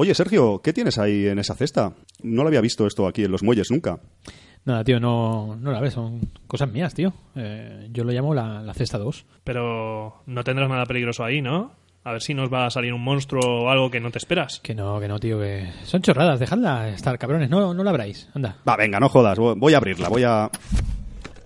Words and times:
Oye, 0.00 0.14
Sergio, 0.14 0.60
¿qué 0.62 0.72
tienes 0.72 0.96
ahí 0.96 1.26
en 1.26 1.40
esa 1.40 1.56
cesta? 1.56 1.92
No 2.22 2.42
lo 2.42 2.48
había 2.48 2.60
visto 2.60 2.86
esto 2.86 3.08
aquí 3.08 3.24
en 3.24 3.32
los 3.32 3.42
muelles 3.42 3.68
nunca. 3.72 3.98
Nada, 4.64 4.84
tío, 4.84 5.00
no, 5.00 5.56
no 5.56 5.72
la 5.72 5.80
ves, 5.80 5.94
son 5.94 6.20
cosas 6.46 6.70
mías, 6.70 6.94
tío. 6.94 7.12
Eh, 7.34 7.88
yo 7.90 8.04
lo 8.04 8.12
llamo 8.12 8.32
la, 8.32 8.62
la 8.62 8.74
cesta 8.74 8.96
2. 8.96 9.26
Pero 9.42 10.22
no 10.26 10.44
tendrás 10.44 10.68
nada 10.68 10.86
peligroso 10.86 11.24
ahí, 11.24 11.42
¿no? 11.42 11.72
A 12.04 12.12
ver 12.12 12.22
si 12.22 12.32
nos 12.32 12.48
va 12.52 12.66
a 12.66 12.70
salir 12.70 12.92
un 12.94 13.02
monstruo 13.02 13.64
o 13.64 13.70
algo 13.70 13.90
que 13.90 13.98
no 13.98 14.12
te 14.12 14.18
esperas. 14.18 14.60
Que 14.60 14.72
no, 14.72 15.00
que 15.00 15.08
no, 15.08 15.18
tío, 15.18 15.40
que 15.40 15.68
son 15.84 16.00
chorradas, 16.00 16.38
dejadla 16.38 16.90
estar, 16.90 17.18
cabrones, 17.18 17.50
no, 17.50 17.74
no 17.74 17.82
la 17.82 17.90
abráis, 17.90 18.28
anda. 18.34 18.56
Va, 18.68 18.76
venga, 18.76 19.00
no 19.00 19.08
jodas, 19.08 19.36
vo- 19.36 19.58
voy 19.58 19.74
a 19.74 19.78
abrirla, 19.78 20.08
voy 20.08 20.22
a... 20.22 20.48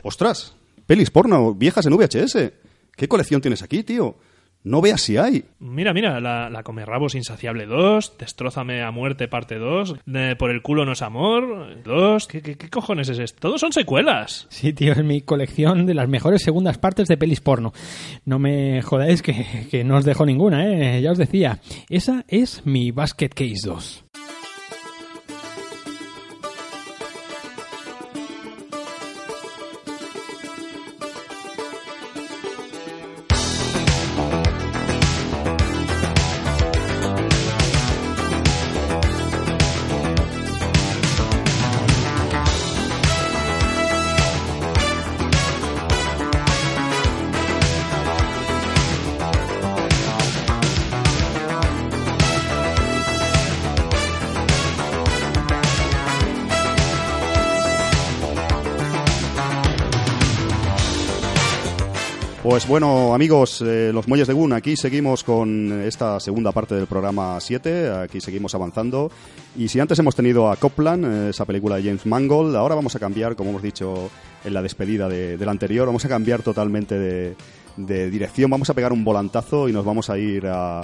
¡Ostras! 0.02 0.54
Pelis 0.86 1.10
porno, 1.10 1.54
viejas 1.54 1.86
en 1.86 1.96
VHS. 1.96 2.52
¿Qué 2.96 3.08
colección 3.08 3.40
tienes 3.40 3.62
aquí, 3.62 3.82
tío? 3.82 4.16
No 4.64 4.80
veas 4.80 5.02
si 5.02 5.16
hay. 5.16 5.44
Mira, 5.58 5.92
mira, 5.92 6.20
la, 6.20 6.48
la 6.48 6.62
Comerrabos 6.62 7.14
Insaciable 7.14 7.66
2, 7.66 8.16
Destrózame 8.18 8.82
a 8.82 8.90
muerte 8.92 9.26
parte 9.26 9.56
2, 9.58 9.96
eh, 10.14 10.36
Por 10.38 10.50
el 10.50 10.62
culo 10.62 10.84
no 10.84 10.92
es 10.92 11.02
amor 11.02 11.82
2, 11.82 12.26
¿qué, 12.28 12.42
qué, 12.42 12.56
qué 12.56 12.70
cojones 12.70 13.08
es 13.08 13.18
esto? 13.18 13.40
Todos 13.40 13.60
son 13.60 13.72
secuelas. 13.72 14.46
Sí, 14.50 14.72
tío, 14.72 14.92
es 14.92 15.02
mi 15.04 15.20
colección 15.20 15.84
de 15.86 15.94
las 15.94 16.08
mejores 16.08 16.42
segundas 16.42 16.78
partes 16.78 17.08
de 17.08 17.16
pelis 17.16 17.40
porno. 17.40 17.72
No 18.24 18.38
me 18.38 18.82
jodáis 18.82 19.20
que, 19.22 19.66
que 19.70 19.82
no 19.84 19.96
os 19.96 20.04
dejo 20.04 20.24
ninguna, 20.26 20.66
¿eh? 20.68 21.02
Ya 21.02 21.10
os 21.10 21.18
decía, 21.18 21.58
esa 21.88 22.24
es 22.28 22.64
mi 22.64 22.92
Basket 22.92 23.30
Case 23.30 23.66
2. 23.66 24.01
Pues 62.52 62.68
bueno, 62.68 63.14
amigos, 63.14 63.62
eh, 63.62 63.92
los 63.94 64.06
muelles 64.08 64.28
de 64.28 64.34
Gun, 64.34 64.52
aquí 64.52 64.76
seguimos 64.76 65.24
con 65.24 65.80
esta 65.80 66.20
segunda 66.20 66.52
parte 66.52 66.74
del 66.74 66.86
programa 66.86 67.40
7, 67.40 67.90
aquí 67.92 68.20
seguimos 68.20 68.54
avanzando. 68.54 69.10
Y 69.56 69.68
si 69.68 69.80
antes 69.80 69.98
hemos 69.98 70.14
tenido 70.14 70.50
a 70.50 70.56
Copland, 70.56 71.06
eh, 71.06 71.30
esa 71.30 71.46
película 71.46 71.76
de 71.76 71.84
James 71.84 72.04
Mangold, 72.04 72.54
ahora 72.54 72.74
vamos 72.74 72.94
a 72.94 72.98
cambiar, 72.98 73.36
como 73.36 73.48
hemos 73.48 73.62
dicho 73.62 74.10
en 74.44 74.52
la 74.52 74.60
despedida 74.60 75.08
de, 75.08 75.38
del 75.38 75.48
anterior, 75.48 75.86
vamos 75.86 76.04
a 76.04 76.10
cambiar 76.10 76.42
totalmente 76.42 76.98
de, 76.98 77.36
de 77.78 78.10
dirección, 78.10 78.50
vamos 78.50 78.68
a 78.68 78.74
pegar 78.74 78.92
un 78.92 79.02
volantazo 79.02 79.66
y 79.70 79.72
nos 79.72 79.86
vamos 79.86 80.10
a 80.10 80.18
ir 80.18 80.46
a, 80.46 80.82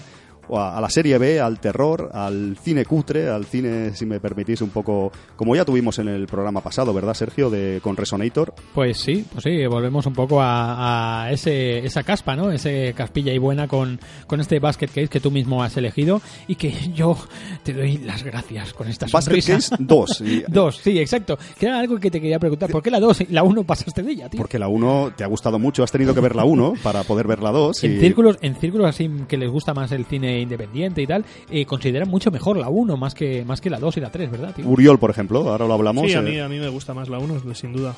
a, 0.56 0.76
a 0.76 0.80
la 0.80 0.88
serie 0.90 1.18
B, 1.18 1.40
al 1.40 1.58
terror, 1.60 2.10
al 2.12 2.56
cine 2.62 2.84
cutre, 2.84 3.28
al 3.28 3.44
cine, 3.44 3.94
si 3.94 4.06
me 4.06 4.20
permitís, 4.20 4.60
un 4.62 4.70
poco 4.70 5.10
como 5.36 5.54
ya 5.56 5.64
tuvimos 5.64 5.98
en 5.98 6.08
el 6.08 6.26
programa 6.26 6.60
pasado, 6.62 6.92
¿verdad, 6.94 7.14
Sergio? 7.14 7.50
De, 7.50 7.80
con 7.82 7.96
Resonator. 7.96 8.54
Pues 8.74 8.98
sí, 8.98 9.24
pues 9.32 9.44
sí, 9.44 9.66
volvemos 9.66 10.06
un 10.06 10.12
poco 10.14 10.40
a, 10.40 11.24
a 11.24 11.32
ese, 11.32 11.78
esa 11.84 12.02
caspa, 12.02 12.36
¿no? 12.36 12.50
Ese 12.50 12.92
caspilla 12.94 13.32
y 13.32 13.38
buena 13.38 13.68
con, 13.68 13.98
con 14.26 14.40
este 14.40 14.58
basket 14.60 14.88
case 14.88 15.08
que 15.08 15.20
tú 15.20 15.30
mismo 15.30 15.62
has 15.62 15.76
elegido 15.76 16.20
y 16.46 16.54
que 16.54 16.72
yo 16.94 17.16
te 17.62 17.72
doy 17.72 17.98
las 17.98 18.22
gracias 18.22 18.72
con 18.74 18.88
esta 18.88 19.06
Basket 19.10 19.40
sonrisa. 19.42 19.52
Case 19.54 19.76
2. 19.78 20.20
Y- 20.22 20.44
Dos, 20.48 20.76
sí, 20.78 20.98
exacto. 20.98 21.38
Que 21.58 21.66
era 21.66 21.78
algo 21.78 21.98
que 21.98 22.10
te 22.10 22.20
quería 22.20 22.38
preguntar. 22.38 22.70
¿Por 22.70 22.82
qué 22.82 22.90
la 22.90 23.00
dos 23.00 23.20
y 23.20 23.26
la 23.26 23.42
uno 23.42 23.64
pasaste 23.64 24.02
de 24.02 24.12
ella, 24.12 24.28
tío? 24.28 24.38
Porque 24.38 24.58
la 24.58 24.68
1 24.68 25.12
te 25.16 25.24
ha 25.24 25.26
gustado 25.26 25.58
mucho, 25.58 25.82
has 25.82 25.92
tenido 25.92 26.14
que 26.14 26.20
ver 26.20 26.34
la 26.36 26.44
1 26.44 26.74
para 26.82 27.02
poder 27.04 27.26
ver 27.26 27.42
la 27.42 27.50
2. 27.50 27.84
En 27.84 28.00
círculos, 28.00 28.38
en 28.40 28.54
círculos 28.56 28.86
así 28.88 29.10
que 29.28 29.36
les 29.36 29.50
gusta 29.50 29.74
más 29.74 29.92
el 29.92 30.04
cine 30.06 30.37
independiente 30.40 31.02
y 31.02 31.06
tal, 31.06 31.24
eh, 31.50 31.64
consideran 31.64 32.08
mucho 32.08 32.30
mejor 32.30 32.56
la 32.56 32.68
1 32.68 32.96
más 32.96 33.14
que, 33.14 33.44
más 33.44 33.60
que 33.60 33.70
la 33.70 33.78
2 33.78 33.96
y 33.96 34.00
la 34.00 34.10
3, 34.10 34.30
¿verdad, 34.30 34.54
tío? 34.54 34.66
Uriol, 34.66 34.98
por 34.98 35.10
ejemplo, 35.10 35.48
ahora 35.48 35.66
lo 35.66 35.74
hablamos. 35.74 36.06
Sí, 36.06 36.14
a 36.14 36.20
eh, 36.20 36.22
mí, 36.22 36.38
a 36.38 36.48
mí 36.48 36.58
me 36.58 36.68
gusta 36.68 36.94
más 36.94 37.08
la 37.08 37.18
1, 37.18 37.54
sin 37.54 37.72
duda. 37.72 37.94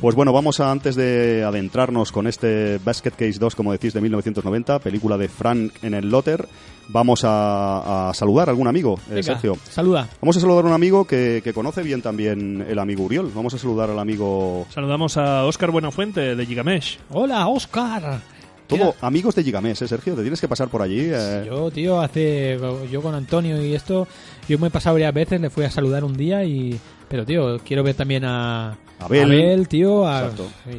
Pues 0.00 0.14
bueno, 0.14 0.32
vamos 0.32 0.60
a, 0.60 0.70
antes 0.70 0.96
de 0.96 1.44
adentrarnos 1.44 2.12
con 2.12 2.26
este 2.26 2.78
Basket 2.84 3.12
Case 3.12 3.38
2, 3.38 3.54
como 3.54 3.72
decís, 3.72 3.92
de 3.92 4.00
1990, 4.00 4.78
película 4.78 5.16
de 5.16 5.28
Frank 5.28 5.72
en 5.82 5.94
el 5.94 6.10
Lotter, 6.10 6.46
vamos 6.88 7.24
a, 7.24 8.10
a 8.10 8.14
saludar 8.14 8.48
a 8.48 8.50
algún 8.50 8.68
amigo, 8.68 8.98
eh, 9.08 9.14
Venga, 9.14 9.22
Sergio. 9.22 9.56
Saluda. 9.70 10.08
Vamos 10.20 10.36
a 10.36 10.40
saludar 10.40 10.64
a 10.64 10.68
un 10.68 10.74
amigo 10.74 11.04
que, 11.06 11.40
que 11.42 11.52
conoce 11.52 11.82
bien 11.82 12.02
también 12.02 12.64
el 12.68 12.78
amigo 12.78 13.04
Uriol. 13.04 13.30
Vamos 13.34 13.54
a 13.54 13.58
saludar 13.58 13.90
al 13.90 13.98
amigo... 13.98 14.66
Saludamos 14.70 15.16
a 15.16 15.44
Óscar 15.44 15.70
Buenafuente 15.70 16.36
de 16.36 16.46
Gigamesh. 16.46 16.98
Hola, 17.10 17.46
Oscar. 17.48 18.20
Todo 18.66 18.94
amigos 19.02 19.34
de 19.34 19.44
Gigamés, 19.44 19.80
¿eh, 19.82 19.88
Sergio? 19.88 20.14
Te 20.14 20.22
tienes 20.22 20.40
que 20.40 20.48
pasar 20.48 20.68
por 20.68 20.80
allí. 20.82 21.10
eh. 21.12 21.44
Yo, 21.46 21.70
tío, 21.70 22.00
hace. 22.00 22.58
Yo 22.90 23.02
con 23.02 23.14
Antonio 23.14 23.62
y 23.64 23.74
esto. 23.74 24.06
Yo 24.48 24.58
me 24.58 24.68
he 24.68 24.70
pasado 24.70 24.94
varias 24.94 25.12
veces, 25.14 25.40
le 25.40 25.50
fui 25.50 25.64
a 25.64 25.70
saludar 25.70 26.02
un 26.04 26.16
día 26.16 26.44
y. 26.44 26.78
Pero, 27.08 27.26
tío, 27.26 27.58
quiero 27.64 27.82
ver 27.82 27.94
también 27.94 28.24
a. 28.24 28.76
Abel. 28.98 29.68
tío. 29.68 30.06
a- 30.06 30.30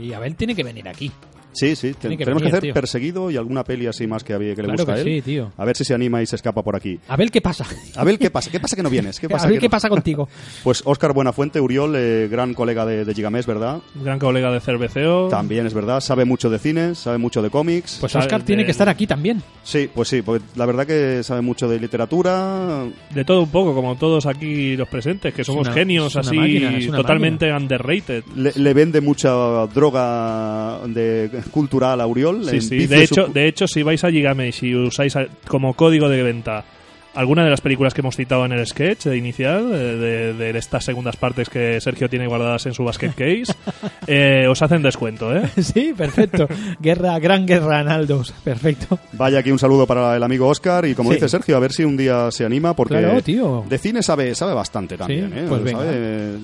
y 0.02 0.14
Abel 0.14 0.36
tiene 0.36 0.56
que 0.56 0.64
venir 0.64 0.88
aquí. 0.90 1.12
Sí, 1.56 1.76
sí, 1.76 1.94
te- 1.94 2.02
Tiene 2.02 2.18
que 2.18 2.24
tenemos 2.26 2.42
venir, 2.42 2.52
que 2.52 2.58
hacer 2.58 2.64
tío. 2.64 2.74
Perseguido 2.74 3.32
y 3.32 3.38
alguna 3.38 3.64
peli 3.64 3.88
así 3.88 4.06
más 4.08 4.24
que, 4.24 4.34
había, 4.34 4.54
que 4.56 4.62
le 4.62 4.68
Claro 4.68 4.78
gusta 4.86 4.94
que 4.94 5.00
a 5.00 5.02
él. 5.02 5.16
sí, 5.16 5.22
tío. 5.22 5.52
A 5.58 5.66
ver 5.66 5.76
si 5.76 5.84
se 5.86 5.94
anima 5.94 6.22
y 6.22 6.26
se 6.26 6.36
escapa 6.36 6.62
por 6.62 6.76
aquí. 6.76 7.00
Abel, 7.08 7.32
¿qué 7.32 7.42
pasa? 7.42 7.66
Abel, 7.96 8.20
¿qué 8.20 8.30
pasa? 8.30 8.52
¿Qué 8.52 8.60
pasa 8.60 8.76
que 8.76 8.84
no 8.84 8.90
vienes? 8.90 9.20
¿Qué 9.20 9.28
pasa 9.30 9.46
Abel, 9.48 9.58
que 9.58 9.62
¿qué 9.62 9.68
no- 9.68 9.72
pasa 9.72 9.90
contigo? 9.90 10.28
Pues 10.64 10.82
Óscar 10.86 11.14
Buenafuente, 11.14 11.60
Uriol, 11.60 11.96
eh, 11.96 12.28
gran 12.30 12.54
colega 12.54 12.86
de, 12.86 13.06
de 13.06 13.14
Gigamés, 13.14 13.46
¿verdad? 13.46 13.80
Gran 13.96 14.20
colega 14.20 14.52
de 14.52 14.60
Cerveceo. 14.60 15.30
También 15.30 15.66
es 15.66 15.74
verdad, 15.74 16.00
sabe 16.02 16.26
mucho 16.26 16.50
de 16.50 16.60
cine, 16.60 16.96
sabe 16.96 17.18
mucho 17.18 17.42
de 17.42 17.50
cómics. 17.50 17.98
Pues 18.00 18.14
de- 18.14 18.40
tiene 18.46 18.66
que 18.66 18.72
estar 18.72 18.90
aquí 18.90 19.08
también. 19.08 19.42
sí, 19.64 19.90
pues 19.94 20.10
sí, 20.10 20.22
porque 20.22 20.44
la 20.56 20.66
verdad 20.66 20.86
que 20.86 21.24
sabe 21.24 21.42
mucho 21.42 21.68
de 21.68 21.80
literatura. 21.80 22.84
De 23.14 23.24
todo 23.24 23.42
un 23.44 23.50
poco, 23.50 23.74
como 23.74 23.96
todos 23.96 24.26
aquí 24.26 24.76
los 24.76 24.88
presentes, 24.90 25.34
que 25.34 25.44
somos 25.44 25.68
una- 25.68 25.74
genios 25.74 26.16
así, 26.16 26.36
máquina, 26.36 26.98
totalmente 26.98 27.52
underrated. 27.54 28.24
Le, 28.36 28.52
le 28.56 28.74
vende 28.74 29.02
mucha 29.02 29.30
droga 29.68 30.80
de, 30.88 31.30
cultural 31.52 32.02
a 32.02 32.08
Uriol. 32.08 32.46
Sí, 32.50 32.62
sí. 32.62 32.88
De 32.88 33.04
hecho, 33.04 33.28
de 33.28 33.48
hecho, 33.48 33.68
si 33.68 33.84
vais 33.84 34.04
a 34.04 34.10
Gigamesh 34.12 34.64
y 34.64 34.76
usáis 34.76 35.16
como 35.48 35.74
código 35.74 36.10
de 36.10 36.24
venta 36.24 36.64
alguna 37.14 37.46
de 37.46 37.50
las 37.50 37.62
películas 37.62 37.94
que 37.94 38.02
hemos 38.02 38.18
citado 38.18 38.44
en 38.46 38.52
el 38.52 38.68
sketch 38.68 39.06
de 39.06 39.16
inicial, 39.16 39.72
eh, 39.74 39.78
de, 39.78 40.34
de 40.34 40.60
estas 40.60 40.84
segundas 40.84 41.16
partes 41.16 41.48
que 41.50 41.80
Sergio 41.80 42.10
tiene 42.10 42.28
guardadas 42.28 42.66
en 42.66 42.74
su 42.74 42.84
basket 42.84 43.12
case, 43.16 43.54
eh, 44.06 44.48
os 44.50 44.62
hacen 44.62 44.82
descuento, 44.82 45.34
¿eh? 45.34 45.44
sí, 45.62 45.94
perfecto. 45.96 46.46
Guerra, 46.82 47.18
gran 47.20 47.46
guerra, 47.46 47.80
Analdos. 47.80 48.34
Perfecto. 48.44 49.00
Vaya 49.14 49.40
aquí 49.40 49.50
un 49.50 49.60
saludo 49.60 49.88
para 49.88 50.14
el 50.18 50.24
amigo 50.24 50.50
Óscar 50.50 50.86
y 50.88 50.94
como 50.94 51.12
Sí. 51.12 51.16
dice 51.16 51.30
Sergio, 51.30 51.56
a 51.56 51.60
ver 51.62 51.72
si 51.72 51.86
un 51.86 51.96
día 51.96 52.30
se 52.32 52.44
anima 52.44 52.76
porque 52.76 52.98
Claro, 52.98 53.22
tío. 53.22 53.64
de 53.70 53.78
cine 53.78 54.04
sabe, 54.04 54.36
sabe 54.36 54.54
bastante 54.54 54.98
también. 54.98 55.32
Sí, 55.32 55.40
¿eh? 55.40 55.46
pues 55.48 55.64
venga. 55.64 55.80
Sabe- 55.80 56.40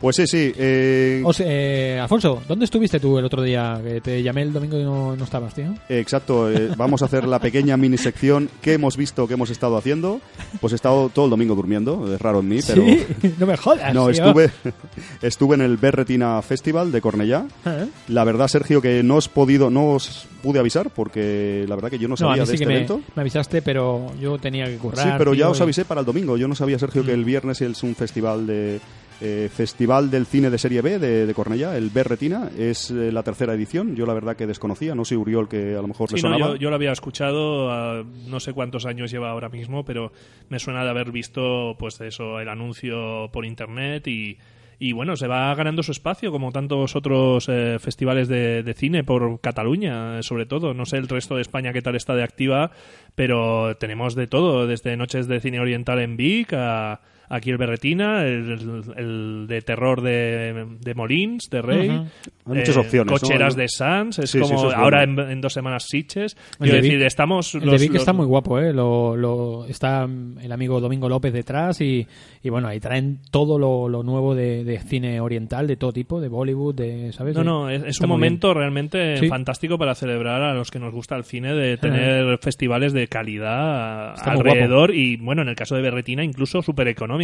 Pues 0.00 0.16
sí, 0.16 0.26
sí. 0.26 0.52
eh, 0.56 1.20
O 1.24 1.32
sea, 1.32 1.46
eh, 1.48 1.98
Alfonso, 2.00 2.42
¿dónde 2.48 2.64
estuviste 2.64 2.98
tú 2.98 3.18
el 3.18 3.24
otro 3.26 3.42
día? 3.42 3.78
Que 3.84 4.00
te 4.00 4.22
llamé 4.22 4.42
el 4.42 4.52
domingo 4.52 4.78
y 4.78 4.82
no, 4.82 5.14
no 5.14 5.24
estabas, 5.24 5.52
tío. 5.54 5.74
Exacto, 5.90 6.50
eh, 6.50 6.70
vamos 6.76 7.02
a 7.02 7.04
hacer 7.04 7.26
la 7.28 7.38
pequeña 7.38 7.76
mini 7.76 7.98
sección 7.98 8.48
que 8.62 8.72
hemos 8.72 8.96
visto, 8.96 9.28
que 9.28 9.34
hemos 9.34 9.50
estado 9.50 9.76
haciendo. 9.76 10.20
Pues 10.60 10.72
he 10.72 10.76
estado 10.76 11.10
todo 11.10 11.26
el 11.26 11.30
domingo 11.30 11.54
durmiendo, 11.54 12.12
es 12.14 12.20
raro 12.20 12.40
en 12.40 12.48
mí, 12.48 12.60
pero... 12.66 12.82
Sí, 12.82 13.06
no 13.38 13.46
me 13.46 13.56
jodas. 13.58 13.92
No, 13.94 14.08
tío. 14.10 14.24
estuve, 14.24 14.50
estuve 15.22 15.54
en 15.56 15.60
el 15.60 15.76
Berretina 15.76 16.40
Festival 16.42 16.92
de 16.92 17.00
Cornellá. 17.00 17.44
¿Eh? 17.66 17.86
La 18.08 18.24
verdad, 18.24 18.48
Sergio, 18.48 18.80
que 18.80 19.02
no 19.02 19.16
os 19.16 19.28
podido, 19.28 19.68
no 19.70 19.90
os 19.92 20.26
pude 20.42 20.58
avisar 20.58 20.88
porque 20.90 21.66
la 21.68 21.74
verdad 21.74 21.90
que 21.90 21.98
yo 21.98 22.08
no 22.08 22.12
No, 22.12 22.16
sabía 22.16 22.34
mí 22.34 22.40
de 22.40 22.46
sí 22.46 22.50
que 22.52 22.54
este 22.54 22.66
me, 22.66 22.74
evento. 22.76 23.00
me 23.14 23.20
avisaste, 23.20 23.60
pero 23.60 24.06
yo 24.18 24.38
tenía 24.38 24.64
que 24.64 24.76
currar. 24.78 25.06
Sí, 25.06 25.12
pero 25.18 25.34
ya 25.34 25.44
tío, 25.44 25.50
os 25.50 25.58
y- 25.58 25.62
avisé 25.62 25.84
para 25.84 26.00
el 26.00 26.06
domingo. 26.06 26.38
Yo 26.38 26.48
no 26.48 26.54
sabía, 26.54 26.78
Sergio, 26.78 27.04
que 27.04 27.12
Mm. 27.12 27.14
el 27.18 27.24
viernes 27.24 27.60
es 27.60 27.82
un 27.82 27.94
festival 27.94 28.46
de, 28.46 28.80
eh, 29.20 29.48
Festival 29.52 30.10
del 30.10 30.26
Cine 30.26 30.50
de 30.50 30.58
Serie 30.58 30.82
B 30.82 30.98
de, 30.98 31.26
de 31.26 31.34
Cornellá, 31.34 31.76
el 31.76 31.90
B 31.90 32.02
Retina, 32.04 32.50
es 32.56 32.90
eh, 32.90 33.12
la 33.12 33.22
tercera 33.22 33.54
edición. 33.54 33.94
Yo 33.96 34.06
la 34.06 34.14
verdad 34.14 34.36
que 34.36 34.46
desconocía, 34.46 34.94
no 34.94 35.04
sé 35.04 35.16
Uriol 35.16 35.48
que 35.48 35.74
a 35.76 35.82
lo 35.82 35.88
mejor 35.88 36.10
le 36.12 36.18
Sí, 36.18 36.22
no, 36.22 36.32
sonaba. 36.32 36.52
yo, 36.54 36.56
yo 36.56 36.70
lo 36.70 36.76
había 36.76 36.92
escuchado, 36.92 37.70
ah, 37.70 38.02
no 38.26 38.40
sé 38.40 38.52
cuántos 38.52 38.86
años 38.86 39.10
lleva 39.10 39.30
ahora 39.30 39.48
mismo, 39.48 39.84
pero 39.84 40.12
me 40.48 40.58
suena 40.58 40.84
de 40.84 40.90
haber 40.90 41.12
visto 41.12 41.76
pues 41.78 42.00
eso, 42.00 42.40
el 42.40 42.48
anuncio 42.48 43.30
por 43.32 43.44
internet 43.44 44.06
y, 44.06 44.38
y 44.78 44.92
bueno, 44.92 45.14
se 45.16 45.26
va 45.26 45.54
ganando 45.54 45.82
su 45.82 45.92
espacio 45.92 46.30
como 46.32 46.52
tantos 46.52 46.96
otros 46.96 47.46
eh, 47.50 47.76
festivales 47.78 48.28
de, 48.28 48.62
de 48.62 48.72
cine 48.74 49.04
por 49.04 49.38
Cataluña, 49.40 50.22
sobre 50.22 50.46
todo. 50.46 50.72
No 50.72 50.86
sé 50.86 50.96
el 50.96 51.06
resto 51.08 51.36
de 51.36 51.42
España 51.42 51.74
qué 51.74 51.82
tal 51.82 51.96
está 51.96 52.14
de 52.14 52.22
activa, 52.22 52.70
pero 53.14 53.76
tenemos 53.76 54.14
de 54.14 54.26
todo, 54.26 54.66
desde 54.66 54.96
noches 54.96 55.28
de 55.28 55.40
cine 55.40 55.60
oriental 55.60 55.98
en 56.00 56.16
Vic 56.16 56.54
a 56.54 57.00
aquí 57.30 57.50
el 57.50 57.56
Berretina, 57.56 58.26
el, 58.26 58.82
el 58.96 59.46
de 59.48 59.62
terror 59.62 60.02
de, 60.02 60.66
de 60.80 60.94
Molins, 60.94 61.48
de 61.50 61.62
Rey, 61.62 61.88
Ujú. 61.88 62.06
Hay 62.46 62.56
muchas 62.58 62.76
opciones, 62.78 63.12
¿no? 63.12 63.18
cocheras 63.20 63.54
de 63.54 63.68
Sans, 63.68 64.18
es 64.18 64.30
Sí, 64.30 64.38
sí, 64.38 64.42
como 64.42 64.58
eso 64.58 64.68
es 64.70 64.74
ahora 64.74 65.04
en, 65.04 65.16
en 65.18 65.40
dos 65.40 65.52
semanas 65.52 65.84
Sitges. 65.88 66.34
El 66.34 66.56
Quiero 66.58 66.74
de 66.76 66.82
decir, 66.82 66.98
Vic- 66.98 67.06
estamos 67.06 67.54
El 67.54 67.60
los- 67.66 67.72
de 67.72 67.78
Vic 67.86 67.92
los- 67.92 68.02
está 68.02 68.12
muy 68.12 68.26
guapo, 68.26 68.58
¿eh? 68.58 68.72
Lo, 68.72 69.14
lo- 69.16 69.66
está 69.66 70.04
el 70.04 70.50
amigo 70.50 70.80
Domingo 70.80 71.08
López 71.08 71.32
detrás 71.32 71.80
y, 71.80 72.04
y 72.42 72.48
bueno, 72.50 72.66
ahí 72.66 72.80
traen 72.80 73.20
todo 73.30 73.56
lo, 73.58 73.88
lo 73.88 74.02
nuevo 74.02 74.34
de, 74.34 74.64
de 74.64 74.80
cine 74.80 75.20
oriental, 75.20 75.68
de 75.68 75.76
todo 75.76 75.92
tipo, 75.92 76.20
de 76.20 76.26
Bollywood, 76.28 76.74
de, 76.74 77.12
¿sabes? 77.12 77.36
No, 77.36 77.44
no, 77.44 77.70
es, 77.70 77.84
es 77.84 78.00
un 78.00 78.08
momento 78.08 78.52
realmente 78.52 79.18
Sí. 79.18 79.28
fantástico 79.28 79.78
para 79.78 79.94
celebrar 79.94 80.42
a 80.42 80.52
los 80.54 80.70
que 80.72 80.80
nos 80.80 80.92
gusta 80.92 81.14
el 81.16 81.24
cine, 81.24 81.54
de 81.54 81.76
tener 81.76 82.38
festivales 82.38 82.92
de 82.92 83.06
calidad 83.06 84.14
Está 84.14 84.32
alrededor 84.32 84.92
y, 84.94 85.16
bueno, 85.18 85.42
en 85.42 85.48
el 85.48 85.54
caso 85.54 85.76
de 85.76 85.82
Berretina, 85.82 86.24
incluso 86.24 86.62
súper 86.62 86.88
económico, 86.88 87.19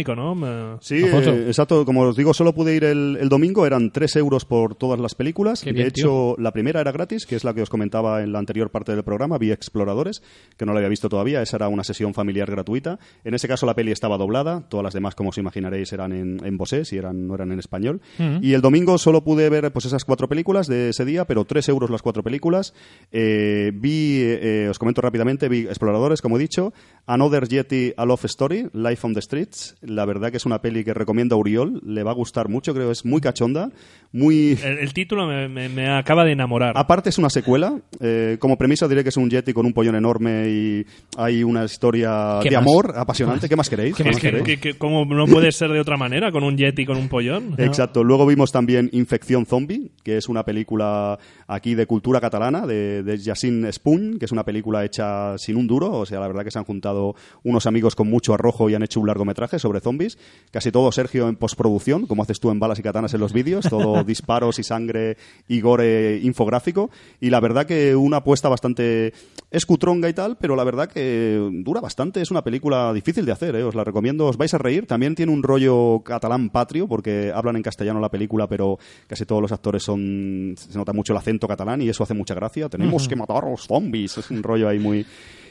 Sí, 0.81 1.03
eh, 1.03 1.45
exacto. 1.47 1.85
Como 1.85 2.01
os 2.01 2.15
digo, 2.15 2.33
solo 2.33 2.53
pude 2.53 2.75
ir 2.75 2.83
el, 2.83 3.17
el 3.19 3.29
domingo. 3.29 3.65
Eran 3.65 3.91
3 3.91 4.15
euros 4.17 4.45
por 4.45 4.75
todas 4.75 4.99
las 4.99 5.15
películas. 5.15 5.61
Qué 5.61 5.71
de 5.71 5.73
bien, 5.73 5.87
hecho, 5.87 6.35
la 6.37 6.51
primera 6.51 6.81
era 6.81 6.91
gratis, 6.91 7.25
que 7.25 7.35
es 7.35 7.43
la 7.43 7.53
que 7.53 7.61
os 7.61 7.69
comentaba 7.69 8.21
en 8.21 8.31
la 8.31 8.39
anterior 8.39 8.71
parte 8.71 8.93
del 8.93 9.03
programa, 9.03 9.37
Vi 9.37 9.51
Exploradores, 9.51 10.21
que 10.57 10.65
no 10.65 10.73
la 10.73 10.79
había 10.79 10.89
visto 10.89 11.09
todavía. 11.09 11.41
Esa 11.41 11.57
era 11.57 11.67
una 11.67 11.83
sesión 11.83 12.13
familiar 12.13 12.49
gratuita. 12.49 12.99
En 13.23 13.33
ese 13.33 13.47
caso, 13.47 13.65
la 13.65 13.75
peli 13.75 13.91
estaba 13.91 14.17
doblada. 14.17 14.67
Todas 14.69 14.83
las 14.83 14.93
demás, 14.93 15.15
como 15.15 15.29
os 15.29 15.37
imaginaréis, 15.37 15.91
eran 15.93 16.11
en, 16.11 16.45
en 16.45 16.57
bosés 16.57 16.91
y 16.93 16.97
eran, 16.97 17.27
no 17.27 17.35
eran 17.35 17.51
en 17.51 17.59
español. 17.59 18.01
Y 18.41 18.53
el 18.53 18.61
domingo 18.61 18.97
solo 18.97 19.23
pude 19.23 19.49
ver 19.49 19.71
pues 19.71 19.85
esas 19.85 20.05
cuatro 20.05 20.27
películas 20.27 20.67
de 20.67 20.89
ese 20.89 21.05
día, 21.05 21.25
pero 21.25 21.45
3 21.45 21.69
euros 21.69 21.89
las 21.89 22.01
cuatro 22.01 22.23
películas. 22.23 22.73
Eh, 23.11 23.71
vi, 23.73 24.21
eh, 24.21 24.67
os 24.69 24.79
comento 24.79 25.01
rápidamente, 25.01 25.49
vi 25.49 25.61
Exploradores, 25.67 26.21
como 26.21 26.37
he 26.37 26.39
dicho. 26.39 26.73
Another 27.05 27.47
Yeti, 27.47 27.93
A 27.97 28.05
Love 28.05 28.25
Story, 28.25 28.69
Life 28.73 29.05
on 29.05 29.13
the 29.13 29.21
Streets. 29.21 29.75
La 29.87 30.05
verdad 30.05 30.31
que 30.31 30.37
es 30.37 30.45
una 30.45 30.61
peli 30.61 30.83
que 30.83 30.93
recomiendo 30.93 31.35
a 31.35 31.39
Uriol. 31.39 31.81
Le 31.85 32.03
va 32.03 32.11
a 32.11 32.13
gustar 32.13 32.49
mucho, 32.49 32.73
creo. 32.73 32.91
Es 32.91 33.05
muy 33.05 33.21
cachonda. 33.21 33.71
Muy... 34.11 34.57
el, 34.63 34.77
el 34.79 34.93
título 34.93 35.27
me, 35.27 35.47
me- 35.47 35.69
me 35.69 35.89
acaba 35.89 36.23
de 36.23 36.31
enamorar. 36.33 36.73
Aparte 36.75 37.09
es 37.09 37.17
una 37.17 37.29
secuela. 37.29 37.79
Eh, 37.99 38.37
como 38.39 38.57
premisa 38.57 38.87
diré 38.87 39.03
que 39.03 39.09
es 39.09 39.17
un 39.17 39.29
Yeti 39.29 39.53
con 39.53 39.65
un 39.65 39.73
pollón 39.73 39.95
enorme 39.95 40.49
y 40.49 40.85
hay 41.17 41.43
una 41.43 41.65
historia 41.65 42.39
¿Qué 42.43 42.49
de 42.49 42.55
más? 42.57 42.63
amor 42.65 42.93
apasionante. 42.95 43.49
¿Qué 43.49 43.55
más 43.55 43.69
queréis? 43.69 43.95
¿Qué 43.95 44.03
¿Qué 44.03 44.09
Es 44.09 44.15
más 44.15 44.21
que, 44.21 44.27
queréis? 44.29 44.45
que- 44.45 44.57
que- 44.59 44.77
¿Cómo 44.77 45.05
no 45.05 45.25
puede 45.25 45.51
ser 45.51 45.71
de 45.71 45.79
otra 45.79 45.97
manera 45.97 46.31
con 46.31 46.43
un 46.43 46.57
jet 46.57 46.77
y 46.79 46.85
con 46.85 46.97
un 46.97 47.09
pollón? 47.09 47.55
Exacto. 47.57 48.03
Luego 48.03 48.25
vimos 48.25 48.51
también 48.51 48.89
Infección 48.93 49.45
Zombie, 49.45 49.91
que 50.03 50.17
es 50.17 50.29
una 50.29 50.43
película 50.43 51.17
aquí 51.47 51.75
de 51.75 51.85
cultura 51.85 52.19
catalana, 52.21 52.65
de, 52.67 53.03
de 53.03 53.17
Jacint 53.17 53.65
Spuny, 53.71 54.17
que 54.19 54.25
es 54.25 54.31
una 54.31 54.43
película 54.43 54.83
hecha 54.85 55.37
sin 55.37 55.55
un 55.57 55.67
duro. 55.67 55.91
O 55.91 56.05
sea, 56.05 56.19
la 56.19 56.27
verdad 56.27 56.43
que 56.43 56.51
se 56.51 56.59
han 56.59 56.65
juntado 56.65 57.15
unos 57.43 57.65
amigos 57.67 57.95
con 57.95 58.09
mucho 58.09 58.33
arrojo 58.33 58.69
y 58.69 58.75
han 58.75 58.83
hecho 58.83 58.99
un 58.99 59.07
largometraje 59.07 59.59
sobre 59.59 59.76
zombies. 59.81 60.17
Casi 60.51 60.71
todo 60.71 60.91
Sergio 60.91 61.27
en 61.29 61.35
postproducción, 61.35 62.05
como 62.07 62.23
haces 62.23 62.39
tú 62.39 62.51
en 62.51 62.59
Balas 62.59 62.79
y 62.79 62.83
Katanas 62.83 63.13
en 63.13 63.19
los 63.19 63.33
vídeos. 63.33 63.67
Todo 63.69 64.03
disparos 64.05 64.59
y 64.59 64.63
sangre 64.63 65.17
y 65.47 65.61
gore 65.61 66.19
infográfico. 66.23 66.89
Y 67.19 67.29
la 67.29 67.39
verdad 67.39 67.65
que 67.65 67.95
una 67.95 68.17
apuesta 68.17 68.49
bastante 68.49 69.13
escutronga 69.51 70.09
y 70.09 70.13
tal, 70.13 70.37
pero 70.37 70.55
la 70.55 70.63
verdad 70.63 70.89
que 70.89 71.39
dura 71.63 71.81
bastante. 71.81 72.21
Es 72.21 72.31
una 72.31 72.43
película 72.43 72.93
difícil 72.93 73.25
de 73.25 73.31
hacer, 73.31 73.55
¿eh? 73.55 73.63
os 73.63 73.75
la 73.75 73.83
recomiendo. 73.83 74.27
Os 74.27 74.37
vais 74.37 74.53
a 74.53 74.57
reír. 74.57 74.85
También 74.85 75.15
tiene 75.15 75.31
un 75.31 75.43
rollo 75.43 76.01
catalán 76.03 76.49
patrio, 76.49 76.87
porque 76.87 77.31
hablan 77.33 77.55
en 77.55 77.63
castellano 77.63 77.99
la 77.99 78.09
película, 78.09 78.47
pero 78.47 78.77
casi 79.07 79.25
todos 79.25 79.41
los 79.41 79.51
actores 79.51 79.83
son. 79.83 80.55
Se 80.57 80.77
nota 80.77 80.93
mucho 80.93 81.13
el 81.13 81.17
acento 81.17 81.47
catalán 81.47 81.81
y 81.81 81.89
eso 81.89 82.03
hace 82.03 82.13
mucha 82.13 82.33
gracia. 82.33 82.69
Tenemos 82.69 83.07
que 83.07 83.15
matar 83.15 83.45
a 83.45 83.49
los 83.49 83.67
zombies. 83.67 84.17
Es 84.17 84.31
un 84.31 84.43
rollo 84.43 84.67
ahí 84.67 84.79
muy. 84.79 85.05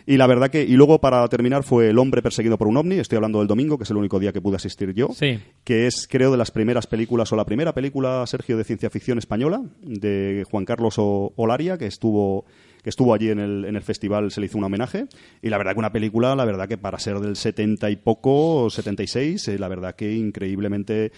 Y 0.07 0.17
la 0.19 0.27
verdad 0.29 0.51
que. 0.51 0.63
Y 0.63 0.77
luego, 0.77 1.01
para 1.01 1.27
terminar, 1.29 1.65
fue 1.65 1.91
El 1.91 1.99
hombre 1.99 2.23
perseguido 2.23 2.57
por 2.57 2.69
un 2.69 2.77
ovni. 2.77 2.97
Estoy 2.97 3.17
hablando 3.17 3.41
del 3.41 3.49
domingo, 3.49 3.77
que 3.77 3.85
es 3.85 3.91
el 3.91 3.97
único 3.97 4.21
día 4.21 4.33
que 4.33 4.41
pude 4.41 4.55
asistir 4.57 4.95
yo 4.95 5.09
Sí. 5.13 5.41
que 5.65 5.87
es, 5.89 6.07
creo, 6.09 6.31
de 6.31 6.37
las 6.37 6.51
primeras 6.53 6.87
películas, 6.87 7.33
o 7.33 7.37
la 7.37 7.45
primera 7.45 7.75
película, 7.75 8.25
Sergio, 8.27 8.57
de 8.57 8.63
ciencia 8.65 8.89
ficción 8.89 9.19
española, 9.19 9.63
de 9.83 10.45
Juan 10.51 10.65
Carlos 10.65 10.95
O- 10.99 11.33
Olaria, 11.37 11.77
que 11.77 11.87
estuvo 11.87 12.45
que 12.85 12.91
estuvo 12.91 13.13
allí 13.13 13.31
en 13.31 13.41
el, 13.41 13.65
en 13.65 13.75
el 13.75 13.83
festival, 13.83 14.31
se 14.31 14.39
le 14.41 14.47
hizo 14.47 14.59
un 14.59 14.63
homenaje. 14.63 15.07
Y 15.43 15.49
la 15.49 15.59
verdad 15.59 15.73
que 15.73 15.81
una 15.81 15.91
película, 15.91 16.37
la 16.37 16.45
verdad 16.45 16.69
que 16.69 16.79
para 16.79 17.01
ser 17.01 17.19
del 17.19 17.35
70 17.35 17.91
y 17.91 17.97
poco, 17.97 18.71
76, 18.71 19.49
eh, 19.49 19.59
la 19.59 19.67
verdad 19.67 19.97
que 19.97 20.15
increíblemente 20.15 21.11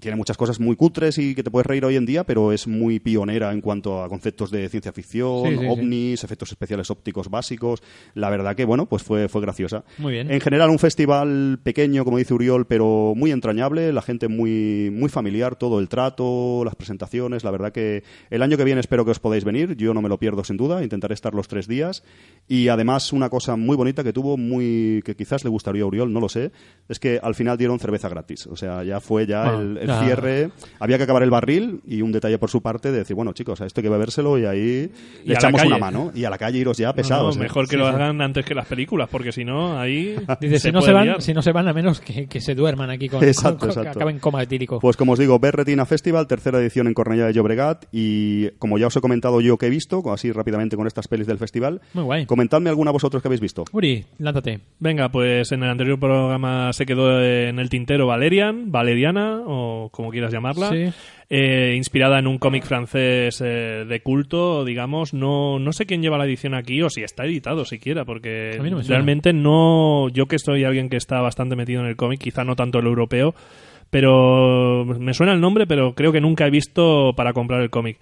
tiene 0.00 0.16
muchas 0.16 0.36
cosas 0.36 0.60
muy 0.60 0.76
cutres 0.76 1.18
y 1.18 1.34
que 1.34 1.42
te 1.42 1.50
puedes 1.50 1.66
reír 1.66 1.84
hoy 1.84 1.96
en 1.96 2.06
día, 2.06 2.24
pero 2.24 2.52
es 2.52 2.66
muy 2.66 3.00
pionera 3.00 3.52
en 3.52 3.60
cuanto 3.60 4.02
a 4.02 4.08
conceptos 4.08 4.50
de 4.50 4.68
ciencia 4.68 4.92
ficción, 4.92 5.44
Sí, 5.48 5.54
sí, 5.54 5.58
sí. 5.60 5.66
ovnis, 5.68 6.24
efectos 6.24 6.50
especiales 6.50 6.90
ópticos 6.90 7.28
básicos. 7.28 7.82
La 8.14 8.30
verdad 8.30 8.56
que, 8.56 8.64
bueno, 8.64 8.86
pues 8.86 9.02
fue, 9.02 9.28
fue 9.28 9.40
graciosa. 9.40 9.84
Muy 9.98 10.12
bien. 10.12 10.30
En 10.30 10.40
general, 10.40 10.70
un 10.70 10.78
festival 10.78 11.58
pequeño, 11.62 12.04
como 12.04 12.18
dice 12.18 12.34
Uriol, 12.34 12.66
pero 12.66 13.14
muy 13.16 13.30
entrañable, 13.30 13.92
la 13.92 14.02
gente 14.02 14.28
muy, 14.28 14.90
muy 14.92 15.08
familiar, 15.08 15.56
todo 15.56 15.80
el 15.80 15.88
trato, 15.88 16.62
las 16.64 16.74
presentaciones. 16.76 17.44
La 17.44 17.50
verdad 17.50 17.72
que 17.72 18.02
el 18.30 18.42
año 18.42 18.56
que 18.56 18.64
viene 18.64 18.80
espero 18.80 19.04
que 19.04 19.10
os 19.10 19.18
podáis 19.20 19.44
venir, 19.44 19.76
yo 19.76 19.94
no 19.94 20.02
me 20.02 20.08
lo 20.08 20.18
pierdo 20.18 20.44
sin 20.44 20.56
duda, 20.56 20.82
intentaré 20.82 21.14
estar 21.14 21.34
los 21.34 21.48
tres 21.48 21.68
días. 21.68 22.02
Y 22.46 22.68
además, 22.68 23.12
una 23.12 23.28
cosa 23.30 23.56
muy 23.56 23.76
bonita 23.76 24.02
que 24.04 24.12
tuvo, 24.12 24.36
muy 24.36 25.02
que 25.04 25.16
quizás 25.16 25.44
le 25.44 25.50
gustaría 25.50 25.82
a 25.82 25.86
Uriol, 25.86 26.12
no 26.12 26.20
lo 26.20 26.28
sé, 26.28 26.50
es 26.88 26.98
que 26.98 27.18
al 27.22 27.34
final 27.34 27.56
dieron 27.58 27.78
cerveza 27.78 28.08
gratis. 28.08 28.46
O 28.46 28.56
sea, 28.56 28.82
ya 28.84 29.00
fue 29.00 29.26
ya 29.26 29.47
Ah, 29.48 29.60
el, 29.60 29.78
el 29.78 29.86
ya. 29.86 30.00
cierre. 30.02 30.50
Había 30.80 30.96
que 30.98 31.04
acabar 31.04 31.22
el 31.22 31.30
barril 31.30 31.80
y 31.86 32.02
un 32.02 32.12
detalle 32.12 32.38
por 32.38 32.50
su 32.50 32.60
parte 32.62 32.90
de 32.92 32.98
decir, 32.98 33.16
bueno, 33.16 33.32
chicos, 33.32 33.60
a 33.60 33.66
esto 33.66 33.80
hay 33.80 33.82
que 33.84 33.88
bebérselo 33.90 34.38
y 34.38 34.44
ahí 34.46 34.90
Y 35.24 35.28
le 35.28 35.34
echamos 35.34 35.62
una 35.64 35.78
mano. 35.78 36.10
Y 36.14 36.24
a 36.24 36.30
la 36.30 36.38
calle 36.38 36.58
iros 36.58 36.76
ya 36.78 36.86
No, 36.86 36.92
no, 36.92 36.96
pesados. 36.96 37.36
¿eh? 37.36 37.40
mejor 37.40 37.68
que 37.68 37.76
lo 37.76 37.86
hagan 37.86 38.20
antes 38.20 38.44
que 38.44 38.54
las 38.54 38.66
películas, 38.66 39.08
porque 39.10 39.32
si 39.32 39.44
no, 39.44 39.78
ahí. 39.78 40.16
Dice, 40.40 40.58
se 40.58 40.68
si 40.68 40.72
no, 40.72 40.82
se 40.82 40.92
van, 40.92 41.04
liar. 41.06 41.22
si 41.22 41.32
no 41.34 41.42
se 41.42 41.52
van, 41.52 41.68
a 41.68 41.72
menos 41.72 42.00
que, 42.00 42.26
que 42.26 42.40
se 42.40 42.54
duerman 42.54 42.90
aquí 42.90 43.08
con, 43.08 43.22
Exacto, 43.24 43.50
con- 43.50 43.58
con- 43.58 43.68
que 43.68 43.80
exacto. 43.80 43.98
acaben 43.98 44.18
coma 44.18 44.42
etílico. 44.42 44.78
Pues 44.80 44.96
como 44.96 45.12
os 45.12 45.18
digo, 45.18 45.38
Berretina 45.38 45.84
Festival, 45.86 46.26
tercera 46.26 46.58
edición 46.58 46.86
en 46.86 46.94
Cornellá 46.94 47.26
de 47.26 47.32
Llobregat 47.32 47.86
y 47.92 48.48
como 48.58 48.78
ya 48.78 48.86
os 48.88 48.96
he 48.96 49.00
comentado 49.00 49.40
yo 49.40 49.56
que 49.58 49.66
he 49.66 49.70
visto, 49.70 50.02
así 50.12 50.32
rápidamente 50.32 50.76
con 50.76 50.86
estas 50.86 51.08
pelis 51.08 51.26
del 51.26 51.38
festival, 51.38 51.80
Muy 51.94 52.04
guay. 52.04 52.26
comentadme 52.26 52.70
alguna 52.70 52.90
vosotros 52.90 53.22
que 53.22 53.28
habéis 53.28 53.40
visto. 53.40 53.64
Uri, 53.72 54.04
lánzate. 54.18 54.60
Venga, 54.78 55.08
pues 55.10 55.52
en 55.52 55.62
el 55.62 55.70
anterior 55.70 55.98
programa 55.98 56.72
se 56.72 56.86
quedó 56.86 57.20
en 57.22 57.58
el 57.58 57.68
tintero 57.68 58.06
Valerian, 58.06 58.70
Valeriana, 58.72 59.37
o 59.46 59.88
como 59.90 60.10
quieras 60.10 60.32
llamarla. 60.32 60.70
Sí. 60.70 60.92
eh, 61.28 61.74
inspirada 61.76 62.18
en 62.18 62.26
un 62.26 62.38
cómic 62.38 62.64
francés 62.64 63.40
eh, 63.44 63.84
de 63.88 64.00
culto, 64.00 64.64
digamos. 64.64 65.14
No, 65.14 65.58
no 65.58 65.72
sé 65.72 65.86
quién 65.86 66.02
lleva 66.02 66.18
la 66.18 66.24
edición 66.24 66.54
aquí 66.54 66.82
o 66.82 66.90
si 66.90 67.02
está 67.02 67.24
editado 67.24 67.64
siquiera, 67.64 68.04
porque 68.04 68.58
no 68.62 68.80
realmente 68.82 69.32
no. 69.32 70.08
Yo 70.08 70.26
que 70.26 70.38
soy 70.38 70.64
alguien 70.64 70.88
que 70.88 70.96
está 70.96 71.20
bastante 71.20 71.56
metido 71.56 71.80
en 71.80 71.86
el 71.86 71.96
cómic, 71.96 72.20
quizá 72.20 72.44
no 72.44 72.56
tanto 72.56 72.78
el 72.78 72.86
europeo, 72.86 73.34
pero 73.90 74.84
me 74.84 75.14
suena 75.14 75.32
el 75.32 75.40
nombre, 75.40 75.66
pero 75.66 75.94
creo 75.94 76.12
que 76.12 76.20
nunca 76.20 76.46
he 76.46 76.50
visto 76.50 77.12
para 77.16 77.32
comprar 77.32 77.62
el 77.62 77.70
cómic. 77.70 77.98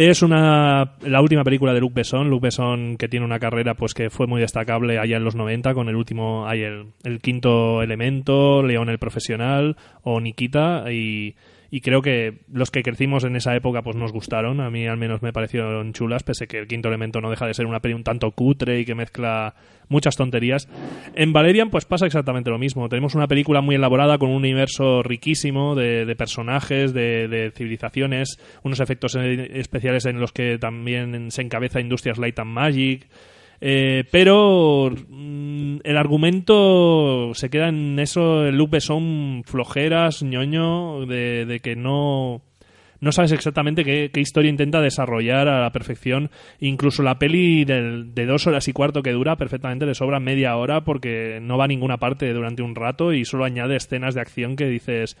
Es 0.00 0.22
una 0.22 0.92
la 1.00 1.20
última 1.20 1.42
película 1.42 1.74
de 1.74 1.80
Luc 1.80 1.92
Besson, 1.92 2.30
Luc 2.30 2.40
Besson 2.40 2.96
que 2.96 3.08
tiene 3.08 3.26
una 3.26 3.40
carrera 3.40 3.74
pues 3.74 3.94
que 3.94 4.10
fue 4.10 4.28
muy 4.28 4.40
destacable 4.40 4.96
allá 4.96 5.16
en 5.16 5.24
los 5.24 5.34
90 5.34 5.74
con 5.74 5.88
el 5.88 5.96
último 5.96 6.46
hay 6.46 6.62
el, 6.62 6.92
el 7.02 7.18
quinto 7.20 7.82
elemento, 7.82 8.62
León 8.62 8.90
el 8.90 9.00
profesional 9.00 9.76
o 10.04 10.20
Nikita 10.20 10.92
y, 10.92 11.34
y 11.70 11.80
creo 11.80 12.00
que 12.00 12.38
los 12.52 12.70
que 12.70 12.82
crecimos 12.82 13.24
en 13.24 13.36
esa 13.36 13.54
época 13.54 13.82
pues 13.82 13.96
nos 13.96 14.12
gustaron, 14.12 14.60
a 14.60 14.70
mí 14.70 14.86
al 14.86 14.96
menos 14.96 15.22
me 15.22 15.32
parecieron 15.32 15.92
chulas, 15.92 16.22
pese 16.22 16.46
que 16.46 16.58
el 16.58 16.66
quinto 16.66 16.88
elemento 16.88 17.20
no 17.20 17.30
deja 17.30 17.46
de 17.46 17.54
ser 17.54 17.66
una 17.66 17.80
peli 17.80 17.94
un 17.94 18.04
tanto 18.04 18.30
cutre 18.30 18.80
y 18.80 18.84
que 18.84 18.94
mezcla 18.94 19.54
muchas 19.88 20.16
tonterías. 20.16 20.68
En 21.14 21.32
Valerian 21.32 21.70
pues 21.70 21.84
pasa 21.84 22.06
exactamente 22.06 22.50
lo 22.50 22.58
mismo, 22.58 22.88
tenemos 22.88 23.14
una 23.14 23.28
película 23.28 23.60
muy 23.60 23.74
elaborada 23.74 24.18
con 24.18 24.30
un 24.30 24.36
universo 24.36 25.02
riquísimo 25.02 25.74
de, 25.74 26.14
personajes, 26.16 26.94
de, 26.94 27.28
de 27.28 27.50
civilizaciones, 27.50 28.38
unos 28.62 28.80
efectos 28.80 29.14
especiales 29.16 30.06
en 30.06 30.20
los 30.20 30.32
que 30.32 30.58
también 30.58 31.30
se 31.30 31.42
encabeza 31.42 31.80
Industrias 31.80 32.18
Light 32.18 32.38
and 32.38 32.50
Magic, 32.50 33.06
eh, 33.60 34.04
pero 34.10 34.90
mm, 35.08 35.78
el 35.84 35.96
argumento 35.96 37.32
se 37.34 37.50
queda 37.50 37.68
en 37.68 37.98
eso, 37.98 38.46
el 38.46 38.56
loop 38.56 38.80
son 38.80 39.42
flojeras, 39.44 40.22
ñoño, 40.22 41.06
de, 41.06 41.44
de 41.46 41.60
que 41.60 41.76
no, 41.76 42.42
no 43.00 43.12
sabes 43.12 43.32
exactamente 43.32 43.84
qué, 43.84 44.10
historia 44.20 44.50
intenta 44.50 44.80
desarrollar 44.80 45.48
a 45.48 45.60
la 45.62 45.72
perfección. 45.72 46.30
Incluso 46.60 47.02
la 47.02 47.18
peli 47.18 47.64
del- 47.64 48.14
de 48.14 48.26
dos 48.26 48.46
horas 48.46 48.66
y 48.68 48.72
cuarto 48.72 49.02
que 49.02 49.12
dura 49.12 49.36
perfectamente 49.36 49.86
le 49.86 49.94
sobra 49.94 50.20
media 50.20 50.56
hora 50.56 50.82
porque 50.84 51.38
no 51.42 51.56
va 51.58 51.64
a 51.64 51.68
ninguna 51.68 51.98
parte 51.98 52.32
durante 52.32 52.62
un 52.62 52.74
rato 52.74 53.12
y 53.12 53.24
solo 53.24 53.44
añade 53.44 53.76
escenas 53.76 54.14
de 54.14 54.20
acción 54.20 54.56
que 54.56 54.66
dices... 54.66 55.16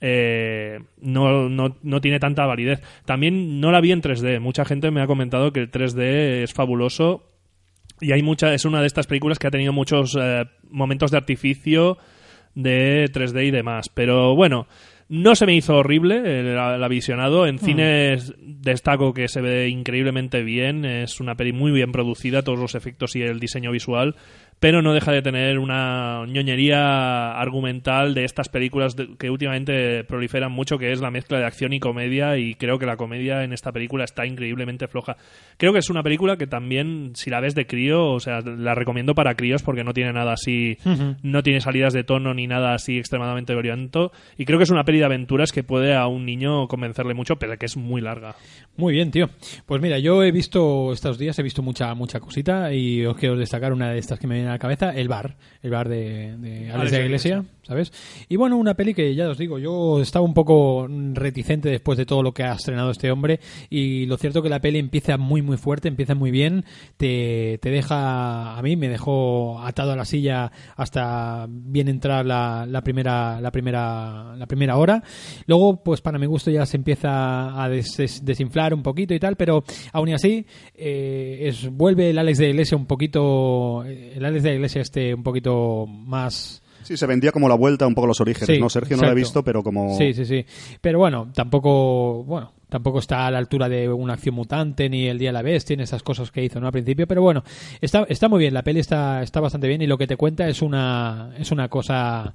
eh, 0.00 0.80
no, 1.00 1.48
no, 1.48 1.76
no 1.82 2.00
tiene 2.00 2.18
tanta 2.18 2.44
validez. 2.44 2.82
También 3.04 3.60
no 3.60 3.70
la 3.70 3.80
vi 3.80 3.92
en 3.92 4.02
3D. 4.02 4.40
Mucha 4.40 4.64
gente 4.64 4.90
me 4.90 5.00
ha 5.00 5.06
comentado 5.06 5.52
que 5.52 5.60
el 5.60 5.70
3D 5.70 6.42
es 6.42 6.52
fabuloso 6.52 7.28
y 8.02 8.12
hay 8.12 8.22
mucha, 8.22 8.52
es 8.52 8.64
una 8.64 8.80
de 8.80 8.86
estas 8.86 9.06
películas 9.06 9.38
que 9.38 9.46
ha 9.46 9.50
tenido 9.50 9.72
muchos 9.72 10.16
eh, 10.20 10.44
momentos 10.70 11.10
de 11.10 11.16
artificio 11.16 11.98
de 12.54 13.08
3D 13.12 13.46
y 13.46 13.50
demás. 13.50 13.88
Pero 13.88 14.34
bueno, 14.34 14.66
no 15.08 15.34
se 15.36 15.46
me 15.46 15.54
hizo 15.54 15.76
horrible 15.76 16.16
el, 16.16 16.46
el 16.48 16.84
avisionado. 16.84 17.46
En 17.46 17.58
cines 17.58 18.34
destaco 18.38 19.14
que 19.14 19.28
se 19.28 19.40
ve 19.40 19.68
increíblemente 19.68 20.42
bien. 20.42 20.84
Es 20.84 21.20
una 21.20 21.36
peli 21.36 21.52
muy 21.52 21.70
bien 21.70 21.92
producida, 21.92 22.42
todos 22.42 22.58
los 22.58 22.74
efectos 22.74 23.14
y 23.14 23.22
el 23.22 23.38
diseño 23.38 23.70
visual. 23.70 24.16
Pero 24.62 24.80
no 24.80 24.94
deja 24.94 25.10
de 25.10 25.22
tener 25.22 25.58
una 25.58 26.24
ñoñería 26.24 27.32
argumental 27.32 28.14
de 28.14 28.22
estas 28.22 28.48
películas 28.48 28.94
que 29.18 29.28
últimamente 29.28 30.04
proliferan 30.04 30.52
mucho, 30.52 30.78
que 30.78 30.92
es 30.92 31.00
la 31.00 31.10
mezcla 31.10 31.40
de 31.40 31.46
acción 31.46 31.72
y 31.72 31.80
comedia. 31.80 32.38
Y 32.38 32.54
creo 32.54 32.78
que 32.78 32.86
la 32.86 32.96
comedia 32.96 33.42
en 33.42 33.52
esta 33.52 33.72
película 33.72 34.04
está 34.04 34.24
increíblemente 34.24 34.86
floja. 34.86 35.16
Creo 35.56 35.72
que 35.72 35.80
es 35.80 35.90
una 35.90 36.04
película 36.04 36.36
que 36.36 36.46
también, 36.46 37.10
si 37.16 37.28
la 37.28 37.40
ves 37.40 37.56
de 37.56 37.66
crío, 37.66 38.12
o 38.12 38.20
sea, 38.20 38.40
la 38.40 38.76
recomiendo 38.76 39.16
para 39.16 39.34
críos 39.34 39.64
porque 39.64 39.82
no 39.82 39.94
tiene 39.94 40.12
nada 40.12 40.34
así 40.34 40.78
no 41.24 41.42
tiene 41.42 41.60
salidas 41.60 41.92
de 41.92 42.04
tono 42.04 42.32
ni 42.32 42.46
nada 42.46 42.72
así 42.72 42.98
extremadamente 42.98 43.54
violento. 43.54 44.12
Y 44.38 44.44
creo 44.44 44.60
que 44.60 44.62
es 44.62 44.70
una 44.70 44.84
peli 44.84 45.00
de 45.00 45.06
aventuras 45.06 45.50
que 45.50 45.64
puede 45.64 45.96
a 45.96 46.06
un 46.06 46.24
niño 46.24 46.68
convencerle 46.68 47.14
mucho, 47.14 47.34
pero 47.34 47.58
que 47.58 47.66
es 47.66 47.76
muy 47.76 48.00
larga. 48.00 48.36
Muy 48.76 48.94
bien, 48.94 49.10
tío. 49.10 49.28
Pues 49.66 49.82
mira, 49.82 49.98
yo 49.98 50.22
he 50.24 50.32
visto 50.32 50.92
estos 50.92 51.18
días, 51.18 51.38
he 51.38 51.42
visto 51.42 51.62
mucha 51.62 51.94
mucha 51.94 52.20
cosita 52.20 52.72
y 52.72 53.04
os 53.04 53.16
quiero 53.16 53.36
destacar 53.36 53.72
una 53.72 53.90
de 53.90 53.98
estas 53.98 54.18
que 54.18 54.26
me 54.26 54.34
viene 54.36 54.48
a 54.48 54.52
la 54.52 54.58
cabeza, 54.58 54.90
El 54.90 55.08
Bar, 55.08 55.36
El 55.62 55.70
Bar 55.70 55.88
de, 55.88 56.36
de 56.38 56.72
Alex 56.72 56.90
de 56.90 56.98
la 56.98 57.04
Iglesia, 57.04 57.44
¿sabes? 57.62 57.92
Y 58.28 58.36
bueno, 58.36 58.56
una 58.56 58.74
peli 58.74 58.94
que 58.94 59.14
ya 59.14 59.28
os 59.28 59.38
digo, 59.38 59.58
yo 59.58 60.00
estaba 60.00 60.24
un 60.24 60.34
poco 60.34 60.86
reticente 61.12 61.68
después 61.70 61.98
de 61.98 62.06
todo 62.06 62.22
lo 62.22 62.32
que 62.32 62.42
ha 62.42 62.52
estrenado 62.54 62.90
este 62.90 63.10
hombre 63.10 63.40
y 63.70 64.06
lo 64.06 64.16
cierto 64.16 64.42
que 64.42 64.48
la 64.48 64.60
peli 64.60 64.78
empieza 64.78 65.16
muy 65.16 65.42
muy 65.42 65.56
fuerte, 65.56 65.88
empieza 65.88 66.14
muy 66.14 66.30
bien, 66.30 66.64
te, 66.96 67.58
te 67.62 67.70
deja, 67.70 68.56
a 68.56 68.62
mí 68.62 68.76
me 68.76 68.88
dejó 68.88 69.60
atado 69.60 69.92
a 69.92 69.96
la 69.96 70.04
silla 70.04 70.50
hasta 70.76 71.46
bien 71.48 71.88
entrar 71.88 72.26
la, 72.26 72.66
la 72.68 72.82
primera 72.82 73.40
la 73.40 73.50
primera 73.50 74.34
la 74.36 74.46
primera 74.46 74.76
hora. 74.76 75.02
Luego, 75.46 75.82
pues 75.82 76.00
para 76.00 76.18
mi 76.18 76.26
gusto 76.26 76.50
ya 76.50 76.66
se 76.66 76.76
empieza 76.76 77.62
a 77.62 77.68
des- 77.68 77.96
des- 77.96 78.24
desinflar 78.24 78.74
un 78.74 78.82
poquito 78.82 79.14
y 79.14 79.18
tal, 79.20 79.36
pero 79.36 79.62
aún 79.92 80.08
y 80.08 80.12
así 80.14 80.46
eh, 80.74 81.40
es, 81.48 81.68
vuelve 81.70 82.10
el 82.10 82.18
Alex 82.18 82.38
de 82.38 82.50
Iglesia 82.50 82.76
un 82.76 82.86
poquito, 82.86 83.84
el 83.84 84.24
Alex 84.24 84.42
de 84.42 84.54
Iglesia 84.54 84.82
este 84.82 85.14
un 85.14 85.22
poquito 85.22 85.86
más 85.86 86.62
Sí, 86.82 86.96
se 86.96 87.06
vendía 87.06 87.32
como 87.32 87.48
la 87.48 87.54
vuelta 87.54 87.86
un 87.86 87.94
poco 87.94 88.06
los 88.06 88.20
orígenes, 88.20 88.46
Sí, 88.48 88.60
¿no? 88.60 88.68
Sergio 88.68 88.96
no 88.96 89.04
lo 89.04 89.10
he 89.12 89.14
visto, 89.14 89.42
pero 89.42 89.62
como... 89.62 89.96
Sí, 89.96 90.14
sí, 90.14 90.24
sí. 90.24 90.44
Pero 90.80 90.98
bueno, 90.98 91.30
tampoco, 91.34 92.24
bueno, 92.24 92.52
tampoco 92.68 92.98
está 92.98 93.26
a 93.26 93.30
la 93.30 93.38
altura 93.38 93.68
de 93.68 93.88
una 93.88 94.14
acción 94.14 94.34
mutante 94.34 94.88
ni 94.88 95.06
el 95.06 95.18
Día 95.18 95.28
de 95.28 95.34
la 95.34 95.42
Bestia, 95.42 95.76
ni 95.76 95.82
esas 95.82 96.02
cosas 96.02 96.30
que 96.30 96.42
hizo, 96.44 96.60
¿no? 96.60 96.66
Al 96.66 96.72
principio, 96.72 97.06
pero 97.06 97.22
bueno, 97.22 97.44
está, 97.80 98.04
está 98.08 98.28
muy 98.28 98.40
bien, 98.40 98.54
la 98.54 98.62
peli 98.62 98.80
está, 98.80 99.22
está 99.22 99.40
bastante 99.40 99.68
bien 99.68 99.82
y 99.82 99.86
lo 99.86 99.98
que 99.98 100.06
te 100.06 100.16
cuenta 100.16 100.48
es 100.48 100.62
una, 100.62 101.34
es 101.38 101.50
una 101.52 101.68
cosa, 101.68 102.34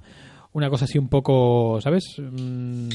una 0.52 0.70
cosa 0.70 0.86
así 0.86 0.98
un 0.98 1.08
poco, 1.08 1.78
¿sabes? 1.80 2.16
Mm, 2.18 2.88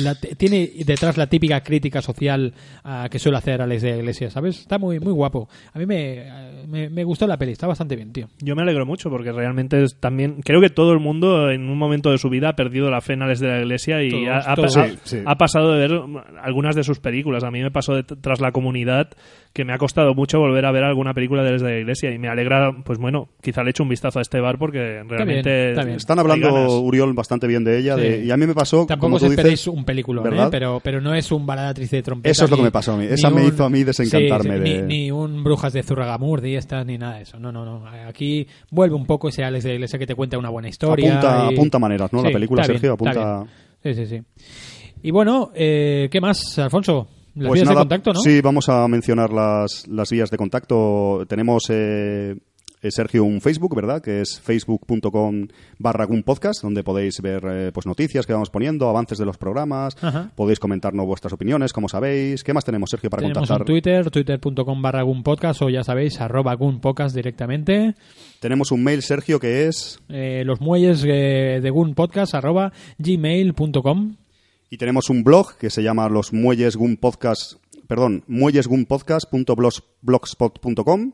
la- 0.00 0.14
tiene 0.14 0.70
detrás 0.84 1.16
la 1.16 1.26
típica 1.28 1.60
crítica 1.62 2.02
social 2.02 2.52
ah, 2.84 3.08
que 3.10 3.18
suele 3.18 3.38
hacer 3.38 3.60
Alex 3.62 3.82
de 3.82 3.90
la 3.92 3.96
Iglesia, 3.98 4.30
¿sabes? 4.30 4.60
Está 4.60 4.78
muy, 4.78 4.98
muy 4.98 5.12
guapo. 5.12 5.48
A 5.72 5.78
mí 5.78 5.86
me, 5.86 6.24
me, 6.66 6.88
me 6.88 7.04
gustó 7.04 7.26
la 7.26 7.36
peli, 7.36 7.52
está 7.52 7.66
bastante 7.66 7.94
bien, 7.96 8.12
tío. 8.12 8.28
Yo 8.40 8.56
me 8.56 8.62
alegro 8.62 8.84
mucho 8.86 9.10
porque 9.10 9.32
realmente 9.32 9.82
es 9.82 9.98
también 10.00 10.40
creo 10.42 10.60
que 10.60 10.70
todo 10.70 10.92
el 10.92 10.98
mundo 11.00 11.50
en 11.50 11.68
un 11.68 11.78
momento 11.78 12.10
de 12.10 12.18
su 12.18 12.28
vida 12.30 12.50
ha 12.50 12.56
perdido 12.56 12.90
la 12.90 13.00
fe 13.00 13.12
en 13.14 13.22
Alex 13.22 13.40
de 13.40 13.48
la 13.48 13.58
Iglesia 13.60 14.02
y 14.02 14.10
Todos, 14.10 14.28
ha, 14.28 14.52
ha- 14.52 14.54
todos. 14.56 14.76
ha- 14.76 14.88
Sí, 14.88 14.98
sí. 15.04 15.18
ha 15.24 15.36
pasado 15.36 15.72
de 15.74 15.86
ver 15.88 16.00
algunas 16.42 16.74
de 16.74 16.84
sus 16.84 16.98
películas. 17.00 17.44
A 17.44 17.50
mí 17.50 17.60
me 17.62 17.70
pasó 17.70 17.94
de- 17.94 18.02
tras 18.02 18.40
la 18.40 18.52
comunidad 18.52 19.10
que 19.52 19.64
me 19.64 19.72
ha 19.72 19.78
costado 19.78 20.14
mucho 20.14 20.38
volver 20.38 20.64
a 20.66 20.72
ver 20.72 20.84
alguna 20.84 21.14
película 21.14 21.42
de 21.42 21.48
Alex 21.50 21.62
de 21.62 21.70
la 21.70 21.78
Iglesia 21.78 22.12
y 22.12 22.18
me 22.18 22.28
alegra, 22.28 22.72
pues 22.84 22.98
bueno, 22.98 23.28
quizá 23.42 23.62
le 23.62 23.70
eche 23.70 23.82
un 23.82 23.88
vistazo 23.88 24.18
a 24.18 24.22
este 24.22 24.40
bar 24.40 24.58
porque 24.58 25.02
realmente 25.06 25.70
está 25.70 25.84
bien. 25.84 25.96
Están 25.96 26.18
hablando, 26.18 26.77
Uriol, 26.80 27.12
bastante 27.14 27.46
bien 27.46 27.64
de 27.64 27.78
ella. 27.78 27.94
Sí. 27.96 28.00
de- 28.02 28.24
y 28.24 28.30
a 28.30 28.36
mí 28.36 28.46
me 28.46 28.54
pasó, 28.54 28.86
Tampoco 28.86 29.06
como 29.06 29.16
os 29.16 29.22
tú 29.22 29.28
esperéis 29.28 29.60
dices... 29.60 29.66
un 29.68 29.84
película, 29.84 30.22
¿verdad? 30.22 30.48
pero, 30.50 30.80
pero 30.82 31.00
no 31.00 31.14
es 31.14 31.30
un 31.32 31.46
baladatriz 31.46 31.90
de 31.90 32.02
trompeta. 32.02 32.30
Eso 32.30 32.44
es 32.44 32.50
lo 32.50 32.56
que 32.56 32.62
me 32.62 32.70
pasó 32.70 32.92
a 32.92 32.96
mí. 32.96 33.06
Esa 33.08 33.30
me 33.30 33.42
un- 33.42 33.48
hizo 33.48 33.64
a 33.64 33.70
mí 33.70 33.84
desencantarme 33.84 34.58
Sí, 34.58 34.64
sí, 34.64 34.70
de- 34.72 34.82
Ni, 34.82 34.96
ni 35.04 35.10
un 35.10 35.42
Brujas 35.44 35.72
de 35.72 35.82
Zurragamurdi, 35.82 36.54
estas, 36.56 36.84
ni 36.86 36.98
nada 36.98 37.16
de 37.16 37.22
eso. 37.22 37.38
No, 37.38 37.50
no, 37.52 37.64
no. 37.64 37.86
Aquí 38.06 38.46
vuelve 38.70 38.94
un 38.96 39.06
poco 39.06 39.28
ese 39.28 39.44
Alex 39.44 39.64
de 39.64 39.74
Iglesia 39.74 39.98
que 39.98 40.06
te 40.06 40.14
cuenta 40.14 40.38
una 40.38 40.50
buena 40.50 40.68
historia. 40.68 41.18
Apunta, 41.18 41.48
y- 41.50 41.54
apunta 41.54 41.78
maneras, 41.78 42.12
¿no? 42.12 42.22
la 42.22 42.30
película, 42.30 42.62
bien, 42.62 42.80
Sergio, 42.80 42.92
está 42.94 43.10
apunta... 43.10 43.46
bien. 43.82 43.94
Sí, 43.96 44.06
sí, 44.06 44.16
sí. 44.16 44.22
Y 45.02 45.10
bueno, 45.10 45.50
eh, 45.54 46.08
¿qué 46.10 46.20
más, 46.20 46.58
Alfonso? 46.58 47.08
Las 47.34 47.48
Pues 47.48 47.58
vías 47.60 47.68
nada, 47.68 47.78
de 47.78 47.82
contacto, 47.82 48.12
¿no? 48.14 48.20
Sí, 48.20 48.40
vamos 48.40 48.68
a 48.68 48.88
mencionar 48.88 49.30
las, 49.32 49.86
las 49.86 50.10
vías 50.10 50.28
de 50.28 50.36
contacto. 50.36 51.24
Tenemos, 51.28 51.62
eh, 51.70 52.34
eh, 52.82 52.90
Sergio, 52.90 53.24
un 53.24 53.40
Facebook, 53.40 53.74
¿verdad? 53.74 54.02
Que 54.02 54.20
es 54.20 54.40
facebook.com 54.40 55.48
barra 55.78 56.06
podcast, 56.24 56.62
donde 56.62 56.82
podéis 56.82 57.20
ver 57.20 57.42
eh, 57.48 57.70
pues 57.72 57.86
noticias 57.86 58.26
que 58.26 58.32
vamos 58.32 58.50
poniendo, 58.50 58.88
avances 58.88 59.18
de 59.18 59.24
los 59.24 59.38
programas, 59.38 59.96
Ajá. 60.02 60.30
podéis 60.34 60.58
comentarnos 60.58 61.06
vuestras 61.06 61.32
opiniones, 61.32 61.72
como 61.72 61.88
sabéis. 61.88 62.44
¿Qué 62.44 62.52
más 62.52 62.64
tenemos, 62.64 62.90
Sergio, 62.90 63.10
para 63.10 63.22
Tenemos 63.22 63.48
contactar? 63.48 63.60
un 63.60 63.66
Twitter, 63.66 64.10
twitter.com 64.10 64.82
barra 64.82 65.04
Podcast 65.22 65.62
o 65.62 65.70
ya 65.70 65.84
sabéis, 65.84 66.20
arroba 66.20 66.56
Podcast 66.56 67.14
directamente. 67.14 67.94
Tenemos 68.40 68.70
un 68.72 68.84
mail, 68.84 69.02
Sergio, 69.02 69.40
que 69.40 69.66
es... 69.66 70.00
Eh, 70.08 70.42
los 70.44 70.60
muelles 70.60 71.04
eh, 71.06 71.60
de 71.62 71.70
Gun 71.70 71.94
Podcast 71.94 72.34
arroba 72.34 72.72
gmail.com. 72.98 74.14
Y 74.70 74.76
tenemos 74.76 75.08
un 75.08 75.24
blog 75.24 75.56
que 75.56 75.70
se 75.70 75.82
llama 75.82 76.08
Los 76.10 76.32
Muelles 76.34 76.76
Gun 76.76 76.98
Podcast, 76.98 77.54
perdón, 77.88 78.22
muellesgunpodcast.blogspot.com, 78.28 81.12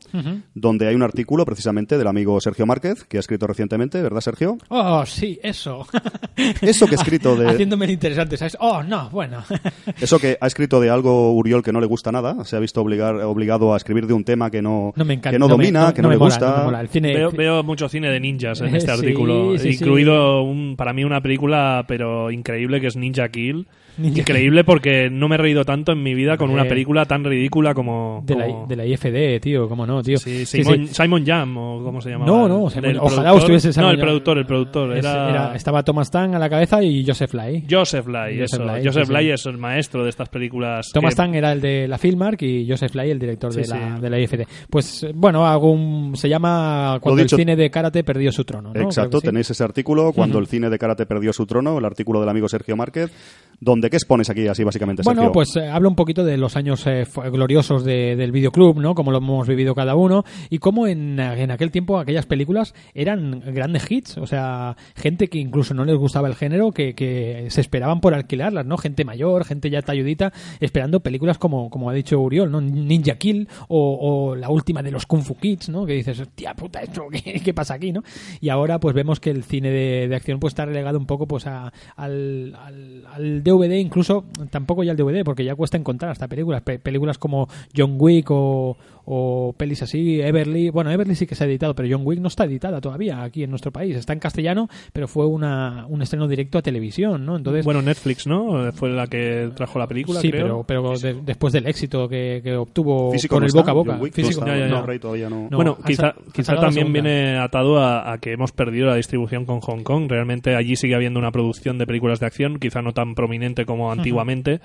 donde 0.53 0.87
hay 0.87 0.95
un 0.95 1.03
artículo 1.03 1.45
precisamente 1.45 1.97
del 1.97 2.07
amigo 2.07 2.39
Sergio 2.41 2.65
Márquez, 2.65 3.03
que 3.05 3.15
ha 3.17 3.21
escrito 3.21 3.47
recientemente, 3.47 4.01
¿verdad, 4.01 4.19
Sergio? 4.21 4.57
Oh, 4.69 5.05
sí, 5.05 5.39
eso. 5.41 5.87
Eso 6.61 6.85
que 6.87 6.95
ha 6.95 6.97
escrito 6.97 7.35
de... 7.35 7.47
Haciéndome 7.47 7.85
el 7.85 7.91
interesante, 7.91 8.37
¿sabes? 8.37 8.57
Oh, 8.59 8.83
no, 8.83 9.09
bueno. 9.09 9.43
Eso 10.01 10.19
que 10.19 10.37
ha 10.39 10.47
escrito 10.47 10.79
de 10.81 10.89
algo 10.89 11.33
Uriol 11.33 11.63
que 11.63 11.71
no 11.71 11.79
le 11.79 11.87
gusta 11.87 12.11
nada, 12.11 12.43
se 12.45 12.55
ha 12.55 12.59
visto 12.59 12.81
obligar, 12.81 13.15
obligado 13.21 13.73
a 13.73 13.77
escribir 13.77 14.07
de 14.07 14.13
un 14.13 14.23
tema 14.23 14.49
que 14.51 14.61
no, 14.61 14.93
No 14.95 15.05
me 15.05 15.13
encanta. 15.13 15.31
que 15.31 15.39
no 15.39 15.47
me- 15.47 15.51
domina, 15.53 15.93
que 15.93 16.01
no, 16.01 16.09
me 16.09 16.15
le 16.15 16.19
mola, 16.19 16.35
gusta. 16.35 16.49
no 16.51 16.57
me 16.57 16.63
mola. 16.65 16.81
El 16.81 16.89
cine, 16.89 17.13
Veo, 17.13 17.31
veo 17.31 17.63
mucho 17.63 17.87
cine 17.89 18.09
de 18.09 18.19
ninjas 18.19 18.59
en 18.61 18.75
este 18.75 18.91
Sí, 18.95 18.99
artículo, 18.99 19.57
sí, 19.57 19.73
sí. 19.73 19.83
incluido 19.83 20.43
un, 20.43 20.75
para 20.77 20.93
mí 20.93 21.03
una 21.03 21.21
película 21.21 21.85
pero 21.87 22.31
increíble 22.31 22.79
que 22.81 22.87
es 22.87 22.95
Ninja 22.97 23.29
Kill. 23.29 23.67
Ninja 23.97 24.19
increíble 24.21 24.63
porque 24.63 25.09
no 25.09 25.27
me 25.29 25.35
he 25.35 25.37
reído 25.37 25.63
tanto 25.63 25.91
en 25.91 26.03
mi 26.03 26.13
vida 26.13 26.37
con 26.37 26.49
una 26.49 26.63
Eh, 26.63 26.69
película 26.69 27.05
tan 27.05 27.23
ridícula 27.23 27.73
como... 27.73 28.21
de, 28.25 28.35
la, 28.35 28.65
de 28.67 28.75
la 28.75 28.85
IFD, 28.85 29.39
tío, 29.41 29.69
¿cómo 29.69 29.85
no, 29.85 30.01
tío? 30.03 30.17
Sí, 30.17 30.45
Simon, 30.45 30.87
sí. 30.87 30.93
Simon 30.93 31.25
Jam, 31.25 31.57
o 31.57 31.83
cómo 31.83 32.01
se 32.01 32.09
llama. 32.09 32.25
No, 32.25 32.47
no, 32.47 32.69
Simon- 32.69 32.89
El 32.91 32.97
ojalá 32.99 33.33
estuviese 33.35 33.71
Simon 33.73 33.89
No, 33.89 33.93
el 33.93 33.99
productor, 33.99 34.37
el 34.37 34.45
productor. 34.45 34.91
Es- 34.97 34.99
Era, 35.05 35.29
era- 35.29 35.55
estaba 35.55 35.83
Thomas 35.83 36.11
Tang 36.11 36.35
a 36.35 36.39
la 36.39 36.49
cabeza 36.49 36.83
y 36.83 37.05
Joseph 37.05 37.33
Lai. 37.33 37.63
Joseph 37.69 38.07
Lai, 38.07 38.39
Joseph 38.39 38.59
eso. 38.61 38.65
Lai, 38.65 38.85
Joseph 38.85 39.07
sí, 39.07 39.13
Lai 39.13 39.29
es 39.31 39.45
el 39.45 39.57
maestro 39.57 40.03
de 40.03 40.09
estas 40.09 40.29
películas. 40.29 40.89
Thomas 40.93 41.13
que- 41.13 41.17
Tang 41.17 41.35
era 41.35 41.51
el 41.51 41.61
de 41.61 41.87
la 41.87 41.97
Filmark 41.97 42.41
y 42.41 42.67
Joseph 42.69 42.95
Lai 42.95 43.11
el 43.11 43.19
director 43.19 43.53
Sí, 43.53 43.61
de, 43.61 43.67
la, 43.67 43.95
sí. 43.95 44.01
de 44.01 44.09
la 44.09 44.19
IFD. 44.19 44.47
Pues 44.69 45.05
bueno, 45.13 45.45
algún, 45.47 46.13
se 46.15 46.27
llama 46.29 46.97
Cuando 47.01 47.21
dicho- 47.23 47.35
el 47.35 47.41
cine 47.41 47.55
de 47.55 47.69
karate 47.69 48.03
perdió 48.03 48.31
su 48.31 48.43
trono. 48.43 48.71
¿no? 48.73 48.81
Exacto, 48.81 49.21
tenéis 49.21 49.49
ese 49.51 49.63
artículo, 49.63 50.11
Cuando 50.13 50.39
el 50.39 50.47
cine 50.47 50.69
de 50.69 50.77
karate 50.77 51.05
perdió 51.05 51.31
su 51.33 51.45
trono, 51.45 51.77
el 51.77 51.85
artículo 51.85 52.19
del 52.19 52.29
amigo 52.29 52.47
Sergio 52.49 52.75
Márquez, 52.75 53.11
donde 53.59 53.89
¿qué 53.89 53.97
expones 53.97 54.29
aquí 54.29 54.47
así 54.47 54.63
básicamente, 54.63 55.01
Bueno, 55.03 55.31
pues 55.31 55.55
eh, 55.55 55.67
habla 55.67 55.89
un 55.89 55.95
poquito 55.95 56.23
de 56.23 56.37
los 56.37 56.55
años 56.55 56.85
eh, 56.87 57.05
gloriosos 57.31 57.83
de- 57.83 58.15
del 58.15 58.31
videoclub, 58.31 58.79
¿no? 58.79 58.95
Como 58.95 59.11
lo 59.11 59.17
hemos 59.19 59.47
vivido 59.47 59.73
cada 59.75 59.95
uno 59.95 60.23
y 60.49 60.59
cómo 60.59 60.87
en, 60.87 61.19
en 61.19 61.51
aquel 61.51 61.71
tiempo 61.71 61.97
aquellas 61.99 62.25
películas 62.25 62.73
eran 62.93 63.41
grandes 63.53 63.89
hits, 63.89 64.17
o 64.17 64.27
sea, 64.27 64.75
gente 64.95 65.27
que 65.27 65.39
incluso 65.39 65.73
no 65.73 65.85
les 65.85 65.97
gustaba 65.97 66.27
el 66.27 66.35
género, 66.35 66.71
que, 66.71 66.93
que 66.95 67.45
se 67.49 67.61
esperaban 67.61 68.01
por 68.01 68.13
alquilarlas, 68.13 68.65
¿no? 68.65 68.77
Gente 68.77 69.05
mayor, 69.05 69.45
gente 69.45 69.69
ya 69.69 69.81
talludita, 69.81 70.31
esperando 70.59 70.99
películas 71.01 71.37
como, 71.37 71.69
como 71.69 71.89
ha 71.89 71.93
dicho 71.93 72.19
Uriol, 72.19 72.51
¿no? 72.51 72.61
Ninja 72.61 73.15
Kill 73.15 73.47
o, 73.67 73.97
o 74.29 74.35
la 74.35 74.49
última 74.49 74.83
de 74.83 74.91
los 74.91 75.05
Kung 75.05 75.21
Fu 75.23 75.35
Kids, 75.35 75.69
¿no? 75.69 75.85
Que 75.85 75.93
dices, 75.93 76.21
tía 76.35 76.53
puta, 76.53 76.81
esto, 76.81 77.03
¿qué, 77.11 77.39
qué 77.43 77.53
pasa 77.53 77.75
aquí, 77.75 77.91
no? 77.91 78.01
Y 78.41 78.49
ahora 78.49 78.79
pues 78.79 78.93
vemos 78.95 79.19
que 79.19 79.29
el 79.29 79.43
cine 79.43 79.69
de, 79.69 80.07
de 80.07 80.15
acción 80.15 80.39
pues 80.39 80.51
está 80.51 80.65
relegado 80.65 80.97
un 80.97 81.05
poco 81.05 81.27
pues 81.27 81.47
a- 81.47 81.71
al, 81.95 82.55
al, 82.55 83.05
al 83.13 83.43
DVD, 83.45 83.79
incluso 83.79 84.25
tampoco 84.49 84.83
ya 84.83 84.91
el 84.91 84.97
DVD, 84.97 85.23
porque 85.23 85.45
ya 85.45 85.55
cuesta 85.55 85.77
encontrar 85.77 86.11
hasta 86.11 86.27
películas, 86.27 86.61
Pe- 86.63 86.79
películas 86.79 87.17
como 87.17 87.47
John 87.75 87.95
Wick 87.97 88.29
o, 88.31 88.75
o 89.05 89.53
pelis 89.57 89.81
así, 89.83 90.19
Everly. 90.21 90.69
Bueno, 90.69 90.91
Everly 90.91 91.15
sí 91.15 91.25
que 91.27 91.35
se 91.35 91.43
ha 91.43 91.47
editado, 91.47 91.73
pero 91.75 91.87
John 91.91 92.05
Wick 92.05 92.19
no 92.19 92.27
está 92.27 92.45
editada 92.45 92.81
todavía 92.81 93.23
aquí 93.23 93.43
en 93.43 93.49
nuestro 93.49 93.71
país. 93.71 93.95
Está 93.95 94.13
en 94.13 94.19
castellano, 94.19 94.67
pero 94.93 95.07
fue 95.07 95.25
una, 95.25 95.85
un 95.89 96.01
estreno 96.01 96.27
directo 96.27 96.57
a 96.57 96.61
televisión, 96.61 97.25
¿no? 97.25 97.37
Entonces, 97.37 97.65
Bueno, 97.65 97.81
Netflix, 97.81 98.27
¿no? 98.27 98.71
Fue 98.73 98.89
la 98.89 99.07
que 99.07 99.49
trajo 99.55 99.79
la 99.79 99.87
película, 99.87 100.19
sí, 100.21 100.29
creo. 100.31 100.63
pero, 100.65 100.91
pero 100.93 100.97
de- 100.99 101.21
después 101.23 101.53
del 101.53 101.67
éxito 101.67 102.07
que, 102.09 102.41
que 102.43 102.55
obtuvo 102.55 103.11
Físico 103.11 103.35
con 103.35 103.41
no 103.41 103.45
el 103.45 103.49
está, 103.49 103.59
boca 103.61 103.71
a 103.71 103.73
boca. 103.73 103.91
John 103.93 104.01
Wick, 104.01 104.13
Físico, 104.13 104.41
no 104.45 104.53
está, 104.53 104.67
no, 104.93 104.99
todavía 104.99 105.29
no. 105.29 105.47
Bueno, 105.51 105.77
han 105.79 105.83
quizá, 105.85 106.07
han 106.07 106.31
quizá 106.33 106.53
la 106.55 106.61
también 106.61 106.91
viene 106.91 107.37
atado 107.37 107.77
a, 107.79 108.11
a 108.13 108.17
que 108.17 108.31
hemos 108.33 108.51
perdido 108.51 108.87
la 108.87 108.95
distribución 108.95 109.45
con 109.45 109.59
Hong 109.61 109.83
Kong. 109.83 110.07
Realmente 110.09 110.55
allí 110.55 110.75
sigue 110.75 110.95
habiendo 110.95 111.19
una 111.19 111.31
producción 111.31 111.77
de 111.77 111.85
películas 111.85 112.19
de 112.19 112.25
acción, 112.25 112.59
quizá 112.59 112.81
no 112.81 112.93
tan 112.93 113.15
prominente 113.15 113.65
como 113.65 113.91
antiguamente, 113.91 114.59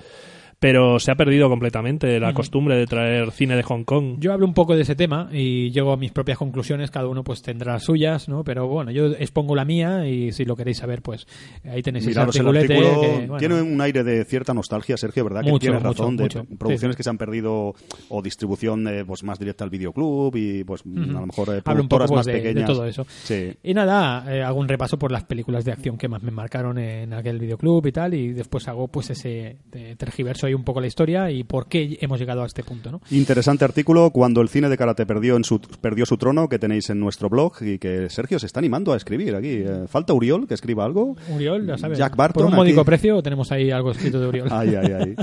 pero 0.61 0.99
se 0.99 1.11
ha 1.11 1.15
perdido 1.15 1.49
completamente 1.49 2.19
la 2.19 2.35
costumbre 2.35 2.75
de 2.75 2.85
traer 2.85 3.31
cine 3.31 3.55
de 3.55 3.63
Hong 3.63 3.83
Kong. 3.83 4.17
Yo 4.19 4.31
hablo 4.31 4.45
un 4.45 4.53
poco 4.53 4.75
de 4.75 4.83
ese 4.83 4.95
tema 4.95 5.27
y 5.31 5.71
llego 5.71 5.91
a 5.91 5.97
mis 5.97 6.11
propias 6.11 6.37
conclusiones, 6.37 6.91
cada 6.91 7.07
uno 7.07 7.23
pues 7.23 7.41
tendrá 7.41 7.73
las 7.73 7.83
suyas, 7.83 8.29
¿no? 8.29 8.43
Pero 8.43 8.67
bueno, 8.67 8.91
yo 8.91 9.07
expongo 9.07 9.55
la 9.55 9.65
mía 9.65 10.07
y 10.07 10.31
si 10.31 10.45
lo 10.45 10.55
queréis 10.55 10.77
saber, 10.77 11.01
pues 11.01 11.25
ahí 11.65 11.81
tenéis 11.81 12.05
Miraros 12.05 12.35
ese 12.35 12.43
el 12.47 12.55
articulete 12.55 12.73
artículo. 12.85 13.01
que, 13.01 13.17
bueno, 13.25 13.37
Tiene 13.37 13.61
un 13.61 13.81
aire 13.81 14.03
de 14.03 14.23
cierta 14.23 14.53
nostalgia, 14.53 14.97
Sergio, 14.97 15.23
¿verdad? 15.23 15.41
Mucho, 15.41 15.53
que 15.55 15.59
tienes 15.61 15.81
mucho, 15.83 16.03
razón, 16.03 16.15
de 16.17 16.23
mucho. 16.25 16.45
producciones 16.59 16.93
Sí. 16.95 16.97
que 16.97 17.03
se 17.03 17.09
han 17.09 17.17
perdido 17.17 17.73
o 18.09 18.21
distribución 18.21 18.87
eh, 18.87 19.03
pues 19.03 19.23
más 19.23 19.39
directa 19.39 19.63
al 19.63 19.71
videoclub 19.71 20.35
y 20.35 20.63
pues 20.63 20.83
a 20.85 20.89
lo 21.21 21.25
mejor 21.25 21.49
eh, 21.55 21.61
Hablo 21.65 21.81
un 21.81 21.89
poco 21.89 22.05
productoras 22.05 22.07
pues, 22.11 22.17
más 22.17 22.25
de, 22.27 22.33
de 22.33 22.39
pequeñas. 22.39 22.69
todo 22.69 22.85
eso. 22.85 23.03
Sí. 23.23 23.51
Y 23.63 23.73
nada, 23.73 24.25
eh, 24.31 24.43
hago 24.43 24.59
un 24.59 24.67
repaso 24.67 24.99
por 24.99 25.11
las 25.11 25.23
películas 25.23 25.65
de 25.65 25.71
acción 25.71 25.97
que 25.97 26.07
más 26.07 26.21
me 26.21 26.29
marcaron 26.29 26.77
en 26.77 27.13
aquel 27.13 27.39
videoclub 27.39 27.83
y 27.87 27.91
tal, 27.91 28.13
y 28.13 28.31
después 28.33 28.67
hago 28.67 28.87
pues 28.89 29.09
ese 29.09 29.57
eh, 29.71 29.95
tergiverso 29.97 30.50
ahí 30.51 30.53
un 30.53 30.63
poco 30.63 30.81
la 30.81 30.87
historia 30.87 31.31
y 31.31 31.43
por 31.43 31.67
qué 31.67 31.97
hemos 32.01 32.19
llegado 32.19 32.43
a 32.43 32.45
este 32.45 32.63
punto, 32.63 32.91
¿no? 32.91 33.01
Interesante 33.09 33.65
artículo 33.65 34.11
cuando 34.11 34.41
el 34.41 34.49
cine 34.49 34.69
de 34.69 34.77
karate 34.77 35.05
perdió 35.05 35.35
en 35.37 35.43
su 35.43 35.59
perdió 35.59 36.05
su 36.05 36.17
trono 36.17 36.47
que 36.49 36.59
tenéis 36.59 36.89
en 36.89 36.99
nuestro 36.99 37.29
blog 37.29 37.53
y 37.61 37.79
que 37.79 38.09
Sergio 38.09 38.37
se 38.39 38.45
está 38.45 38.59
animando 38.59 38.93
a 38.93 38.97
escribir 38.97 39.35
aquí. 39.35 39.49
Eh, 39.65 39.85
Falta 39.87 40.13
Uriol 40.13 40.47
que 40.47 40.53
escriba 40.53 40.85
algo. 40.85 41.15
Uriol, 41.33 41.65
ya 41.65 41.77
sabes, 41.77 41.97
Jack 41.97 42.15
Barton 42.15 42.43
por 42.43 42.51
un 42.51 42.55
módico 42.57 42.81
aquí. 42.81 42.87
precio 42.87 43.21
tenemos 43.23 43.51
ahí 43.51 43.71
algo 43.71 43.91
escrito 43.91 44.19
de 44.19 44.27
Uriol. 44.27 44.47
Ay, 44.51 44.75
ay, 44.75 44.91
ay. 44.99 45.15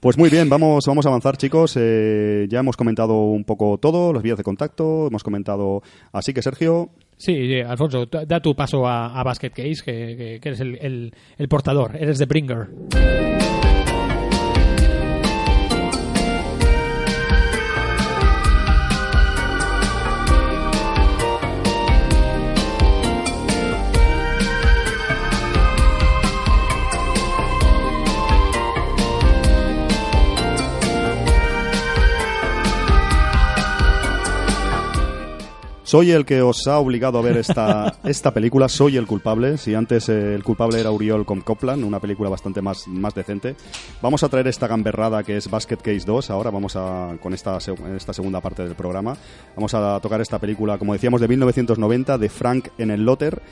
Pues 0.00 0.16
muy 0.16 0.30
bien, 0.30 0.48
vamos, 0.48 0.84
vamos 0.86 1.04
a 1.04 1.10
avanzar, 1.10 1.36
chicos. 1.36 1.74
Eh, 1.78 2.46
ya 2.48 2.60
hemos 2.60 2.76
comentado 2.76 3.14
un 3.14 3.44
poco 3.44 3.76
todo, 3.78 4.12
las 4.12 4.22
vías 4.22 4.38
de 4.38 4.44
contacto, 4.44 5.08
hemos 5.08 5.22
comentado. 5.22 5.82
Así 6.12 6.32
que, 6.32 6.40
Sergio, 6.42 6.90
Sí, 7.18 7.34
sí, 7.48 7.60
Alfonso, 7.60 8.06
da 8.06 8.40
tu 8.40 8.56
paso 8.56 8.86
a, 8.86 9.20
a 9.20 9.22
Basket 9.22 9.50
Case, 9.50 9.82
que, 9.84 10.16
que- 10.16 10.38
que 10.40 10.48
eres 10.48 10.60
el, 10.60 10.78
el- 10.80 11.14
el 11.36 11.48
portador, 11.48 11.94
eres 11.96 12.18
de 12.18 12.24
Bringer. 12.24 13.39
Soy 35.90 36.12
el 36.12 36.24
que 36.24 36.40
os 36.40 36.68
ha 36.68 36.78
obligado 36.78 37.18
a 37.18 37.22
ver 37.22 37.36
esta, 37.36 37.96
esta 38.04 38.32
película, 38.32 38.68
soy 38.68 38.96
el 38.96 39.08
culpable. 39.08 39.58
Si 39.58 39.74
antes 39.74 40.08
eh, 40.08 40.36
el 40.36 40.44
culpable 40.44 40.78
era 40.78 40.92
Uriol 40.92 41.26
con 41.26 41.40
Copland, 41.40 41.82
una 41.82 41.98
película 41.98 42.30
bastante 42.30 42.62
más, 42.62 42.86
más 42.86 43.12
decente. 43.12 43.56
Vamos 44.00 44.22
a 44.22 44.28
traer 44.28 44.46
esta 44.46 44.68
gamberrada 44.68 45.24
que 45.24 45.36
es 45.36 45.50
Basket 45.50 45.78
Case 45.78 46.04
2. 46.06 46.30
Ahora 46.30 46.52
vamos 46.52 46.76
a, 46.76 47.16
con 47.20 47.34
esta, 47.34 47.58
esta 47.96 48.12
segunda 48.12 48.40
parte 48.40 48.62
del 48.62 48.76
programa, 48.76 49.16
vamos 49.56 49.74
a 49.74 49.98
tocar 49.98 50.20
esta 50.20 50.38
película, 50.38 50.78
como 50.78 50.92
decíamos, 50.92 51.20
de 51.20 51.26
1990, 51.26 52.18
de 52.18 52.28
Frank 52.28 52.68
en 52.78 52.92
el 52.92 53.04
Lotter. 53.04 53.42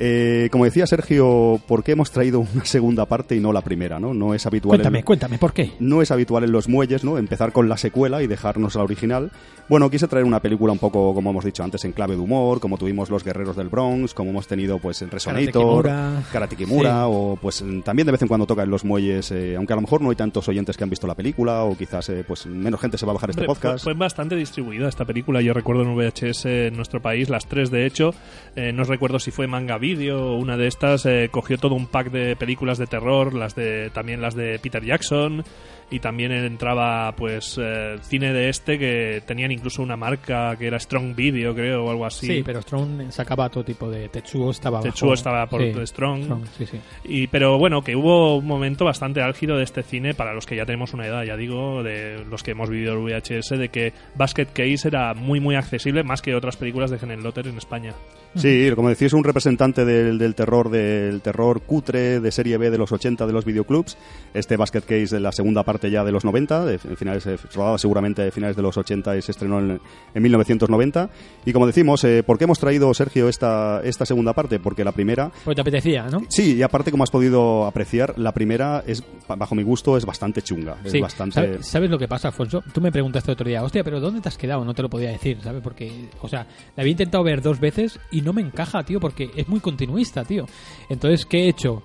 Eh, 0.00 0.48
como 0.52 0.64
decía 0.64 0.86
Sergio, 0.86 1.60
¿por 1.66 1.82
qué 1.82 1.92
hemos 1.92 2.10
traído 2.10 2.40
una 2.54 2.64
segunda 2.64 3.06
parte 3.06 3.34
y 3.36 3.40
no 3.40 3.52
la 3.52 3.62
primera? 3.62 3.98
No, 3.98 4.14
no 4.14 4.34
es 4.34 4.46
habitual. 4.46 4.76
en- 4.76 4.82
Cuéntame, 4.82 5.02
cuéntame, 5.04 5.38
¿por 5.38 5.52
qué? 5.52 5.72
no 5.80 6.02
es 6.02 6.10
habitual 6.10 6.44
en 6.44 6.52
los 6.52 6.68
muelles, 6.68 7.04
¿no? 7.04 7.18
Empezar 7.18 7.52
con 7.52 7.68
la 7.68 7.76
secuela 7.76 8.22
y 8.22 8.26
dejarnos 8.26 8.74
la 8.76 8.82
original. 8.84 9.30
Bueno, 9.68 9.90
quise 9.90 10.08
traer 10.08 10.24
una 10.24 10.40
película 10.40 10.72
un 10.72 10.78
poco, 10.78 11.12
como 11.12 11.28
hemos 11.30 11.44
dicho 11.44 11.62
antes, 11.62 11.84
en 11.84 11.92
clave 11.92 12.14
de 12.14 12.20
humor, 12.22 12.58
como 12.58 12.78
tuvimos 12.78 13.10
Los 13.10 13.22
Guerreros 13.22 13.54
del 13.54 13.68
Bronx, 13.68 14.14
como 14.14 14.30
hemos 14.30 14.46
tenido, 14.46 14.78
pues, 14.78 15.02
en 15.02 15.10
Resonator. 15.10 15.90
Karate 16.32 16.56
Kimura, 16.56 16.90
Sí. 17.02 17.10
o 17.10 17.38
pues 17.40 17.62
también 17.84 18.06
de 18.06 18.12
vez 18.12 18.22
en 18.22 18.28
cuando 18.28 18.46
toca 18.46 18.62
en 18.62 18.70
los 18.70 18.84
muelles, 18.84 19.30
eh, 19.30 19.56
aunque 19.56 19.74
a 19.74 19.76
lo 19.76 19.82
mejor 19.82 20.00
no 20.00 20.08
hay 20.10 20.16
tantos 20.16 20.48
oyentes 20.48 20.76
que 20.76 20.84
han 20.84 20.90
visto 20.90 21.06
la 21.06 21.14
película, 21.14 21.64
o 21.64 21.76
quizás, 21.76 22.08
eh, 22.08 22.24
pues, 22.26 22.46
menos 22.46 22.80
gente 22.80 22.96
se 22.96 23.04
va 23.04 23.12
a 23.12 23.14
bajar 23.14 23.30
este 23.30 23.42
Hombre, 23.42 23.54
podcast. 23.54 23.84
Fue, 23.84 23.92
fue 23.92 23.98
bastante 23.98 24.36
distribuida 24.36 24.88
esta 24.88 25.04
película. 25.04 25.42
Yo 25.42 25.52
recuerdo 25.52 25.82
en 25.82 25.94
VHS 25.94 26.46
en 26.68 26.74
nuestro 26.76 27.02
país, 27.02 27.28
las 27.28 27.46
tres 27.46 27.70
de 27.70 27.84
hecho. 27.84 28.14
Eh, 28.56 28.72
no 28.72 28.84
recuerdo 28.84 29.18
si 29.18 29.30
fue 29.32 29.46
Manga 29.48 29.76
Video 29.96 30.34
una 30.34 30.58
de 30.58 30.66
estas. 30.66 31.06
eh, 31.06 31.30
cogió 31.30 31.56
todo 31.56 31.74
un 31.74 31.86
pack 31.86 32.10
de 32.10 32.36
películas 32.36 32.76
de 32.76 32.86
terror, 32.86 33.32
las 33.32 33.54
de 33.54 33.88
también 33.88 34.20
las 34.20 34.34
de 34.34 34.58
Peter 34.58 34.84
Jackson. 34.84 35.42
Y 35.90 36.00
también 36.00 36.32
entraba 36.32 37.12
pues 37.16 37.58
eh, 37.58 37.96
cine 38.02 38.34
de 38.34 38.50
este 38.50 38.78
que 38.78 39.22
tenían 39.26 39.50
incluso 39.52 39.82
una 39.82 39.96
marca 39.96 40.54
que 40.58 40.66
era 40.66 40.78
Strong 40.78 41.14
Video, 41.16 41.54
creo, 41.54 41.84
o 41.86 41.90
algo 41.90 42.04
así. 42.04 42.26
Sí, 42.26 42.42
pero 42.44 42.60
Strong 42.60 43.10
sacaba 43.10 43.48
todo 43.48 43.64
tipo 43.64 43.88
de... 43.90 44.08
Tetsuo 44.10 44.50
estaba 44.50 44.80
Tetsuo 44.82 45.08
bajo- 45.08 45.14
estaba 45.14 45.46
por 45.46 45.62
sí, 45.62 45.72
Strong. 45.86 46.44
sí, 46.58 46.66
sí. 46.66 46.78
Y, 47.04 47.26
pero 47.28 47.56
bueno, 47.58 47.80
que 47.82 47.96
hubo 47.96 48.36
un 48.36 48.46
momento 48.46 48.84
bastante 48.84 49.22
álgido 49.22 49.56
de 49.56 49.64
este 49.64 49.82
cine 49.82 50.12
para 50.12 50.34
los 50.34 50.44
que 50.44 50.56
ya 50.56 50.66
tenemos 50.66 50.92
una 50.92 51.06
edad, 51.06 51.22
ya 51.24 51.36
digo, 51.38 51.82
de 51.82 52.22
los 52.28 52.42
que 52.42 52.50
hemos 52.50 52.68
vivido 52.68 52.92
el 52.92 52.98
VHS, 52.98 53.50
de 53.58 53.68
que 53.70 53.94
Basket 54.14 54.46
Case 54.52 54.88
era 54.88 55.14
muy, 55.14 55.40
muy 55.40 55.54
accesible, 55.54 56.02
más 56.04 56.20
que 56.20 56.34
otras 56.34 56.56
películas 56.58 56.90
de 56.90 56.98
Helen 56.98 57.22
Lotter 57.22 57.46
en 57.46 57.56
España. 57.56 57.94
Sí, 58.34 58.70
como 58.74 58.90
decís, 58.90 59.14
un 59.14 59.24
representante 59.24 59.86
del, 59.86 60.18
del 60.18 60.34
terror 60.34 60.68
del 60.68 61.22
terror 61.22 61.62
cutre 61.62 62.20
de 62.20 62.30
serie 62.30 62.58
B 62.58 62.68
de 62.70 62.76
los 62.76 62.92
80 62.92 63.26
de 63.26 63.32
los 63.32 63.46
videoclubs. 63.46 63.96
Este 64.34 64.56
Basket 64.58 64.82
Case 64.82 65.14
de 65.14 65.20
la 65.20 65.32
segunda 65.32 65.62
parte 65.62 65.77
ya 65.86 66.04
de 66.04 66.12
los 66.12 66.24
90, 66.24 66.64
de 66.64 66.78
finales, 66.78 67.26
eh, 67.26 67.36
rodada 67.54 67.78
seguramente 67.78 68.22
de 68.22 68.30
finales 68.30 68.56
de 68.56 68.62
los 68.62 68.76
80 68.76 69.16
y 69.16 69.22
se 69.22 69.32
estrenó 69.32 69.58
en, 69.60 69.80
en 70.14 70.22
1990. 70.22 71.10
Y 71.44 71.52
como 71.52 71.66
decimos, 71.66 72.02
eh, 72.04 72.22
¿por 72.22 72.38
qué 72.38 72.44
hemos 72.44 72.58
traído, 72.58 72.92
Sergio, 72.94 73.28
esta, 73.28 73.80
esta 73.84 74.04
segunda 74.04 74.32
parte? 74.32 74.58
Porque 74.58 74.84
la 74.84 74.92
primera 74.92 75.30
Pues 75.44 75.54
te 75.54 75.60
apetecía, 75.60 76.06
¿no? 76.10 76.22
Sí, 76.28 76.56
y 76.56 76.62
aparte, 76.62 76.90
como 76.90 77.04
has 77.04 77.10
podido 77.10 77.66
apreciar, 77.66 78.14
la 78.18 78.32
primera 78.32 78.82
es, 78.86 79.02
bajo 79.28 79.54
mi 79.54 79.62
gusto, 79.62 79.96
es 79.96 80.04
bastante 80.04 80.42
chunga. 80.42 80.76
Es 80.84 80.92
Sí. 80.92 81.00
bastante. 81.00 81.34
¿Sabes, 81.34 81.66
sabes 81.66 81.90
lo 81.90 81.98
que 81.98 82.08
pasa, 82.08 82.28
Alfonso? 82.28 82.62
Tú 82.72 82.80
me 82.80 82.90
preguntaste 82.92 83.30
otro 83.32 83.46
día, 83.48 83.62
hostia, 83.62 83.84
pero 83.84 84.00
¿dónde 84.00 84.20
te 84.20 84.28
has 84.28 84.36
quedado? 84.38 84.64
No 84.64 84.74
te 84.74 84.82
lo 84.82 84.88
podía 84.90 85.10
decir, 85.10 85.38
¿sabes? 85.42 85.62
Porque, 85.62 86.08
o 86.20 86.28
sea, 86.28 86.46
la 86.76 86.82
había 86.82 86.92
intentado 86.92 87.22
ver 87.24 87.42
dos 87.42 87.60
veces 87.60 88.00
y 88.10 88.22
no 88.22 88.32
me 88.32 88.42
encaja, 88.42 88.82
tío, 88.84 89.00
porque 89.00 89.30
es 89.36 89.48
muy 89.48 89.60
continuista, 89.60 90.24
tío. 90.24 90.46
Entonces, 90.88 91.24
¿qué 91.26 91.44
he 91.44 91.48
hecho? 91.48 91.82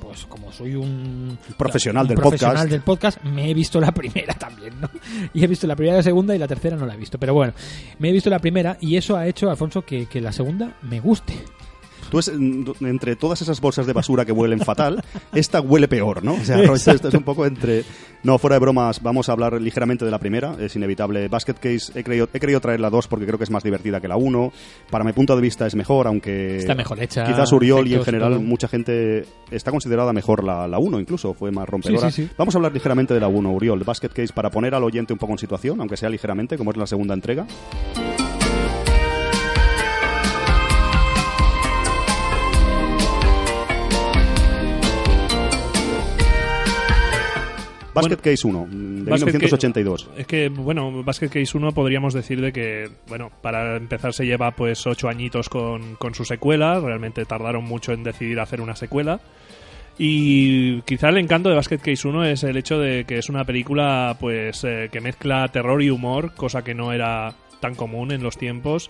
Pues 0.00 0.26
como 0.26 0.52
soy 0.52 0.74
un 0.74 1.38
Profesional 1.56 2.02
un 2.04 2.08
del 2.08 2.16
profesional 2.16 2.54
podcast. 2.56 2.70
del 2.70 2.80
podcast, 2.82 3.22
me 3.24 3.50
he 3.50 3.54
visto 3.54 3.80
la 3.80 3.92
primera 3.94 4.34
también, 4.34 4.80
¿no? 4.80 4.88
Y 5.34 5.44
he 5.44 5.46
visto 5.46 5.66
la 5.66 5.76
primera 5.76 5.96
y 5.96 5.98
la 5.98 6.02
segunda 6.02 6.34
y 6.34 6.38
la 6.38 6.48
tercera 6.48 6.76
no 6.76 6.86
la 6.86 6.94
he 6.94 6.96
visto. 6.96 7.18
Pero 7.18 7.34
bueno, 7.34 7.52
me 7.98 8.08
he 8.08 8.12
visto 8.12 8.30
la 8.30 8.38
primera 8.38 8.76
y 8.80 8.96
eso 8.96 9.16
ha 9.16 9.26
hecho, 9.26 9.50
Alfonso, 9.50 9.82
que, 9.82 10.06
que 10.06 10.20
la 10.20 10.32
segunda 10.32 10.76
me 10.82 11.00
guste. 11.00 11.34
Tú 12.10 12.18
es, 12.18 12.28
entre 12.28 13.16
todas 13.16 13.42
esas 13.42 13.60
bolsas 13.60 13.86
de 13.86 13.92
basura 13.92 14.24
que 14.24 14.32
huelen 14.32 14.60
fatal, 14.60 15.02
esta 15.34 15.60
huele 15.60 15.88
peor, 15.88 16.24
¿no? 16.24 16.34
O 16.34 16.44
sea, 16.44 16.60
esto, 16.60 16.90
esto 16.92 17.08
es 17.08 17.14
un 17.14 17.22
poco 17.22 17.46
entre... 17.46 17.84
No, 18.22 18.36
fuera 18.38 18.56
de 18.56 18.60
bromas, 18.60 19.00
vamos 19.00 19.28
a 19.28 19.32
hablar 19.32 19.60
ligeramente 19.60 20.04
de 20.04 20.10
la 20.10 20.18
primera, 20.18 20.56
es 20.58 20.74
inevitable. 20.74 21.28
Basket 21.28 21.54
Case, 21.54 21.92
he 21.94 22.02
querido, 22.02 22.28
he 22.32 22.40
querido 22.40 22.60
traer 22.60 22.80
la 22.80 22.90
2 22.90 23.06
porque 23.06 23.26
creo 23.26 23.38
que 23.38 23.44
es 23.44 23.50
más 23.50 23.62
divertida 23.62 24.00
que 24.00 24.08
la 24.08 24.16
1. 24.16 24.52
Para 24.90 25.04
mi 25.04 25.12
punto 25.12 25.36
de 25.36 25.42
vista 25.42 25.66
es 25.66 25.76
mejor, 25.76 26.08
aunque... 26.08 26.56
Está 26.56 26.74
mejor 26.74 27.00
hecha, 27.00 27.24
Quizás 27.24 27.52
Uriol 27.52 27.86
y 27.86 27.94
en 27.94 28.02
general 28.02 28.32
todo. 28.32 28.42
mucha 28.42 28.66
gente 28.66 29.24
está 29.52 29.70
considerada 29.70 30.12
mejor 30.12 30.42
la, 30.42 30.66
la 30.66 30.78
1 30.80 30.98
incluso, 30.98 31.32
fue 31.34 31.52
más 31.52 31.68
rompedora. 31.68 32.10
Sí, 32.10 32.22
sí, 32.22 32.28
sí. 32.28 32.34
Vamos 32.36 32.54
a 32.54 32.58
hablar 32.58 32.72
ligeramente 32.72 33.14
de 33.14 33.20
la 33.20 33.28
1, 33.28 33.52
Uriol. 33.52 33.84
Basket 33.84 34.08
Case, 34.08 34.32
para 34.32 34.50
poner 34.50 34.74
al 34.74 34.82
oyente 34.82 35.12
un 35.12 35.18
poco 35.18 35.32
en 35.32 35.38
situación, 35.38 35.80
aunque 35.80 35.96
sea 35.96 36.08
ligeramente, 36.08 36.58
como 36.58 36.72
es 36.72 36.76
la 36.76 36.86
segunda 36.88 37.14
entrega. 37.14 37.46
Basket 48.02 48.16
Bueno, 48.22 48.36
Case 48.36 48.46
1, 48.46 48.66
de 49.04 49.10
Basket 49.10 49.26
1982. 49.26 50.04
Case- 50.04 50.20
es 50.20 50.26
que, 50.26 50.48
bueno, 50.48 51.02
Basket 51.02 51.28
Case 51.28 51.56
1 51.56 51.72
podríamos 51.72 52.14
decir 52.14 52.40
de 52.40 52.52
que, 52.52 52.88
bueno, 53.08 53.30
para 53.42 53.76
empezar 53.76 54.12
se 54.12 54.26
lleva 54.26 54.50
pues 54.52 54.86
ocho 54.86 55.08
añitos 55.08 55.48
con, 55.48 55.94
con 55.96 56.14
su 56.14 56.24
secuela, 56.24 56.80
realmente 56.80 57.24
tardaron 57.24 57.64
mucho 57.64 57.92
en 57.92 58.02
decidir 58.04 58.40
hacer 58.40 58.60
una 58.60 58.76
secuela. 58.76 59.20
Y 60.00 60.80
quizá 60.82 61.08
el 61.08 61.18
encanto 61.18 61.48
de 61.48 61.56
Basket 61.56 61.78
Case 61.78 62.06
1 62.06 62.24
es 62.26 62.44
el 62.44 62.56
hecho 62.56 62.78
de 62.78 63.04
que 63.04 63.18
es 63.18 63.28
una 63.28 63.44
película 63.44 64.16
pues 64.20 64.62
eh, 64.64 64.88
que 64.92 65.00
mezcla 65.00 65.48
terror 65.48 65.82
y 65.82 65.90
humor, 65.90 66.34
cosa 66.34 66.62
que 66.62 66.74
no 66.74 66.92
era 66.92 67.34
tan 67.60 67.74
común 67.74 68.12
en 68.12 68.22
los 68.22 68.36
tiempos. 68.38 68.88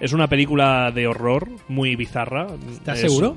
Es 0.00 0.12
una 0.12 0.28
película 0.28 0.90
de 0.92 1.06
horror 1.06 1.48
muy 1.68 1.96
bizarra. 1.96 2.46
¿Estás 2.72 2.98
Es- 3.02 3.10
seguro? 3.10 3.36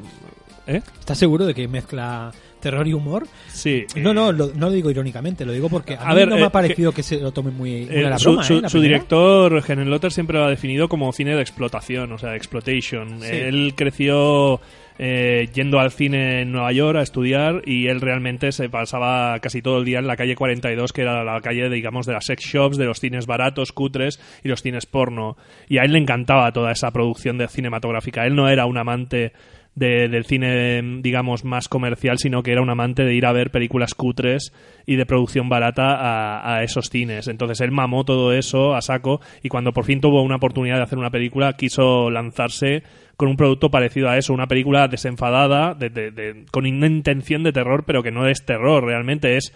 ¿Eh? 0.68 0.82
¿Estás 1.00 1.18
seguro 1.18 1.46
de 1.46 1.54
que 1.54 1.68
mezcla 1.68 2.32
terror 2.63 2.88
y 2.88 2.93
humor. 2.93 3.28
Sí. 3.47 3.86
No, 3.97 4.13
no, 4.13 4.32
lo, 4.32 4.47
no 4.47 4.67
lo 4.67 4.71
digo 4.71 4.89
irónicamente, 4.89 5.45
lo 5.45 5.52
digo 5.52 5.69
porque 5.69 5.93
a, 5.93 6.02
A 6.02 6.10
mí 6.10 6.15
ver, 6.15 6.30
no 6.30 6.36
me 6.36 6.41
eh, 6.41 6.45
ha 6.45 6.49
parecido 6.49 6.91
que, 6.91 7.04
se 7.04 7.19
lo 7.19 7.32
tome 7.32 7.52
muy, 7.52 7.86
muy 7.86 7.95
Eh, 7.95 8.06
a 8.08 8.10
la 8.12 8.17
su, 8.17 8.30
broma, 8.32 8.43
su- 8.43 8.54
¿eh? 8.58 8.62
La 8.62 8.69
su 8.69 8.80
primera. 8.80 8.97
director, 8.97 9.63
Helen 9.67 9.89
Lotter, 9.91 10.12
siempre 10.12 10.39
lo 10.39 10.45
ha 10.45 10.49
definido 10.49 10.88
como 10.89 11.12
cine 11.13 11.36
de 11.36 11.41
explotación, 11.41 12.12
o 12.12 12.17
sea, 12.17 12.36
exploitation. 12.36 13.19
Sí. 13.21 13.28
Él 13.32 13.73
creció 13.76 14.60
eh, 14.99 15.49
yendo 15.54 15.80
al 15.80 15.91
cine 15.91 16.41
en 16.41 16.52
Nueva 16.52 16.71
York 16.71 16.97
a 16.97 17.02
estudiar 17.02 17.63
y 17.65 17.88
él 17.88 17.99
realmente 17.99 18.52
se 18.52 18.69
pasaba 18.69 19.39
casi 19.39 19.62
todo 19.62 19.80
el 19.80 19.86
día 19.86 19.99
en 19.99 20.06
la 20.08 20.15
calle 20.15 20.36
42, 20.36 20.93
que 20.93 21.02
era 21.02 21.23
la 21.23 21.41
calle, 21.41 21.69
digamos, 21.69 22.06
de 22.06 22.13
las 22.13 22.26
sex 22.26 22.43
shops, 22.45 22.78
de 22.78 22.86
los 22.86 22.99
cines 22.99 23.26
baratos, 23.26 23.71
cutres 23.71 24.19
y 24.43 24.49
los 24.49 24.62
cines 24.62 24.86
porno. 24.86 25.36
Y 25.67 25.80
a 25.80 25.84
él 25.84 25.93
le 25.93 25.99
encantaba 25.99 26.52
toda 26.52 26.71
esa 26.71 26.91
producción 26.91 27.38
de 27.39 27.47
cinematográfica. 27.47 28.26
Él 28.26 28.36
no 28.36 28.47
era 28.49 28.65
un 28.67 28.78
amante 28.78 29.34
de- 29.76 30.08
del 30.08 30.26
cine, 30.26 30.82
digamos, 31.02 31.44
más 31.46 31.68
comercial, 31.68 32.18
sino 32.20 32.44
que 32.44 32.52
era 32.52 32.62
un 32.62 32.70
amante 32.70 33.04
de 33.04 33.16
ir 33.16 33.26
a 33.26 33.32
ver 33.32 33.50
películas 33.52 33.94
cutres 33.96 34.54
y 34.86 34.96
de 34.98 35.06
producción 35.06 35.50
barata 35.50 35.96
a, 35.96 36.58
a 36.58 36.64
esos 36.64 36.90
cines. 36.90 37.28
Entonces 37.28 37.60
él 37.62 37.72
mamó 37.72 38.04
todo 38.06 38.34
eso 38.34 38.76
a 38.76 38.82
saco 38.82 39.20
y 39.42 39.50
cuando 39.50 39.74
por 39.74 39.86
fin 39.86 40.00
tuvo 40.02 40.22
una 40.22 40.36
oportunidad 40.36 40.78
de 40.78 40.84
hacer 40.84 41.00
una 41.00 41.10
película, 41.10 41.54
quiso 41.54 42.10
lanzarse 42.12 42.84
con 43.18 43.30
un 43.30 43.38
producto 43.38 43.70
parecido 43.72 44.10
a 44.10 44.18
eso, 44.18 44.34
una 44.34 44.48
película 44.48 44.88
desenfadada, 44.88 45.74
de- 45.74 45.90
de- 45.90 46.12
de- 46.12 46.46
con 46.52 46.66
una 46.66 46.88
intención 46.88 47.44
de 47.44 47.52
terror, 47.54 47.84
pero 47.86 48.04
que 48.04 48.12
no 48.12 48.28
es 48.28 48.46
terror, 48.46 48.84
realmente 48.84 49.38
es 49.38 49.54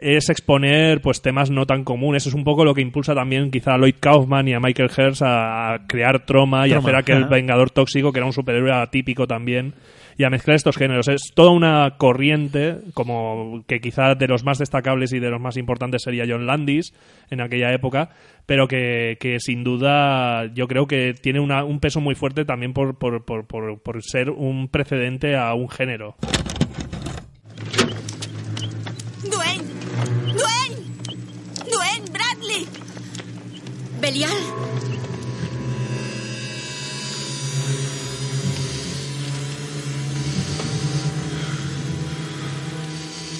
es 0.00 0.28
exponer 0.30 1.00
pues 1.00 1.20
temas 1.22 1.50
no 1.50 1.66
tan 1.66 1.84
comunes. 1.84 2.26
Es 2.26 2.34
un 2.34 2.44
poco 2.44 2.64
lo 2.64 2.74
que 2.74 2.80
impulsa 2.82 3.14
también 3.14 3.50
quizá 3.50 3.74
a 3.74 3.78
Lloyd 3.78 3.96
Kaufman 4.00 4.48
y 4.48 4.54
a 4.54 4.60
Michael 4.60 4.90
Herz 4.96 5.22
a, 5.22 5.74
a 5.74 5.86
crear 5.86 6.24
troma 6.24 6.66
y 6.66 6.70
Troma, 6.70 6.86
hacer 6.88 6.96
aquel 6.96 7.18
ajá. 7.24 7.28
Vengador 7.34 7.70
Tóxico, 7.70 8.12
que 8.12 8.18
era 8.18 8.26
un 8.26 8.32
superhéroe 8.32 8.72
atípico 8.72 9.26
también, 9.26 9.74
y 10.16 10.24
a 10.24 10.30
mezclar 10.30 10.56
estos 10.56 10.76
géneros. 10.76 11.08
Es 11.08 11.32
toda 11.34 11.50
una 11.50 11.94
corriente, 11.96 12.78
como 12.94 13.62
que 13.66 13.80
quizá 13.80 14.14
de 14.14 14.26
los 14.28 14.44
más 14.44 14.58
destacables 14.58 15.12
y 15.12 15.18
de 15.20 15.30
los 15.30 15.40
más 15.40 15.56
importantes 15.56 16.02
sería 16.02 16.24
John 16.28 16.46
Landis 16.46 16.92
en 17.30 17.40
aquella 17.40 17.72
época, 17.72 18.10
pero 18.46 18.66
que, 18.66 19.16
que 19.20 19.38
sin 19.40 19.62
duda 19.62 20.46
yo 20.54 20.66
creo 20.66 20.86
que 20.86 21.14
tiene 21.14 21.38
una- 21.40 21.64
un 21.64 21.78
peso 21.80 22.00
muy 22.00 22.14
fuerte 22.14 22.44
también 22.44 22.72
por, 22.72 22.98
por, 22.98 23.24
por, 23.24 23.46
por, 23.46 23.80
por 23.80 24.02
ser 24.02 24.30
un 24.30 24.68
precedente 24.68 25.36
a 25.36 25.54
un 25.54 25.68
género. 25.68 26.16
¡Dwayne! 29.30 29.64
¡Dwayne! 30.32 30.76
¡Dwayne 31.70 32.04
Bradley! 32.12 32.66
Belial. 34.00 34.30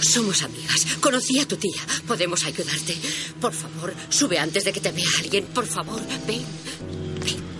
Somos 0.00 0.42
amigas. 0.42 0.86
Conocí 1.00 1.38
a 1.38 1.46
tu 1.46 1.56
tía. 1.56 1.80
Podemos 2.06 2.44
ayudarte. 2.44 2.96
Por 3.40 3.52
favor, 3.52 3.94
sube 4.08 4.38
antes 4.38 4.64
de 4.64 4.72
que 4.72 4.80
te 4.80 4.90
vea 4.90 5.06
alguien. 5.20 5.44
Por 5.46 5.66
favor, 5.66 6.00
ven. 6.26 6.44
Ven. 7.24 7.58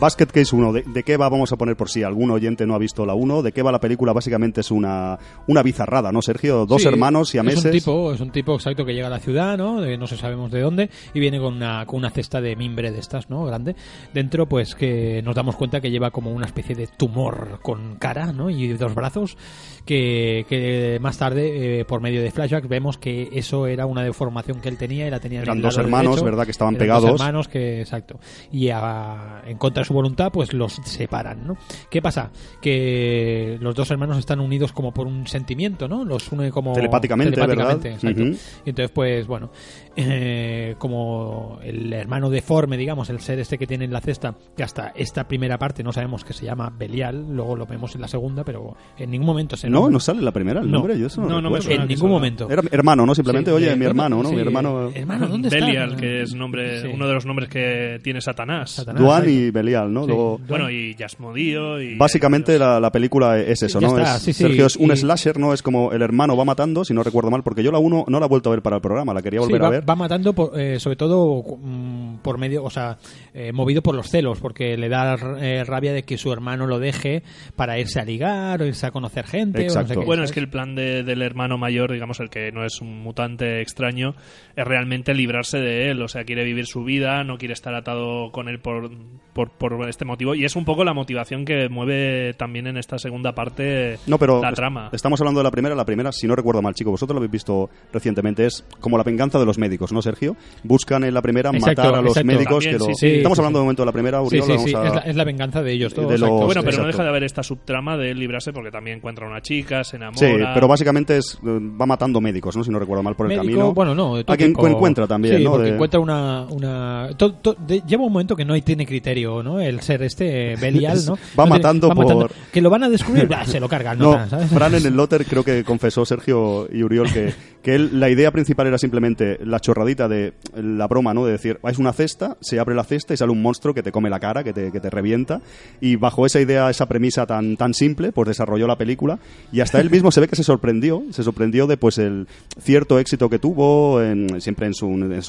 Basket 0.00 0.26
Case 0.26 0.56
1, 0.56 0.72
¿de, 0.72 0.82
de 0.82 1.02
qué 1.02 1.16
va? 1.16 1.28
Vamos 1.28 1.52
a 1.52 1.56
poner 1.56 1.76
por 1.76 1.90
si 1.90 2.02
algún 2.02 2.30
oyente 2.30 2.66
no 2.66 2.74
ha 2.74 2.78
visto 2.78 3.04
la 3.04 3.14
1. 3.14 3.42
¿De 3.42 3.52
qué 3.52 3.62
va 3.62 3.70
la 3.70 3.80
película? 3.80 4.12
Básicamente 4.12 4.62
es 4.62 4.70
una, 4.70 5.18
una 5.46 5.62
bizarrada, 5.62 6.10
¿no, 6.10 6.22
Sergio? 6.22 6.64
Dos 6.66 6.82
Sí, 6.82 6.88
hermanos 6.88 7.34
y 7.34 7.38
a 7.38 7.42
Es 7.42 7.46
meses. 7.46 7.64
un 7.66 7.70
tipo, 7.72 8.12
es 8.14 8.20
un 8.20 8.30
tipo 8.30 8.54
exacto 8.54 8.84
que 8.84 8.94
llega 8.94 9.08
a 9.08 9.10
la 9.10 9.18
ciudad, 9.18 9.58
¿no? 9.58 9.80
De 9.80 9.98
no 9.98 10.06
sé 10.06 10.16
sabemos 10.16 10.50
de 10.50 10.60
dónde 10.60 10.90
y 11.12 11.20
viene 11.20 11.38
con 11.38 11.54
una, 11.54 11.84
con 11.86 11.98
una 11.98 12.10
cesta 12.10 12.40
de 12.40 12.56
mimbre 12.56 12.90
de 12.90 12.98
estas, 12.98 13.28
¿no? 13.28 13.44
Grande. 13.44 13.76
Dentro, 14.14 14.46
pues 14.48 14.74
que 14.74 15.20
nos 15.22 15.34
damos 15.34 15.56
cuenta 15.56 15.80
que 15.80 15.90
lleva 15.90 16.10
como 16.10 16.30
una 16.32 16.46
especie 16.46 16.74
de 16.74 16.86
tumor 16.86 17.58
con 17.62 17.96
cara, 17.96 18.32
¿no? 18.32 18.48
Y 18.48 18.68
dos 18.68 18.94
brazos 18.94 19.36
que, 19.84 20.46
que 20.48 20.98
más 21.00 21.18
tarde, 21.18 21.80
eh, 21.80 21.84
por 21.84 22.00
medio 22.00 22.22
de 22.22 22.30
flashbacks, 22.30 22.68
vemos 22.68 22.96
que 22.98 23.28
eso 23.32 23.66
era 23.66 23.86
una 23.86 24.02
deformación 24.02 24.60
que 24.60 24.68
él 24.70 24.76
tenía 24.78 25.06
y 25.06 25.10
la 25.10 25.20
tenía 25.20 25.40
en 25.40 25.44
Eran 25.44 25.56
el 25.58 25.62
dos 25.62 25.76
hermanos, 25.78 26.12
derecho. 26.16 26.24
¿verdad? 26.24 26.44
Que 26.44 26.50
estaban 26.52 26.74
Eran 26.74 26.84
pegados. 26.84 27.10
Dos 27.10 27.20
hermanos 27.20 27.48
que, 27.48 27.80
exacto. 27.80 28.18
Y 28.50 28.68
a- 28.70 29.42
en 29.46 29.58
contra 29.58 29.82
de 29.82 29.84
su 29.90 29.94
voluntad, 29.94 30.30
pues 30.30 30.52
los 30.52 30.74
separan, 30.84 31.44
¿no? 31.44 31.56
¿Qué 31.90 32.00
pasa? 32.00 32.30
Que 32.62 33.58
los 33.60 33.74
dos 33.74 33.90
hermanos 33.90 34.18
están 34.18 34.38
unidos 34.38 34.72
como 34.72 34.94
por 34.94 35.08
un 35.08 35.26
sentimiento, 35.26 35.88
¿no? 35.88 36.04
Los 36.04 36.30
une 36.30 36.52
como... 36.52 36.74
Telepáticamente, 36.74 37.34
telepáticamente, 37.34 37.88
¿verdad? 37.88 38.04
exacto. 38.04 38.22
Ujú. 38.22 38.38
Y 38.66 38.70
entonces, 38.70 38.92
pues 38.94 39.26
bueno, 39.26 39.50
eh, 39.96 40.74
como 40.78 41.58
el 41.62 41.92
hermano 41.92 42.30
deforme, 42.30 42.76
digamos, 42.76 43.10
el 43.10 43.20
ser 43.20 43.38
este 43.40 43.58
que 43.58 43.66
tiene 43.66 43.84
en 43.84 43.92
la 43.92 44.00
cesta, 44.00 44.34
que 44.56 44.62
hasta 44.62 44.92
esta 44.94 45.26
primera 45.26 45.58
parte 45.58 45.82
no 45.82 45.92
sabemos 45.92 46.24
que 46.24 46.32
se 46.32 46.46
llama 46.46 46.72
Belial, 46.76 47.26
luego 47.30 47.56
lo 47.56 47.66
vemos 47.66 47.94
en 47.94 48.00
la 48.02 48.08
segunda, 48.08 48.44
pero 48.44 48.76
en 48.98 49.10
ningún 49.10 49.26
momento 49.26 49.56
se 49.56 49.68
No, 49.68 49.80
nombra. 49.80 49.92
no 49.92 50.00
sale 50.00 50.18
en 50.20 50.24
la 50.24 50.32
primera 50.32 50.60
el 50.60 50.66
No. 50.70 50.78
nombre. 50.78 50.98
Yo 50.98 51.06
eso 51.06 51.20
no, 51.22 51.28
No, 51.28 51.42
no 51.42 51.50
me 51.50 51.60
suena 51.60 51.82
en 51.82 51.88
ningún 51.88 52.10
momento. 52.10 52.48
Era 52.50 52.62
hermano, 52.70 53.04
¿no? 53.06 53.14
Simplemente, 53.14 53.50
Sí, 53.50 53.56
oye, 53.56 53.74
mi 53.76 53.84
hermano, 53.84 54.22
¿no? 54.22 54.28
sí, 54.28 54.34
mi 54.34 54.40
hermano. 54.40 54.90
Hermano, 54.94 55.26
¿dónde 55.28 55.48
está? 55.48 55.64
Belial, 55.64 55.96
que 55.96 56.22
es 56.22 56.34
nombre, 56.34 56.82
Sí. 56.82 56.88
uno 56.92 57.06
de 57.08 57.14
los 57.14 57.26
nombres 57.26 57.48
que 57.48 57.98
tiene 58.02 58.20
Satanás. 58.20 58.70
Satanás, 58.70 59.02
Duan 59.02 59.28
y 59.28 59.50
Belial, 59.50 59.92
¿no? 59.92 60.02
Sí. 60.02 60.08
Luego, 60.08 60.38
Bueno, 60.48 60.70
y 60.70 60.94
Yasmodío 60.94 61.80
y... 61.82 61.96
Básicamente 61.96 62.58
la, 62.58 62.80
la 62.80 62.90
película 62.92 63.38
es 63.38 63.62
eso, 63.62 63.80
¿no? 63.80 63.98
está, 63.98 64.16
es, 64.16 64.22
sí, 64.22 64.32
sí, 64.32 64.42
Sergio 64.44 64.66
es 64.66 64.76
un 64.76 64.92
y- 64.92 64.96
slasher, 64.96 65.38
¿no? 65.38 65.52
Es 65.52 65.62
como 65.62 65.92
el 65.92 66.02
hermano 66.02 66.36
va 66.36 66.44
matando, 66.44 66.84
si 66.84 66.94
no 66.94 67.02
recuerdo 67.02 67.30
mal, 67.30 67.42
porque 67.42 67.62
yo 67.62 67.72
la 67.72 67.78
uno 67.78 68.04
no 68.08 68.20
la 68.20 68.26
he 68.26 68.28
vuelto 68.28 68.50
a 68.50 68.52
ver 68.52 68.62
para 68.62 68.76
el 68.76 68.82
programa, 68.82 69.12
la 69.14 69.22
quería 69.22 69.40
volver 69.40 69.62
a 69.64 69.70
ver. 69.70 69.79
Va 69.80 69.94
matando, 69.96 70.32
por- 70.34 70.58
eh, 70.58 70.78
sobre 70.80 70.96
todo 70.96 71.42
mm, 71.58 72.09
por 72.22 72.38
medio, 72.38 72.64
o 72.64 72.70
sea, 72.70 72.98
eh, 73.34 73.52
movido 73.52 73.82
por 73.82 73.94
los 73.94 74.08
celos, 74.10 74.40
porque 74.40 74.76
le 74.76 74.88
da 74.88 75.16
eh, 75.40 75.64
rabia 75.64 75.92
de 75.92 76.02
que 76.04 76.18
su 76.18 76.32
hermano 76.32 76.66
lo 76.66 76.78
deje 76.78 77.22
para 77.56 77.78
irse 77.78 78.00
a 78.00 78.04
ligar 78.04 78.62
o 78.62 78.66
irse 78.66 78.86
a 78.86 78.90
conocer 78.90 79.26
gente. 79.26 79.62
o 79.70 79.74
no 79.74 79.86
sé 79.86 79.94
qué, 79.94 80.04
Bueno, 80.04 80.20
¿sabes? 80.22 80.30
es 80.30 80.34
que 80.34 80.40
el 80.40 80.48
plan 80.48 80.74
de- 80.74 81.02
del 81.02 81.22
hermano 81.22 81.58
mayor, 81.58 81.92
digamos, 81.92 82.20
el 82.20 82.30
que 82.30 82.52
no 82.52 82.64
es 82.64 82.80
un 82.80 83.02
mutante 83.02 83.60
extraño, 83.60 84.14
es 84.56 84.64
realmente 84.64 85.14
librarse 85.14 85.58
de 85.58 85.90
él. 85.90 86.02
O 86.02 86.08
sea, 86.08 86.24
quiere 86.24 86.44
vivir 86.44 86.66
su 86.66 86.84
vida, 86.84 87.24
no 87.24 87.38
quiere 87.38 87.54
estar 87.54 87.74
atado 87.74 88.30
con 88.32 88.48
él 88.48 88.60
por, 88.60 88.90
por, 89.32 89.50
por 89.50 89.88
este 89.88 90.04
motivo. 90.04 90.34
Y 90.34 90.44
es 90.44 90.56
un 90.56 90.64
poco 90.64 90.84
la 90.84 90.94
motivación 90.94 91.44
que 91.44 91.68
mueve 91.68 92.34
también 92.34 92.66
en 92.66 92.76
esta 92.76 92.98
segunda 92.98 93.34
parte 93.34 93.98
No, 94.06 94.18
pero 94.18 94.40
la 94.42 94.52
trama. 94.52 94.90
estamos 94.92 95.20
hablando 95.20 95.40
de 95.40 95.44
la 95.44 95.50
primera. 95.50 95.74
La 95.74 95.84
primera, 95.84 96.12
si 96.12 96.26
no 96.26 96.34
recuerdo 96.36 96.62
mal, 96.62 96.74
chico, 96.74 96.90
vosotros 96.90 97.14
lo 97.14 97.18
habéis 97.18 97.32
visto 97.32 97.70
recientemente. 97.92 98.46
Es 98.46 98.64
como 98.80 98.96
la 98.98 99.04
venganza 99.04 99.38
de 99.38 99.46
los 99.46 99.58
médicos, 99.58 99.92
¿no, 99.92 100.02
Sergio? 100.02 100.36
Buscan 100.64 101.04
en 101.04 101.14
la 101.14 101.22
primera 101.22 101.50
Exacto, 101.50 101.82
matar 101.82 101.98
a 101.98 102.02
los 102.02 102.09
exacto. 102.10 102.26
médicos. 102.26 102.64
También, 102.64 102.72
que 102.72 102.78
lo- 102.78 102.84
sí, 102.86 102.92
sí, 102.94 103.06
estamos 103.16 103.36
sí, 103.36 103.40
hablando 103.40 103.58
sí. 103.58 103.60
de 103.60 103.64
momento 103.64 103.82
de 103.82 103.86
la 103.86 103.92
primera, 103.92 104.22
Uriol. 104.22 104.42
sí, 104.44 104.48
vamos 104.52 104.64
sí, 104.70 104.74
a- 104.76 104.84
es, 104.86 104.94
la, 104.94 105.00
es 105.00 105.16
la 105.16 105.24
venganza 105.24 105.62
de 105.62 105.72
ellos. 105.72 105.94
de 105.94 106.02
todos, 106.02 106.20
los-. 106.20 106.30
Bueno, 106.30 106.46
pero 106.46 106.62
no 106.62 106.68
Exacto. 106.70 106.86
deja 106.88 107.02
de 107.02 107.08
haber 107.08 107.24
esta 107.24 107.42
subtrama 107.42 107.96
de 107.96 108.10
él 108.10 108.18
librarse 108.18 108.52
porque 108.52 108.70
también 108.70 108.96
encuentra 108.98 109.26
una 109.26 109.40
chica, 109.40 109.84
se 109.84 109.96
enamora. 109.96 110.18
Sí, 110.18 110.34
pero 110.54 110.68
básicamente 110.68 111.16
es, 111.16 111.38
va 111.44 111.86
matando 111.86 112.20
médicos, 112.20 112.56
¿no? 112.56 112.64
Si 112.64 112.70
no 112.70 112.78
recuerdo 112.78 113.02
mal 113.02 113.14
por 113.16 113.26
el 113.26 113.38
Médico, 113.38 113.44
camino. 113.58 113.74
bueno, 113.74 113.94
no. 113.94 114.22
todo 114.24 114.32
A 114.32 114.36
quien 114.36 114.54
encuentra 114.58 115.06
también, 115.06 115.38
sí, 115.38 115.44
¿no? 115.44 115.50
porque 115.52 115.66
De- 115.68 115.74
encuentra 115.74 116.00
una... 116.00 116.42
una 116.50 117.08
to- 117.16 117.34
to- 117.34 117.56
de- 117.66 117.82
lleva 117.86 118.04
un 118.04 118.12
momento 118.12 118.36
que 118.36 118.44
no 118.44 118.60
tiene 118.62 118.86
criterio, 118.86 119.42
¿no? 119.42 119.60
El 119.60 119.80
ser 119.80 120.02
este, 120.02 120.52
eh, 120.52 120.56
Belial, 120.60 120.98
¿no? 121.06 121.14
Va 121.38 121.44
No 121.44 121.50
matando 121.50 121.88
por- 121.90 122.30
Que 122.52 122.60
lo 122.60 122.70
van 122.70 122.84
a 122.84 122.88
descubrir, 122.88 123.28
se 123.46 123.60
lo 123.60 123.68
cargan, 123.68 123.98
No. 123.98 124.18
Fran 124.52 124.74
en 124.74 124.86
el 124.86 124.94
Lotter 124.94 125.24
creo 125.24 125.44
que 125.44 125.64
confesó 125.64 126.04
Sergio 126.04 126.68
y 126.72 126.82
Uriol 126.82 127.12
que, 127.12 127.32
que 127.62 127.74
él, 127.74 127.98
la 128.00 128.08
idea 128.10 128.30
principal 128.30 128.66
era 128.66 128.78
simplemente 128.78 129.38
la 129.44 129.60
chorradita 129.60 130.08
de 130.08 130.34
la 130.54 130.86
broma, 130.86 131.14
¿no? 131.14 131.24
De 131.24 131.32
decir, 131.32 131.58
es 131.62 131.78
una 131.78 131.89
cesta, 131.92 132.36
se 132.40 132.58
abre 132.58 132.74
la 132.74 132.84
cesta 132.84 133.14
y 133.14 133.16
sale 133.16 133.32
un 133.32 133.42
monstruo 133.42 133.74
que 133.74 133.82
te 133.82 133.92
come 133.92 134.10
la 134.10 134.20
cara, 134.20 134.44
que 134.44 134.52
te, 134.52 134.72
que 134.72 134.80
te 134.80 134.90
revienta. 134.90 135.40
Y 135.80 135.96
bajo 135.96 136.26
esa 136.26 136.40
idea, 136.40 136.70
esa 136.70 136.86
premisa 136.86 137.26
tan, 137.26 137.56
tan 137.56 137.74
simple, 137.74 138.12
pues 138.12 138.28
desarrolló 138.28 138.66
la 138.66 138.76
película. 138.76 139.18
Y 139.52 139.60
hasta 139.60 139.80
él 139.80 139.90
mismo 139.90 140.10
se 140.10 140.20
ve 140.20 140.28
que 140.28 140.36
se 140.36 140.44
sorprendió, 140.44 141.02
se 141.10 141.22
sorprendió 141.22 141.66
de 141.66 141.76
pues 141.76 141.98
el 141.98 142.26
cierto 142.60 142.98
éxito 142.98 143.28
que 143.28 143.38
tuvo, 143.38 144.02
en, 144.02 144.40
siempre 144.40 144.66
en, 144.66 144.74
su, 144.74 144.86
en 144.88 145.20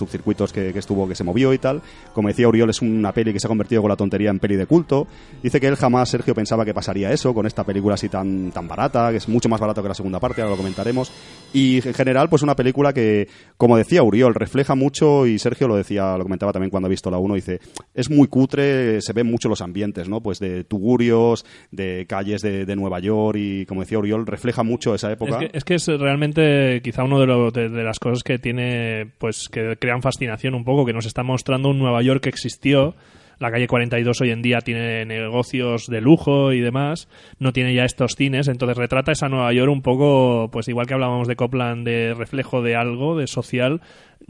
que, 0.53 0.73
que 0.73 0.79
estuvo, 0.79 1.07
que 1.07 1.15
se 1.15 1.23
movió 1.23 1.53
y 1.53 1.57
tal. 1.57 1.81
Como 2.13 2.27
decía 2.27 2.47
Uriol, 2.47 2.69
es 2.69 2.81
una 2.81 3.11
peli 3.11 3.33
que 3.33 3.39
se 3.39 3.47
ha 3.47 3.49
convertido 3.49 3.81
con 3.81 3.89
la 3.89 3.95
tontería 3.95 4.29
en 4.29 4.39
peli 4.39 4.55
de 4.55 4.65
culto. 4.65 5.07
Dice 5.41 5.59
que 5.59 5.67
él 5.67 5.75
jamás, 5.75 6.09
Sergio, 6.09 6.35
pensaba 6.35 6.65
que 6.65 6.73
pasaría 6.73 7.11
eso 7.11 7.33
con 7.33 7.45
esta 7.45 7.63
película 7.63 7.95
así 7.95 8.09
tan, 8.09 8.51
tan 8.51 8.67
barata, 8.67 9.11
que 9.11 9.17
es 9.17 9.27
mucho 9.27 9.49
más 9.49 9.59
barato 9.59 9.81
que 9.81 9.87
la 9.87 9.95
segunda 9.95 10.19
parte, 10.19 10.41
ahora 10.41 10.51
lo 10.51 10.57
comentaremos. 10.57 11.11
Y 11.53 11.85
en 11.87 11.93
general, 11.93 12.29
pues 12.29 12.41
una 12.41 12.55
película 12.55 12.93
que, 12.93 13.27
como 13.57 13.77
decía 13.77 14.03
Uriol, 14.03 14.33
refleja 14.35 14.75
mucho, 14.75 15.25
y 15.25 15.39
Sergio 15.39 15.67
lo 15.67 15.75
decía, 15.75 16.17
lo 16.17 16.23
comentaba 16.23 16.50
también 16.51 16.69
cuando 16.69 16.87
ha 16.87 16.89
visto 16.89 17.09
la 17.11 17.17
1, 17.17 17.35
dice, 17.35 17.59
es 17.93 18.09
muy 18.09 18.27
cutre, 18.27 19.01
se 19.01 19.13
ven 19.13 19.27
mucho 19.27 19.49
los 19.49 19.61
ambientes, 19.61 20.09
¿no? 20.09 20.21
Pues 20.21 20.39
de 20.39 20.63
tugurios, 20.63 21.45
de 21.71 22.05
calles 22.07 22.41
de, 22.41 22.65
de 22.65 22.75
Nueva 22.75 22.99
York, 22.99 23.37
y 23.39 23.65
como 23.65 23.81
decía 23.81 23.99
Uriol, 23.99 24.25
refleja 24.25 24.63
mucho 24.63 24.95
esa 24.95 25.11
época. 25.11 25.39
Es 25.41 25.49
que, 25.51 25.57
es 25.57 25.63
que 25.63 25.73
es 25.75 25.87
realmente 25.87 26.81
quizá 26.83 27.03
de, 27.03 27.25
lo- 27.25 27.51
de, 27.51 27.69
de 27.69 27.83
las 27.83 27.99
cosas 27.99 28.23
que 28.23 28.37
tiene, 28.39 29.07
pues 29.17 29.49
que 29.49 29.75
crean 29.77 30.01
fascinación 30.01 30.55
un 30.55 30.63
poco, 30.63 30.85
que 30.85 30.93
nos 30.93 31.05
está 31.05 31.23
mostrando 31.23 31.69
un 31.69 31.79
Nueva 31.79 32.01
York 32.01 32.21
que 32.23 32.29
existió. 32.29 32.95
La 33.39 33.49
calle 33.49 33.65
42 33.67 34.21
hoy 34.21 34.29
en 34.29 34.43
día 34.43 34.59
tiene 34.61 35.03
negocios 35.03 35.87
de 35.87 35.99
lujo 35.99 36.53
y 36.53 36.59
demás, 36.59 37.07
no 37.39 37.51
tiene 37.53 37.73
ya 37.73 37.85
estos 37.85 38.11
cines, 38.15 38.47
entonces 38.47 38.77
retrata 38.77 39.11
esa 39.11 39.29
Nueva 39.29 39.51
York 39.51 39.71
un 39.71 39.81
poco, 39.81 40.49
pues 40.51 40.67
igual 40.67 40.85
que 40.85 40.93
hablábamos 40.93 41.27
de 41.27 41.35
Copland 41.35 41.83
de 41.83 42.13
reflejo 42.13 42.61
de 42.61 42.75
algo, 42.75 43.17
de 43.17 43.25
social, 43.25 43.81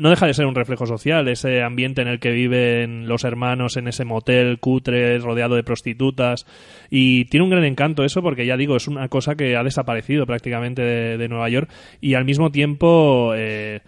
no 0.02 0.10
deja 0.10 0.26
de 0.26 0.34
ser 0.34 0.48
un 0.48 0.56
reflejo 0.56 0.88
social, 0.88 1.28
ese 1.28 1.62
ambiente 1.62 2.02
en 2.02 2.08
el 2.08 2.20
que 2.20 2.32
viven 2.32 3.08
los 3.08 3.24
hermanos 3.24 3.78
en 3.78 3.88
ese 3.88 4.04
motel 4.04 4.58
cutre, 4.60 5.20
rodeado 5.20 5.56
de 5.56 5.64
prostitutas. 5.64 6.48
Y 6.90 7.26
tiene 7.26 7.44
un 7.44 7.52
gran 7.52 7.64
encanto 7.66 8.04
eso, 8.04 8.24
porque 8.24 8.48
ya 8.48 8.58
digo, 8.58 8.76
es 8.76 8.88
una 8.88 9.10
cosa 9.10 9.36
que 9.36 9.56
ha 9.56 9.64
desaparecido 9.64 10.26
prácticamente 10.26 10.82
de, 10.82 11.30
Nueva 11.30 11.50
York 11.50 11.70
y 12.02 12.16
al 12.16 12.26
mismo 12.26 12.52
tiempo. 12.52 13.34
eh, 13.36 13.82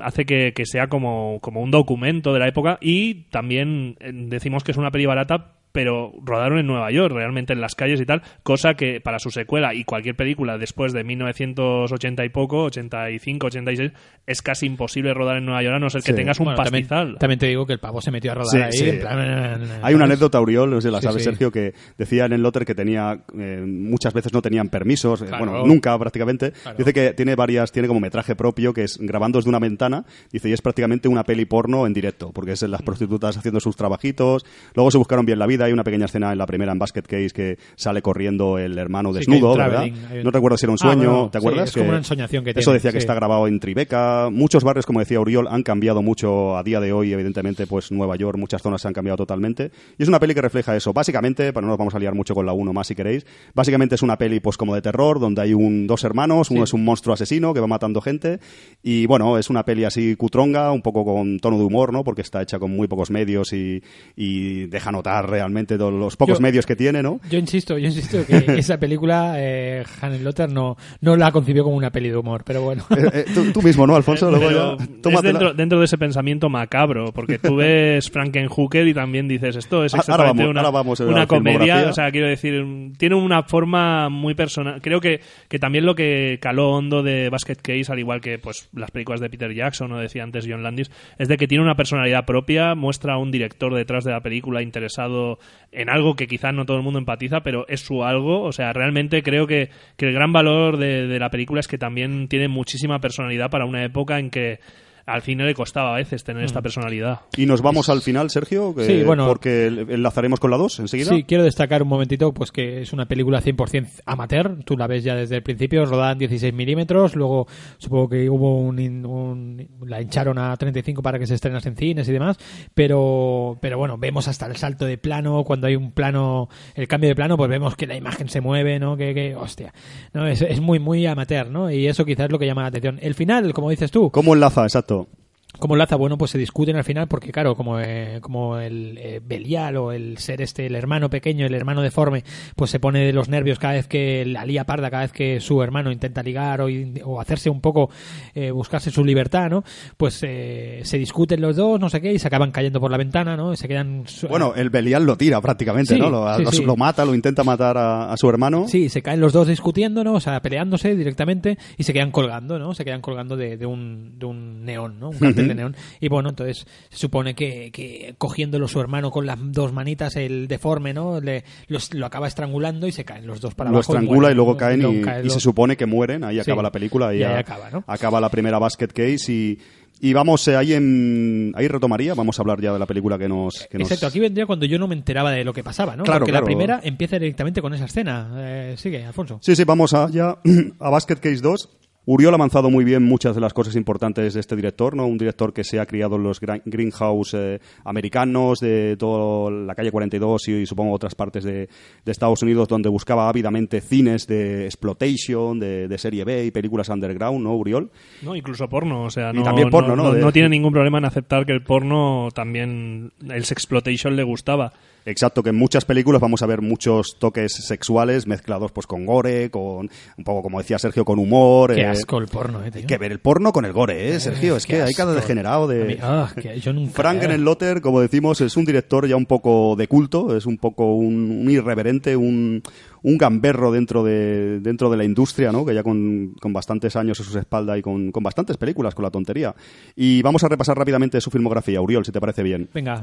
hace 0.00 0.24
que, 0.24 0.52
que 0.52 0.66
sea 0.66 0.88
como, 0.88 1.38
como 1.40 1.62
un 1.62 1.70
documento 1.70 2.32
de 2.32 2.40
la 2.40 2.48
época 2.48 2.78
y 2.80 3.26
también 3.30 3.96
eh, 4.00 4.10
decimos 4.12 4.64
que 4.64 4.72
es 4.72 4.76
una 4.76 4.90
peli 4.90 5.06
barata 5.06 5.52
pero 5.74 6.12
rodaron 6.24 6.58
en 6.60 6.68
Nueva 6.68 6.92
York, 6.92 7.12
realmente 7.12 7.52
en 7.52 7.60
las 7.60 7.74
calles 7.74 8.00
y 8.00 8.06
tal, 8.06 8.22
cosa 8.44 8.74
que 8.74 9.00
para 9.00 9.18
su 9.18 9.32
secuela 9.32 9.74
y 9.74 9.82
cualquier 9.82 10.14
película 10.14 10.56
después 10.56 10.92
de 10.92 11.02
1980 11.02 12.24
y 12.24 12.28
poco, 12.28 12.62
85, 12.66 13.48
86, 13.48 13.90
es 14.26 14.40
casi 14.40 14.66
imposible 14.66 15.12
rodar 15.12 15.36
en 15.38 15.46
Nueva 15.46 15.64
York 15.64 15.74
a 15.74 15.78
no 15.80 15.90
ser 15.90 16.02
que 16.02 16.12
Sí. 16.12 16.16
tengas 16.16 16.38
un 16.38 16.44
Bueno, 16.44 16.62
también, 16.62 16.86
pastizal. 16.86 17.18
también 17.18 17.38
te 17.40 17.46
digo 17.48 17.66
que 17.66 17.72
el 17.72 17.80
pavo 17.80 18.00
se 18.00 18.12
metió 18.12 18.30
a 18.30 18.34
rodar 18.36 18.50
Sí, 18.50 18.58
ahí. 18.58 18.72
sí. 18.72 18.88
en 18.88 19.00
plan, 19.00 19.18
Hay 19.18 19.58
una 19.64 19.80
¿sabes? 19.80 20.00
anécdota, 20.02 20.40
Uriol, 20.40 20.70
no 20.70 20.80
sé 20.80 20.92
la 20.92 21.00
Sí, 21.00 21.06
sabe 21.08 21.18
sí. 21.18 21.24
Sergio, 21.24 21.50
que 21.50 21.74
decía 21.98 22.26
en 22.26 22.34
el 22.34 22.42
Lotter 22.42 22.64
que 22.64 22.76
tenía, 22.76 23.24
eh, 23.36 23.64
muchas 23.66 24.14
veces 24.14 24.32
no 24.32 24.42
tenían 24.42 24.68
permisos, 24.68 25.22
eh, 25.22 25.26
bueno, 25.36 25.66
nunca 25.66 25.98
prácticamente. 25.98 26.52
Claro. 26.52 26.78
Dice 26.78 26.92
que 26.92 27.12
tiene 27.14 27.34
varias, 27.34 27.72
tiene 27.72 27.88
como 27.88 27.98
metraje 27.98 28.36
propio, 28.36 28.72
que 28.72 28.84
es 28.84 28.96
grabando 28.98 29.38
desde 29.40 29.48
una 29.48 29.58
ventana, 29.58 30.04
dice, 30.30 30.48
y 30.48 30.52
es 30.52 30.62
prácticamente 30.62 31.08
una 31.08 31.24
peli 31.24 31.46
porno 31.46 31.84
en 31.86 31.92
directo, 31.92 32.30
porque 32.32 32.52
es 32.52 32.62
las 32.62 32.82
prostitutas 32.82 33.36
haciendo 33.36 33.58
sus 33.58 33.74
trabajitos. 33.76 34.46
Luego 34.74 34.90
se 34.92 34.98
buscaron 34.98 35.26
bien 35.26 35.40
la 35.40 35.46
vida, 35.46 35.63
hay 35.66 35.72
una 35.72 35.84
pequeña 35.84 36.06
escena 36.06 36.32
en 36.32 36.38
la 36.38 36.46
primera 36.46 36.72
en 36.72 36.78
Basket 36.78 37.02
Case 37.02 37.30
que 37.30 37.58
sale 37.76 38.02
corriendo 38.02 38.58
el 38.58 38.78
hermano 38.78 39.12
Sí, 39.12 39.18
desnudo, 39.20 39.56
¿verdad? 39.56 39.84
un- 39.84 40.22
No 40.22 40.30
recuerdo 40.30 40.56
si 40.56 40.66
era 40.66 40.72
un 40.72 40.78
Ah, 40.80 40.86
sueño, 40.86 41.10
bueno, 41.10 41.30
¿te 41.30 41.40
sí, 41.40 41.46
acuerdas? 41.46 41.68
es 41.70 41.74
como 41.76 41.88
una 41.88 41.98
ensoñación 41.98 42.44
que 42.44 42.50
Eso 42.50 42.60
tiene, 42.60 42.74
decía 42.74 42.92
que 42.92 42.98
sí. 43.00 43.02
está 43.04 43.14
grabado 43.14 43.46
en 43.48 43.60
Tribeca. 43.60 44.28
Muchos 44.30 44.64
barrios, 44.64 44.86
como 44.86 45.00
decía 45.00 45.20
Uriol, 45.20 45.48
han 45.48 45.62
cambiado 45.62 46.02
mucho 46.02 46.56
a 46.56 46.62
día 46.62 46.80
de 46.80 46.92
hoy, 46.92 47.12
evidentemente, 47.12 47.66
pues 47.66 47.90
Nueva 47.92 48.16
York, 48.16 48.38
muchas 48.38 48.62
zonas 48.62 48.82
se 48.82 48.88
han 48.88 48.94
cambiado 48.94 49.16
totalmente. 49.16 49.70
Y 49.98 50.02
es 50.02 50.08
una 50.08 50.20
peli 50.20 50.34
que 50.34 50.42
refleja 50.42 50.76
eso. 50.76 50.92
Básicamente, 50.92 51.52
para 51.52 51.64
no 51.66 51.70
nos 51.70 51.78
vamos 51.78 51.94
a 51.94 51.98
liar 51.98 52.14
mucho 52.14 52.34
con 52.34 52.46
la 52.46 52.52
1 52.52 52.72
más 52.72 52.86
si 52.86 52.94
queréis, 52.94 53.26
básicamente 53.54 53.94
es 53.94 54.02
una 54.02 54.18
peli 54.18 54.40
pues 54.40 54.56
como 54.56 54.74
de 54.74 54.82
terror, 54.82 55.18
donde 55.20 55.42
hay 55.42 55.54
un, 55.54 55.86
dos 55.86 56.04
hermanos, 56.04 56.50
uno 56.50 56.64
es 56.64 56.72
un 56.72 56.84
monstruo 56.84 57.14
asesino 57.14 57.54
que 57.54 57.60
va 57.60 57.66
matando 57.66 58.00
gente. 58.00 58.40
Y 58.82 59.06
bueno, 59.06 59.38
es 59.38 59.50
una 59.50 59.64
peli 59.64 59.84
así 59.84 60.16
cutronga, 60.16 60.72
un 60.72 60.82
poco 60.82 61.04
con 61.04 61.38
tono 61.38 61.58
de 61.58 61.64
humor, 61.64 61.92
¿no? 61.92 62.04
Porque 62.04 62.20
está 62.22 62.42
hecha 62.42 62.58
con 62.58 62.70
muy 62.74 62.88
pocos 62.88 63.10
medios 63.10 63.52
y, 63.52 63.82
y 64.16 64.66
deja 64.66 64.92
notar 64.92 65.28
realmente 65.28 65.53
todos 65.62 65.92
los 65.92 66.16
pocos 66.16 66.38
Yo- 66.38 66.42
medios 66.42 66.66
que 66.66 66.76
tiene, 66.76 67.02
¿no? 67.02 67.20
Yo 67.30 67.38
insisto, 67.38 67.78
yo 67.78 67.86
insisto 67.86 68.18
que 68.26 68.36
esa 68.58 68.78
película, 68.78 69.34
eh, 69.38 69.84
Hannes 70.00 70.20
Lotter 70.22 70.50
no, 70.50 70.76
no 71.00 71.16
la 71.16 71.30
concibió 71.32 71.64
como 71.64 71.76
una 71.76 71.90
peli 71.90 72.08
de 72.10 72.16
humor, 72.16 72.42
pero 72.44 72.62
bueno. 72.62 72.84
Eh, 72.90 73.10
eh, 73.12 73.24
tú, 73.34 73.52
tú 73.52 73.62
mismo, 73.62 73.86
¿no, 73.86 73.96
Alfonso? 73.96 74.30
Luego 74.30 74.50
ya, 74.50 75.20
dentro, 75.22 75.54
dentro 75.54 75.78
de 75.78 75.84
ese 75.84 75.96
pensamiento 75.98 76.48
macabro, 76.48 77.12
porque 77.12 77.38
tú 77.38 77.56
ves 77.56 78.10
Frankenhooker 78.10 78.86
y 78.88 78.94
también 78.94 79.28
dices 79.28 79.56
esto 79.56 79.84
es 79.84 79.94
Ah, 79.94 79.98
ahora 79.98 80.02
exactamente 80.02 80.42
vamos- 80.42 80.50
una, 80.50 80.60
ahora 80.60 80.70
vamos 80.70 81.00
a 81.00 81.04
la 81.04 81.10
una 81.10 81.26
comedia, 81.26 81.88
o 81.88 81.92
sea, 81.92 82.10
quiero 82.10 82.26
decir, 82.26 82.64
tiene 82.98 83.14
una 83.14 83.42
forma 83.44 84.08
muy 84.08 84.34
personal. 84.34 84.80
Creo 84.82 85.00
que, 85.00 85.20
que 85.48 85.58
también 85.58 85.86
lo 85.86 85.94
que 85.94 86.38
caló 86.40 86.70
hondo 86.70 87.02
de 87.02 87.28
Basket 87.30 87.56
Case, 87.56 87.86
al 87.92 87.98
igual 87.98 88.20
que 88.20 88.38
pues 88.38 88.68
las 88.74 88.90
películas 88.90 89.20
de 89.20 89.30
Peter 89.30 89.52
Jackson 89.54 89.92
o 89.92 89.98
decía 89.98 90.22
antes 90.22 90.46
John 90.48 90.62
Landis, 90.62 90.90
es 91.18 91.28
de 91.28 91.36
que 91.36 91.46
tiene 91.46 91.62
una 91.62 91.74
personalidad 91.76 92.24
propia, 92.24 92.74
muestra 92.74 93.14
a 93.14 93.18
un 93.18 93.30
director 93.30 93.74
detrás 93.74 94.04
de 94.04 94.12
la 94.12 94.20
película 94.20 94.62
interesado 94.62 95.38
en 95.72 95.90
algo 95.90 96.14
que 96.14 96.28
quizás 96.28 96.54
no 96.54 96.66
todo 96.66 96.76
el 96.76 96.82
mundo 96.82 96.98
empatiza, 96.98 97.42
pero 97.42 97.66
es 97.68 97.80
su 97.80 98.04
algo, 98.04 98.42
o 98.42 98.52
sea, 98.52 98.72
realmente 98.72 99.22
creo 99.22 99.46
que, 99.46 99.70
que 99.96 100.06
el 100.06 100.14
gran 100.14 100.32
valor 100.32 100.76
de, 100.76 101.06
de 101.06 101.18
la 101.18 101.30
película 101.30 101.60
es 101.60 101.68
que 101.68 101.78
también 101.78 102.28
tiene 102.28 102.48
muchísima 102.48 103.00
personalidad 103.00 103.50
para 103.50 103.64
una 103.64 103.84
época 103.84 104.18
en 104.18 104.30
que 104.30 104.60
al 105.06 105.22
cine 105.22 105.44
le 105.44 105.54
costaba 105.54 105.92
a 105.94 105.96
veces 105.96 106.24
tener 106.24 106.44
esta 106.44 106.62
personalidad. 106.62 107.20
Y 107.36 107.46
nos 107.46 107.60
vamos 107.62 107.88
al 107.88 108.00
final, 108.00 108.30
Sergio, 108.30 108.74
que- 108.74 108.84
Sí, 108.84 109.02
bueno. 109.04 109.26
porque 109.26 109.66
enlazaremos 109.66 110.40
con 110.40 110.50
la 110.50 110.56
2 110.56 110.80
enseguida. 110.80 111.10
Sí, 111.10 111.24
quiero 111.24 111.44
destacar 111.44 111.82
un 111.82 111.88
momentito 111.88 112.32
pues 112.32 112.50
que 112.52 112.80
es 112.82 112.92
una 112.92 113.06
película 113.06 113.40
100% 113.40 114.02
amateur. 114.06 114.64
Tú 114.64 114.76
la 114.76 114.86
ves 114.86 115.04
ya 115.04 115.14
desde 115.14 115.36
el 115.36 115.42
principio, 115.42 115.84
rodada 115.84 116.12
en 116.12 116.18
16 116.18 116.52
milímetros. 116.54 117.16
Luego 117.16 117.46
supongo 117.78 118.08
que 118.08 118.28
hubo 118.30 118.58
un, 118.58 118.78
in- 118.78 119.04
un- 119.06 119.68
la 119.86 120.00
hincharon 120.00 120.38
a 120.38 120.56
35 120.56 121.02
para 121.02 121.18
que 121.18 121.26
se 121.26 121.34
estrenase 121.34 121.68
en 121.68 121.76
cines 121.76 122.08
y 122.08 122.12
demás. 122.12 122.38
Pero, 122.74 123.56
pero 123.60 123.78
bueno, 123.78 123.96
vemos 123.98 124.28
hasta 124.28 124.46
el 124.46 124.56
salto 124.56 124.84
de 124.84 124.98
plano. 124.98 125.44
Cuando 125.44 125.66
hay 125.66 125.76
un 125.76 125.92
plano, 125.92 126.48
el 126.74 126.88
cambio 126.88 127.08
de 127.08 127.14
plano, 127.14 127.36
pues 127.36 127.48
vemos 127.48 127.76
que 127.76 127.86
la 127.86 127.96
imagen 127.96 128.28
se 128.28 128.40
mueve, 128.40 128.78
¿no? 128.78 128.96
Que, 128.96 129.14
que 129.14 129.34
hostia, 129.36 129.72
no 130.12 130.26
es, 130.26 130.42
es 130.42 130.60
muy 130.60 130.78
muy 130.78 131.06
amateur, 131.06 131.50
¿no? 131.50 131.70
Y 131.70 131.86
eso 131.86 132.04
quizás 132.04 132.26
es 132.26 132.32
lo 132.32 132.38
que 132.38 132.46
llama 132.46 132.62
la 132.62 132.68
atención. 132.68 132.98
El 133.00 133.14
final, 133.14 133.52
como 133.54 133.70
dices 133.70 133.90
tú, 133.90 134.10
¿Cómo 134.10 134.34
enlaza? 134.34 134.62
Exacto. 134.64 134.93
Exacto. 135.02 135.23
¿Cómo 135.58 135.74
enlaza? 135.74 135.96
Bueno, 135.96 136.18
pues 136.18 136.32
se 136.32 136.38
discuten 136.38 136.76
al 136.76 136.84
final 136.84 137.06
porque, 137.08 137.30
claro, 137.32 137.54
como, 137.54 137.78
eh, 137.80 138.18
como 138.20 138.58
el 138.58 138.98
eh, 138.98 139.20
Belial 139.24 139.76
o 139.76 139.92
el 139.92 140.18
ser 140.18 140.42
este, 140.42 140.66
el 140.66 140.74
hermano 140.74 141.08
pequeño, 141.08 141.46
el 141.46 141.54
hermano 141.54 141.80
deforme, 141.80 142.24
pues 142.56 142.70
se 142.70 142.80
pone 142.80 143.04
de 143.06 143.12
los 143.12 143.28
nervios 143.28 143.58
cada 143.58 143.74
vez 143.74 143.86
que 143.86 144.24
la 144.26 144.44
lía 144.44 144.64
parda, 144.64 144.90
cada 144.90 145.04
vez 145.04 145.12
que 145.12 145.40
su 145.40 145.62
hermano 145.62 145.92
intenta 145.92 146.22
ligar 146.22 146.60
o, 146.60 146.66
o 147.04 147.20
hacerse 147.20 147.50
un 147.50 147.60
poco, 147.60 147.88
eh, 148.34 148.50
buscarse 148.50 148.90
su 148.90 149.04
libertad, 149.04 149.48
¿no? 149.48 149.64
Pues 149.96 150.18
eh, 150.22 150.80
se 150.82 150.98
discuten 150.98 151.40
los 151.40 151.56
dos, 151.56 151.78
no 151.80 151.88
sé 151.88 152.00
qué, 152.00 152.12
y 152.12 152.18
se 152.18 152.26
acaban 152.26 152.50
cayendo 152.50 152.80
por 152.80 152.90
la 152.90 152.96
ventana, 152.98 153.36
¿no? 153.36 153.52
Y 153.52 153.56
se 153.56 153.68
quedan... 153.68 154.04
Bueno, 154.28 154.54
el 154.56 154.70
Belial 154.70 155.04
lo 155.06 155.16
tira 155.16 155.40
prácticamente, 155.40 155.94
Sí, 155.94 156.00
¿no? 156.00 156.10
Lo, 156.10 156.36
sí, 156.36 156.42
lo- 156.44 156.52
sí. 156.52 156.64
lo 156.64 156.76
mata, 156.76 157.04
lo 157.04 157.14
intenta 157.14 157.44
matar 157.44 157.78
a, 157.78 158.12
a 158.12 158.16
su 158.16 158.28
hermano. 158.28 158.66
Sí, 158.68 158.88
se 158.88 159.02
caen 159.02 159.20
los 159.20 159.32
dos 159.32 159.46
discutiendo, 159.48 160.02
¿no? 160.04 160.14
O 160.14 160.20
sea, 160.20 160.42
peleándose 160.42 160.96
directamente 160.96 161.58
y 161.78 161.84
se 161.84 161.92
quedan 161.92 162.10
colgando, 162.10 162.58
¿no? 162.58 162.74
Se 162.74 162.84
quedan 162.84 163.00
colgando 163.00 163.36
de, 163.36 163.56
de 163.56 163.66
un, 163.66 164.18
de 164.18 164.26
un 164.26 164.64
neón, 164.64 164.98
¿no? 164.98 165.10
Un 165.10 165.34
cartel 165.44 165.56
de 165.56 165.62
neón. 165.62 165.76
Y 166.00 166.08
bueno, 166.08 166.30
entonces 166.30 166.66
se 166.90 166.98
supone 166.98 167.34
que, 167.34 167.70
que 167.72 168.14
cogiéndolo 168.18 168.68
su 168.68 168.80
hermano 168.80 169.10
con 169.10 169.26
las 169.26 169.38
dos 169.52 169.72
manitas, 169.72 170.16
el 170.16 170.48
deforme, 170.48 170.92
¿no? 170.94 171.20
Le, 171.20 171.44
los- 171.68 171.92
lo 171.94 172.06
acaba 172.06 172.26
estrangulando 172.28 172.86
y 172.86 172.92
se 172.92 173.04
caen 173.04 173.26
los 173.26 173.40
dos 173.40 173.54
para 173.54 173.70
lo 173.70 173.76
abajo. 173.76 173.92
estrangula 173.92 174.16
mueren, 174.20 174.32
y 174.32 174.36
luego 174.36 174.56
caen 174.56 175.24
y, 175.24 175.30
se 175.30 175.40
supone 175.40 175.76
que 175.76 175.86
mueren. 175.86 176.24
Ahí 176.24 176.36
Sí. 176.36 176.40
acaba 176.42 176.62
la 176.62 176.72
película. 176.72 177.14
Y 177.14 177.22
ahí 177.22 177.34
acaba, 177.38 177.70
¿no? 177.70 177.84
acaba 177.86 178.20
la 178.20 178.28
primera 178.28 178.58
basket 178.58 178.88
case 178.88 179.32
y, 179.32 179.58
y 180.00 180.12
vamos 180.12 180.46
eh, 180.48 180.56
ahí 180.56 180.72
en 180.74 181.52
ahí 181.54 181.68
retomaría. 181.68 182.14
Vamos 182.14 182.38
a 182.38 182.42
hablar 182.42 182.60
ya 182.60 182.72
de 182.72 182.78
la 182.78 182.86
película 182.86 183.16
que 183.18 183.28
nos. 183.28 183.66
Que 183.70 183.78
nos- 183.78 183.88
Exacto, 183.88 184.06
aquí 184.08 184.20
vendría 184.20 184.46
cuando 184.46 184.66
yo 184.66 184.78
no 184.78 184.88
me 184.88 184.94
enteraba 184.94 185.30
de 185.30 185.44
lo 185.44 185.52
que 185.52 185.62
pasaba, 185.62 185.96
¿no? 185.96 186.02
Claro, 186.04 186.20
Porque 186.20 186.32
claro. 186.32 186.44
la 186.44 186.46
primera 186.46 186.80
empieza 186.82 187.18
directamente 187.18 187.62
con 187.62 187.72
esa 187.74 187.84
escena. 187.86 188.30
Eh, 188.36 188.74
sigue, 188.76 189.04
Alfonso. 189.04 189.38
Sí, 189.42 189.54
sí, 189.56 189.64
vamos 189.64 189.94
a, 189.94 190.08
ya 190.10 190.36
a 190.80 190.90
Basket 190.90 191.16
Case 191.16 191.40
2. 191.40 191.68
Uriol 192.06 192.34
ha 192.34 192.36
avanzado 192.36 192.68
muy 192.70 192.84
bien 192.84 193.02
muchas 193.02 193.34
de 193.34 193.40
las 193.40 193.54
cosas 193.54 193.76
importantes 193.76 194.34
de 194.34 194.40
este 194.40 194.56
director, 194.56 194.94
¿no? 194.94 195.06
Un 195.06 195.16
director 195.16 195.52
que 195.54 195.64
se 195.64 195.80
ha 195.80 195.86
criado 195.86 196.16
en 196.16 196.22
los 196.24 196.38
greenhouse 196.40 197.34
eh, 197.34 197.60
americanos, 197.84 198.60
de 198.60 198.96
toda 198.98 199.50
la 199.50 199.74
calle 199.74 199.90
42 199.90 200.48
y, 200.48 200.66
supongo 200.66 200.92
otras 200.92 201.14
partes 201.14 201.44
de, 201.44 201.68
de 202.04 202.12
Estados 202.12 202.42
Unidos, 202.42 202.68
donde 202.68 202.88
buscaba 202.88 203.28
ávidamente 203.28 203.80
cines 203.80 204.26
de 204.26 204.66
exploitation, 204.66 205.58
de, 205.58 205.88
de 205.88 205.98
serie 205.98 206.24
B 206.24 206.44
y 206.46 206.50
películas 206.50 206.88
underground, 206.88 207.42
¿no, 207.42 207.54
Uriol? 207.54 207.90
No, 208.22 208.36
incluso 208.36 208.68
porno, 208.68 209.04
o 209.04 209.10
sea, 209.10 209.30
Y 209.32 209.38
no, 209.38 209.42
también 209.42 209.70
porno, 209.70 209.96
¿no? 209.96 210.04
no, 210.04 210.12
De- 210.12 210.20
no 210.20 210.32
tiene 210.32 210.50
ningún 210.50 210.72
problema 210.72 210.98
en 210.98 211.06
aceptar 211.06 211.46
que 211.46 211.52
el 211.52 211.62
porno 211.62 212.28
también, 212.34 213.12
el 213.30 213.44
sexploitation 213.44 214.14
le 214.16 214.22
gustaba. 214.24 214.72
Exacto, 215.06 215.42
que 215.42 215.50
en 215.50 215.56
muchas 215.56 215.84
películas 215.84 216.20
vamos 216.20 216.42
a 216.42 216.46
ver 216.46 216.62
muchos 216.62 217.18
toques 217.18 217.52
sexuales 217.52 218.26
mezclados 218.26 218.72
pues 218.72 218.86
con 218.86 219.04
gore, 219.04 219.50
con 219.50 219.90
un 220.16 220.24
poco 220.24 220.42
como 220.42 220.58
decía 220.58 220.78
Sergio, 220.78 221.04
con 221.04 221.18
humor. 221.18 221.74
Qué 221.74 221.82
eh, 221.82 221.86
asco 221.86 222.18
el 222.18 222.26
porno, 222.26 222.64
eh, 222.64 222.70
tío. 222.70 222.80
Hay 222.80 222.86
que 222.86 222.98
ver 222.98 223.12
el 223.12 223.20
porno 223.20 223.52
con 223.52 223.64
el 223.64 223.72
gore, 223.72 224.14
¿eh, 224.14 224.20
Sergio? 224.20 224.56
Es 224.56 224.66
que 224.66 224.82
hay 224.82 224.94
cada 224.94 225.12
asco. 225.12 225.20
degenerado 225.20 225.66
de... 225.68 225.84
Mí- 225.84 225.96
ah, 226.00 226.30
que 226.40 226.58
yo 226.60 226.72
nunca- 226.72 226.92
Frank 226.94 227.22
Lotter, 227.38 227.80
como 227.80 228.00
decimos, 228.00 228.40
es 228.40 228.56
un 228.56 228.64
director 228.64 229.06
ya 229.06 229.16
un 229.16 229.26
poco 229.26 229.76
de 229.76 229.88
culto, 229.88 230.36
es 230.36 230.46
un 230.46 230.56
poco 230.58 230.94
un, 230.94 231.30
un 231.42 231.50
irreverente, 231.50 232.16
un, 232.16 232.62
un 233.02 233.18
gamberro 233.18 233.72
dentro 233.72 234.02
de, 234.04 234.60
dentro 234.60 234.88
de 234.90 234.96
la 234.96 235.04
industria, 235.04 235.52
¿no? 235.52 235.64
Que 235.66 235.74
ya 235.74 235.82
con, 235.82 236.34
con 236.40 236.52
bastantes 236.52 236.96
años 236.96 237.20
a 237.20 237.24
sus 237.24 237.36
espaldas 237.36 237.78
y 237.78 237.82
con, 237.82 238.10
con 238.10 238.22
bastantes 238.22 238.56
películas, 238.56 238.94
con 238.94 239.02
la 239.02 239.10
tontería. 239.10 239.54
Y 239.94 240.22
vamos 240.22 240.44
a 240.44 240.48
repasar 240.48 240.78
rápidamente 240.78 241.20
su 241.20 241.30
filmografía, 241.30 241.80
Uriol, 241.80 242.04
si 242.04 242.12
te 242.12 242.20
parece 242.20 242.42
bien. 242.42 242.68
Venga, 242.72 243.02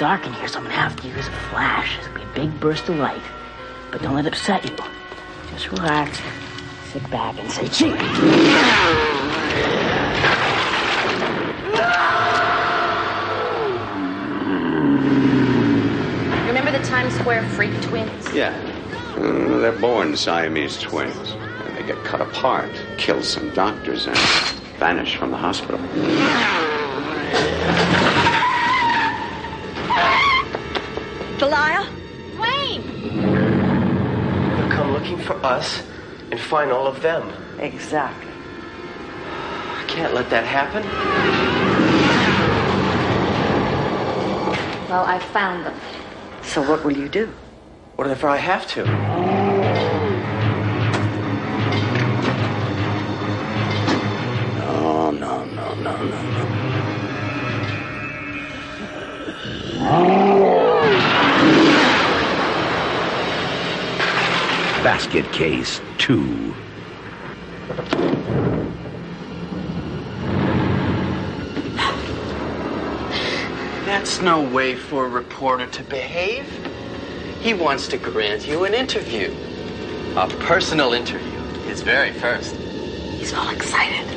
dark 0.00 0.26
in 0.26 0.32
here, 0.32 0.48
so 0.48 0.56
I'm 0.58 0.64
gonna 0.64 0.76
have 0.76 0.96
to 1.02 1.08
use 1.08 1.28
a 1.28 1.30
flash. 1.50 1.98
It's 1.98 2.06
gonna 2.06 2.20
be 2.20 2.24
a 2.24 2.34
big 2.34 2.58
burst 2.58 2.88
of 2.88 2.96
light. 2.96 3.20
But 3.92 4.00
don't 4.00 4.14
let 4.14 4.24
it 4.24 4.32
upset 4.32 4.64
you. 4.64 4.74
Just 5.52 5.70
relax, 5.70 6.18
sit 6.90 7.08
back, 7.10 7.38
and 7.38 7.50
say 7.52 7.68
cheese. 7.68 7.92
Remember 16.46 16.72
the 16.72 16.82
Times 16.86 17.14
Square 17.16 17.46
freak 17.50 17.78
twins? 17.82 18.32
Yeah. 18.32 18.56
Uh, 19.18 19.58
they're 19.58 19.78
born 19.78 20.16
Siamese 20.16 20.78
twins. 20.78 21.14
And 21.66 21.76
they 21.76 21.82
get 21.82 22.02
cut 22.04 22.22
apart, 22.22 22.70
kill 22.96 23.22
some 23.22 23.50
doctors, 23.50 24.06
and 24.06 24.16
vanish 24.78 25.16
from 25.16 25.30
the 25.30 25.36
hospital. 25.36 25.78
Delia? 31.40 31.88
Wayne! 32.38 32.60
name? 32.70 33.16
They'll 34.56 34.70
come 34.70 34.92
looking 34.92 35.18
for 35.18 35.34
us 35.44 35.82
and 36.30 36.38
find 36.38 36.70
all 36.70 36.86
of 36.86 37.00
them. 37.00 37.32
Exactly. 37.58 38.30
I 39.24 39.84
can't 39.88 40.12
let 40.14 40.28
that 40.28 40.44
happen. 40.44 40.82
Well, 44.90 45.04
I 45.04 45.18
found 45.18 45.64
them. 45.64 45.74
So 46.42 46.60
what 46.68 46.84
will 46.84 46.96
you 46.96 47.08
do? 47.08 47.32
Whatever 47.96 48.28
I 48.28 48.36
have 48.36 48.66
to. 48.68 48.84
No, 54.58 55.10
no, 55.10 55.44
no, 55.44 55.74
no, 55.74 56.04
no. 59.80 60.39
Basket 64.82 65.30
Case 65.30 65.78
2. 65.98 66.54
That's 73.84 74.22
no 74.22 74.40
way 74.40 74.74
for 74.74 75.04
a 75.04 75.08
reporter 75.10 75.66
to 75.66 75.82
behave. 75.82 76.46
He 77.42 77.52
wants 77.52 77.88
to 77.88 77.98
grant 77.98 78.48
you 78.48 78.64
an 78.64 78.72
interview. 78.72 79.30
A 80.16 80.26
personal 80.40 80.94
interview. 80.94 81.38
His 81.68 81.82
very 81.82 82.12
first. 82.12 82.56
He's 82.56 83.34
all 83.34 83.50
excited. 83.50 84.08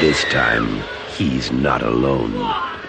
This 0.00 0.22
time, 0.26 0.84
he's 1.16 1.50
not 1.50 1.82
alone. 1.82 2.79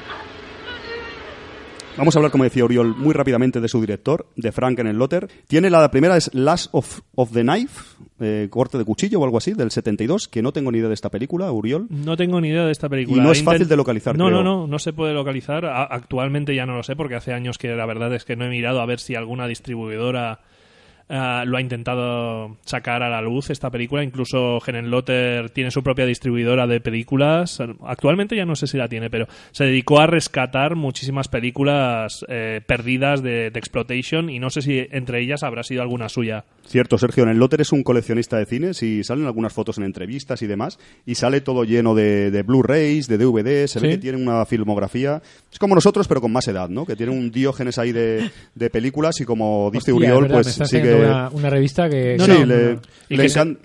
Vamos 1.98 2.16
a 2.16 2.20
hablar, 2.20 2.32
como 2.32 2.46
decía 2.46 2.64
Oriol, 2.66 2.96
muy 2.96 3.14
rápidamente 3.14 3.60
de 3.62 3.68
su 3.68 3.80
director, 3.80 4.26
de 4.36 4.52
Frank 4.52 4.80
en 4.80 4.88
el 4.88 4.98
Lotter. 4.98 5.28
Tiene 5.48 5.70
la 5.70 5.92
primera, 5.92 6.18
es 6.18 6.34
Last 6.34 6.70
of, 6.72 7.02
of 7.16 7.32
the 7.32 7.42
Knife, 7.42 7.82
eh, 8.20 8.48
corte 8.50 8.78
de 8.78 8.86
cuchillo 8.86 9.20
o 9.20 9.24
algo 9.26 9.38
así, 9.38 9.54
del 9.54 9.70
72, 9.72 10.28
que 10.28 10.42
no 10.42 10.52
tengo 10.52 10.72
ni 10.72 10.80
idea 10.80 10.88
de 10.88 10.94
esta 10.96 11.10
película, 11.10 11.52
Uriol. 11.52 11.88
No 11.90 12.18
tengo 12.18 12.42
ni 12.42 12.48
idea 12.48 12.66
de 12.66 12.72
esta 12.72 12.90
película. 12.90 13.22
Y 13.22 13.26
no 13.26 13.32
es 13.32 13.42
Intent- 13.42 13.46
fácil 13.46 13.68
de 13.68 13.76
localizar, 13.76 14.18
No, 14.18 14.28
creo. 14.28 14.42
no, 14.42 14.62
no, 14.62 14.68
no 14.68 14.80
se 14.80 14.94
puede 14.94 15.14
localizar. 15.14 15.66
A- 15.66 15.84
actualmente 15.84 16.56
ya 16.56 16.66
no 16.66 16.76
lo 16.76 16.82
sé 16.84 16.96
porque 16.96 17.16
hace 17.16 17.34
años 17.34 17.58
que 17.58 17.68
la 17.76 17.86
verdad 17.86 18.14
es 18.16 18.26
que 18.26 18.36
no 18.36 18.46
he 18.46 18.50
mirado 18.50 18.82
a 18.82 18.86
ver 18.86 19.00
si 19.00 19.14
alguna 19.16 19.46
distribuidora 19.48 20.40
ah, 21.12 21.44
lo 21.46 21.58
ha 21.58 21.62
intentado 21.62 22.58
sacar 22.66 23.04
a 23.04 23.10
la 23.10 23.22
luz 23.22 23.50
esta 23.50 23.70
película. 23.70 24.04
Incluso 24.04 24.60
Lotter 24.66 25.50
tiene 25.52 25.70
su 25.70 25.84
propia 25.84 26.06
distribuidora 26.06 26.66
de 26.66 26.82
películas. 26.82 27.62
Actualmente 27.86 28.36
ya 28.36 28.46
no 28.46 28.56
sé 28.56 28.68
si 28.68 28.78
la 28.78 28.88
tiene, 28.88 29.10
pero 29.10 29.28
se 29.52 29.66
dedicó 29.66 30.00
a 30.00 30.08
rescatar 30.08 30.76
muchísimas 30.76 31.28
películas 31.28 32.26
eh, 32.28 32.62
perdidas 32.66 33.22
de, 33.22 33.52
de 33.52 33.60
exploitation 33.60 34.30
y 34.30 34.40
no 34.40 34.50
sé 34.50 34.62
si 34.62 34.88
entre 34.92 35.22
ellas 35.22 35.44
habrá 35.44 35.64
sido 35.64 35.82
alguna 35.82 36.10
suya. 36.10 36.46
Cierto, 36.72 36.98
Sergio, 36.98 37.24
en 37.24 37.30
el 37.30 37.38
Lotter 37.38 37.60
es 37.62 37.72
un 37.74 37.84
coleccionista 37.84 38.38
de 38.38 38.46
cines 38.46 38.82
y 38.82 39.04
salen 39.04 39.26
algunas 39.26 39.52
fotos 39.52 39.78
en 39.78 39.84
entrevistas 39.84 40.42
y 40.42 40.48
demás, 40.48 40.80
y 41.06 41.16
sale 41.16 41.42
todo 41.42 41.66
lleno 41.66 41.94
de, 41.96 42.32
de 42.32 42.44
Blu-rays, 42.44 43.08
de 43.08 43.18
DVD, 43.18 43.68
se 43.68 43.80
ve 43.82 43.90
que 43.90 43.98
tiene 43.98 44.18
una 44.18 44.46
filmografía, 44.46 45.22
es 45.52 45.60
como 45.60 45.76
nosotros, 45.76 46.08
pero 46.08 46.22
con 46.22 46.32
más 46.32 46.48
edad, 46.48 46.70
¿no? 46.70 46.86
Que 46.86 46.96
tiene 46.96 47.12
un 47.12 47.30
diógenes 47.30 47.78
ahí 47.78 47.92
de, 47.92 48.30
de 48.56 48.70
películas 48.70 49.20
y 49.20 49.26
como 49.26 49.70
dice 49.74 49.92
Hostia, 49.92 50.14
Uriol, 50.16 50.24
verdad, 50.30 50.42
pues 50.44 50.70
sigue... 50.70 50.96
una, 50.96 51.30
una 51.30 51.50
revista 51.50 51.90
que... 51.90 52.16
No, 52.18 52.26
sí, 52.26 52.46
le, 52.46 52.80
Y 53.10 53.18
le 53.18 53.24
que 53.24 53.30
se- 53.30 53.40
encan- 53.42 53.58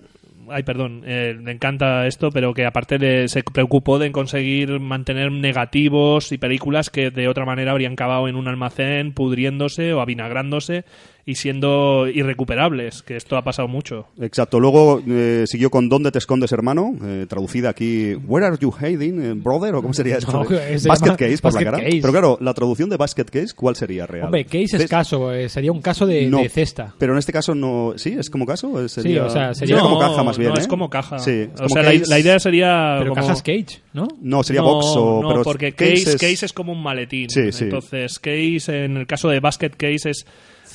Ay, 0.49 0.63
perdón, 0.63 1.03
eh, 1.05 1.35
le 1.43 1.51
encanta 1.51 2.07
esto, 2.07 2.31
pero 2.31 2.55
que 2.55 2.65
aparte 2.67 3.01
le- 3.01 3.27
se 3.27 3.43
preocupó 3.43 3.99
de 3.99 4.13
conseguir 4.13 4.79
mantener 4.79 5.33
negativos 5.33 6.31
y 6.31 6.39
películas 6.39 6.89
que 6.89 7.11
de 7.11 7.27
otra 7.27 7.45
manera 7.45 7.73
habrían 7.73 7.95
acabado 7.95 8.29
en 8.29 8.37
un 8.37 8.47
almacén 8.47 9.13
pudriéndose 9.13 9.93
o 9.93 10.01
avinagrándose 10.01 10.85
y 11.29 11.35
siendo 11.35 12.07
irrecuperables, 12.07 13.03
que 13.03 13.17
esto 13.17 13.37
ha 13.37 13.43
pasado 13.43 13.67
mucho. 13.67 14.07
Exacto, 14.21 14.61
luego 14.61 15.03
eh, 15.09 15.43
siguió 15.49 15.71
con 15.71 15.89
¿Dónde 15.89 16.13
te 16.13 16.19
escondes, 16.19 16.53
hermano? 16.53 16.95
Eh, 17.05 17.27
traducida 17.29 17.71
aquí, 17.71 18.15
¿Where 18.15 18.47
are 18.47 18.57
you 18.61 18.71
hiding, 18.71 19.21
eh, 19.21 19.33
brother? 19.35 19.75
¿O 19.75 19.83
cómo 19.83 19.93
sería 19.93 20.19
esto? 20.19 20.31
No, 20.31 20.45
se 20.45 20.89
basket 20.89 21.07
llama 21.07 21.17
case, 21.17 21.39
por 21.39 21.55
la 21.55 21.65
cara. 21.65 21.79
case. 21.79 21.99
Pero 22.01 22.13
claro, 22.13 22.39
la 22.41 22.55
traducción 22.55 22.89
de 22.89 22.97
basket 22.97 23.25
case, 23.25 23.49
¿cuál 23.57 23.75
sería 23.75 24.07
real? 24.07 24.27
Hombre, 24.27 24.45
case 24.45 24.77
es 24.77 24.87
caso, 24.89 25.33
eh, 25.33 25.49
sería 25.49 25.73
un 25.73 25.83
caso 25.83 26.07
de, 26.07 26.27
No, 26.31 26.39
de 26.39 26.49
cesta. 26.49 26.95
Pero 26.97 27.13
en 27.15 27.19
este 27.19 27.33
caso 27.33 27.57
no. 27.57 27.95
¿Sí? 27.97 28.15
¿Es 28.17 28.31
como 28.31 28.47
caso? 28.47 28.89
Sería, 28.89 29.25
o 29.25 29.31
sea, 29.31 29.53
sería- 29.53 29.81
como 29.81 30.01
No, 30.01 30.09
caja 30.09 30.23
más 30.23 30.39
bien. 30.39 30.51
No, 30.51 30.57
¿eh? 30.57 30.61
es 30.61 30.69
como 30.69 30.89
caja. 30.89 31.19
Sí, 31.19 31.49
es 31.53 31.61
o 31.61 31.69
sea, 31.69 31.83
la, 31.83 32.19
idea 32.21 32.39
sería. 32.39 32.97
Pero 33.01 33.11
como- 33.11 33.23
cajas 33.23 33.43
Cage, 33.43 33.81
¿no? 33.93 34.07
No, 34.21 34.45
sería 34.45 34.63
no, 34.63 34.69
box 34.75 34.87
o. 34.97 35.23
no, 35.23 35.29
pero 35.31 35.43
porque 35.43 35.73
case 35.73 35.93
case, 35.95 36.11
es- 36.11 36.21
case 36.21 36.47
es 36.47 36.53
como 36.53 36.71
un 36.73 36.83
maletín. 36.85 37.29
Sí, 37.31 37.51
sí. 37.51 37.65
Entonces, 37.65 38.21
case, 38.21 38.85
en 38.85 38.97
el 38.97 39.09
caso 39.09 39.29
de 39.29 39.41
basket 39.41 39.71
case, 39.71 40.11
es. 40.11 40.25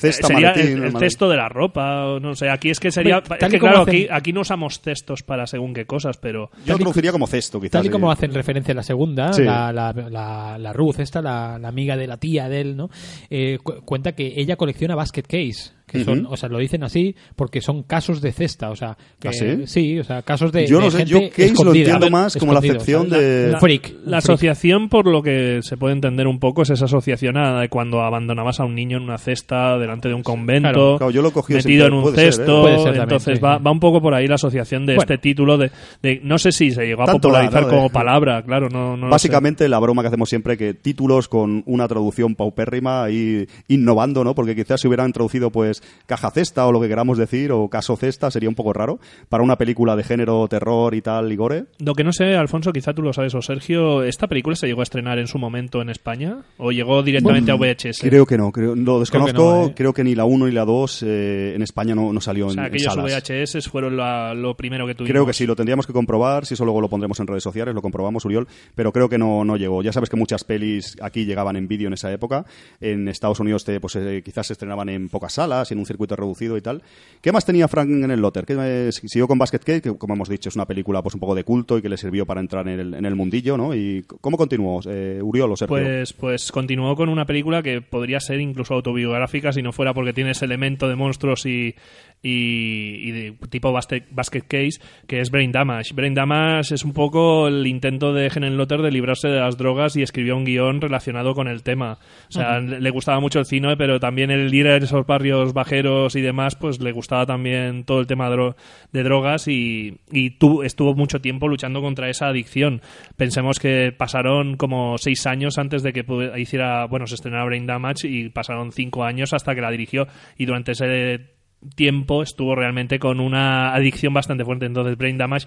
Cesta, 0.02 0.26
sería 0.28 0.50
maletín, 0.50 0.78
el, 0.78 0.84
el 0.84 0.98
cesto 0.98 1.28
de 1.28 1.36
la 1.36 1.48
ropa, 1.48 2.18
no 2.20 2.34
sé, 2.34 2.50
aquí 2.50 2.70
es 2.70 2.78
que 2.80 2.90
sería... 2.90 3.18
Hombre, 3.18 3.38
es 3.40 3.48
que 3.48 3.58
como 3.58 3.72
claro, 3.72 3.86
hacen- 3.86 3.94
aquí, 4.04 4.08
aquí 4.10 4.32
no 4.32 4.40
usamos 4.42 4.80
cestos 4.80 5.22
para 5.22 5.46
según 5.46 5.72
qué 5.74 5.86
cosas, 5.86 6.16
pero... 6.18 6.50
Yo 6.66 6.72
lo 6.74 6.78
traduciría 6.78 7.12
como 7.12 7.26
cesto, 7.26 7.60
quizás. 7.60 7.72
Tal 7.72 7.84
y 7.84 7.88
sí. 7.88 7.92
como 7.92 8.10
hacen 8.12 8.32
referencia 8.34 8.72
a 8.72 8.76
la 8.76 8.82
segunda, 8.82 9.32
Sí. 9.32 9.42
la, 9.44 9.72
la, 9.72 9.92
la, 9.92 10.58
la 10.58 10.72
Ruth, 10.72 10.98
esta, 10.98 11.22
la, 11.22 11.58
la 11.58 11.68
amiga 11.68 11.96
de 11.96 12.06
la 12.06 12.16
tía 12.18 12.48
de 12.48 12.60
él, 12.60 12.76
¿no? 12.76 12.88
Eh, 13.30 13.58
cu- 13.62 13.80
cuenta 13.84 14.12
que 14.12 14.32
ella 14.36 14.56
colecciona 14.56 14.94
basket 14.94 15.22
case. 15.22 15.72
Que 15.92 16.04
son, 16.04 16.24
Ujú. 16.24 16.32
o 16.34 16.36
sea, 16.36 16.48
lo 16.48 16.58
dicen 16.58 16.82
así 16.84 17.14
porque 17.36 17.60
son 17.60 17.82
casos 17.82 18.20
de 18.22 18.32
cesta, 18.32 18.70
o 18.70 18.76
sea, 18.76 18.96
que, 19.20 19.28
¿Ah, 19.28 19.32
sí? 19.66 19.98
o 19.98 20.04
sea, 20.04 20.22
casos 20.22 20.50
de, 20.52 20.66
Yo 20.66 20.78
no 20.80 20.86
de 20.86 20.90
sé, 20.92 20.96
gente 20.98 21.10
yo 21.12 21.30
case 21.30 21.64
lo 21.64 21.74
entiendo 21.74 22.10
más 22.10 22.36
como 22.36 22.52
la 22.52 22.60
acepción 22.60 23.08
¿sabes? 23.10 23.22
de- 23.24 23.44
Un 23.46 23.52
La, 23.52 23.60
freak. 23.60 23.82
la 23.88 23.94
freak. 23.98 24.14
asociación, 24.16 24.88
por 24.88 25.06
lo 25.06 25.22
que 25.22 25.60
se 25.62 25.76
puede 25.76 25.94
entender 25.94 26.26
un 26.26 26.38
poco, 26.38 26.62
es 26.62 26.70
esa 26.70 26.86
asociación 26.86 27.36
a 27.36 27.60
de 27.60 27.68
cuando 27.68 28.00
abandonabas 28.02 28.58
a 28.60 28.64
un 28.64 28.74
niño 28.74 28.96
en 28.96 29.02
una 29.04 29.18
cesta 29.18 29.78
delante 29.78 30.08
de 30.08 30.14
un 30.14 30.22
convento, 30.22 30.62
Claro. 30.62 30.96
Claro, 30.98 31.10
yo 31.10 31.22
lo 31.22 31.30
cogido 31.32 31.58
metido 31.58 31.86
en 31.86 31.92
un 31.94 32.02
puede 32.02 32.16
ser, 32.16 32.24
¿eh? 32.28 32.32
cesto. 32.32 32.60
Puede 32.62 32.74
ser 32.76 32.84
también, 32.84 33.02
entonces 33.02 33.38
sí, 33.38 33.44
va, 33.44 33.58
sí. 33.58 33.64
va 33.64 33.70
un 33.70 33.80
poco 33.80 34.00
por 34.00 34.14
ahí 34.14 34.26
la 34.26 34.36
asociación 34.36 34.86
de 34.86 34.94
Bueno. 34.94 35.02
este 35.02 35.18
título 35.18 35.58
de, 35.58 35.70
de- 36.02 36.20
No 36.22 36.38
sé 36.38 36.52
si 36.52 36.70
se 36.70 36.86
llegó 36.86 37.02
a 37.02 37.06
Tanto 37.06 37.28
popularizar 37.28 37.62
¿no? 37.64 37.68
como 37.68 37.82
De- 37.84 37.90
palabra, 37.90 38.42
claro, 38.42 38.68
no, 38.70 38.96
no 38.96 39.06
lo 39.06 39.06
sé. 39.06 39.10
Básicamente 39.10 39.68
la 39.68 39.78
broma 39.78 40.02
que 40.02 40.08
hacemos 40.08 40.28
siempre 40.28 40.56
que 40.56 40.72
títulos 40.74 41.28
con 41.28 41.62
una 41.66 41.86
traducción 41.88 42.34
paupérrima 42.34 43.10
y 43.10 43.46
innovando, 43.68 44.24
¿no? 44.24 44.34
Porque 44.34 44.54
quizás 44.54 44.80
si 44.80 44.88
hubieran 44.88 45.12
traducido 45.12 45.50
pues 45.50 45.81
caja 46.06 46.30
cesta 46.30 46.66
o 46.66 46.72
lo 46.72 46.80
que 46.80 46.88
queramos 46.88 47.18
decir 47.18 47.52
o 47.52 47.68
caso 47.68 47.96
cesta 47.96 48.30
sería 48.30 48.48
un 48.48 48.54
poco 48.54 48.72
raro 48.72 48.98
para 49.28 49.42
una 49.42 49.56
película 49.56 49.96
de 49.96 50.02
género 50.04 50.46
terror 50.48 50.94
y 50.94 51.02
tal 51.02 51.32
y 51.32 51.36
gore. 51.36 51.64
Lo 51.78 51.94
que 51.94 52.04
no 52.04 52.12
sé, 52.12 52.36
Alfonso, 52.36 52.72
quizá 52.72 52.92
tú 52.94 53.02
lo 53.02 53.12
sabes, 53.12 53.34
o 53.34 53.42
Sergio, 53.42 54.02
¿esta 54.02 54.26
película 54.26 54.56
se 54.56 54.66
llegó 54.66 54.80
a 54.80 54.84
estrenar 54.84 55.18
en 55.18 55.26
su 55.26 55.38
momento 55.38 55.80
en 55.82 55.88
España? 55.90 56.38
¿O 56.58 56.72
llegó 56.72 57.02
directamente 57.02 57.50
a 57.50 57.54
VHS? 57.56 58.00
Creo 58.00 58.26
que 58.26 58.36
no, 58.38 58.52
creo, 58.52 58.74
lo 58.74 59.00
desconozco, 59.00 59.66
no, 59.68 59.74
creo 59.74 59.92
que, 59.92 60.02
¿eh? 60.02 60.04
ni 60.04 60.14
la 60.14 60.24
1 60.24 60.46
ni 60.46 60.52
la 60.52 60.64
2 60.64 61.02
eh, 61.06 61.52
en 61.56 61.62
España 61.62 61.94
no, 61.94 62.12
no 62.12 62.20
salió 62.20 62.46
O 62.46 62.50
en, 62.50 62.54
sea, 62.54 62.64
en 62.64 62.68
aquellos 62.68 62.94
salas. 62.94 63.22
VHS 63.28 63.68
fueron 63.68 63.96
la- 63.96 64.34
lo 64.34 64.54
primero 64.56 64.86
que 64.86 64.94
tuvimos. 64.94 65.10
Creo 65.12 65.26
que 65.26 65.32
sí, 65.32 65.46
lo 65.46 65.56
tendríamos 65.56 65.86
que 65.86 65.92
comprobar, 65.92 66.46
si 66.46 66.54
eso 66.54 66.64
luego 66.64 66.80
lo 66.80 66.88
pondremos 66.88 67.18
en 67.20 67.26
redes 67.26 67.42
sociales, 67.42 67.74
lo 67.74 67.82
comprobamos, 67.82 68.24
Uriol, 68.24 68.46
pero 68.74 68.92
creo 68.92 69.08
que 69.08 69.18
no, 69.18 69.44
no 69.44 69.56
llegó. 69.56 69.82
Ya 69.82 69.92
sabes 69.92 70.08
que 70.10 70.16
muchas 70.16 70.44
pelis 70.44 70.96
aquí 71.02 71.24
llegaban 71.24 71.56
en 71.56 71.66
vídeo 71.68 71.88
en 71.88 71.94
esa 71.94 72.12
época, 72.12 72.44
en 72.80 73.08
Estados 73.08 73.40
Unidos 73.40 73.64
te, 73.64 73.80
pues, 73.80 73.96
eh, 73.96 74.22
quizás 74.24 74.46
se 74.46 74.52
estrenaban 74.52 74.88
en 74.88 75.08
pocas 75.08 75.32
salas, 75.32 75.71
en 75.72 75.78
un 75.78 75.86
circuito 75.86 76.16
reducido 76.16 76.56
y 76.56 76.60
tal. 76.60 76.82
¿Qué 77.20 77.32
más 77.32 77.44
tenía 77.44 77.68
Frank 77.68 77.88
en 77.90 78.10
el 78.10 78.20
Lotter? 78.20 78.44
¿Qué, 78.44 78.56
eh, 78.58 78.90
siguió 78.92 79.26
con 79.28 79.38
Basket 79.38 79.58
Case, 79.58 79.82
que 79.82 79.96
como 79.96 80.14
hemos 80.14 80.28
dicho 80.28 80.48
es 80.48 80.54
una 80.54 80.66
película 80.66 81.02
pues 81.02 81.14
un 81.14 81.20
poco 81.20 81.34
de 81.34 81.44
culto 81.44 81.78
y 81.78 81.82
que 81.82 81.88
le 81.88 81.96
sirvió 81.96 82.26
para 82.26 82.40
entrar 82.40 82.68
en 82.68 83.04
el, 83.04 83.14
mundillo, 83.14 83.56
¿no? 83.56 83.74
¿Y 83.74 84.04
cómo 84.20 84.36
continuó, 84.36 84.80
eh, 84.86 85.20
Uriol 85.22 85.52
o 85.52 85.56
Sergio? 85.56 85.76
Pues, 85.76 86.12
pues 86.12 86.52
continuó 86.52 86.96
con 86.96 87.08
una 87.08 87.26
película 87.26 87.62
que 87.62 87.80
podría 87.80 88.20
ser 88.20 88.40
incluso 88.40 88.74
autobiográfica 88.74 89.52
si 89.52 89.62
no 89.62 89.72
fuera 89.72 89.92
porque 89.92 90.12
tiene 90.12 90.30
ese 90.30 90.44
elemento 90.44 90.88
de 90.88 90.96
monstruos 90.96 91.46
y, 91.46 91.74
y, 92.22 93.08
y 93.08 93.10
de 93.10 93.32
tipo 93.50 93.72
basket, 93.72 94.04
basket 94.10 94.42
case 94.42 94.80
que 95.06 95.20
es 95.20 95.30
Brain 95.30 95.50
Damage. 95.52 95.92
Brain 95.94 96.14
Damage 96.14 96.74
es 96.74 96.84
un 96.84 96.92
poco 96.92 97.48
el 97.48 97.66
intento 97.66 98.12
de 98.12 98.26
Helen 98.28 98.56
Lotter 98.56 98.80
de 98.82 98.90
librarse 98.92 99.28
de 99.28 99.40
las 99.40 99.56
drogas 99.58 99.96
y 99.96 100.02
escribió 100.02 100.36
un 100.36 100.44
guion 100.44 100.80
relacionado 100.80 101.34
con 101.34 101.48
el 101.48 101.62
tema. 101.62 101.98
O 102.28 102.32
sea, 102.32 102.60
le 102.60 102.80
le 102.80 102.90
gustaba 102.90 103.20
mucho 103.20 103.38
el 103.40 103.46
cine, 103.46 103.76
pero 103.76 103.98
también 104.00 104.30
el 104.30 104.52
ir 104.54 104.68
a 104.68 104.76
esos 104.76 105.06
barrios 105.06 105.52
bajeros 105.52 106.14
y 106.16 106.20
demás, 106.20 106.54
pues 106.56 106.80
le 106.80 106.92
gustaba 106.92 107.26
también 107.26 107.84
todo 107.84 108.00
el 108.00 108.06
tema 108.06 108.28
de, 108.30 108.36
dro- 108.36 108.56
de 108.92 109.02
drogas 109.02 109.48
y, 109.48 109.98
y 110.10 110.30
tu- 110.30 110.62
estuvo 110.62 110.94
mucho 110.94 111.20
tiempo 111.20 111.48
luchando 111.48 111.80
contra 111.80 112.08
esa 112.08 112.28
adicción. 112.28 112.82
Pensemos 113.16 113.58
que 113.58 113.92
pasaron 113.96 114.56
como 114.56 114.96
seis 114.98 115.26
años 115.26 115.58
antes 115.58 115.82
de 115.82 115.92
que 115.92 116.04
hiciera, 116.38 116.86
bueno, 116.86 117.06
se 117.06 117.14
estrenara 117.16 117.44
Brain 117.44 117.66
Damage 117.66 118.08
y 118.08 118.28
pasaron 118.28 118.72
cinco 118.72 119.04
años 119.04 119.32
hasta 119.32 119.54
que 119.54 119.60
la 119.60 119.70
dirigió 119.70 120.06
y 120.38 120.44
durante 120.46 120.72
ese 120.72 121.31
tiempo 121.74 122.22
estuvo 122.22 122.54
realmente 122.54 122.98
con 122.98 123.20
una 123.20 123.74
adicción 123.74 124.14
bastante 124.14 124.44
fuerte. 124.44 124.66
Entonces, 124.66 124.96
Brain 124.96 125.18
Damage 125.18 125.46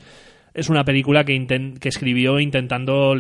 es 0.53 0.69
una 0.69 0.83
película 0.83 1.25
que, 1.25 1.45
que 1.79 1.89
escribió 1.89 2.39
intentando 2.39 3.15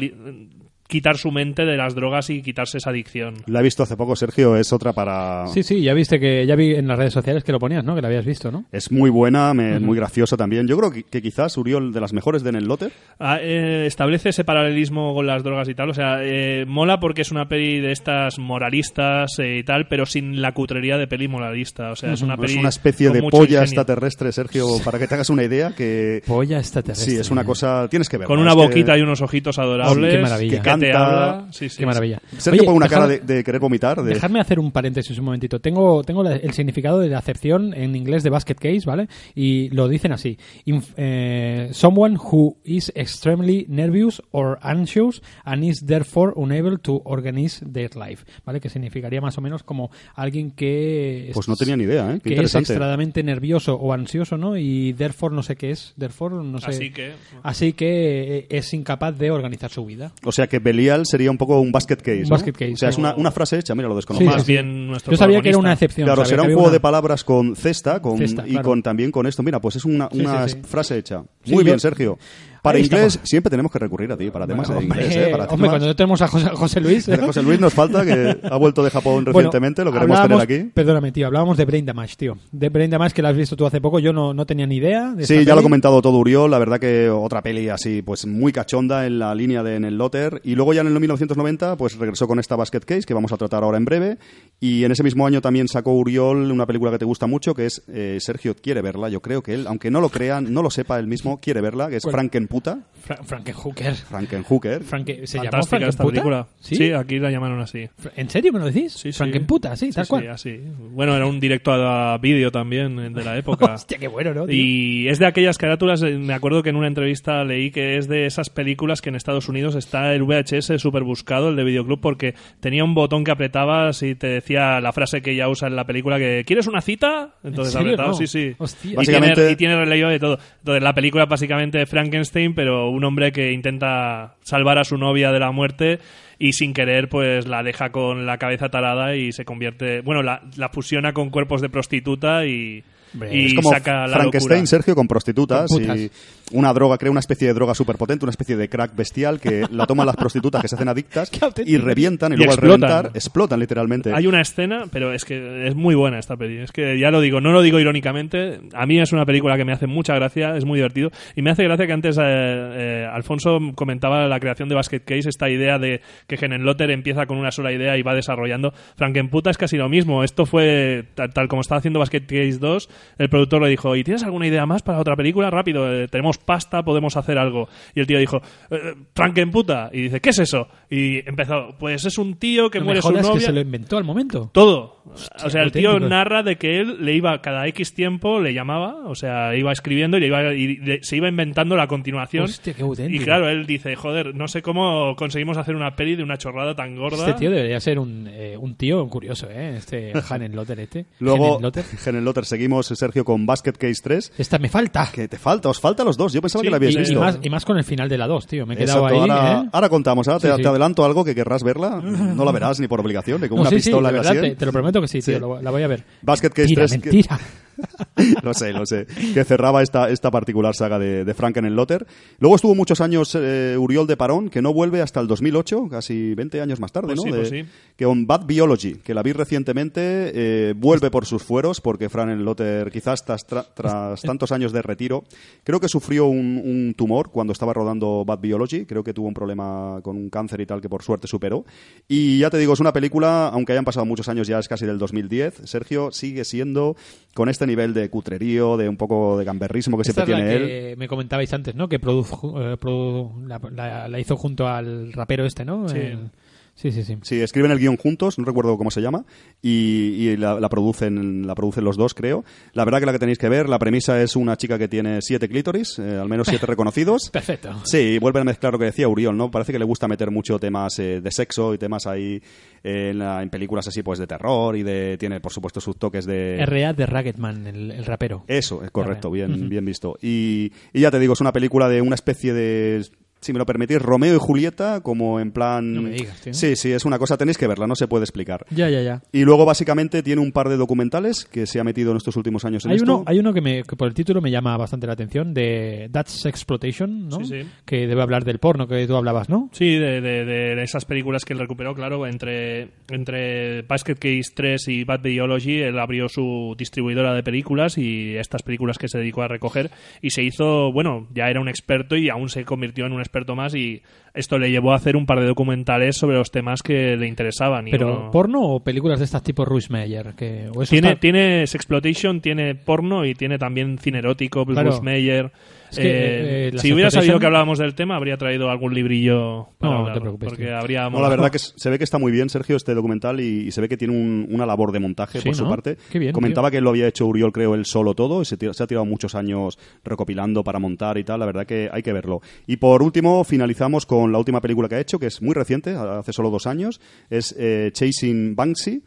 quitar 0.87 1.17
su 1.17 1.31
mente 1.31 1.65
de 1.65 1.77
las 1.77 1.95
drogas 1.95 2.29
y 2.29 2.41
quitarse 2.41 2.77
esa 2.77 2.91
adicción. 2.91 3.35
La 3.47 3.59
he 3.59 3.63
visto 3.63 3.83
hace 3.83 3.97
poco, 3.97 4.15
Sergio, 4.15 4.55
es 4.55 4.71
otra 4.71 4.93
para... 4.93 5.47
Sí, 5.47 5.63
sí, 5.63 5.81
ya 5.81 5.93
viste 5.93 6.19
que 6.19 6.45
ya 6.45 6.55
vi 6.55 6.75
en 6.75 6.87
las 6.87 6.97
redes 6.97 7.13
sociales 7.13 7.43
que 7.43 7.51
lo 7.51 7.59
ponías, 7.59 7.83
¿no? 7.83 7.95
Que 7.95 8.01
la 8.01 8.07
habías 8.07 8.25
visto, 8.25 8.51
¿no? 8.51 8.65
Es 8.71 8.91
muy 8.91 9.09
buena, 9.09 9.53
me- 9.53 9.79
muy 9.79 9.97
graciosa 9.97 10.37
también. 10.37 10.67
Yo 10.67 10.77
creo 10.77 10.91
que, 10.91 11.03
que 11.03 11.21
quizás 11.21 11.57
Uriol 11.57 11.91
de 11.91 12.01
las 12.01 12.13
mejores 12.13 12.43
de 12.43 12.51
Nel 12.51 12.65
Lotter. 12.65 12.91
Ah, 13.19 13.39
eh, 13.41 13.85
establece 13.87 14.29
ese 14.29 14.43
paralelismo 14.43 15.13
con 15.15 15.25
las 15.25 15.43
drogas 15.43 15.67
y 15.69 15.73
tal. 15.75 15.89
O 15.89 15.93
sea, 15.93 16.17
eh, 16.21 16.65
mola 16.67 16.99
porque 16.99 17.21
es 17.23 17.31
una 17.31 17.47
peli 17.47 17.79
de 17.81 17.91
estas 17.91 18.37
moralistas 18.37 19.39
eh, 19.39 19.57
y 19.59 19.63
tal, 19.63 19.87
pero 19.87 20.05
sin 20.05 20.41
la 20.41 20.53
cutrería 20.53 20.97
de 20.97 21.07
peli 21.07 21.27
moralista. 21.27 21.91
O 21.91 21.95
sea, 21.95 22.13
es 22.13 22.21
una 22.21 22.35
Es 22.35 22.39
peli. 22.41 22.57
una 22.57 22.69
especie 22.69 23.09
de 23.09 23.21
polla 23.23 23.37
ingenio. 23.43 23.61
extraterrestre, 23.63 24.31
Sergio, 24.31 24.67
para 24.83 24.99
que 24.99 25.07
te 25.07 25.15
hagas 25.15 25.29
una 25.29 25.43
idea 25.43 25.73
que... 25.75 26.21
Polla 26.27 26.59
extraterrestre. 26.59 27.11
Sí, 27.13 27.17
es 27.19 27.31
una 27.31 27.43
cosa... 27.43 27.87
Tienes 27.89 28.07
que 28.09 28.17
ver. 28.17 28.27
Con 28.27 28.39
una 28.39 28.53
boquita 28.53 28.97
y 28.97 29.01
unos 29.01 29.21
ojitos 29.21 29.57
adorables. 29.59 30.13
qué 30.13 30.19
maravilla. 30.21 30.61
Que 30.61 30.69
que 30.79 30.85
te 30.87 30.91
canta. 30.91 31.35
habla. 31.35 31.51
Sí, 31.51 31.69
sí, 31.69 31.77
Qué 31.77 31.85
maravilla. 31.85 32.21
Sergio 32.37 32.61
Oye, 32.61 32.65
pone 32.65 32.77
una 32.77 32.85
dejar- 32.87 33.01
cara 33.07 33.07
de, 33.25 33.33
de 33.35 33.43
querer 33.43 33.61
vomitar. 33.61 34.01
De... 34.03 34.13
Dejarme 34.13 34.39
hacer 34.39 34.59
un 34.59 34.71
paréntesis 34.71 35.17
un 35.17 35.25
momentito. 35.25 35.59
Tengo, 35.59 36.03
tengo 36.03 36.23
la- 36.23 36.35
el 36.35 36.53
significado 36.53 36.99
de 36.99 37.09
la 37.09 37.17
acepción 37.19 37.73
en 37.73 37.95
inglés 37.95 38.23
de 38.23 38.29
basket 38.29 38.55
case, 38.55 38.81
¿vale? 38.85 39.07
Y 39.35 39.69
lo 39.69 39.87
dicen 39.87 40.11
así. 40.11 40.37
Inf- 40.65 40.93
eh, 40.97 41.69
someone 41.71 42.17
who 42.17 42.57
is 42.63 42.91
extremely 42.95 43.65
nervous 43.69 44.21
or 44.31 44.59
anxious 44.61 45.21
and 45.43 45.63
is 45.63 45.85
therefore 45.85 46.33
unable 46.35 46.77
to 46.77 47.01
organize 47.05 47.63
their 47.65 47.95
life, 47.95 48.25
¿vale? 48.45 48.59
Que 48.59 48.69
significaría 48.69 49.21
más 49.21 49.37
o 49.37 49.41
menos 49.41 49.63
como 49.63 49.91
alguien 50.15 50.51
que... 50.51 51.31
Pues 51.33 51.47
no 51.47 51.55
tenía 51.55 51.75
ni 51.77 51.83
idea, 51.83 52.13
¿eh? 52.13 52.19
Qué 52.23 52.35
que 52.35 52.41
es 52.41 52.55
extremadamente 52.55 53.23
nervioso 53.23 53.75
o 53.75 53.93
ansioso, 53.93 54.37
¿no? 54.37 54.57
Y 54.57 54.93
therefore 54.93 55.33
no 55.35 55.43
sé 55.43 55.55
qué 55.55 55.71
es. 55.71 55.93
Therefore 55.97 56.35
no 56.43 56.59
sé... 56.59 56.67
Así 56.69 56.91
que- 56.91 57.13
Así 57.43 57.73
que 57.73 58.37
eh, 58.39 58.47
es 58.49 58.73
incapaz 58.73 59.17
de 59.17 59.31
organizar 59.31 59.69
su 59.71 59.85
vida. 59.85 60.11
O 60.23 60.31
sea 60.31 60.47
que 60.47 60.59
Belial 60.65 61.05
sería 61.05 61.29
un 61.31 61.37
poco 61.37 61.59
un 61.61 61.71
basket 61.71 61.97
case, 61.97 62.17
Un 62.17 62.23
¿no? 62.23 62.29
basket 62.29 62.51
case, 62.53 62.73
O 62.73 62.77
sea, 62.77 62.89
es 62.89 62.97
una, 62.97 63.13
una 63.15 63.31
frase 63.31 63.59
hecha, 63.59 63.75
mira, 63.75 63.87
lo 63.87 63.95
desconozco. 63.95 64.23
Sí, 64.23 64.25
Más 64.25 64.41
sí, 64.41 64.45
sí. 64.47 64.51
bien 64.53 64.87
nuestro 64.87 65.11
Yo 65.11 65.17
sabía 65.17 65.41
que 65.41 65.49
era 65.49 65.57
una 65.59 65.73
excepción. 65.73 66.05
Claro, 66.05 66.25
será 66.25 66.41
un 66.41 66.47
juego 66.49 66.63
una- 66.63 66.71
de 66.71 66.79
palabras 66.79 67.23
con 67.23 67.55
cesta 67.55 68.01
con, 68.01 68.17
Cesta, 68.17 68.43
y 68.47 68.51
claro. 68.51 68.67
con 68.69 68.81
también 68.83 69.11
con 69.11 69.27
esto. 69.27 69.43
Mira, 69.43 69.61
pues 69.61 69.75
es 69.75 69.85
una, 69.85 70.09
Sí, 70.11 70.19
una 70.19 70.47
sí, 70.47 70.55
sí. 70.55 70.61
frase 70.67 70.97
hecha. 70.97 71.23
Sí, 71.43 71.51
Muy 71.53 71.63
yo- 71.63 71.65
bien, 71.65 71.79
Sergio. 71.79 72.17
Para 72.65 72.77
Ahí 72.77 72.83
inglés 72.83 73.05
estamos. 73.13 73.29
siempre 73.29 73.49
tenemos 73.49 73.71
que 73.71 73.79
recurrir 73.79 74.11
a 74.11 74.17
ti 74.17 74.29
para 74.31 74.45
temas 74.47 74.67
de 74.67 74.75
Hombre, 74.75 75.03
inglés, 75.05 75.15
¿eh? 75.15 75.27
Para 75.31 75.43
hombre, 75.45 75.55
temas- 75.57 75.69
cuando 75.69 75.87
no 75.87 75.95
tenemos 75.95 76.21
a 76.21 76.27
José, 76.27 76.49
José 76.49 76.81
Luis. 76.81 77.07
¿eh? 77.07 77.17
José 77.17 77.43
Luis 77.43 77.59
nos 77.59 77.73
falta, 77.73 78.03
que 78.03 78.37
ha 78.51 78.57
vuelto 78.57 78.83
de 78.83 78.89
Japón 78.89 79.23
Bueno, 79.23 79.31
recientemente, 79.33 79.83
lo 79.85 79.91
queremos 79.93 80.21
tener 80.21 80.39
aquí. 80.41 80.71
Perdóname, 80.73 81.11
tío, 81.11 81.27
hablábamos 81.27 81.57
de 81.57 81.65
Brain 81.65 81.85
Damage, 81.85 82.15
tío. 82.17 82.37
De 82.51 82.69
Brain 82.69 82.89
Damage 82.91 83.13
que 83.13 83.21
la 83.21 83.29
has 83.29 83.37
visto 83.37 83.55
tú 83.55 83.65
hace 83.65 83.79
poco, 83.79 83.99
yo 83.99 84.11
no, 84.11 84.33
no 84.33 84.45
tenía 84.45 84.65
ni 84.67 84.77
idea. 84.77 85.13
De 85.13 85.25
Sí, 85.25 85.35
ya 85.35 85.39
lo 85.45 85.51
ha 85.53 85.55
peli. 85.57 85.63
comentado 85.63 86.01
todo 86.01 86.17
Uriol, 86.17 86.49
la 86.51 86.57
verdad 86.59 86.79
que 86.79 87.09
otra 87.09 87.41
peli 87.41 87.69
así, 87.69 88.01
pues 88.01 88.25
muy 88.25 88.51
cachonda 88.51 89.05
en 89.05 89.19
la 89.19 89.33
línea 89.35 89.61
de 89.63 89.75
en 89.75 89.85
el 89.85 89.97
Lotter. 89.97 90.41
Y 90.43 90.55
luego 90.55 90.73
ya 90.73 90.81
en 90.81 90.87
el 90.87 90.99
1990, 90.99 91.77
pues 91.77 91.97
regresó 91.97 92.27
con 92.27 92.39
esta 92.39 92.55
Basket 92.55 92.79
Case, 92.81 93.03
que 93.03 93.13
vamos 93.13 93.31
a 93.31 93.37
tratar 93.37 93.63
ahora 93.63 93.77
en 93.77 93.85
breve. 93.85 94.17
Y 94.59 94.83
en 94.85 94.91
ese 94.91 95.03
mismo 95.03 95.27
año 95.27 95.41
también 95.41 95.67
sacó 95.67 95.91
Uriol 95.93 96.51
una 96.51 96.65
película 96.65 96.89
que 96.91 96.97
te 96.97 97.05
gusta 97.05 97.27
mucho, 97.27 97.53
que 97.53 97.65
es 97.67 97.83
eh, 97.87 98.17
Sergio 98.19 98.55
quiere 98.55 98.81
verla. 98.81 99.09
Yo 99.09 99.21
creo 99.21 99.43
que 99.43 99.53
él, 99.53 99.67
aunque 99.67 99.91
no 99.91 100.01
lo 100.01 100.09
crean, 100.09 100.53
no 100.53 100.61
lo 100.61 100.69
sepa 100.71 100.97
él 100.99 101.07
mismo, 101.07 101.39
quiere 101.39 101.61
verla, 101.61 101.89
que 101.89 101.97
es 101.97 102.03
¿Cuál? 102.03 102.13
Frankenputa. 102.61 102.79
Fra- 103.05 103.23
Frankenhooker. 103.23 103.93
Frankenhooker. 103.93 104.83
Franke- 104.83 105.27
¿Se 105.27 105.37
llamó 105.37 105.59
esta 105.59 105.77
Frankenputa? 105.77 106.07
película. 106.09 106.47
¿Sí? 106.59 106.75
¿Sí? 106.75 106.91
aquí 106.91 107.19
la 107.19 107.29
llamaron 107.29 107.59
así. 107.61 107.87
¿En 108.15 108.29
serio 108.31 108.51
me 108.51 108.57
lo 108.59 108.65
decís? 108.65 108.93
Sí, 108.93 109.11
sí. 109.11 109.17
Frankenputa, 109.17 109.75
sí, 109.75 109.87
Sí, 109.87 109.91
tal 109.93 110.05
sí, 110.05 110.09
cual. 110.09 110.29
así. 110.31 110.59
Bueno, 110.91 111.15
era 111.15 111.27
un 111.27 111.39
directo 111.39 111.71
a 111.73 112.17
vídeo 112.17 112.51
también 112.51 112.97
eh, 112.99 113.09
de 113.11 113.23
la 113.23 113.37
época. 113.37 113.75
Hostia, 113.75 113.99
qué 113.99 114.07
bueno, 114.07 114.33
¿no? 114.33 114.47
tío? 114.47 114.55
Y 114.55 115.07
es 115.07 115.19
de 115.19 115.27
aquellas 115.27 115.59
carátulas, 115.59 116.01
eh, 116.01 116.17
me 116.17 116.33
acuerdo 116.33 116.63
que 116.63 116.69
en 116.69 116.77
una 116.77 116.87
entrevista 116.87 117.43
leí 117.43 117.69
que 117.69 117.97
es 117.97 118.07
de 118.07 118.25
esas 118.25 118.49
películas 118.49 119.01
que 119.01 119.09
en 119.09 119.15
Estados 119.15 119.49
Unidos 119.49 119.75
está 119.75 120.13
el 120.15 120.23
VHS 120.23 120.79
súper 120.79 121.03
buscado, 121.03 121.49
el 121.49 121.55
de 121.57 121.63
videoclub, 121.63 122.01
porque 122.01 122.33
tenía 122.59 122.83
un 122.83 122.95
botón 122.95 123.23
que 123.23 123.29
apretabas 123.31 124.01
y 124.01 124.15
te 124.15 124.27
decía 124.27 124.81
la 124.81 124.91
frase 124.93 125.21
que 125.21 125.31
ella 125.33 125.47
usa 125.47 125.67
en 125.67 125.75
la 125.75 125.85
película, 125.85 126.17
que 126.17 126.43
¿quieres 126.47 126.65
una 126.65 126.81
cita? 126.81 127.35
Entonces 127.43 127.75
apretabas, 127.75 128.19
No. 128.19 128.25
sí, 128.25 128.27
sí. 128.27 128.55
Hostia. 128.57 128.93
Y 128.93 128.95
Básicamente- 128.95 129.35
tiene, 129.35 129.51
y 129.51 129.55
tiene 129.55 129.75
relevo 129.75 130.09
de 130.09 130.19
todo. 130.19 130.39
Entonces 130.59 130.81
la 130.81 130.93
película 130.95 131.25
básicamente 131.27 131.77
de 131.77 131.85
Frankenstein, 131.85 132.44
pero 132.53 132.89
un 132.89 133.03
hombre 133.03 133.31
que 133.31 133.51
intenta 133.51 134.35
salvar 134.41 134.77
a 134.77 134.83
su 134.83 134.97
novia 134.97 135.31
de 135.31 135.39
la 135.39 135.51
muerte 135.51 135.99
y 136.37 136.53
sin 136.53 136.73
querer 136.73 137.09
pues 137.09 137.47
la 137.47 137.63
deja 137.63 137.91
con 137.91 138.25
la 138.25 138.37
cabeza 138.37 138.69
tarada 138.69 139.15
y 139.15 139.31
se 139.31 139.45
convierte, 139.45 140.01
bueno, 140.01 140.21
la, 140.21 140.41
la 140.57 140.69
fusiona 140.69 141.13
con 141.13 141.29
cuerpos 141.29 141.61
de 141.61 141.69
prostituta 141.69 142.45
y, 142.45 142.83
y 143.31 143.45
es 143.45 143.53
como 143.53 143.69
saca 143.69 144.07
la 144.07 144.17
Frankenstein, 144.17 144.59
locura. 144.59 144.67
Sergio, 144.67 144.95
con 144.95 145.07
prostitutas 145.07 145.71
Con 145.71 145.83
y 145.83 146.09
una 146.51 146.73
droga, 146.73 146.97
crea 146.97 147.11
una 147.11 147.19
especie 147.19 147.47
de 147.47 147.53
droga 147.53 147.73
súper 147.73 147.97
potente, 147.97 148.25
una 148.25 148.31
especie 148.31 148.55
de 148.55 148.69
crack 148.69 148.95
bestial 148.95 149.39
que 149.39 149.65
la 149.71 149.85
toman 149.85 150.05
las 150.05 150.15
prostitutas 150.15 150.61
que 150.61 150.67
se 150.67 150.75
hacen 150.75 150.87
adictas 150.87 151.31
y 151.65 151.77
revientan 151.77 152.31
y, 152.31 152.35
Y 152.35 152.37
luego 152.37 152.53
explotan. 152.53 152.83
al 152.83 152.89
reventar 152.89 153.11
explotan 153.15 153.59
literalmente. 153.59 154.13
Hay 154.13 154.27
una 154.27 154.41
escena, 154.41 154.85
pero 154.91 155.13
es 155.13 155.25
que 155.25 155.67
es 155.67 155.75
muy 155.75 155.95
buena 155.95 156.19
esta 156.19 156.37
peli. 156.37 156.57
Es 156.57 156.71
que 156.71 156.99
ya 156.99 157.11
lo 157.11 157.21
digo, 157.21 157.41
no 157.41 157.51
lo 157.51 157.61
digo 157.61 157.79
irónicamente. 157.79 158.59
A 158.73 158.85
mí 158.85 158.99
es 158.99 159.11
una 159.11 159.25
película 159.25 159.57
que 159.57 159.65
me 159.65 159.73
hace 159.73 159.87
mucha 159.87 160.15
gracia, 160.15 160.55
es 160.55 160.65
muy 160.65 160.77
divertido. 160.77 161.11
Y 161.35 161.41
me 161.41 161.51
hace 161.51 161.63
gracia 161.63 161.87
que 161.87 161.93
antes 161.93 162.17
eh, 162.17 162.21
eh, 162.23 163.07
Alfonso 163.11 163.59
comentaba 163.75 164.27
la 164.27 164.39
creación 164.39 164.69
de 164.69 164.75
Basket 164.75 165.01
Case, 165.01 165.29
esta 165.29 165.49
idea 165.49 165.79
de 165.79 166.01
que 166.27 166.37
Lotter 166.47 166.91
empieza 166.91 167.25
con 167.25 167.37
una 167.37 167.51
sola 167.51 167.71
idea 167.71 167.97
y 167.97 168.01
va 168.01 168.13
desarrollando. 168.13 168.73
Frankenputa 168.95 169.49
es 169.49 169.57
casi 169.57 169.77
lo 169.77 169.89
mismo. 169.89 170.23
Esto 170.23 170.45
fue 170.45 171.05
tal, 171.15 171.33
tal 171.33 171.47
como 171.47 171.61
estaba 171.61 171.79
haciendo 171.79 171.99
Basket 171.99 172.21
Case 172.21 172.57
2. 172.59 172.89
El 173.17 173.29
productor 173.29 173.61
le 173.63 173.69
dijo: 173.69 173.95
¿Y 173.95 174.03
tienes 174.03 174.23
alguna 174.23 174.47
idea 174.47 174.65
más 174.65 174.83
para 174.83 174.99
otra 174.99 175.15
película? 175.15 175.49
Rápido, 175.49 175.91
eh, 175.91 176.07
tenemos 176.07 176.34
pasta, 176.37 176.83
podemos 176.83 177.17
hacer 177.17 177.37
algo. 177.37 177.67
Y 177.93 177.99
el 177.99 178.07
tío 178.07 178.19
dijo: 178.19 178.41
eh, 178.69 178.93
Frankenputa. 179.13 179.89
Y 179.91 180.03
dice: 180.03 180.21
¿Qué 180.21 180.29
es 180.29 180.39
eso? 180.39 180.67
Y 180.89 181.27
empezó: 181.27 181.75
Pues 181.79 182.05
es 182.05 182.17
un 182.17 182.35
tío 182.35 182.69
que 182.69 182.79
muere 182.79 183.01
su 183.01 183.09
jodas 183.09 183.25
que 183.25 183.33
novia. 183.33 183.45
se 183.47 183.53
lo 183.53 183.61
inventó 183.61 183.97
al 183.97 184.03
momento. 184.03 184.49
Todo. 184.53 184.94
O 185.43 185.49
sea, 185.49 185.63
el 185.63 185.71
tío 185.71 185.89
auténtico. 185.91 186.09
narra 186.09 186.43
de 186.43 186.57
que 186.57 186.79
él 186.81 186.97
le 187.05 187.13
iba 187.13 187.39
cada 187.41 187.67
X 187.67 187.93
tiempo, 187.93 188.39
le 188.39 188.53
llamaba, 188.53 188.95
o 189.05 189.15
sea, 189.15 189.55
iba 189.55 189.71
escribiendo 189.71 190.17
y, 190.17 190.21
le 190.21 190.27
iba, 190.27 190.53
y 190.53 190.77
le- 190.77 191.03
se 191.03 191.17
iba 191.17 191.27
inventando 191.29 191.75
la 191.75 191.87
continuación. 191.87 192.45
Hostia, 192.45 192.73
qué 192.73 192.81
auténtico. 192.83 193.21
y 193.21 193.25
claro, 193.25 193.49
él 193.49 193.65
dice, 193.65 193.95
joder, 193.95 194.35
no 194.35 194.47
sé 194.47 194.61
cómo 194.61 195.15
conseguimos 195.15 195.57
hacer 195.57 195.75
una 195.75 195.95
peli 195.95 196.15
de 196.15 196.23
una 196.23 196.37
chorrada 196.37 196.75
tan 196.75 196.95
gorda. 196.95 197.17
Este 197.27 197.33
tío 197.33 197.51
debería 197.51 197.79
ser 197.79 197.99
un, 197.99 198.27
eh, 198.29 198.57
un 198.59 198.75
tío 198.75 199.07
curioso, 199.07 199.47
¿eh? 199.49 199.75
Este 199.77 200.11
Hanen 200.29 200.55
Lotter 200.55 200.79
este. 200.79 201.05
Luego, 201.19 201.59
Hanen 202.05 202.25
Lotter. 202.25 202.45
Seguimos, 202.45 202.87
Sergio, 202.87 203.23
con 203.23 203.45
Basket 203.45 203.73
Case 203.73 204.01
3. 204.03 204.33
Esta 204.37 204.59
me 204.59 204.69
falta. 204.69 205.09
Que 205.13 205.27
te 205.27 205.37
falta, 205.37 205.69
os 205.69 205.79
falta 205.79 206.03
los 206.03 206.17
dos. 206.17 206.33
Yo 206.33 206.41
pensaba 206.41 206.61
Sí, 206.61 206.67
que 206.67 206.71
la 206.71 206.77
habíais 206.77 206.95
Y, 206.95 206.97
y 206.97 207.01
visto. 207.01 207.19
más, 207.19 207.39
y 207.41 207.49
más 207.49 207.65
con 207.65 207.77
el 207.77 207.83
final 207.83 208.09
de 208.09 208.17
la 208.17 208.27
2, 208.27 208.47
tío. 208.47 208.65
Me 208.65 208.73
he 208.73 208.77
quedado 208.77 209.07
Exacto, 209.07 209.23
ahí. 209.23 209.29
ahora, 209.29 209.61
¿eh? 209.63 209.69
ahora 209.71 209.89
contamos, 209.89 210.27
ahora 210.27 210.39
te, 210.39 210.47
Sí, 210.49 210.53
sí. 210.57 210.61
te 210.61 210.67
adelanto 210.67 211.05
algo 211.05 211.23
que 211.23 211.35
querrás 211.35 211.63
verla. 211.63 212.01
No 212.01 212.43
la 212.45 212.51
verás 212.51 212.79
ni 212.79 212.87
por 212.87 212.99
obligación, 212.99 213.41
ni 213.41 213.47
con 213.47 213.55
No, 213.57 213.61
una 213.61 213.69
pistola 213.69 214.11
de 214.11 214.17
en 214.17 214.23
la 214.23 214.31
verdad, 214.31 214.41
te, 214.49 214.55
te 214.55 214.65
lo 214.65 214.71
prometo 214.71 214.94
que 215.01 215.07
sí, 215.07 215.19
tío. 215.21 215.35
Sí. 215.35 215.39
lo- 215.39 215.61
la 215.61 215.71
voy 215.71 215.83
a 215.83 215.87
ver. 215.87 216.03
Basket 216.21 216.49
Case 216.49 216.61
Mentira, 216.75 216.85
3. 216.87 216.91
que- 217.01 217.09
mentira. 217.11 217.39
lo 218.43 218.53
sé, 218.53 218.71
lo 218.71 218.85
sé. 218.85 219.05
Que 219.33 219.43
cerraba 219.43 219.83
esta, 219.83 220.09
esta 220.09 220.31
particular 220.31 220.73
saga 220.73 220.97
de, 220.97 221.25
de 221.25 221.33
Franken 221.33 221.65
el 221.65 221.75
Lotter. 221.75 222.07
Luego 222.39 222.55
estuvo 222.55 222.73
muchos 222.73 223.01
años 223.01 223.37
eh, 223.37 223.75
Uriol 223.77 224.07
de 224.07 224.15
Parón, 224.15 224.49
que 224.49 224.61
no 224.61 224.73
vuelve 224.73 225.01
hasta 225.01 225.19
el 225.19 225.27
2008, 225.27 225.89
casi 225.89 226.33
20 226.35 226.61
años 226.61 226.79
más 226.79 226.93
tarde, 226.93 227.07
Pues 227.15 227.17
¿no? 227.17 227.23
sí, 227.23 227.31
De- 227.31 227.37
pues 227.37 227.49
sí. 227.49 227.65
Que 227.97 228.05
on 228.05 228.27
Bad 228.27 228.45
Biology, 228.45 228.95
que 228.95 229.13
la 229.13 229.23
vi 229.23 229.33
recientemente, 229.33 229.99
eh, 230.01 230.73
vuelve 230.75 231.11
por 231.11 231.25
sus 231.25 231.43
fueros, 231.43 231.81
porque 231.81 232.07
Frank 232.07 232.39
Lotter, 232.39 232.89
quizás 232.91 233.25
tras, 233.25 233.45
tra- 233.45 233.65
tras 233.73 234.21
tantos 234.21 234.53
años 234.53 234.71
de 234.71 234.81
retiro, 234.81 235.25
creo 235.65 235.81
que 235.81 235.89
sufrió 235.89 236.27
un, 236.27 236.61
un 236.63 236.93
tumor 236.95 237.29
cuando 237.31 237.51
estaba 237.51 237.73
rodando 237.73 238.23
Bad 238.25 238.39
Biology. 238.39 238.85
Creo 238.85 239.03
que 239.03 239.13
tuvo 239.13 239.27
un 239.27 239.33
problema 239.33 239.99
con 240.01 240.15
un 240.15 240.29
cáncer 240.29 240.61
y 240.61 240.65
tal, 240.65 240.79
que 240.79 240.87
por 240.87 241.03
suerte 241.03 241.27
superó. 241.27 241.65
Y 242.07 242.39
ya 242.39 242.49
te 242.49 242.57
digo, 242.57 242.71
es 242.73 242.79
una 242.79 242.93
película, 242.93 243.49
aunque 243.49 243.73
hayan 243.73 243.83
pasado 243.85 244.05
muchos 244.05 244.29
años, 244.29 244.47
ya 244.47 244.59
es 244.59 244.67
casi 244.69 244.84
del 244.85 244.97
2010. 244.99 245.61
Sergio 245.65 246.11
sigue 246.11 246.43
siendo 246.45 246.95
con 247.33 247.49
este 247.49 247.67
nivel 247.67 247.93
de 247.93 248.09
cutrerío, 248.09 248.77
de 248.77 248.87
un 248.89 248.97
poco 248.97 249.37
de 249.37 249.45
gamberrismo 249.45 249.97
que 249.97 250.01
Esta 250.01 250.25
siempre 250.25 250.33
es 250.35 250.39
la 250.39 250.57
tiene 250.67 250.91
él. 250.91 250.97
me 250.97 251.07
comentabais 251.07 251.51
antes, 251.53 251.75
¿no? 251.75 251.89
Que 251.89 251.99
produjo, 251.99 252.61
eh, 252.61 252.77
produ- 252.77 253.45
la, 253.47 253.59
la- 253.71 254.07
la 254.07 254.19
hizo 254.19 254.35
junto 254.37 254.67
al 254.67 255.11
rapero 255.13 255.45
este, 255.45 255.65
¿no? 255.65 255.89
Sí. 255.89 255.97
El- 255.97 256.29
sí, 256.75 256.91
sí, 256.91 257.03
sí. 257.03 257.17
Sí, 257.23 257.41
escriben 257.41 257.71
el 257.71 257.79
guion 257.79 257.97
juntos, 257.97 258.37
no 258.37 258.45
recuerdo 258.45 258.77
cómo 258.77 258.91
se 258.91 259.01
llama, 259.01 259.25
y, 259.61 260.29
y 260.29 260.37
la, 260.37 260.59
la 260.59 260.69
producen, 260.69 261.47
la 261.47 261.55
producen 261.55 261.83
los 261.83 261.97
dos, 261.97 262.13
creo. 262.13 262.43
La 262.73 262.85
verdad 262.85 262.99
que 262.99 263.05
la 263.07 263.11
que 263.13 263.19
tenéis 263.19 263.37
que 263.39 263.49
ver, 263.49 263.67
la 263.67 263.79
premisa 263.79 264.21
es 264.21 264.35
una 264.35 264.55
chica 264.57 264.77
que 264.77 264.87
tiene 264.87 265.21
siete 265.21 265.47
clítoris, 265.49 265.97
eh, 265.99 266.17
al 266.21 266.29
menos 266.29 266.47
siete 266.47 266.65
reconocidos. 266.67 267.29
Perfecto. 267.31 267.73
Sí, 267.85 268.19
vuelven 268.19 268.41
a 268.41 268.45
mezclar 268.45 268.73
lo 268.73 268.79
que 268.79 268.85
decía 268.85 269.07
Uriol, 269.07 269.35
¿no? 269.35 269.49
Parece 269.49 269.71
que 269.71 269.79
le 269.79 269.85
gusta 269.85 270.07
meter 270.07 270.29
mucho 270.31 270.59
temas 270.59 270.99
eh, 270.99 271.21
de 271.21 271.31
sexo 271.31 271.73
y 271.73 271.77
temas 271.77 272.05
ahí 272.07 272.41
eh, 272.83 273.09
en, 273.11 273.19
la- 273.19 273.41
en 273.41 273.49
películas 273.49 273.87
así, 273.87 274.03
pues 274.03 274.19
de 274.19 274.27
terror 274.27 274.75
y 274.75 274.83
de 274.83 275.17
tiene, 275.17 275.39
por 275.39 275.51
supuesto, 275.53 275.79
sus 275.81 275.97
toques 275.97 276.25
de... 276.25 276.57
R.A. 276.59 276.93
de 276.93 277.05
Raggedman, 277.05 277.67
el, 277.67 277.91
el 277.91 278.05
rapero. 278.05 278.43
Eso, 278.47 278.83
es 278.83 278.91
correcto, 278.91 279.31
bien, 279.31 279.69
bien 279.69 279.85
visto. 279.85 280.17
Y, 280.21 280.71
y 280.93 280.99
ya 281.01 281.09
te 281.11 281.19
digo, 281.19 281.33
es 281.33 281.41
una 281.41 281.53
película 281.53 281.87
de 281.89 282.01
una 282.01 282.15
especie 282.15 282.53
de 282.53 283.05
si 283.45 283.53
me 283.53 283.59
lo 283.59 283.65
permitís, 283.65 284.01
Romeo 284.01 284.35
y 284.35 284.39
Julieta, 284.39 285.01
como 285.01 285.39
en 285.39 285.51
plan... 285.51 285.93
No 285.93 286.01
me 286.01 286.11
digas, 286.11 286.41
tío. 286.41 286.53
Sí, 286.53 286.75
sí, 286.75 286.91
es 286.91 287.05
una 287.05 287.17
cosa, 287.19 287.37
tenéis 287.37 287.57
que 287.57 287.67
verla, 287.67 287.87
no 287.87 287.95
se 287.95 288.07
puede 288.07 288.23
explicar. 288.23 288.65
Ya, 288.71 288.89
ya, 288.89 289.01
ya. 289.01 289.21
Y 289.31 289.43
luego, 289.43 289.65
básicamente, 289.65 290.23
tiene 290.23 290.41
un 290.41 290.51
par 290.51 290.69
de 290.69 290.77
documentales 290.77 291.45
que 291.45 291.65
se 291.65 291.79
ha 291.79 291.83
metido 291.83 292.11
en 292.11 292.17
estos 292.17 292.35
últimos 292.35 292.65
años 292.65 292.83
en 292.85 292.91
Hay 292.91 292.97
esto. 292.97 293.17
uno, 293.17 293.23
hay 293.27 293.39
uno 293.39 293.53
que, 293.53 293.61
me, 293.61 293.83
que 293.83 293.95
por 293.95 294.07
el 294.07 294.13
título 294.13 294.41
me 294.41 294.51
llama 294.51 294.75
bastante 294.77 295.07
la 295.07 295.13
atención, 295.13 295.53
de 295.53 296.09
That's 296.11 296.45
Exploitation, 296.45 297.29
¿no? 297.29 297.37
Sí, 297.43 297.45
sí. 297.63 297.69
Que 297.85 298.07
debe 298.07 298.21
hablar 298.21 298.43
del 298.43 298.59
porno 298.59 298.87
que 298.87 299.05
tú 299.07 299.15
hablabas, 299.15 299.49
¿no? 299.49 299.69
Sí, 299.71 299.95
de, 299.95 300.21
de- 300.21 300.45
de 300.45 300.83
esas 300.83 301.05
películas 301.05 301.45
que 301.45 301.53
él 301.53 301.59
recuperó, 301.59 301.93
claro, 301.93 302.25
entre, 302.27 302.89
entre 303.09 303.81
Basket 303.83 304.15
Case 304.15 304.51
3 304.53 304.87
y 304.87 305.03
Bad 305.03 305.21
Biology, 305.21 305.81
él 305.81 305.99
abrió 305.99 306.27
su 306.29 306.75
distribuidora 306.77 307.33
de 307.33 307.43
películas 307.43 307.97
y 307.97 308.35
estas 308.37 308.63
películas 308.63 308.97
que 308.97 309.07
se 309.07 309.17
dedicó 309.17 309.41
a 309.43 309.47
recoger 309.47 309.91
y 310.21 310.29
se 310.31 310.43
hizo, 310.43 310.91
bueno, 310.91 311.27
ya 311.33 311.49
era 311.49 311.59
un 311.59 311.67
experto 311.69 312.15
y 312.15 312.29
aún 312.29 312.49
se 312.49 312.63
convirtió 312.65 313.05
en 313.05 313.13
un 313.13 313.19
experto 313.19 313.34
más 313.55 313.75
y 313.75 314.01
esto 314.33 314.57
le 314.57 314.69
llevó 314.71 314.93
a 314.93 314.95
hacer 314.95 315.15
un 315.15 315.25
par 315.25 315.39
de 315.39 315.45
documentales 315.47 316.15
sobre 316.17 316.37
los 316.37 316.51
temas 316.51 316.81
que 316.81 317.17
le 317.17 317.27
interesaban. 317.27 317.87
y 317.87 317.91
Pero, 317.91 318.07
uno- 318.21 318.31
¿porno 318.31 318.61
o 318.61 318.79
películas 318.81 319.19
de 319.19 319.25
estas 319.25 319.43
tipo 319.43 319.65
Ruiz 319.65 319.89
Meyer? 319.89 320.33
Que, 320.37 320.69
o 320.73 320.81
eso 320.83 320.91
tiene, 320.91 321.09
está- 321.09 321.19
tiene 321.19 321.67
Sexploitation, 321.67 322.39
tiene 322.41 322.75
porno 322.75 323.25
y 323.25 323.33
tiene 323.33 323.57
también 323.57 323.97
cine 323.97 324.19
erótico, 324.19 324.63
Bruce 324.63 324.81
Claro. 324.81 325.01
Meyer. 325.01 325.51
Es 325.97 326.01
que, 326.01 326.07
Eh, 326.07 326.67
eh, 326.73 326.77
si 326.77 326.91
hubiera 326.93 327.09
sabido 327.09 327.39
que 327.39 327.45
hablábamos 327.45 327.79
del 327.79 327.95
tema, 327.95 328.15
habría 328.15 328.37
traído 328.37 328.69
algún 328.69 328.93
librillo 328.93 329.69
para 329.79 329.99
No, 329.99 330.13
te 330.13 330.19
preocupes, 330.19 330.49
porque 330.49 330.71
habría 330.73 331.09
No, 331.09 331.21
la 331.21 331.29
verdad 331.29 331.49
que 331.51 331.59
se 331.59 331.89
ve 331.89 331.97
que 331.97 332.03
está 332.03 332.17
muy 332.17 332.31
bien, 332.31 332.49
Sergio, 332.49 332.75
este 332.75 332.93
documental 332.93 333.39
y, 333.39 333.67
y 333.67 333.71
se 333.71 333.81
ve 333.81 333.87
que 333.89 333.97
tiene 333.97 334.13
un- 334.13 334.47
una 334.51 334.65
labor 334.65 334.91
de 334.91 334.99
montaje 334.99 335.39
Sí, 335.39 335.45
por 335.49 335.55
su 335.55 335.67
parte. 335.69 335.97
Qué 336.11 336.19
bien, 336.19 336.33
Comentaba 336.33 336.69
que 336.71 336.81
lo 336.81 336.89
había 336.89 337.07
hecho 337.07 337.25
Uriol, 337.25 337.51
creo, 337.51 337.75
él 337.75 337.85
solo 337.85 338.13
todo 338.13 338.41
y 338.41 338.45
se 338.45 338.55
ha 338.55 338.87
tirado 338.87 339.05
muchos 339.05 339.35
años 339.35 339.77
recopilando 340.03 340.63
para 340.63 340.79
montar 340.79 341.17
y 341.17 341.23
tal. 341.23 341.39
La 341.39 341.45
verdad 341.45 341.65
que 341.65 341.89
hay 341.91 342.03
que 342.03 342.13
verlo. 342.13 342.41
Y 342.67 342.77
por 342.77 343.01
último, 343.01 343.43
finalizamos 343.43 344.05
con 344.05 344.31
la 344.31 344.37
última 344.37 344.61
película 344.61 344.89
que 344.89 344.95
ha 344.95 344.99
hecho, 344.99 345.19
que 345.19 345.27
es 345.27 345.41
muy 345.41 345.53
reciente, 345.53 345.91
hace 345.95 346.33
solo 346.33 346.49
dos 346.49 346.67
años. 346.67 346.99
Es 347.29 347.55
eh, 347.57 347.91
Chasing 347.93 348.55
Banksy. 348.55 349.01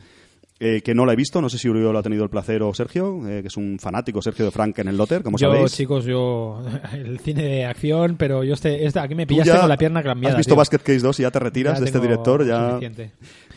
Eh, 0.60 0.82
que 0.82 0.94
no 0.94 1.06
la 1.06 1.12
he 1.12 1.16
visto, 1.16 1.40
no 1.40 1.48
sé 1.48 1.56
si 1.58 1.68
Uriol 1.68 1.96
ha 1.96 2.02
tenido 2.02 2.24
el 2.24 2.30
placer 2.30 2.62
o 2.62 2.74
Sergio, 2.74 3.20
eh, 3.28 3.42
que 3.42 3.48
es 3.48 3.56
un 3.56 3.78
fanático 3.78 4.20
Sergio 4.20 4.44
de 4.44 4.50
Frank 4.50 4.78
en 4.80 4.88
el 4.88 4.96
Lotter, 4.96 5.22
como 5.22 5.38
yo, 5.38 5.50
sabéis. 5.52 5.72
chicos, 5.72 6.04
yo. 6.04 6.60
El 6.92 7.18
cine 7.20 7.42
de 7.44 7.64
acción, 7.64 8.16
pero 8.18 8.42
yo 8.42 8.54
este, 8.54 8.84
este- 8.84 8.98
aquí 8.98 9.14
me 9.14 9.26
pillaste 9.26 9.56
con 9.58 9.68
la 9.68 9.76
pierna 9.76 10.02
cambiada. 10.02 10.34
Has 10.34 10.38
visto 10.38 10.54
tío. 10.54 10.56
Basket 10.58 10.78
Case 10.78 10.98
2 11.00 11.20
y 11.20 11.22
ya 11.22 11.30
te 11.30 11.38
retiras 11.38 11.74
Ya 11.74 11.80
de 11.80 11.86
este 11.86 12.00
director. 12.00 12.44
Ya... 12.46 12.70
suficiente. 12.70 13.10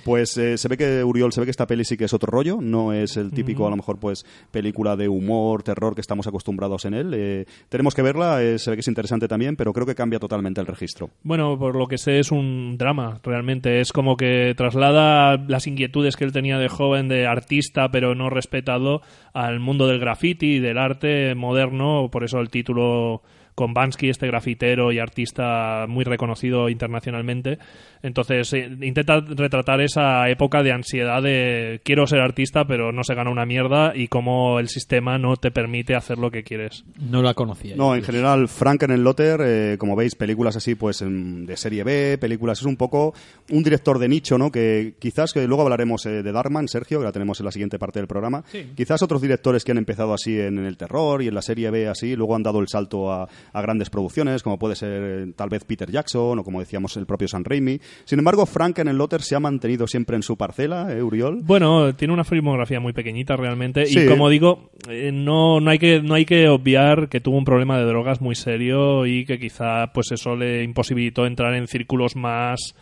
Pues 0.03 0.37
eh, 0.37 0.57
se 0.57 0.67
ve 0.67 0.77
que 0.77 1.03
Uriol, 1.03 1.31
se 1.31 1.41
ve 1.41 1.45
que 1.45 1.51
esta 1.51 1.67
peli 1.67 1.85
sí 1.85 1.97
que 1.97 2.05
es 2.05 2.13
otro 2.13 2.31
rollo, 2.31 2.59
no 2.61 2.93
es 2.93 3.17
el 3.17 3.31
típico, 3.31 3.67
a 3.67 3.69
lo 3.69 3.75
mejor, 3.75 3.99
pues 3.99 4.25
película 4.51 4.95
de 4.95 5.07
humor, 5.07 5.63
terror 5.63 5.95
que 5.95 6.01
estamos 6.01 6.27
acostumbrados 6.27 6.85
en 6.85 6.93
él. 6.93 7.13
Eh, 7.13 7.45
tenemos 7.69 7.93
que 7.93 8.01
verla, 8.01 8.41
eh, 8.41 8.57
se 8.59 8.71
ve 8.71 8.77
que 8.77 8.81
es 8.81 8.87
interesante 8.87 9.27
también, 9.27 9.55
pero 9.55 9.73
creo 9.73 9.85
que 9.85 9.95
cambia 9.95 10.19
totalmente 10.19 10.61
el 10.61 10.67
registro. 10.67 11.09
Bueno, 11.23 11.57
por 11.57 11.75
lo 11.75 11.87
que 11.87 11.97
sé 11.97 12.19
es 12.19 12.31
un 12.31 12.77
drama, 12.77 13.19
realmente. 13.23 13.79
Es 13.79 13.91
como 13.91 14.17
que 14.17 14.53
traslada 14.55 15.37
las 15.37 15.67
inquietudes 15.67 16.15
que 16.15 16.23
él 16.23 16.31
tenía 16.31 16.57
de 16.57 16.69
joven, 16.69 17.07
de 17.07 17.27
artista, 17.27 17.89
pero 17.91 18.15
no 18.15 18.29
respetado, 18.29 19.01
al 19.33 19.59
mundo 19.59 19.87
del 19.87 19.99
graffiti 19.99 20.55
y 20.55 20.59
del 20.59 20.77
arte 20.77 21.35
moderno. 21.35 22.09
Por 22.11 22.23
eso 22.23 22.39
el 22.39 22.49
título 22.49 23.21
con 23.55 23.73
Bansky, 23.73 24.09
este 24.09 24.27
grafitero 24.27 24.91
y 24.91 24.99
artista 24.99 25.85
muy 25.87 26.03
reconocido 26.03 26.69
internacionalmente. 26.69 27.59
Entonces 28.03 28.51
eh, 28.53 28.69
intenta 28.81 29.19
retratar 29.19 29.81
esa 29.81 30.27
época 30.29 30.63
de 30.63 30.71
ansiedad 30.71 31.21
de 31.21 31.81
quiero 31.83 32.07
ser 32.07 32.19
artista, 32.19 32.65
pero 32.65 32.91
no 32.91 33.03
se 33.03 33.13
gana 33.15 33.29
una 33.29 33.45
mierda 33.45 33.93
y 33.95 34.07
cómo 34.07 34.59
el 34.59 34.69
sistema 34.69 35.17
no 35.17 35.35
te 35.35 35.51
permite 35.51 35.95
hacer 35.95 36.17
lo 36.17 36.31
que 36.31 36.43
quieres. 36.43 36.83
No 36.99 37.21
la 37.21 37.33
conocía. 37.33 37.75
No, 37.75 37.95
en 37.95 38.03
general, 38.03 38.47
Frank 38.47 38.83
en 38.83 38.91
el 38.91 39.03
Lotter, 39.03 39.39
eh, 39.43 39.75
como 39.77 39.95
veis, 39.95 40.15
películas 40.15 40.55
así, 40.55 40.75
pues 40.75 41.01
en- 41.01 41.45
de 41.45 41.57
serie 41.57 41.83
B, 41.83 42.17
películas, 42.19 42.59
es 42.59 42.65
un 42.65 42.77
poco 42.77 43.13
un 43.51 43.63
director 43.63 43.99
de 43.99 44.07
nicho, 44.09 44.37
¿no? 44.37 44.51
Que 44.51 44.93
quizás, 44.99 45.33
que 45.33 45.45
luego 45.47 45.63
hablaremos 45.63 46.05
eh, 46.05 46.23
de 46.23 46.31
Darman, 46.31 46.67
Sergio, 46.67 46.99
que 46.99 47.05
la 47.05 47.11
tenemos 47.11 47.39
en 47.39 47.45
la 47.45 47.51
siguiente 47.51 47.77
parte 47.77 47.99
del 47.99 48.07
programa. 48.07 48.43
Quizás 48.75 49.01
otros 49.01 49.21
directores 49.21 49.63
que 49.63 49.71
han 49.71 49.77
empezado 49.77 50.13
así 50.13 50.39
en, 50.39 50.57
el 50.59 50.77
terror 50.77 51.21
y 51.21 51.27
en 51.27 51.35
la 51.35 51.41
serie 51.41 51.69
B 51.69 51.87
así, 51.87 52.15
luego 52.15 52.35
han 52.35 52.43
dado 52.43 52.59
el 52.59 52.67
salto 52.67 53.11
a, 53.11 53.27
a 53.53 53.61
grandes 53.61 53.89
producciones, 53.89 54.43
como 54.43 54.57
puede 54.59 54.75
ser 54.75 55.01
eh, 55.03 55.33
tal 55.35 55.49
vez 55.49 55.63
Peter 55.65 55.89
Jackson 55.89 56.39
o 56.39 56.43
como 56.43 56.59
decíamos 56.59 56.97
el 56.97 57.05
propio 57.05 57.27
San 57.27 57.43
Raimi. 57.43 57.79
Sin 58.05 58.19
embargo, 58.19 58.45
Frank 58.45 58.79
en 58.79 58.87
el 58.87 58.97
Lotter 58.97 59.21
se 59.21 59.35
ha 59.35 59.39
mantenido 59.39 59.87
siempre 59.87 60.15
en 60.15 60.23
su 60.23 60.37
parcela, 60.37 60.91
¿eh, 60.91 61.01
Uriol? 61.01 61.39
Bueno, 61.43 61.93
tiene 61.95 62.13
una 62.13 62.23
filmografía 62.23 62.79
muy 62.79 62.93
pequeñita 62.93 63.35
realmente 63.35 63.85
Sí. 63.85 63.99
y 63.99 64.07
como 64.07 64.29
digo, 64.29 64.71
eh, 64.89 65.11
no, 65.13 65.59
no 65.59 65.69
hay 65.69 65.79
que 65.79 66.01
no 66.01 66.13
hay 66.15 66.25
que 66.25 66.47
obviar 66.49 67.09
que 67.09 67.19
tuvo 67.21 67.37
un 67.37 67.45
problema 67.45 67.77
de 67.77 67.85
drogas 67.85 68.21
muy 68.21 68.35
serio 68.35 69.05
y 69.05 69.25
que 69.25 69.39
quizá 69.39 69.91
pues 69.93 70.11
eso 70.11 70.35
le 70.35 70.63
imposibilitó 70.63 71.25
entrar 71.25 71.53
en 71.55 71.67
círculos 71.67 72.15
más 72.15 72.75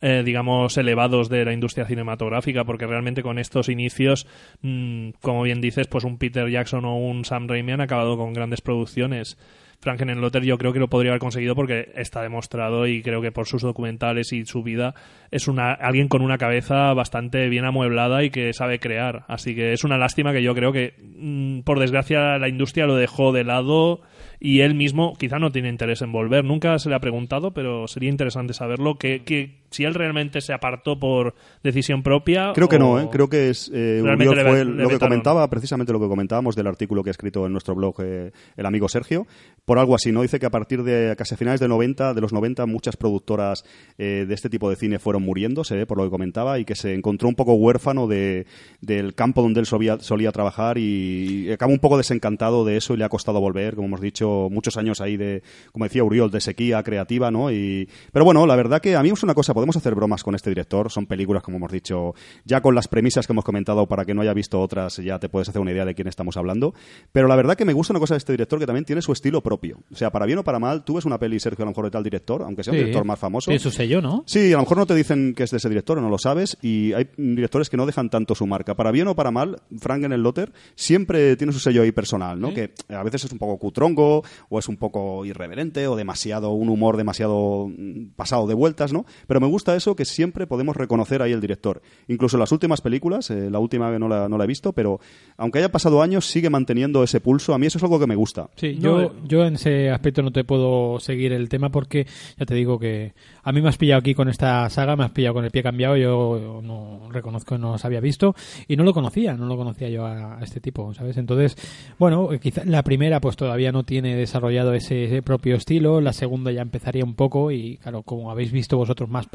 eh, 0.00 0.22
digamos 0.24 0.76
elevados 0.76 1.28
de 1.28 1.44
la 1.44 1.52
industria 1.52 1.84
cinematográfica 1.86 2.64
porque 2.64 2.86
realmente 2.86 3.22
con 3.22 3.38
estos 3.38 3.68
inicios 3.68 4.26
mm, 4.62 5.10
como 5.20 5.42
bien 5.42 5.60
dices 5.60 5.88
pues 5.88 6.04
un 6.04 6.18
Peter 6.18 6.48
Jackson 6.48 6.84
o 6.84 6.96
un 6.96 7.24
Sam 7.24 7.48
Raimi 7.48 7.72
han 7.72 7.80
acabado 7.80 8.16
con 8.16 8.32
grandes 8.32 8.60
producciones 8.60 9.36
Frankenenlotter 9.80 10.42
yo 10.44 10.58
creo 10.58 10.72
que 10.72 10.80
lo 10.80 10.88
podría 10.88 11.12
haber 11.12 11.20
conseguido 11.20 11.54
porque 11.54 11.92
está 11.94 12.22
demostrado 12.22 12.86
y 12.86 13.02
creo 13.02 13.22
que 13.22 13.30
por 13.30 13.46
sus 13.46 13.62
documentales 13.62 14.32
y 14.32 14.44
su 14.44 14.62
vida 14.62 14.94
es 15.30 15.46
una 15.46 15.72
alguien 15.72 16.08
con 16.08 16.22
una 16.22 16.36
cabeza 16.36 16.92
bastante 16.94 17.48
bien 17.48 17.64
amueblada 17.64 18.24
y 18.24 18.30
que 18.30 18.52
sabe 18.52 18.80
crear. 18.80 19.24
Así 19.28 19.54
que 19.54 19.72
es 19.72 19.84
una 19.84 19.98
lástima 19.98 20.32
que 20.32 20.42
yo 20.42 20.54
creo 20.54 20.72
que 20.72 20.94
mm, 20.98 21.60
por 21.60 21.78
desgracia 21.78 22.38
la 22.38 22.48
industria 22.48 22.86
lo 22.86 22.96
dejó 22.96 23.32
de 23.32 23.44
lado 23.44 24.00
y 24.40 24.60
él 24.60 24.74
mismo 24.74 25.14
quizá 25.16 25.38
no 25.38 25.52
tiene 25.52 25.68
interés 25.68 26.02
en 26.02 26.12
volver. 26.12 26.44
Nunca 26.44 26.78
se 26.78 26.88
le 26.88 26.96
ha 26.96 27.00
preguntado, 27.00 27.52
pero 27.52 27.86
sería 27.86 28.10
interesante 28.10 28.54
saberlo 28.54 28.96
que 28.98 29.22
si 29.70 29.84
él 29.84 29.94
realmente 29.94 30.40
se 30.40 30.52
apartó 30.52 30.98
por 30.98 31.34
decisión 31.62 32.02
propia. 32.02 32.52
Creo 32.54 32.68
que 32.68 32.78
no, 32.78 32.98
¿eh? 33.00 33.08
creo 33.10 33.28
que 33.28 33.50
es 33.50 33.70
eh, 33.74 34.00
Uriol 34.02 34.36
le- 34.36 34.44
fue 34.44 34.64
le 34.64 34.82
lo 34.82 34.88
que 34.88 34.98
comentaba, 34.98 35.48
precisamente 35.50 35.92
lo 35.92 36.00
que 36.00 36.08
comentábamos 36.08 36.56
del 36.56 36.66
artículo 36.66 37.02
que 37.02 37.10
ha 37.10 37.12
escrito 37.12 37.44
en 37.46 37.52
nuestro 37.52 37.74
blog 37.74 37.96
eh, 38.02 38.32
el 38.56 38.66
amigo 38.66 38.88
Sergio, 38.88 39.26
por 39.64 39.78
algo 39.78 39.94
así, 39.94 40.10
¿no? 40.12 40.22
Dice 40.22 40.38
que 40.38 40.46
a 40.46 40.50
partir 40.50 40.82
de 40.82 41.14
casi 41.16 41.34
a 41.34 41.36
finales 41.36 41.60
de 41.60 41.68
90, 41.68 42.14
de 42.14 42.20
los 42.20 42.32
90, 42.32 42.66
muchas 42.66 42.96
productoras 42.96 43.64
eh, 43.98 44.24
de 44.26 44.34
este 44.34 44.48
tipo 44.48 44.70
de 44.70 44.76
cine 44.76 44.98
fueron 44.98 45.22
muriéndose, 45.22 45.80
eh, 45.80 45.86
por 45.86 45.98
lo 45.98 46.04
que 46.04 46.10
comentaba, 46.10 46.58
y 46.58 46.64
que 46.64 46.74
se 46.74 46.94
encontró 46.94 47.28
un 47.28 47.34
poco 47.34 47.54
huérfano 47.54 48.06
de, 48.06 48.46
del 48.80 49.14
campo 49.14 49.42
donde 49.42 49.60
él 49.60 49.66
solía, 49.66 49.98
solía 50.00 50.32
trabajar 50.32 50.78
y, 50.78 51.46
y 51.48 51.52
acabó 51.52 51.72
un 51.72 51.78
poco 51.78 51.96
desencantado 51.98 52.64
de 52.64 52.76
eso 52.76 52.94
y 52.94 52.96
le 52.96 53.04
ha 53.04 53.08
costado 53.08 53.40
volver, 53.40 53.74
como 53.74 53.88
hemos 53.88 54.00
dicho, 54.00 54.48
muchos 54.50 54.76
años 54.76 55.00
ahí 55.00 55.16
de, 55.16 55.42
como 55.72 55.84
decía 55.84 56.04
Uriol, 56.04 56.30
de 56.30 56.40
sequía 56.40 56.82
creativa, 56.82 57.30
¿no? 57.30 57.50
Y, 57.52 57.88
pero 58.12 58.24
bueno, 58.24 58.46
la 58.46 58.56
verdad 58.56 58.80
que 58.80 58.96
a 58.96 59.02
mí 59.02 59.10
es 59.10 59.22
una 59.22 59.34
cosa, 59.34 59.52
podemos 59.58 59.76
hacer 59.76 59.96
bromas 59.96 60.22
con 60.22 60.36
este 60.36 60.50
director, 60.50 60.88
son 60.88 61.06
películas, 61.06 61.42
como 61.42 61.56
hemos 61.56 61.72
dicho, 61.72 62.14
ya 62.44 62.60
con 62.60 62.76
las 62.76 62.86
premisas 62.86 63.26
que 63.26 63.32
hemos 63.32 63.44
comentado, 63.44 63.88
para 63.88 64.04
que 64.04 64.14
no 64.14 64.22
haya 64.22 64.32
visto 64.32 64.60
otras, 64.60 64.98
ya 64.98 65.18
te 65.18 65.28
puedes 65.28 65.48
hacer 65.48 65.60
una 65.60 65.72
idea 65.72 65.84
de 65.84 65.96
quién 65.96 66.06
estamos 66.06 66.36
hablando. 66.36 66.74
Pero 67.10 67.26
la 67.26 67.34
verdad 67.34 67.56
que 67.56 67.64
me 67.64 67.72
gusta 67.72 67.92
una 67.92 67.98
cosa 67.98 68.14
de 68.14 68.18
este 68.18 68.32
director 68.32 68.60
que 68.60 68.66
también 68.66 68.84
tiene 68.84 69.02
su 69.02 69.10
estilo 69.10 69.42
propio. 69.42 69.78
O 69.90 69.96
sea, 69.96 70.12
para 70.12 70.26
bien 70.26 70.38
o 70.38 70.44
para 70.44 70.60
mal, 70.60 70.84
tú 70.84 70.94
ves 70.94 71.06
una 71.06 71.18
peli, 71.18 71.40
Sergio, 71.40 71.64
a 71.64 71.66
lo 71.66 71.72
mejor 71.72 71.86
de 71.86 71.90
tal 71.90 72.04
director, 72.04 72.42
aunque 72.42 72.62
sea 72.62 72.72
un 72.72 72.78
director 72.78 73.04
más 73.04 73.18
famoso. 73.18 73.50
Tiene 73.50 73.58
su 73.58 73.72
sello, 73.72 74.00
¿no? 74.00 74.22
Sí, 74.26 74.52
a 74.52 74.56
lo 74.56 74.62
mejor 74.62 74.78
no 74.78 74.86
te 74.86 74.94
dicen 74.94 75.34
que 75.34 75.42
es 75.42 75.50
de 75.50 75.56
ese 75.56 75.68
director 75.68 75.98
o 75.98 76.00
no 76.00 76.08
lo 76.08 76.18
sabes, 76.18 76.56
y 76.62 76.92
hay 76.92 77.08
directores 77.16 77.68
que 77.68 77.76
no 77.76 77.84
dejan 77.84 78.10
tanto 78.10 78.36
su 78.36 78.46
marca. 78.46 78.76
Para 78.76 78.92
bien 78.92 79.08
o 79.08 79.16
para 79.16 79.32
mal, 79.32 79.60
Frank 79.76 80.04
en 80.04 80.12
el 80.12 80.22
Lotter 80.22 80.52
siempre 80.76 81.34
tiene 81.34 81.52
su 81.52 81.58
sello 81.58 81.82
ahí 81.82 81.90
personal, 81.90 82.40
¿no? 82.40 82.54
Que 82.54 82.74
a 82.90 83.02
veces 83.02 83.24
es 83.24 83.32
un 83.32 83.38
poco 83.38 83.58
cutrongo, 83.58 84.22
o 84.48 84.58
es 84.60 84.68
un 84.68 84.76
poco 84.76 85.24
irreverente, 85.24 85.88
o 85.88 85.96
demasiado, 85.96 86.52
un 86.52 86.68
humor 86.68 86.96
demasiado 86.96 87.68
mm, 87.68 88.10
pasado 88.14 88.46
de 88.46 88.54
vueltas, 88.54 88.92
¿no? 88.92 89.04
Pero 89.26 89.40
me 89.40 89.47
gusta 89.48 89.74
eso 89.76 89.96
que 89.96 90.04
siempre 90.04 90.46
podemos 90.46 90.76
reconocer 90.76 91.22
ahí 91.22 91.32
el 91.32 91.40
director. 91.40 91.82
Incluso 92.06 92.36
en 92.36 92.40
las 92.40 92.52
últimas 92.52 92.80
películas, 92.80 93.30
eh, 93.30 93.50
la 93.50 93.58
última 93.58 93.90
que 93.92 93.98
no 93.98 94.08
la, 94.08 94.28
no 94.28 94.38
la 94.38 94.44
he 94.44 94.46
visto, 94.46 94.72
pero 94.72 95.00
aunque 95.36 95.58
haya 95.58 95.72
pasado 95.72 96.02
años, 96.02 96.26
sigue 96.26 96.50
manteniendo 96.50 97.02
ese 97.02 97.20
pulso. 97.20 97.54
A 97.54 97.58
mí 97.58 97.66
eso 97.66 97.78
es 97.78 97.84
algo 97.84 97.98
que 97.98 98.06
me 98.06 98.16
gusta. 98.16 98.50
Sí, 98.56 98.78
yo, 98.78 99.02
eh. 99.02 99.12
yo 99.24 99.44
en 99.44 99.54
ese 99.54 99.90
aspecto 99.90 100.22
no 100.22 100.30
te 100.30 100.44
puedo 100.44 101.00
seguir 101.00 101.32
el 101.32 101.48
tema 101.48 101.70
porque 101.70 102.06
ya 102.38 102.46
te 102.46 102.54
digo 102.54 102.78
que 102.78 103.14
a 103.42 103.52
mí 103.52 103.60
me 103.60 103.68
has 103.68 103.76
pillado 103.76 104.00
aquí 104.00 104.14
con 104.14 104.28
esta 104.28 104.68
saga, 104.70 104.96
me 104.96 105.04
has 105.04 105.10
pillado 105.10 105.34
con 105.34 105.44
el 105.44 105.50
pie 105.50 105.62
cambiado, 105.62 105.96
yo 105.96 106.60
no 106.62 107.08
reconozco 107.10 107.54
que 107.54 107.60
no 107.60 107.72
los 107.72 107.84
había 107.84 108.00
visto 108.00 108.34
y 108.66 108.76
no 108.76 108.84
lo 108.84 108.92
conocía, 108.92 109.34
no 109.34 109.46
lo 109.46 109.56
conocía 109.56 109.88
yo 109.88 110.04
a, 110.04 110.38
a 110.38 110.42
este 110.42 110.60
tipo, 110.60 110.92
¿sabes? 110.94 111.16
Entonces, 111.16 111.56
bueno, 111.98 112.32
eh, 112.32 112.40
quizá 112.40 112.64
la 112.64 112.82
primera 112.82 113.20
pues 113.20 113.36
todavía 113.36 113.72
no 113.72 113.84
tiene 113.84 114.16
desarrollado 114.16 114.74
ese, 114.74 115.04
ese 115.04 115.22
propio 115.22 115.56
estilo, 115.56 116.00
la 116.00 116.12
segunda 116.12 116.52
ya 116.52 116.62
empezaría 116.62 117.04
un 117.04 117.14
poco 117.14 117.50
y 117.50 117.78
claro, 117.78 118.02
como 118.02 118.30
habéis 118.30 118.52
visto 118.52 118.76
vosotros 118.76 119.08
más 119.08 119.26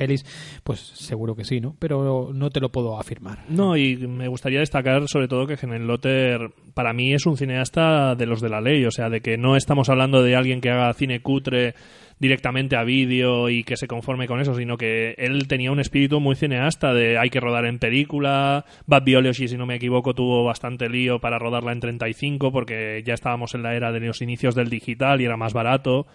pues 0.64 0.80
seguro 0.80 1.36
que 1.36 1.44
sí, 1.44 1.60
¿no? 1.60 1.76
Pero 1.80 2.32
no 2.34 2.50
te 2.50 2.60
lo 2.60 2.72
puedo 2.72 3.00
afirmar. 3.00 3.40
No, 3.50 3.78
y 3.78 3.98
me 3.98 4.28
gustaría 4.28 4.60
destacar 4.60 5.08
sobre 5.08 5.28
todo 5.28 5.48
que 5.48 5.58
Lotter 5.64 6.52
para 6.74 6.94
mí 6.94 7.14
es 7.14 7.26
un 7.26 7.38
cineasta 7.38 8.16
de 8.16 8.26
los 8.26 8.42
de 8.42 8.50
la 8.50 8.62
ley, 8.62 8.86
o 8.86 8.92
sea, 8.92 9.10
de 9.10 9.22
que 9.22 9.38
no 9.38 9.56
estamos 9.56 9.90
hablando 9.90 10.22
de 10.22 10.36
alguien 10.36 10.62
que 10.62 10.70
haga 10.70 10.94
cine 10.94 11.22
cutre 11.22 11.76
directamente 12.20 12.76
a 12.76 12.84
vídeo 12.84 13.50
y 13.50 13.64
que 13.64 13.76
se 13.76 13.88
conforme 13.88 14.28
con 14.28 14.40
eso, 14.40 14.56
sino 14.56 14.78
que 14.78 15.16
él 15.18 15.48
tenía 15.48 15.72
un 15.72 15.80
espíritu 15.80 16.20
muy 16.20 16.36
cineasta 16.36 16.94
de 16.94 17.18
hay 17.18 17.30
que 17.30 17.40
rodar 17.40 17.66
en 17.66 17.80
película, 17.80 18.66
Bad 18.86 19.04
Biology, 19.04 19.48
si 19.48 19.58
no 19.58 19.66
me 19.66 19.76
equivoco, 19.76 20.14
tuvo 20.14 20.44
bastante 20.44 20.90
lío 20.90 21.20
para 21.20 21.40
rodarla 21.40 21.72
en 21.72 21.80
35 21.80 22.52
porque 22.52 23.04
ya 23.06 23.14
estábamos 23.14 23.56
en 23.56 23.64
la 23.64 23.76
era 23.76 23.92
de 23.92 24.00
los 24.00 24.22
inicios 24.22 24.56
del 24.56 24.70
digital 24.70 25.22
y 25.22 25.26
era 25.26 25.38
más 25.38 25.54
barato. 25.54 26.08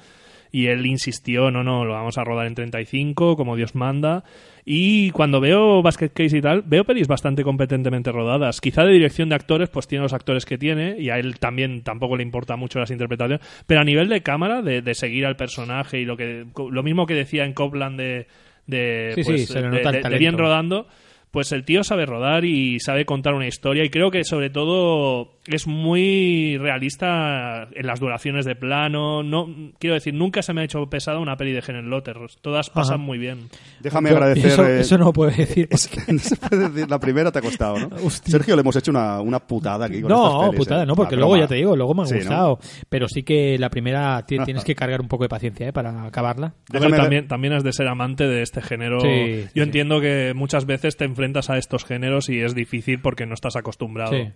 Y 0.52 0.66
él 0.66 0.86
insistió, 0.86 1.50
no, 1.50 1.62
no, 1.64 1.84
lo 1.84 1.92
vamos 1.94 2.18
a 2.18 2.24
rodar 2.24 2.46
en 2.46 2.54
35, 2.54 3.36
como 3.36 3.56
Dios 3.56 3.74
manda. 3.74 4.24
Y 4.64 5.10
cuando 5.12 5.40
veo 5.40 5.80
Basket 5.82 6.10
Case 6.10 6.36
y 6.38 6.40
tal, 6.42 6.62
veo 6.62 6.84
pelis 6.84 7.08
bastante 7.08 7.42
competentemente 7.42 8.12
rodadas. 8.12 8.60
Quizá 8.60 8.84
de 8.84 8.92
dirección 8.92 9.28
de 9.30 9.34
actores, 9.34 9.68
pues 9.70 9.86
tiene 9.88 10.02
los 10.02 10.12
actores 10.12 10.44
que 10.44 10.58
tiene, 10.58 10.96
y 10.98 11.08
a 11.10 11.18
él 11.18 11.38
también 11.38 11.82
tampoco 11.82 12.16
le 12.16 12.22
importa 12.22 12.56
mucho 12.56 12.78
las 12.78 12.90
interpretaciones. 12.90 13.40
Pero 13.66 13.80
a 13.80 13.84
nivel 13.84 14.08
de 14.08 14.22
cámara, 14.22 14.60
de, 14.62 14.82
de 14.82 14.94
seguir 14.94 15.24
al 15.24 15.36
personaje 15.36 16.00
y 16.00 16.04
lo 16.04 16.16
que 16.16 16.44
lo 16.70 16.82
mismo 16.82 17.06
que 17.06 17.14
decía 17.14 17.44
en 17.46 17.54
Copland 17.54 17.98
de, 17.98 18.26
de, 18.66 19.12
Sí, 19.14 19.24
sí, 19.24 19.30
pues, 19.30 19.46
se 19.48 19.60
le 19.62 19.70
de- 19.70 19.76
nota 19.82 19.90
el 19.96 20.02
de- 20.12 20.18
bien 20.18 20.36
rodando. 20.36 20.86
Pues 21.30 21.52
el 21.52 21.64
tío 21.64 21.84
sabe 21.84 22.06
rodar 22.06 22.44
y 22.44 22.80
sabe 22.80 23.04
contar 23.04 23.34
una 23.34 23.46
historia 23.46 23.84
y 23.84 23.90
creo 23.90 24.10
que 24.10 24.24
sobre 24.24 24.48
todo 24.50 25.34
es 25.46 25.66
muy 25.66 26.56
realista 26.58 27.68
en 27.74 27.86
las 27.86 28.00
duraciones 28.00 28.44
de 28.44 28.54
plano. 28.54 29.22
No 29.22 29.46
quiero 29.78 29.94
decir, 29.94 30.14
nunca 30.14 30.42
se 30.42 30.52
me 30.54 30.62
ha 30.62 30.64
hecho 30.64 30.86
pesada 30.88 31.18
una 31.18 31.36
peli 31.36 31.52
de 31.52 31.62
Helen 31.66 31.90
Lotter. 31.90 32.16
Todas 32.40 32.70
pasan 32.70 32.96
Ajá. 32.96 33.04
muy 33.04 33.18
bien. 33.18 33.48
Déjame 33.80 34.10
Yo- 34.10 34.16
agradecer. 34.16 34.46
Eso, 34.52 34.66
eh, 34.66 34.80
eso 34.80 34.98
no 34.98 35.06
lo 35.06 35.12
puedo 35.12 35.30
decir. 35.30 35.68
es 35.70 35.88
que 35.88 36.12
no 36.12 36.18
se 36.18 36.36
puede 36.36 36.68
decir, 36.70 36.90
la 36.90 36.98
primera 36.98 37.30
te 37.30 37.38
ha 37.38 37.42
costado, 37.42 37.78
¿no? 37.78 37.90
Sergio, 38.10 38.56
le 38.56 38.60
hemos 38.62 38.76
hecho 38.76 38.90
una, 38.90 39.20
una 39.20 39.38
putada 39.40 39.86
aquí 39.86 40.00
con 40.00 40.10
estas 40.12 40.32
No, 40.32 40.40
pelis, 40.50 40.56
putada, 40.58 40.82
¿eh? 40.82 40.86
no, 40.86 40.94
porque 40.96 41.14
Una 41.14 41.20
luego 41.20 41.32
broma. 41.32 41.44
ya 41.44 41.48
te 41.48 41.54
digo, 41.56 41.76
luego 41.76 41.94
me 41.94 42.02
han 42.02 42.08
Sí, 42.08 42.14
¿no? 42.14 42.20
gustado. 42.20 42.58
Pero 42.88 43.08
sí 43.08 43.22
que 43.22 43.58
la 43.58 43.68
primera 43.70 44.24
ti- 44.26 44.38
tienes 44.44 44.64
que 44.64 44.74
cargar 44.74 45.00
un 45.00 45.08
poco 45.08 45.24
de 45.24 45.28
paciencia 45.28 45.68
¿eh? 45.68 45.72
para 45.72 46.04
acabarla. 46.04 46.54
Ver, 46.70 46.80
Déjame 46.80 46.92
ver- 46.92 47.00
también, 47.02 47.28
también 47.28 47.52
has 47.54 47.64
de 47.64 47.72
ser 47.72 47.86
amante 47.88 48.26
de 48.26 48.42
este 48.42 48.62
género. 48.62 49.00
Sí, 49.00 49.42
Yo 49.42 49.48
sí. 49.54 49.60
entiendo 49.60 50.00
que 50.00 50.32
muchas 50.34 50.66
veces 50.66 50.96
te 50.96 51.04
enfrentas 51.18 51.50
a 51.50 51.58
estos 51.58 51.84
géneros 51.84 52.28
y 52.28 52.40
es 52.40 52.54
difícil 52.54 53.00
porque 53.00 53.26
no 53.26 53.34
estás 53.34 53.56
acostumbrado. 53.56 54.12
Sí. 54.12 54.32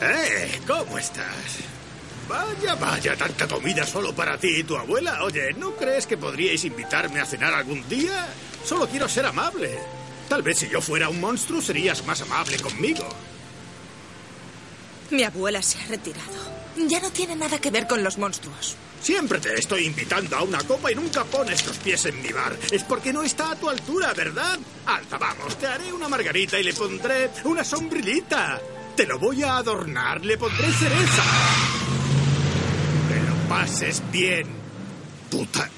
¡Eh! 0.00 0.58
¿Cómo 0.66 0.96
estás? 0.96 1.58
Vaya, 2.26 2.74
vaya, 2.76 3.14
tanta 3.14 3.46
comida 3.46 3.84
solo 3.84 4.14
para 4.14 4.38
ti 4.38 4.48
y 4.60 4.64
tu 4.64 4.74
abuela. 4.74 5.22
Oye, 5.22 5.52
¿no 5.52 5.72
crees 5.72 6.06
que 6.06 6.16
podríais 6.16 6.64
invitarme 6.64 7.20
a 7.20 7.26
cenar 7.26 7.52
algún 7.52 7.86
día? 7.90 8.26
Solo 8.64 8.88
quiero 8.88 9.06
ser 9.06 9.26
amable. 9.26 9.78
Tal 10.30 10.42
vez 10.42 10.58
si 10.58 10.70
yo 10.70 10.80
fuera 10.80 11.10
un 11.10 11.20
monstruo 11.20 11.60
serías 11.60 12.06
más 12.06 12.22
amable 12.22 12.58
conmigo. 12.58 13.06
Mi 15.10 15.24
abuela 15.24 15.60
se 15.60 15.78
ha 15.78 15.86
retirado. 15.88 16.55
Ya 16.88 17.00
no 17.00 17.10
tiene 17.10 17.34
nada 17.34 17.58
que 17.58 17.70
ver 17.70 17.86
con 17.86 18.04
los 18.04 18.18
monstruos. 18.18 18.76
Siempre 19.00 19.38
te 19.38 19.54
estoy 19.54 19.86
invitando 19.86 20.36
a 20.36 20.42
una 20.42 20.62
copa 20.64 20.92
y 20.92 20.94
nunca 20.94 21.24
pones 21.24 21.66
los 21.66 21.76
pies 21.78 22.04
en 22.06 22.20
mi 22.22 22.28
bar. 22.28 22.56
Es 22.70 22.84
porque 22.84 23.12
no 23.12 23.22
está 23.22 23.52
a 23.52 23.56
tu 23.56 23.68
altura, 23.68 24.12
¿verdad? 24.12 24.58
Alta, 24.84 25.16
vamos, 25.16 25.56
te 25.58 25.66
haré 25.66 25.92
una 25.92 26.08
margarita 26.08 26.58
y 26.58 26.64
le 26.64 26.74
pondré 26.74 27.30
una 27.44 27.64
sombrillita. 27.64 28.60
Te 28.94 29.06
lo 29.06 29.18
voy 29.18 29.42
a 29.42 29.56
adornar, 29.56 30.24
le 30.24 30.36
pondré 30.36 30.70
cereza. 30.72 31.22
Que 33.08 33.20
lo 33.20 33.48
pases 33.48 34.02
bien, 34.10 34.46
puta. 35.30 35.70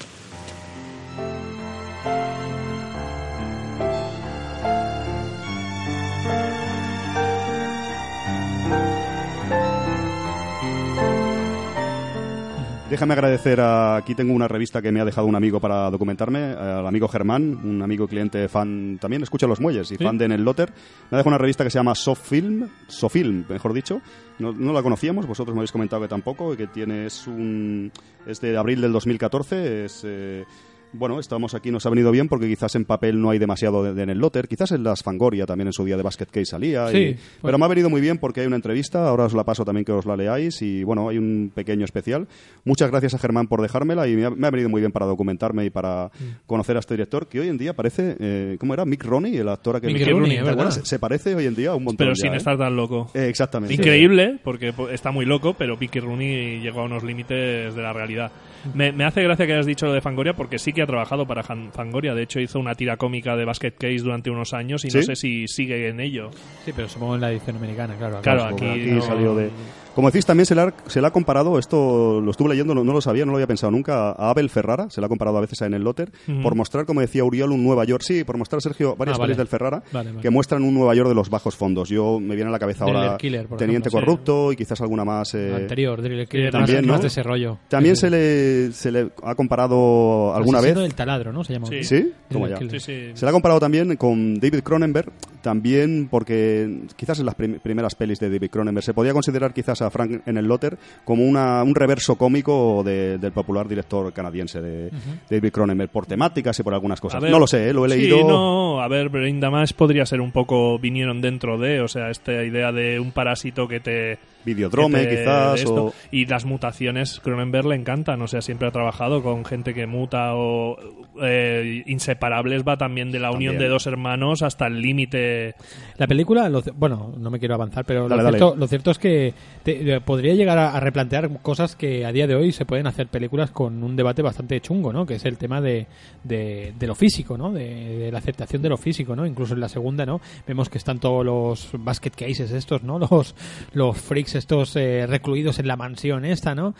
Déjame 12.90 13.12
agradecer 13.12 13.60
a, 13.60 13.96
aquí 13.96 14.14
tengo 14.14 14.32
una 14.32 14.48
revista 14.48 14.80
que 14.80 14.90
me 14.90 15.00
ha 15.00 15.04
dejado 15.04 15.26
un 15.26 15.34
amigo 15.36 15.60
para 15.60 15.90
documentarme, 15.90 16.38
al 16.54 16.86
amigo 16.86 17.06
Germán, 17.06 17.60
un 17.62 17.82
amigo 17.82 18.08
cliente 18.08 18.48
fan, 18.48 18.96
también 18.98 19.22
escucha 19.22 19.46
Los 19.46 19.60
Muelles 19.60 19.92
y 19.92 19.96
Sí. 19.98 20.04
fan 20.04 20.16
de 20.16 20.26
Nel 20.26 20.42
Lotter. 20.42 20.70
Me 21.10 21.16
ha 21.16 21.18
dejado 21.18 21.28
una 21.28 21.38
revista 21.38 21.64
que 21.64 21.70
se 21.70 21.78
llama 21.78 21.94
Sofilm, 21.94 22.66
Sofilm, 22.86 23.44
mejor 23.46 23.74
dicho. 23.74 24.00
No, 24.38 24.52
no 24.52 24.72
la 24.72 24.82
conocíamos, 24.82 25.26
vosotros 25.26 25.54
me 25.54 25.60
habéis 25.60 25.72
comentado 25.72 26.00
que 26.00 26.08
tampoco, 26.08 26.56
que 26.56 26.66
tiene, 26.66 27.04
es 27.06 27.26
un, 27.26 27.92
es 28.26 28.40
de 28.40 28.56
abril 28.56 28.80
del 28.80 28.92
2014, 28.92 29.84
es... 29.84 30.02
eh, 30.06 30.44
bueno, 30.92 31.20
estamos 31.20 31.54
aquí, 31.54 31.70
nos 31.70 31.84
ha 31.86 31.90
venido 31.90 32.10
bien 32.10 32.28
porque 32.28 32.46
quizás 32.48 32.74
en 32.74 32.84
papel 32.84 33.20
no 33.20 33.30
hay 33.30 33.38
demasiado 33.38 33.82
de, 33.84 33.92
de 33.94 34.06
Nel 34.06 34.18
Lotter, 34.18 34.48
quizás 34.48 34.72
en 34.72 34.82
las 34.84 35.02
Fangoria 35.02 35.44
también 35.46 35.66
en 35.68 35.72
su 35.72 35.84
día 35.84 35.96
de 35.96 36.02
Basket 36.02 36.26
Case 36.26 36.46
salía, 36.46 36.88
Sí, 36.88 36.96
y- 36.98 37.12
pues- 37.14 37.20
pero 37.42 37.58
me 37.58 37.64
ha 37.64 37.68
venido 37.68 37.90
muy 37.90 38.00
bien 38.00 38.18
porque 38.18 38.40
hay 38.40 38.46
una 38.46 38.56
entrevista, 38.56 39.06
ahora 39.08 39.24
os 39.24 39.34
la 39.34 39.44
paso 39.44 39.64
también 39.64 39.84
que 39.84 39.92
os 39.92 40.06
la 40.06 40.16
leáis 40.16 40.62
y 40.62 40.82
bueno, 40.84 41.08
hay 41.08 41.18
un 41.18 41.52
pequeño 41.54 41.84
especial. 41.84 42.26
Muchas 42.64 42.90
gracias 42.90 43.14
a 43.14 43.18
Germán 43.18 43.46
por 43.48 43.60
dejármela 43.62 44.08
y 44.08 44.16
me 44.16 44.24
ha, 44.24 44.30
me 44.30 44.46
ha 44.46 44.50
venido 44.50 44.68
muy 44.70 44.80
bien 44.80 44.92
para 44.92 45.06
documentarme 45.06 45.64
y 45.66 45.70
para 45.70 46.06
Mm. 46.06 46.46
conocer 46.46 46.76
a 46.76 46.80
este 46.80 46.94
director 46.94 47.26
que 47.28 47.40
hoy 47.40 47.48
en 47.48 47.58
día 47.58 47.74
parece, 47.74 48.16
eh, 48.18 48.56
¿cómo 48.58 48.72
era? 48.74 48.84
Mick 48.84 49.04
Roney, 49.04 49.36
el 49.36 49.48
actor 49.48 49.76
a 49.76 49.80
que 49.80 49.88
Mickey 49.88 50.06
Mickey 50.14 50.38
Rooney. 50.40 50.72
Se, 50.72 50.84
se 50.86 50.98
parece 50.98 51.34
hoy 51.34 51.46
en 51.46 51.54
día 51.54 51.74
un 51.74 51.84
montón 51.84 52.06
Pero 52.06 52.12
ya, 52.16 52.22
sin 52.22 52.32
¿eh? 52.34 52.36
estar 52.38 52.56
tan 52.56 52.74
loco. 52.76 53.10
Eh, 53.14 53.26
exactamente. 53.28 53.74
Increíble, 53.74 54.38
porque 54.42 54.72
po- 54.72 54.88
está 54.88 55.10
muy 55.10 55.26
loco, 55.26 55.54
pero 55.54 55.76
Vicky 55.76 56.00
Rooney 56.00 56.60
llegó 56.60 56.80
a 56.80 56.84
unos 56.84 57.02
límites 57.04 57.74
de 57.74 57.82
la 57.82 57.92
realidad. 57.92 58.32
Me, 58.74 58.92
me 58.92 59.04
hace 59.04 59.22
gracia 59.22 59.46
que 59.46 59.52
hayas 59.52 59.66
dicho 59.66 59.86
lo 59.86 59.92
de 59.92 60.00
Fangoria, 60.00 60.34
porque 60.34 60.58
sí 60.58 60.72
que 60.72 60.82
ha 60.82 60.86
trabajado 60.86 61.26
para 61.26 61.42
Han- 61.48 61.70
Fangoria. 61.72 62.14
De 62.14 62.22
hecho, 62.22 62.40
hizo 62.40 62.58
una 62.58 62.74
tira 62.74 62.96
cómica 62.96 63.36
de 63.36 63.44
Basket 63.44 63.72
Case 63.72 63.98
durante 63.98 64.30
unos 64.30 64.52
años 64.54 64.84
y 64.84 64.88
no 64.88 65.02
sé 65.02 65.16
si 65.16 65.46
sigue 65.48 65.88
en 65.88 66.00
ello. 66.00 66.30
Sí, 66.64 66.72
pero 66.74 66.88
supongo 66.88 67.14
en 67.14 67.20
la 67.20 67.30
edición 67.32 67.56
americana, 67.56 67.94
claro. 67.96 68.20
Claro, 68.22 68.44
Aquí 68.44 68.64
no- 68.90 69.00
salió 69.02 69.34
de... 69.34 69.50
Como 69.98 70.12
decís, 70.12 70.24
también 70.24 70.46
se 70.46 70.54
le, 70.54 70.60
ha, 70.60 70.72
se 70.86 71.00
le 71.00 71.08
ha 71.08 71.10
comparado, 71.10 71.58
esto 71.58 72.20
lo 72.20 72.30
estuve 72.30 72.50
leyendo, 72.50 72.72
no, 72.72 72.84
no 72.84 72.92
lo 72.92 73.00
sabía, 73.00 73.24
no 73.24 73.32
lo 73.32 73.38
había 73.38 73.48
pensado 73.48 73.72
nunca, 73.72 74.10
a 74.12 74.30
Abel 74.30 74.48
Ferrara, 74.48 74.88
se 74.90 75.00
le 75.00 75.06
ha 75.06 75.08
comparado 75.08 75.38
a 75.38 75.40
veces 75.40 75.60
a 75.62 75.66
Enel 75.66 75.82
Lotter, 75.82 76.12
por 76.40 76.54
mostrar, 76.54 76.86
como 76.86 77.00
decía 77.00 77.24
Uriol, 77.24 77.50
un 77.50 77.64
Nueva 77.64 77.84
York, 77.84 78.02
sí, 78.06 78.22
por 78.22 78.36
mostrar, 78.38 78.62
Sergio, 78.62 78.94
varias 78.94 79.16
Ah, 79.16 79.18
vale. 79.18 79.30
pelis 79.30 79.38
del 79.38 79.48
Ferrara, 79.48 79.82
Vale, 79.92 80.10
vale. 80.10 80.22
que 80.22 80.30
muestran 80.30 80.62
un 80.62 80.72
Nueva 80.74 80.94
York 80.94 81.08
de 81.08 81.16
los 81.16 81.28
bajos 81.30 81.56
fondos. 81.56 81.88
Yo 81.88 82.20
me 82.20 82.36
viene 82.36 82.48
a 82.48 82.52
la 82.52 82.60
cabeza 82.60 82.84
Driller 82.84 83.02
ahora 83.04 83.16
Killer, 83.18 83.46
por 83.48 83.58
Teniente 83.58 83.88
ejemplo, 83.88 84.00
sí. 84.00 84.06
Corrupto 84.06 84.52
y 84.52 84.56
quizás 84.56 84.80
alguna 84.80 85.04
más... 85.04 85.34
eh, 85.34 85.52
Anterior, 85.56 86.00
Driller 86.00 86.28
Killer, 86.28 86.52
también, 86.52 86.76
más, 86.78 86.86
¿no? 86.86 86.92
más 86.92 87.00
de 87.02 87.08
ese 87.08 87.22
rollo. 87.24 87.58
También 87.68 87.96
Sí, 87.96 88.02
se 88.02 88.10
le, 88.10 88.72
se 88.72 88.92
le 88.92 89.10
ha 89.24 89.34
comparado 89.34 90.32
alguna 90.32 90.60
vez... 90.60 90.76
del 90.76 90.94
taladro, 90.94 91.32
¿no? 91.32 91.42
Se 91.42 91.54
llama. 91.54 91.66
Sí. 91.66 91.82
¿Sí? 91.82 92.12
Se 92.28 93.24
le 93.24 93.28
ha 93.28 93.32
comparado 93.32 93.58
también 93.58 93.96
con 93.96 94.38
David 94.38 94.60
Cronenberg, 94.62 95.10
también 95.42 96.08
porque 96.10 96.82
quizás 96.96 97.18
en 97.18 97.26
las 97.26 97.34
prim- 97.34 97.58
primeras 97.60 97.94
pelis 97.94 98.20
de 98.20 98.30
David 98.30 98.50
Cronenberg 98.50 98.84
se 98.84 98.94
podía 98.94 99.12
considerar 99.12 99.52
quizás 99.52 99.82
a 99.82 99.87
Frank 99.90 100.22
en 100.26 100.36
el 100.36 100.46
Lotter 100.46 100.76
como 101.04 101.24
una, 101.24 101.62
un 101.62 101.74
reverso 101.74 102.16
cómico 102.16 102.82
de- 102.84 103.18
del 103.18 103.32
popular 103.32 103.68
director 103.68 104.12
canadiense 104.12 104.60
de 104.60 104.90
David 105.30 105.50
Cronenberg, 105.52 105.90
por 105.90 106.06
temáticas 106.06 106.58
y 106.58 106.62
por 106.62 106.74
algunas 106.74 107.00
cosas. 107.00 107.18
A 107.18 107.22
ver, 107.22 107.30
no 107.30 107.38
lo 107.38 107.46
sé, 107.46 107.68
¿eh? 107.68 107.72
lo 107.72 107.86
he 107.86 107.90
sí, 107.90 108.00
leído. 108.02 108.26
no, 108.28 108.80
a 108.80 108.88
ver, 108.88 109.08
Brain 109.08 109.40
Damage 109.40 109.74
podría 109.74 110.04
ser 110.06 110.20
un 110.20 110.32
poco 110.32 110.78
vinieron 110.78 111.20
dentro 111.20 111.58
de, 111.58 111.80
o 111.80 111.88
sea, 111.88 112.10
esta 112.10 112.32
idea 112.44 112.72
de 112.72 113.00
un 113.00 113.12
parásito 113.12 113.66
que 113.68 113.80
te 113.80 114.18
Videodrome, 114.44 115.08
quizás, 115.08 115.60
esto. 115.60 115.84
o- 115.86 115.94
y 116.10 116.24
las 116.26 116.44
mutaciones 116.44 117.20
Cronenberg 117.20 117.66
le 117.66 117.74
encantan, 117.74 118.22
o 118.22 118.28
sea, 118.28 118.40
siempre 118.40 118.68
ha 118.68 118.70
trabajado 118.70 119.22
con 119.22 119.44
gente 119.44 119.74
que 119.74 119.86
muta 119.86 120.34
o 120.34 120.76
eh, 121.22 121.82
inseparables 121.86 122.62
va 122.66 122.76
también 122.76 123.10
de 123.10 123.18
la 123.18 123.30
unión 123.30 123.58
de 123.58 123.68
dos 123.68 123.86
hermanos 123.86 124.42
hasta 124.42 124.66
el 124.66 124.80
límite. 124.80 125.54
La 125.96 126.06
película, 126.06 126.48
lo 126.48 126.62
bueno, 126.76 127.12
no 127.18 127.30
me 127.30 127.38
quiero 127.38 127.54
avanzar, 127.54 127.84
pero 127.84 128.08
Dale, 128.08 128.22
lo, 128.22 128.28
cierto, 128.30 128.56
lo 128.56 128.66
cierto 128.68 128.90
es 128.92 128.98
que 128.98 129.34
te- 129.64 129.94
eh, 129.96 130.00
podría 130.00 130.34
llegar 130.34 130.56
a, 130.58 130.72
a 130.76 130.80
replantear 130.80 131.40
cosas 131.42 131.74
que 131.76 132.06
a 132.06 132.12
día 132.12 132.26
de 132.26 132.34
hoy 132.36 132.52
se 132.52 132.64
pueden 132.64 132.86
hacer 132.86 133.08
películas 133.08 133.50
con 133.50 133.82
un 133.82 133.96
debate 133.96 134.22
bastante 134.22 134.60
chungo, 134.60 134.92
¿no? 134.92 135.04
Que 135.04 135.14
es 135.16 135.24
el 135.24 135.36
tema 135.36 135.60
de, 135.60 135.86
de, 136.24 136.72
de 136.78 136.86
lo 136.86 136.94
físico, 136.94 137.36
¿no? 137.36 137.52
De, 137.52 137.98
de 137.98 138.12
la 138.12 138.18
aceptación 138.18 138.62
de 138.62 138.68
lo 138.68 138.76
físico, 138.76 139.14
¿no? 139.16 139.26
Incluso 139.26 139.54
en 139.54 139.60
la 139.60 139.68
segunda, 139.68 140.06
¿no? 140.06 140.20
Vemos 140.46 140.68
que 140.68 140.78
están 140.78 141.00
todos 141.00 141.24
los 141.24 141.68
basket 141.72 142.10
cases 142.12 142.52
estos, 142.52 142.82
¿no? 142.82 142.98
Los, 143.10 143.34
los 143.72 143.96
freaks 143.98 144.27
estos 144.34 144.76
eh, 144.76 145.06
recluidos 145.06 145.58
en 145.58 145.66
la 145.66 145.76
mansión 145.76 146.24
esta, 146.24 146.54
¿no? 146.54 146.74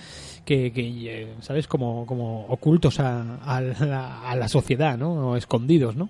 Que, 0.44 0.72
que 0.72 1.22
eh, 1.22 1.34
¿sabes? 1.40 1.66
Como, 1.66 2.06
como 2.06 2.46
ocultos 2.46 3.00
a, 3.00 3.38
a 3.44 3.60
la, 3.60 4.28
a 4.28 4.36
la 4.36 4.48
sociedad, 4.48 4.96
¿no? 4.96 5.30
O 5.30 5.36
escondidos, 5.36 5.96
¿no? 5.96 6.08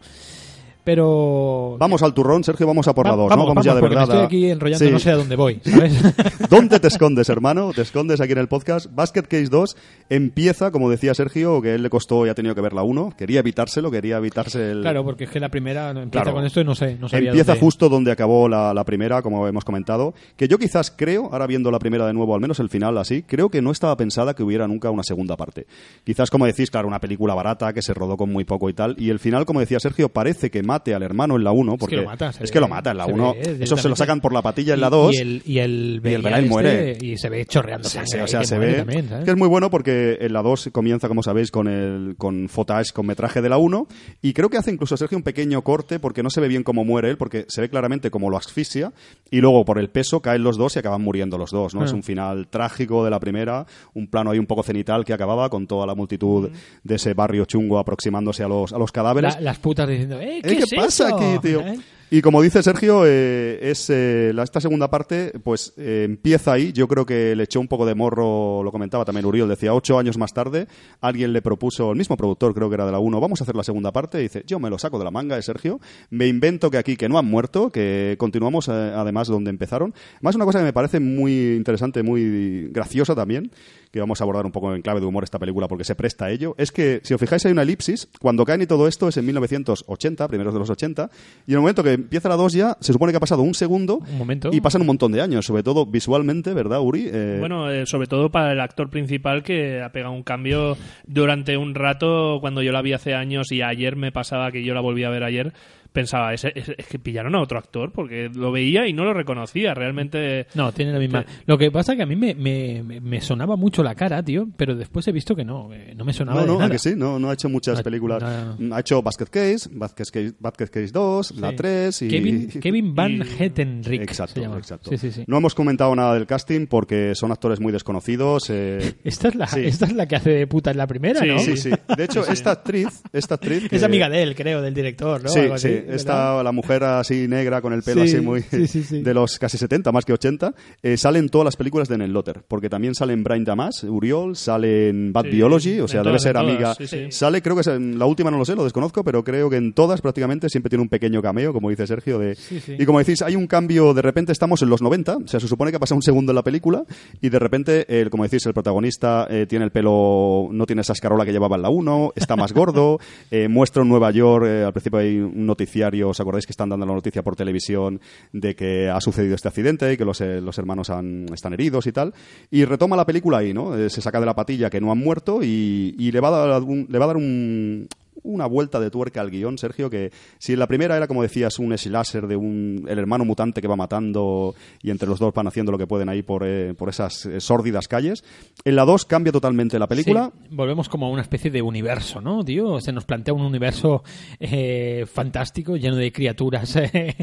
Pero 0.89 1.77
Vamos 1.79 2.03
al 2.03 2.15
turrón, 2.15 2.43
Sergio, 2.43 2.67
vamos 2.67 2.89
a 2.89 2.95
por 2.95 3.07
la 3.07 3.15
dos, 3.15 3.29
vamos, 3.29 3.45
¿no? 3.45 3.49
Vamos 3.51 3.65
ya 3.67 3.75
de 3.75 3.81
porque 3.81 3.95
me 3.95 4.01
verdad. 4.01 4.23
estoy 4.23 4.27
aquí 4.27 4.51
enrollando, 4.51 4.85
Sí. 4.87 4.91
no 4.91 4.99
sé 4.99 5.11
a 5.11 5.17
dónde 5.17 5.37
voy, 5.37 5.61
¿sabes? 5.65 6.03
¿Dónde 6.49 6.81
te 6.81 6.89
escondes, 6.89 7.29
hermano? 7.29 7.73
Te 7.75 7.83
escondes 7.83 8.21
aquí 8.23 8.33
en 8.33 8.39
el 8.39 8.49
podcast. 8.49 8.87
Basket 8.95 9.23
Case 9.23 9.49
2 9.51 9.77
empieza, 10.09 10.71
como 10.71 10.91
decía 10.91 11.15
Sergio, 11.15 11.61
que 11.61 11.75
él 11.75 11.83
le 11.83 11.91
costó 11.91 12.27
y 12.27 12.31
ha 12.31 12.35
tenido 12.35 12.55
que 12.55 12.63
ver 12.63 12.73
la 12.73 12.83
1. 12.83 13.13
Quería 13.19 13.41
evitárselo, 13.41 13.91
quería 13.91 14.17
evitarse 14.17 14.71
el... 14.71 14.81
claro, 14.81 15.05
porque 15.05 15.25
es 15.25 15.31
que 15.31 15.41
la 15.41 15.51
primera 15.51 15.91
empieza 15.91 16.11
Claro. 16.25 16.33
con 16.35 16.45
esto 16.47 16.61
y 16.61 16.65
no 16.65 16.75
sé, 16.75 16.97
no 16.99 17.09
sabía 17.09 17.31
Empieza 17.31 17.53
dónde- 17.53 17.61
justo 17.61 17.89
donde 17.91 18.11
acabó 18.11 18.49
la, 18.49 18.73
la 18.73 18.85
primera, 18.85 19.21
como 19.23 19.47
hemos 19.47 19.65
comentado. 19.65 20.15
Que 20.37 20.49
yo 20.49 20.59
quizás 20.59 20.91
creo, 20.91 21.29
ahora 21.33 21.47
viendo 21.47 21.71
la 21.71 21.79
primera 21.79 22.07
de 22.07 22.15
nuevo, 22.15 22.35
al 22.35 22.41
menos 22.41 22.61
el 22.61 22.71
final 22.71 22.97
así, 22.99 23.23
creo 23.23 23.51
que 23.51 23.61
no 23.63 23.71
estaba 23.73 23.97
pensada 23.97 24.35
que 24.35 24.43
hubiera 24.43 24.67
nunca 24.67 24.91
una 24.91 25.03
segunda 25.03 25.37
parte. 25.37 25.67
Quizás, 26.05 26.31
como 26.31 26.47
decís, 26.47 26.71
claro, 26.71 26.89
una 26.89 26.99
película 27.01 27.35
barata 27.35 27.73
que 27.75 27.83
se 27.83 27.93
rodó 27.95 28.17
con 28.17 28.33
muy 28.33 28.45
poco 28.45 28.71
y 28.71 28.73
tal. 28.73 28.95
Y 28.99 29.11
el 29.11 29.19
final, 29.19 29.45
como 29.45 29.61
decía 29.61 29.79
Sergio, 29.81 30.09
parece 30.09 30.51
que 30.51 30.63
mate 30.79 30.95
al 30.95 31.03
hermano 31.03 31.37
en 31.37 31.45
la 31.45 31.53
1, 31.53 31.77
porque 31.77 31.97
lo 31.97 32.05
mata, 32.05 32.29
es 32.31 32.39
ve, 32.41 32.49
que 32.51 32.61
lo 32.61 32.69
mata 32.69 32.91
en 32.93 32.99
la 32.99 33.07
se 33.07 33.13
1. 33.13 33.35
ve 33.35 33.59
Eso 33.65 33.77
se 33.77 33.89
lo 33.89 33.97
sacan 33.97 34.21
por 34.21 34.33
la 34.33 34.43
patilla 34.43 34.75
en 34.75 34.81
la 34.81 34.87
Y- 34.89 34.91
2. 34.91 35.15
Y 35.15 35.19
el, 35.19 35.43
y 35.45 35.59
el, 35.59 36.01
y 36.05 36.09
el 36.15 36.27
este, 36.27 36.43
muere. 36.43 36.99
Y 37.01 37.17
se 37.17 37.29
ve 37.29 37.45
chorreando 37.47 37.89
Sí, 37.89 37.95
sangre. 37.99 38.11
sí, 38.13 38.19
o 38.19 38.27
sea, 38.29 38.41
que 38.41 38.47
se 38.47 38.59
ve 38.59 38.75
también, 38.75 39.09
que 39.25 39.31
es 39.31 39.37
muy 39.37 39.49
bueno 39.49 39.71
porque 39.71 40.19
en 40.21 40.33
la 40.33 40.43
2 40.43 40.71
comienza, 40.73 41.09
como 41.09 41.23
sabéis, 41.23 41.51
con 41.51 41.69
el 41.69 42.15
con 42.17 42.49
footage, 42.49 42.93
con 42.93 43.07
metraje 43.07 43.43
de 43.43 43.49
la 43.49 43.59
1 43.59 43.87
y 44.23 44.33
creo 44.33 44.49
que 44.49 44.57
hace 44.59 44.71
incluso 44.71 44.97
Sergio 44.97 45.17
un 45.19 45.25
pequeño 45.25 45.63
corte 45.63 45.99
porque 45.99 46.23
no 46.23 46.31
se 46.31 46.41
ve 46.41 46.49
bien 46.49 46.63
cómo 46.63 46.85
muere 46.85 47.11
él, 47.11 47.17
porque 47.17 47.45
se 47.49 47.61
ve 47.61 47.69
claramente 47.69 48.11
como 48.11 48.31
lo 48.31 48.37
asfixia 48.37 48.93
y 49.31 49.41
luego 49.41 49.65
por 49.65 49.79
el 49.79 49.91
peso 49.91 50.21
caen 50.21 50.43
los 50.43 50.57
dos 50.57 50.77
y 50.77 50.79
acaban 50.79 51.03
muriendo 51.03 51.39
los 51.39 51.51
dos, 51.51 51.75
¿no? 51.75 51.83
Ah. 51.83 51.85
Es 51.85 51.93
un 51.93 52.03
final 52.03 52.49
trágico 52.49 53.05
de 53.05 53.11
la 53.11 53.21
primera, 53.21 53.67
un 53.95 54.07
plano 54.09 54.31
ahí 54.31 54.39
un 54.39 54.47
poco 54.47 54.63
cenital 54.63 55.05
que 55.05 55.13
acababa 55.13 55.49
con 55.51 55.67
toda 55.67 55.87
la 55.87 55.95
multitud 55.95 56.51
de 56.85 56.95
ese 56.95 57.15
barrio 57.15 57.45
chungo 57.45 57.79
aproximándose 57.79 58.43
a 58.43 58.49
los, 58.49 58.73
a 58.73 58.79
los 58.79 58.93
cadáveres. 58.93 59.35
La- 59.37 59.41
las 59.41 59.59
putas 59.59 59.89
diciendo, 59.89 60.21
¿eh? 60.21 60.39
¿Eh, 60.39 60.43
¿Qué, 60.43 60.57
¿Qué 60.57 60.67
es 60.77 60.83
pasa 60.85 61.09
eso? 61.09 61.17
aquí, 61.17 61.39
tío? 61.41 61.61
¿Eh? 61.61 61.79
Y 62.11 62.23
como 62.23 62.41
dice 62.41 62.63
Sergio, 62.63 63.03
eh, 63.05 63.59
es 63.71 63.91
eh, 63.91 64.33
la- 64.35 64.43
esta 64.43 64.63
segunda 64.63 64.89
parte, 64.89 65.31
pues 65.45 65.75
eh, 65.77 66.05
empieza 66.07 66.53
ahí. 66.55 66.73
Yo 66.73 66.89
creo 66.89 67.05
que 67.05 67.37
le 67.37 67.43
echó 67.43 67.61
un 67.61 67.69
poco 67.69 67.85
de 67.85 67.95
morro, 67.95 68.63
lo 68.63 68.73
comentaba 68.73 69.05
también 69.05 69.27
Uriol, 69.27 69.47
decía 69.47 69.75
ocho 69.75 69.99
años 69.99 70.17
más 70.17 70.33
tarde, 70.33 70.69
alguien 71.03 71.35
le 71.35 71.43
propuso, 71.43 71.91
el 71.91 71.99
mismo 71.99 72.17
productor, 72.17 72.55
creo 72.55 72.71
que 72.71 72.77
era 72.77 72.87
de 72.87 72.93
la 72.93 72.99
1, 72.99 73.21
vamos 73.21 73.43
a 73.43 73.45
hacer 73.45 73.55
la 73.55 73.63
segunda 73.63 73.93
parte. 73.93 74.21
Y 74.21 74.23
dice, 74.23 74.43
yo 74.47 74.59
me 74.59 74.71
lo 74.71 74.79
saco 74.79 74.99
de 74.99 75.05
la 75.05 75.11
manga 75.11 75.37
de 75.37 75.43
Sergio, 75.43 75.81
me 76.09 76.27
invento 76.29 76.71
que 76.71 76.79
aquí 76.79 76.97
que 76.97 77.11
no 77.11 77.19
han 77.19 77.27
muerto, 77.27 77.69
que 77.69 78.17
continuamos 78.19 78.71
además 78.71 79.29
donde 79.29 79.51
empezaron. 79.51 79.93
Más 80.23 80.35
una 80.35 80.47
cosa 80.47 80.61
que 80.61 80.65
me 80.65 80.73
parece 80.73 81.01
muy 81.01 81.57
interesante, 81.57 82.03
muy 82.03 82.69
graciosa 82.71 83.15
también, 83.15 83.51
que 83.91 84.01
vamos 84.01 84.21
a 84.21 84.25
abordar 84.25 84.47
un 84.47 84.53
poco 84.53 84.75
en 84.75 84.83
clave 84.83 85.01
de 85.01 85.07
humor 85.07 85.25
esta 85.25 85.39
película 85.39 85.69
porque 85.69 85.85
se 85.85 85.95
presta 85.95 86.27
a 86.27 86.31
ello, 86.31 86.55
es 86.59 86.73
que 86.73 87.01
si 87.03 87.15
os 87.15 87.21
fijáis 87.21 87.45
hay 87.47 87.53
una 87.53 87.63
elipsis, 87.63 88.09
cuando 88.21 88.45
caen 88.45 88.63
y 88.63 88.67
todo 88.67 88.89
esto 88.89 89.09
es 89.09 89.17
en 89.17 89.27
1980, 89.27 90.29
primeros 90.29 90.53
de 90.53 90.61
los 90.61 90.71
80, 90.71 91.11
y 91.47 91.53
en 91.53 91.55
el 91.55 91.61
momento 91.61 91.83
que 91.83 91.93
empieza 91.93 92.29
la 92.29 92.37
2 92.37 92.53
ya, 92.53 92.77
se 92.81 92.93
supone 92.93 93.13
que 93.13 93.17
ha 93.17 93.21
pasado 93.21 93.43
un 93.43 93.55
segundo 93.55 93.97
Un 94.11 94.19
momento. 94.19 94.51
y 94.53 94.61
pasan 94.61 94.83
un 94.83 94.87
montón 94.89 95.13
de 95.13 95.21
años, 95.21 95.47
sobre 95.47 95.63
todo 95.63 95.87
visualmente, 95.87 96.55
¿verdad, 96.55 96.81
Uri? 96.81 97.09
Eh, 97.13 97.37
Bueno, 97.41 97.71
eh, 97.71 97.87
sobre 97.87 98.07
todo 98.07 98.31
para 98.31 98.53
el 98.53 98.61
actor 98.61 98.91
principal 98.91 99.43
que 99.43 99.83
ha 99.83 99.91
pegado 99.93 100.13
un 100.13 100.23
cambio 100.23 100.77
durante 101.07 101.57
un 101.57 101.75
rato 101.75 102.39
cuando 102.41 102.63
yo 102.63 102.73
la 102.73 102.83
vi 102.83 102.93
hace 102.93 103.15
años 103.15 103.51
y 103.53 103.63
ayer 103.63 103.97
me 103.97 104.13
pasaba 104.13 104.53
que 104.53 104.65
yo 104.65 104.75
la 104.75 104.81
volví 104.81 105.05
a 105.05 105.11
ver 105.11 105.25
ayer 105.25 105.53
pensaba 105.99 106.33
es, 106.33 106.45
es- 106.45 106.69
es 106.77 106.87
que 106.87 106.99
pillaron 106.99 107.35
a 107.35 107.43
otro 107.43 107.59
actor 107.59 107.91
porque 107.93 108.31
lo 108.33 108.53
veía 108.53 108.87
y 108.87 108.93
no 108.93 109.05
lo 109.05 109.13
reconocía 109.15 109.75
realmente 109.75 110.47
No, 110.55 110.71
tiene 110.73 110.93
la 110.93 110.99
misma. 110.99 111.25
Lo 111.47 111.59
que 111.59 111.71
pasa 111.71 111.97
que 111.97 112.03
a 112.03 112.07
mí 112.07 112.15
me, 112.17 112.35
me, 112.35 112.83
me- 113.01 113.21
sonaba 113.21 113.57
mucho 113.57 113.83
la 113.83 113.95
cara, 113.95 114.23
tío, 114.23 114.47
pero 114.57 114.77
después 114.77 115.07
he 115.09 115.13
visto 115.13 115.35
que 115.35 115.45
no, 115.45 115.69
que 115.71 115.95
no 115.97 116.05
me 116.05 116.13
sonaba 116.13 116.41
no, 116.41 116.43
de 116.43 116.49
no, 116.49 116.55
¿a 116.55 116.59
nada. 116.61 116.71
que 116.71 116.79
sí, 116.79 116.95
no, 116.97 117.19
no 117.19 117.31
ha 117.31 117.35
hecho 117.35 117.49
muchas 117.49 117.79
No, 117.79 117.83
películas. 117.83 118.23
no. 118.59 118.75
Ha 118.75 118.81
hecho 118.81 119.03
Basket 119.03 119.27
Case, 119.27 119.69
Basket 119.73 120.05
Case, 120.13 120.33
Basket 120.39 120.67
Case 120.69 120.93
2, 120.93 121.33
la 121.41 121.51
Sí. 121.51 121.57
3 121.57 122.03
y... 122.03 122.09
Kevin, 122.09 122.49
Kevin 122.61 122.95
Van 122.95 123.13
y- 123.13 123.43
Hettenrick 123.43 124.03
Exacto, 124.03 124.35
se 124.35 124.41
llama. 124.43 124.59
exacto. 124.59 124.91
Sí, 124.91 124.99
sí, 124.99 125.11
sí. 125.11 125.25
No 125.27 125.39
hemos 125.39 125.55
comentado 125.55 125.95
nada 125.97 126.15
del 126.15 126.27
casting 126.27 126.67
porque 126.67 127.15
son 127.15 127.33
actores 127.33 127.59
muy 127.61 127.73
desconocidos. 127.73 128.51
eh, 128.51 128.95
Esta 129.05 129.29
es, 129.29 129.35
la, 129.35 129.47
Sí. 129.49 129.61
esta 129.65 129.87
es 129.87 129.93
la 129.95 130.07
que 130.07 130.17
hace 130.17 130.31
de 130.31 130.47
puta 130.47 130.71
en 130.71 130.77
la 130.77 130.87
primera, 130.87 131.25
¿no? 131.25 131.39
Sí, 131.41 131.57
sí. 131.57 131.71
De 131.97 132.05
hecho, 132.05 132.25
esta 132.31 132.53
actriz, 132.53 133.03
esta 133.13 133.35
actriz 133.35 133.69
que- 133.69 133.77
Es 133.77 133.83
amiga 133.83 134.09
de 134.09 134.23
él, 134.23 134.35
creo, 134.35 134.63
del 134.63 134.75
director, 134.75 135.23
¿no? 135.23 135.29
Sí, 135.29 135.41
Algo 135.41 135.55
así, 135.55 135.69
sí. 135.69 135.75
Esta, 135.95 136.43
la 136.43 136.53
mujer 136.53 136.85
así 136.85 137.29
negra 137.29 137.61
con 137.61 137.73
el 137.73 137.83
pelo 137.83 138.03
Sí, 138.07 138.17
así 138.17 138.21
muy 138.25 138.43
sí, 138.43 138.67
sí, 138.67 138.83
sí. 138.83 139.03
de 139.03 139.15
los 139.15 139.39
casi 139.39 139.59
70, 139.59 139.91
más 139.93 140.05
que 140.05 140.13
80, 140.13 140.55
eh, 140.83 140.97
sale 140.97 141.19
en 141.19 141.29
todas 141.29 141.45
las 141.45 141.57
películas 141.57 141.89
de 141.89 141.99
Nell 141.99 142.13
Lotter, 142.13 142.43
porque 142.47 142.69
también 142.69 142.95
sale 142.95 143.13
en 143.13 143.23
Brian 143.25 143.45
Damas, 143.45 143.85
Uriol, 143.85 144.37
sale 144.37 144.89
en 144.89 145.13
Bad 145.13 145.25
Sí, 145.25 145.31
Biology, 145.31 145.81
o 145.81 145.89
sea, 145.89 146.03
debe 146.03 146.19
ser 146.19 146.37
amiga. 146.37 146.75
sí, 146.75 146.87
sí. 146.87 147.07
Sale, 147.11 147.43
creo 147.43 147.55
que 147.57 147.63
es 147.63 147.67
en 147.67 147.99
la 147.99 148.07
última 148.07 148.31
no 148.31 148.39
lo 148.39 148.45
sé, 148.45 148.55
lo 148.55 148.65
desconozco, 148.65 149.03
pero 149.05 149.23
creo 149.25 149.51
que 149.51 149.57
en 149.57 149.73
todas 149.73 150.01
prácticamente 150.01 150.49
siempre 150.49 150.71
tiene 150.71 150.83
un 150.83 150.89
pequeño 150.89 151.21
cameo, 151.23 151.53
como 151.53 151.71
dice 151.71 151.87
Sergio, 151.87 152.19
de 152.19 152.35
Sí, 152.35 152.61
sí. 152.61 152.77
y 152.79 152.85
como 152.87 152.99
decís, 152.99 153.23
hay 153.23 153.37
un 153.37 153.47
cambio, 153.47 153.95
de 153.95 154.03
repente 154.03 154.33
estamos 154.33 154.63
en 154.63 154.69
los 154.71 154.83
90, 154.83 155.17
o 155.17 155.27
sea, 155.27 155.41
se 155.41 155.49
supone 155.49 155.71
que 155.71 155.77
ha 155.77 155.81
pasado 155.81 155.97
un 155.97 156.03
segundo 156.03 156.33
en 156.33 156.37
la 156.37 156.43
película 156.43 156.85
y 157.21 157.29
de 157.29 157.39
repente, 157.39 158.01
el, 158.01 158.11
como 158.11 158.23
decís, 158.25 158.45
el 158.47 158.55
protagonista 158.55 159.27
eh, 159.31 159.47
tiene 159.49 159.65
el 159.65 159.71
pelo, 159.71 160.49
no 160.53 160.67
tiene 160.67 160.83
esa 160.83 160.93
escarola 160.93 161.25
que 161.25 161.33
llevaba 161.33 161.57
en 161.57 161.63
la 161.63 161.71
1, 161.71 162.13
está 162.17 162.37
más 162.37 162.53
gordo, 162.53 162.99
eh, 163.31 163.49
muestra 163.49 163.83
en 163.83 163.89
Nueva 163.89 164.11
York, 164.11 164.45
eh, 164.47 164.65
al 164.65 164.73
principio 164.73 164.99
hay 164.99 165.19
un 165.19 165.49
noticiario, 165.69 166.09
¿os 166.09 166.19
acordáis 166.21 166.47
que 166.47 166.53
están 166.53 166.71
dando 166.71 166.87
la 166.87 166.95
noticia 166.95 167.23
por 167.23 167.37
televisión 167.37 168.01
de 168.33 168.55
que 168.57 168.89
ha 168.89 169.01
sucedido 169.01 169.35
este 169.35 169.49
accidente 169.49 169.93
y 169.93 169.97
que 169.99 170.05
los, 170.05 170.21
eh, 170.23 170.41
los 170.41 170.57
hermanos 170.59 170.89
han- 170.89 171.27
están 171.33 171.53
heridos 171.53 171.87
y 171.87 171.93
tal? 171.93 172.15
Y 172.51 172.65
retoma 172.65 172.97
la 172.97 173.05
película 173.05 173.39
ahí, 173.39 173.53
¿no? 173.53 173.77
Eh, 173.77 173.91
se 173.91 174.01
saca 174.01 174.19
de 174.19 174.27
la 174.27 174.35
patilla 174.35 174.71
que 174.71 174.81
no 174.81 174.91
han 174.91 174.99
muerto 174.99 175.41
y, 175.43 175.95
y 175.99 176.11
le 176.11 176.21
va 176.21 176.29
a 176.29 176.31
dar 176.49 176.63
le 176.63 176.99
va 176.99 177.05
a 177.05 177.09
dar 177.09 177.17
un, 177.19 177.87
una 178.23 178.47
vuelta 178.47 178.81
de 178.81 178.91
tuerca 178.91 179.21
al 179.21 179.31
guion, 179.31 179.59
Sergio, 179.59 179.91
que 179.91 180.11
si 180.39 180.53
en 180.53 180.59
la 180.59 180.67
primera 180.67 180.97
era, 180.97 181.07
como 181.07 181.23
decías, 181.23 181.59
un 181.59 181.77
slasher 181.77 182.27
de 182.27 182.37
un, 182.37 182.87
el 182.89 182.99
hermano 182.99 183.25
mutante 183.25 183.61
que 183.61 183.69
va 183.69 183.77
matando 183.77 184.55
y 184.83 184.91
entre 184.91 185.09
los 185.09 185.19
dos 185.19 185.33
van 185.35 185.47
haciendo 185.47 185.73
lo 185.73 185.79
que 185.79 185.87
pueden 185.87 186.09
ahí 186.09 186.23
por, 186.23 186.45
eh, 186.47 186.75
por 186.75 186.89
esas 186.89 187.27
eh, 187.27 187.41
sórdidas 187.41 187.89
calles, 187.89 188.25
en 188.65 188.77
la 188.77 188.85
2 188.85 189.05
cambia 189.05 189.33
totalmente 189.33 189.79
la 189.79 189.87
película. 189.87 190.33
Volvemos 190.51 190.89
como 190.89 191.07
a 191.07 191.11
una 191.11 191.23
especie 191.23 191.51
de 191.51 191.63
universo, 191.63 192.21
¿no, 192.21 192.45
tío? 192.45 192.81
Se 192.81 192.93
nos 192.93 193.05
plantea 193.05 193.35
un 193.35 193.43
universo 193.43 194.03
eh, 194.41 195.07
fantástico, 195.07 195.77
lleno 195.77 195.97
de 195.97 196.13
criaturas 196.13 196.77
eh, 196.77 197.15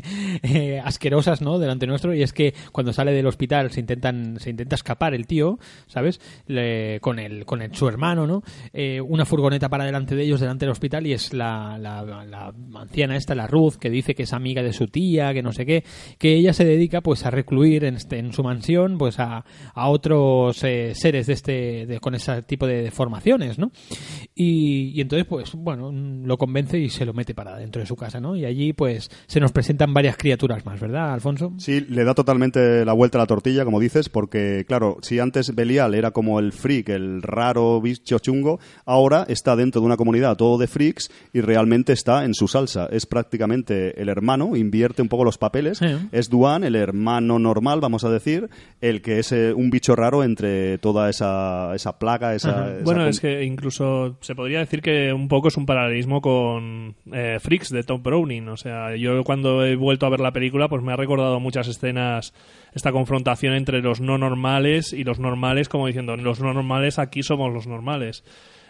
eh, 0.44 0.82
asquerosas, 0.84 1.42
¿no? 1.42 1.60
Delante 1.60 1.88
nuestro. 1.88 2.14
Y 2.14 2.24
es 2.24 2.34
que 2.34 2.54
cuando 2.72 2.94
sale 2.94 3.12
del 3.12 3.28
hospital 3.28 3.72
se 3.72 3.80
intentan 3.80 4.40
se 4.40 4.50
intenta 4.50 4.76
escapar 4.76 5.14
el 5.14 5.28
tío, 5.28 5.60
¿sabes? 5.88 6.20
Con 7.02 7.20
el 7.20 7.46
con 7.46 7.62
el, 7.62 7.76
su 7.76 7.88
hermano, 7.88 8.28
¿no? 8.28 8.44
Una 9.08 9.26
furgoneta 9.26 9.70
para 9.70 9.86
delante 9.86 10.16
de 10.16 10.24
ellos, 10.24 10.40
delante 10.40 10.66
del 10.66 10.72
hospital, 10.72 10.85
y 11.06 11.14
es 11.14 11.34
la, 11.34 11.78
la, 11.80 12.04
la 12.04 12.54
anciana 12.80 13.16
esta, 13.18 13.36
la 13.36 13.48
Ruth, 13.48 13.76
que 13.80 13.90
dice 13.90 14.16
que 14.16 14.24
es 14.24 14.34
amiga 14.34 14.64
de 14.64 14.74
su 14.74 14.88
tía, 14.88 15.34
que 15.34 15.42
no 15.42 15.52
sé 15.52 15.66
qué, 15.66 15.84
que 16.18 16.36
ella 16.36 16.54
se 16.54 16.66
dedica 16.66 17.02
pues 17.02 17.26
a 17.26 17.32
recluir 17.32 17.84
en, 17.86 17.96
este, 17.96 18.20
en 18.20 18.32
su 18.34 18.44
mansión 18.44 18.98
pues 18.98 19.20
a, 19.20 19.44
a 19.74 19.90
otros 19.90 20.64
eh, 20.64 20.94
seres 20.96 21.28
de 21.28 21.34
este 21.34 21.86
de- 21.86 22.00
con 22.00 22.16
ese 22.16 22.42
tipo 22.44 22.68
de 22.68 22.84
deformaciones, 22.84 23.58
¿no? 23.60 23.72
Y, 24.38 24.92
y 24.94 25.00
entonces 25.00 25.26
pues 25.26 25.54
bueno 25.54 25.94
mm, 25.94 26.26
lo 26.26 26.38
convence 26.38 26.78
y 26.78 26.90
se 26.90 27.06
lo 27.06 27.14
mete 27.14 27.34
para 27.34 27.56
dentro 27.56 27.80
de 27.80 27.86
su 27.86 27.96
casa, 27.96 28.20
¿no? 28.20 28.36
Y 28.36 28.44
allí 28.44 28.74
pues 28.74 29.10
se 29.28 29.40
nos 29.40 29.54
presentan 29.54 29.94
varias 29.94 30.18
criaturas 30.18 30.66
más, 30.66 30.80
¿verdad, 30.80 31.14
Alfonso? 31.14 31.54
Sí, 31.58 31.86
le 31.88 32.04
da 32.04 32.14
totalmente 32.14 32.84
la 32.84 32.94
vuelta 32.94 33.18
a 33.18 33.22
la 33.22 33.28
tortilla, 33.28 33.64
como 33.64 33.80
dices, 33.80 34.10
porque, 34.10 34.66
claro, 34.68 34.98
si 35.02 35.20
antes 35.20 35.56
Belial 35.56 35.96
era 35.96 36.12
como 36.12 36.40
el 36.40 36.52
freak, 36.52 36.90
el 36.90 37.22
raro 37.22 37.80
bicho 37.82 38.20
chungo, 38.20 38.60
ahora 38.86 39.26
está 39.30 39.56
dentro 39.56 39.82
de 39.82 39.88
una 39.88 39.98
comunidad 39.98 40.36
todo 40.36 40.58
de 40.58 40.68
freaks 40.68 41.10
y 41.34 41.42
realmente 41.42 41.94
está 41.94 42.26
en 42.26 42.34
su 42.34 42.48
salsa. 42.48 42.88
Es 42.92 43.06
prácticamente 43.06 44.02
el 44.02 44.10
hermano, 44.10 44.56
invierte 44.56 45.02
un 45.02 45.08
poco 45.08 45.24
los 45.24 45.38
papeles. 45.38 45.78
Sí. 45.78 45.88
Es 46.12 46.30
Duan, 46.30 46.64
el 46.64 46.76
hermano 46.76 47.40
normal, 47.40 47.80
vamos 47.80 48.04
a 48.04 48.10
decir, 48.10 48.50
el 48.82 49.02
que 49.02 49.20
es 49.20 49.32
eh, 49.32 49.54
un 49.54 49.70
bicho 49.70 49.96
raro 49.96 50.24
entre 50.24 50.78
toda 50.80 51.10
esa, 51.10 51.74
esa 51.74 51.98
plaga, 51.98 52.36
esa... 52.36 52.76
Bueno, 52.84 53.08
es 53.08 53.20
que 53.20 53.44
incluso 53.44 54.18
se 54.26 54.36
podría 54.36 54.60
decir 54.60 54.82
que 54.82 55.14
un 55.14 55.28
poco 55.28 55.50
es 55.50 55.58
un 55.58 55.66
paralelismo 55.66 56.20
con 56.20 56.96
eh, 57.14 57.38
Freaks 57.40 57.70
de 57.70 57.84
Tom 57.84 58.02
Browning. 58.02 58.50
O 58.50 58.58
sea, 58.58 58.96
yo 58.96 59.24
cuando 59.24 59.64
he 59.64 59.76
vuelto 59.76 60.06
a 60.06 60.10
ver 60.10 60.20
la 60.20 60.32
película, 60.32 60.68
pues 60.68 60.82
me 60.82 60.92
ha 60.92 60.96
recordado 60.96 61.40
muchas 61.40 61.68
escenas 61.68 62.34
esta 62.74 62.92
confrontación 62.92 63.54
entre 63.54 63.82
los 63.82 64.02
no 64.02 64.18
normales 64.18 64.94
y 64.94 65.04
los 65.04 65.20
normales, 65.20 65.70
como 65.70 65.88
diciendo, 65.88 66.18
los 66.18 66.40
no 66.40 66.54
normales 66.54 66.98
aquí 66.98 67.22
somos 67.22 67.54
los 67.54 67.68
normales. 67.68 68.24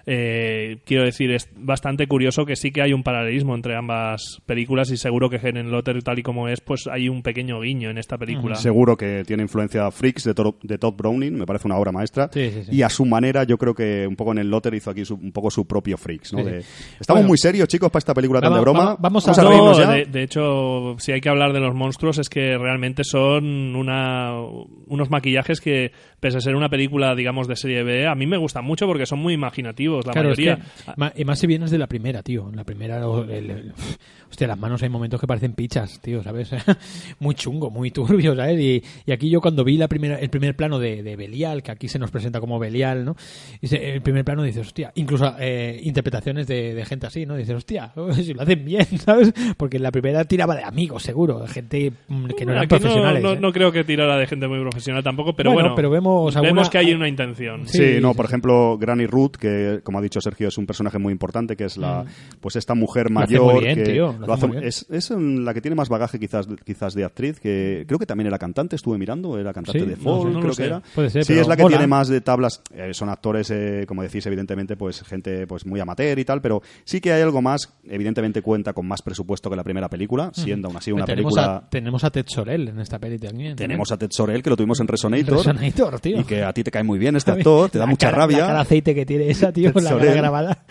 Eh, 0.07 0.77
quiero 0.85 1.03
decir, 1.03 1.31
es 1.31 1.49
bastante 1.55 2.07
curioso 2.07 2.45
que 2.45 2.55
sí 2.55 2.71
que 2.71 2.81
hay 2.81 2.93
un 2.93 3.01
paralelismo 3.03 3.55
entre 3.55 3.75
ambas 3.75 4.39
películas 4.45 4.91
y 4.91 4.97
seguro 4.97 5.29
que 5.29 5.37
Helen 5.37 5.71
Lotter, 5.71 6.01
tal 6.03 6.19
y 6.19 6.23
como 6.23 6.47
es, 6.47 6.61
pues 6.61 6.87
hay 6.91 7.09
un 7.09 7.23
pequeño 7.23 7.59
guiño 7.61 7.89
en 7.89 7.97
esta 7.97 8.17
película. 8.17 8.55
Seguro 8.55 8.95
que 8.97 9.23
tiene 9.25 9.43
influencia 9.43 9.89
Freaks 9.89 10.23
de, 10.25 10.33
de 10.63 10.77
Todd 10.77 10.93
Browning, 10.95 11.33
me 11.37 11.45
parece 11.45 11.67
una 11.67 11.77
obra 11.77 11.91
maestra. 11.91 12.29
Sí, 12.31 12.51
sí, 12.51 12.63
sí. 12.65 12.75
Y 12.75 12.81
a 12.83 12.89
su 12.89 13.05
manera, 13.05 13.43
yo 13.45 13.57
creo 13.57 13.73
que 13.73 14.05
un 14.07 14.15
poco 14.15 14.31
en 14.31 14.37
el 14.39 14.49
Lotter 14.49 14.73
hizo 14.75 14.91
aquí 14.91 15.05
su- 15.05 15.15
un 15.15 15.31
poco 15.31 15.49
su 15.49 15.65
propio 15.65 15.97
Freaks. 15.97 16.33
¿no? 16.33 16.39
Sí, 16.39 16.45
sí. 16.45 16.51
De- 16.51 16.59
Estamos 16.99 17.21
Bueno. 17.21 17.27
muy 17.29 17.37
serios, 17.37 17.67
chicos, 17.67 17.89
para 17.89 17.99
esta 17.99 18.13
película 18.13 18.41
tan 18.41 18.51
Vamos- 18.51 18.59
de 18.59 18.61
broma. 18.71 18.79
vamos- 18.99 19.25
vamos 19.25 19.27
a- 19.27 19.31
a 19.41 19.43
No, 19.43 19.49
reírnos 19.49 19.77
ya. 19.77 19.91
de, 19.91 20.05
de 20.05 20.23
hecho, 20.23 20.95
si 20.99 21.11
hay 21.13 21.21
que 21.21 21.29
hablar 21.29 21.51
de 21.53 21.59
los 21.59 21.73
monstruos, 21.73 22.19
es 22.19 22.29
que 22.29 22.57
realmente 22.57 23.03
son 23.03 23.75
una, 23.75 24.39
unos 24.87 25.09
maquillajes 25.09 25.61
que, 25.61 25.91
pese 26.19 26.37
a 26.37 26.41
ser 26.41 26.55
una 26.55 26.69
película, 26.69 27.15
digamos, 27.15 27.47
de 27.47 27.55
serie 27.55 27.83
B, 27.83 28.07
a 28.07 28.13
mí 28.15 28.27
me 28.27 28.37
gustan 28.37 28.65
mucho 28.65 28.85
porque 28.85 29.05
son 29.05 29.19
muy 29.19 29.33
imaginativos, 29.33 29.94
la 30.01 30.11
Claro, 30.13 30.31
es 30.31 30.37
que, 30.37 30.43
y 31.15 31.25
más 31.25 31.39
si 31.39 31.47
vienes 31.47 31.71
de 31.71 31.77
la 31.77 31.87
primera, 31.87 32.23
tío. 32.23 32.51
La 32.53 32.63
primera, 32.63 32.97
el- 33.03 33.29
el- 33.49 33.73
hostia, 34.35 34.47
las 34.47 34.59
manos 34.59 34.83
hay 34.83 34.89
momentos 34.89 35.19
que 35.21 35.27
parecen 35.27 35.53
pichas, 35.53 35.99
tío, 36.01 36.21
¿sabes? 36.21 36.49
muy 37.19 37.35
chungo, 37.35 37.69
muy 37.71 37.89
turbio, 37.91 38.35
¿sabes? 38.35 38.59
Y, 38.59 38.83
y 39.05 39.11
aquí 39.13 39.29
yo 39.29 39.39
cuando 39.39 39.63
vi 39.63 39.77
la 39.77 39.87
primera, 39.87 40.19
el 40.19 40.29
primer 40.29 40.55
plano 40.57 40.77
de, 40.77 41.03
de 41.03 41.15
Belial, 41.15 41.63
que 41.63 41.71
aquí 41.71 41.87
se 41.87 41.99
nos 41.99 42.11
presenta 42.11 42.41
como 42.41 42.59
Belial, 42.59 43.05
¿no? 43.05 43.15
Y 43.61 43.67
se- 43.67 43.93
el 43.93 44.01
primer 44.01 44.25
plano 44.25 44.43
dices, 44.43 44.67
hostia, 44.67 44.91
incluso 44.95 45.33
eh, 45.39 45.79
interpretaciones 45.83 46.47
de, 46.47 46.73
de 46.73 46.85
gente 46.85 47.07
así, 47.07 47.25
¿no? 47.25 47.35
Dices, 47.37 47.55
hostia, 47.55 47.93
si 48.13 48.33
lo 48.33 48.41
hacen 48.41 48.65
bien, 48.65 48.85
¿sabes? 48.99 49.33
Porque 49.57 49.77
en 49.77 49.83
la 49.83 49.91
primera 49.91 50.25
tiraba 50.25 50.53
de 50.55 50.63
amigos, 50.63 51.03
seguro, 51.03 51.39
de 51.39 51.47
gente 51.47 51.93
mm, 52.09 52.25
que 52.37 52.45
no 52.45 52.51
eran 52.51 52.65
Aquí 52.65 52.75
profesionales. 52.75 53.23
no, 53.23 53.33
¿eh? 53.33 53.37
no 53.39 53.53
creo 53.53 53.71
que 53.71 53.85
tirara 53.85 54.17
de 54.17 54.27
gente 54.27 54.47
muy 54.49 54.59
profesional 54.59 55.01
tampoco, 55.01 55.33
pero 55.33 55.51
Bueno, 55.51 55.69
bueno, 55.69 55.75
pero 55.75 55.89
vemos 55.89 56.35
alguna- 56.35 56.69
que 56.69 56.77
hay 56.77 56.93
una 56.93 57.07
intención. 57.07 57.67
Sí, 57.67 57.77
Sí, 57.77 58.01
no, 58.01 58.11
sí, 58.11 58.17
por 58.17 58.25
sí. 58.25 58.31
ejemplo, 58.31 58.77
Granny 58.77 59.05
Ruth, 59.05 59.35
que 59.39 59.79
como 59.83 59.99
ha 59.99 60.01
dicho 60.01 60.19
Sergio, 60.19 60.47
es 60.49 60.57
un 60.57 60.65
personaje 60.65 60.97
muy 60.99 61.13
importante, 61.13 61.55
que 61.55 61.65
es 61.65 61.77
la, 61.77 62.03
pues 62.41 62.55
esta 62.57 62.73
mujer 62.75 63.11
Lo 63.11 63.19
hace 63.21 63.35
mayor 63.39 63.53
muy 63.53 63.63
bien, 63.63 63.75
que 63.77 63.83
tío, 63.93 64.15
lo 64.27 64.33
hace 64.33 64.47
muy 64.47 64.57
bien. 64.57 64.67
es, 64.67 64.85
es 64.89 65.09
la 65.11 65.53
que 65.53 65.61
tiene 65.61 65.75
más 65.75 65.89
bagaje 65.89 66.19
quizás, 66.19 66.47
quizás 66.65 66.93
de 66.93 67.03
actriz, 67.05 67.39
que 67.39 67.85
creo 67.87 67.99
que 67.99 68.05
también 68.05 68.27
era 68.27 68.37
cantante, 68.39 68.75
estuve 68.75 68.97
mirando, 68.97 69.37
era 69.39 69.53
cantante 69.53 69.79
Sí, 69.81 69.85
de 69.85 69.95
folk, 69.95 70.31
no 70.31 70.39
creo 70.39 70.53
sé. 70.53 70.61
que 70.63 70.67
era. 70.67 70.81
Puede 70.93 71.09
ser, 71.09 71.23
sí, 71.23 71.29
pero 71.33 71.41
es 71.41 71.47
la 71.47 71.55
que 71.55 71.63
mola. 71.63 71.77
tiene 71.77 71.87
más 71.87 72.07
de 72.07 72.21
tablas, 72.21 72.61
eh, 72.73 72.93
son 72.93 73.09
actores, 73.09 73.49
eh, 73.51 73.85
como 73.87 74.01
decís, 74.03 74.25
evidentemente, 74.25 74.75
pues 74.77 75.01
gente 75.03 75.47
pues 75.47 75.65
muy 75.65 75.79
amateur 75.79 76.17
y 76.19 76.25
tal, 76.25 76.41
pero 76.41 76.61
sí 76.83 77.01
que 77.01 77.11
hay 77.13 77.21
algo 77.21 77.41
más, 77.41 77.73
evidentemente 77.85 78.41
cuenta 78.41 78.73
con 78.73 78.87
más 78.87 79.01
presupuesto 79.01 79.49
que 79.49 79.55
la 79.55 79.63
primera 79.63 79.89
película, 79.89 80.31
siendo 80.33 80.67
aún 80.67 80.77
así 80.77 80.91
una 80.91 81.05
tenemos 81.05 81.33
película... 81.33 81.55
A, 81.57 81.69
tenemos 81.69 82.03
a 82.03 82.09
Ted 82.11 82.25
Sorel 82.27 82.67
en 82.69 82.79
esta 82.79 82.99
peli 82.99 83.17
también. 83.19 83.55
Tenemos 83.55 83.91
a 83.91 83.97
Ted 83.97 84.09
Sorel, 84.11 84.41
que 84.43 84.49
lo 84.49 84.57
tuvimos 84.57 84.79
en 84.79 84.87
Resonator. 84.87 85.37
Resonator, 85.37 85.99
tío. 85.99 86.19
Y 86.19 86.23
que 86.23 86.43
a 86.43 86.53
ti 86.53 86.63
te 86.63 86.71
cae 86.71 86.83
muy 86.83 86.99
bien 86.99 87.15
este 87.15 87.31
actor, 87.31 87.69
te 87.69 87.77
da 87.79 87.85
La 87.85 87.89
mucha 87.91 88.07
cara- 88.07 88.17
rabia. 88.23 88.37
La 88.39 88.43
cara 88.47 88.53
de 88.55 88.61
aceite 88.61 88.95
que 88.95 89.05
tiene 89.05 89.29
esa, 89.29 89.51
tío, 89.51 89.71
Ted 89.73 89.83
la 89.83 89.89
cara 89.97 90.13
grabada. 90.13 90.65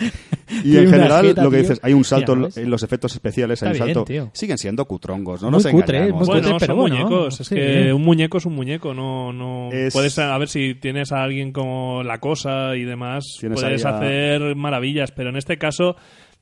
Y 0.65 0.77
en 0.77 0.89
general, 0.91 1.35
lo 1.37 1.51
que 1.51 1.59
dices, 1.59 1.81
hay 1.83 1.93
un 1.93 2.05
salto 2.05 2.35
en 2.57 2.71
los 2.71 2.83
efectos 2.83 3.13
especiales, 3.15 3.35
Está 3.51 3.73
bien, 3.73 3.85
salto. 3.85 4.05
tío. 4.05 4.31
Siguen 4.33 4.59
siendo 4.59 4.85
cutrongos, 4.87 5.43
no 5.43 5.51
Muy 5.51 5.63
nos 5.63 5.67
cutre, 5.73 5.97
engañemos. 5.99 6.21
muy 6.21 6.27
Bueno, 6.41 6.43
cutre, 6.53 6.59
pero 6.61 6.73
son 6.73 6.77
bueno, 6.81 6.97
muñecos. 6.97 7.41
Es 7.41 7.47
sí. 7.49 7.55
que 7.55 7.93
un 7.93 8.03
muñeco 8.03 8.39
es 8.39 8.47
un 8.47 8.55
muñeco. 8.55 8.95
No, 8.95 9.33
no 9.33 9.71
Es- 9.73 9.93
puedes 9.93 10.19
a 10.19 10.37
ver 10.39 10.49
si 10.49 10.75
tienes 10.75 11.13
a 11.13 11.23
alguien 11.23 11.53
como 11.53 12.03
la 12.03 12.19
cosa 12.19 12.77
y 12.77 12.85
demás. 12.85 13.25
Tienes 13.41 13.61
Puedes 13.61 13.85
ahí 13.85 13.93
a- 13.93 13.97
hacer 13.97 14.57
maravillas, 14.57 15.11
pero 15.13 15.31
en 15.31 15.37
este 15.37 15.59
caso 15.59 15.97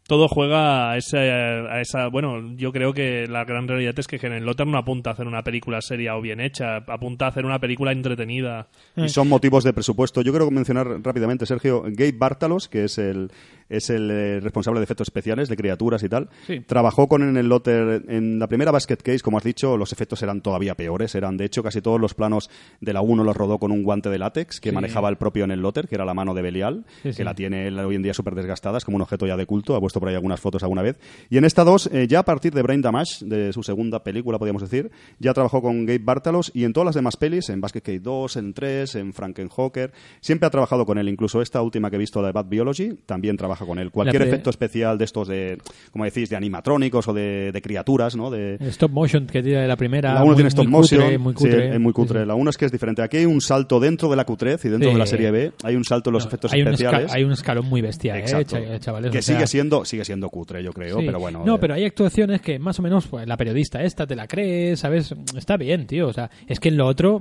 todo 0.08 0.26
juega 0.26 0.90
a 0.90 0.96
esa, 0.96 1.18
a 1.18 1.80
esa. 1.80 2.08
Bueno, 2.08 2.54
yo 2.56 2.72
creo 2.72 2.92
que 2.92 3.26
la 3.28 3.44
gran 3.44 3.68
realidad 3.68 3.94
es 3.96 4.08
que 4.08 4.16
Helen 4.16 4.44
Lotter 4.44 4.66
no 4.66 4.76
apunta 4.76 5.10
a 5.10 5.12
hacer 5.12 5.28
una 5.28 5.42
película 5.44 5.80
seria 5.80 6.16
o 6.16 6.20
bien 6.20 6.40
hecha, 6.40 6.78
apunta 6.88 7.26
a 7.26 7.28
hacer 7.28 7.46
una 7.46 7.60
película 7.60 7.92
entretenida. 7.92 8.66
Y 8.96 9.08
son 9.08 9.28
motivos 9.28 9.62
de 9.62 9.72
presupuesto. 9.72 10.20
Yo 10.22 10.32
quiero 10.32 10.50
mencionar 10.50 10.88
rápidamente, 11.04 11.46
Sergio, 11.46 11.82
Gabe 11.86 12.12
Bartalos, 12.18 12.68
que 12.68 12.84
es 12.84 12.98
el, 12.98 13.30
es 13.76 13.90
el 13.90 14.10
eh, 14.10 14.40
responsable 14.40 14.80
de 14.80 14.84
efectos 14.84 15.08
especiales, 15.08 15.48
de 15.48 15.56
criaturas 15.56 16.02
y 16.02 16.08
tal. 16.08 16.28
Sí. 16.46 16.60
Trabajó 16.60 17.08
con 17.08 17.22
en 17.22 17.36
el 17.36 17.48
Lotter 17.48 18.04
en 18.08 18.38
la 18.38 18.46
primera 18.48 18.70
Basket 18.70 18.96
Case, 18.96 19.20
como 19.20 19.38
has 19.38 19.44
dicho, 19.44 19.76
los 19.76 19.92
efectos 19.92 20.22
eran 20.22 20.40
todavía 20.42 20.74
peores. 20.74 21.14
Eran, 21.14 21.36
de 21.36 21.44
hecho, 21.44 21.62
casi 21.62 21.80
todos 21.80 22.00
los 22.00 22.14
planos 22.14 22.50
de 22.80 22.92
la 22.92 23.00
1 23.00 23.24
los 23.24 23.36
rodó 23.36 23.58
con 23.58 23.70
un 23.72 23.82
guante 23.82 24.10
de 24.10 24.18
látex 24.18 24.60
que 24.60 24.70
Sí. 24.70 24.74
manejaba 24.74 25.08
el 25.08 25.16
propio 25.16 25.44
en 25.44 25.50
el 25.50 25.60
Lotter, 25.60 25.88
que 25.88 25.94
era 25.94 26.04
la 26.04 26.14
mano 26.14 26.34
de 26.34 26.42
Belial, 26.42 26.84
Sí, 27.02 27.12
que 27.12 27.24
la 27.24 27.34
tiene 27.34 27.66
él 27.68 27.78
hoy 27.78 27.96
en 27.96 28.02
día 28.02 28.14
súper 28.14 28.34
desgastada, 28.34 28.78
es 28.78 28.84
como 28.84 28.96
un 28.96 29.02
objeto 29.02 29.26
ya 29.26 29.36
de 29.36 29.46
culto. 29.46 29.74
Ha 29.76 29.80
puesto 29.80 30.00
por 30.00 30.08
ahí 30.08 30.14
algunas 30.14 30.40
fotos 30.40 30.62
alguna 30.62 30.82
vez. 30.82 30.98
Y 31.30 31.38
en 31.38 31.44
esta 31.44 31.64
2, 31.64 31.90
eh, 31.92 32.06
ya 32.08 32.20
a 32.20 32.24
partir 32.24 32.52
de 32.52 32.62
Brain 32.62 32.82
Damage, 32.82 33.24
de 33.24 33.52
su 33.52 33.62
segunda 33.62 34.02
película, 34.04 34.38
podríamos 34.38 34.62
decir, 34.62 34.90
ya 35.18 35.32
trabajó 35.32 35.62
con 35.62 35.86
Gabe 35.86 35.98
Bartalos 35.98 36.50
y 36.54 36.64
en 36.64 36.72
todas 36.72 36.86
las 36.86 36.94
demás 36.94 37.16
pelis, 37.16 37.48
en 37.48 37.60
Basket 37.60 37.80
Case 37.80 38.00
2, 38.00 38.36
en 38.36 38.54
3, 38.54 38.94
en 38.96 39.12
Frankenhooker, 39.12 39.92
siempre 40.20 40.46
ha 40.46 40.50
trabajado 40.50 40.84
con 40.86 40.98
él. 40.98 41.08
Incluso 41.08 41.40
esta 41.42 41.62
última 41.62 41.90
que 41.90 41.96
he 41.96 41.98
visto, 41.98 42.20
la 42.20 42.28
de 42.28 42.32
Bad 42.32 42.46
Biology, 42.46 42.94
también 43.06 43.36
trabaja 43.36 43.61
con 43.66 43.78
él. 43.78 43.90
Cualquier 43.90 44.22
efecto 44.22 44.50
especial 44.50 44.98
de 44.98 45.04
estos 45.04 45.28
de, 45.28 45.58
como 45.92 46.04
decís, 46.04 46.28
de 46.30 46.36
animatrónicos 46.36 47.08
o 47.08 47.12
de, 47.12 47.50
de 47.52 47.62
criaturas, 47.62 48.16
¿no? 48.16 48.30
De, 48.30 48.56
El 48.56 48.68
stop 48.68 48.90
motion 48.92 49.26
que 49.26 49.42
tiene 49.42 49.66
la 49.66 49.76
primera. 49.76 50.14
la 50.14 50.20
1 50.20 50.26
muy- 50.26 50.34
tiene 50.36 50.48
stop 50.48 50.66
muy 50.66 50.80
cutre, 50.82 50.98
motion, 50.98 51.10
sí, 51.52 51.66
es 51.74 51.80
muy 51.80 51.92
cutre. 51.92 52.26
La 52.26 52.34
1 52.34 52.50
es 52.50 52.56
que 52.56 52.64
es 52.66 52.72
diferente. 52.72 53.02
Aquí 53.02 53.18
hay 53.18 53.26
un 53.26 53.40
salto 53.40 53.80
dentro 53.80 54.08
de 54.08 54.16
la 54.16 54.24
cutrez 54.24 54.64
y 54.64 54.68
dentro 54.68 54.90
de 54.90 54.98
la 54.98 55.06
serie 55.06 55.30
B 55.30 55.52
hay 55.64 55.76
un 55.76 55.84
salto 55.84 56.10
en 56.10 56.14
los 56.14 56.24
No, 56.24 56.28
efectos 56.28 56.52
hay 56.52 56.62
un 56.62 56.68
especiales. 56.68 57.12
hay 57.12 57.24
un 57.24 57.32
escalón 57.32 57.66
muy 57.66 57.80
bestia, 57.80 58.16
eh, 58.16 58.20
Exacto. 58.20 58.56
cha- 58.58 58.78
chavales. 58.80 59.10
que 59.10 59.18
o 59.18 59.22
sea- 59.22 59.34
sigue 59.36 59.46
siendo 59.46 59.84
sigue 59.84 60.04
siendo 60.04 60.28
cutre, 60.28 60.62
yo 60.62 60.72
creo, 60.72 60.98
pero 60.98 61.18
bueno. 61.18 61.42
No, 61.44 61.56
eh, 61.56 61.58
pero 61.60 61.74
hay 61.74 61.84
actuaciones 61.84 62.40
que 62.40 62.58
más 62.58 62.78
o 62.78 62.82
menos, 62.82 63.06
pues 63.06 63.26
la 63.26 63.36
periodista 63.36 63.82
esta 63.82 64.06
te 64.06 64.14
la 64.16 64.26
crees, 64.26 64.80
¿sabes? 64.80 65.14
Está 65.36 65.56
bien, 65.56 65.86
tío. 65.86 66.08
O 66.08 66.12
sea, 66.12 66.30
es 66.46 66.60
que 66.60 66.68
en 66.68 66.76
lo 66.76 66.86
otro, 66.86 67.20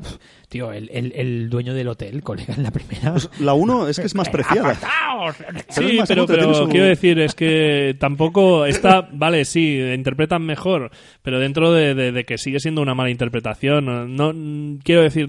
tío, 0.50 0.72
el, 0.72 0.90
el, 0.92 1.12
el 1.16 1.50
dueño 1.50 1.74
del 1.74 1.88
hotel, 1.88 2.22
colega, 2.24 2.54
en 2.56 2.64
la 2.64 2.72
primera. 2.72 3.12
pues 3.14 3.30
la 3.40 3.54
1 3.54 3.88
es 3.88 4.00
que 4.00 4.06
es 4.06 4.16
más 4.16 4.30
preciada. 4.32 4.76
Sí, 5.70 5.84
es 5.92 5.98
más 6.00 6.08
pero, 6.08 6.21
cutre, 6.22 6.38
pero 6.38 6.52
quiero 6.72 6.86
decir, 6.88 7.20
es 7.20 7.36
que 7.36 7.96
tampoco 8.00 8.66
está, 8.66 9.08
vale, 9.12 9.46
sí, 9.46 9.80
interpretan 9.94 10.44
mejor, 10.46 10.92
pero 11.22 11.40
dentro 11.40 11.72
de, 11.72 11.94
de- 11.96 12.12
de 12.12 12.24
que 12.26 12.38
sigue 12.38 12.60
siendo 12.60 12.82
una 12.82 12.96
mala 12.96 13.10
interpretación. 13.10 13.86
No, 13.86 14.06
no- 14.34 14.80
quiero 14.84 15.02
decir, 15.02 15.28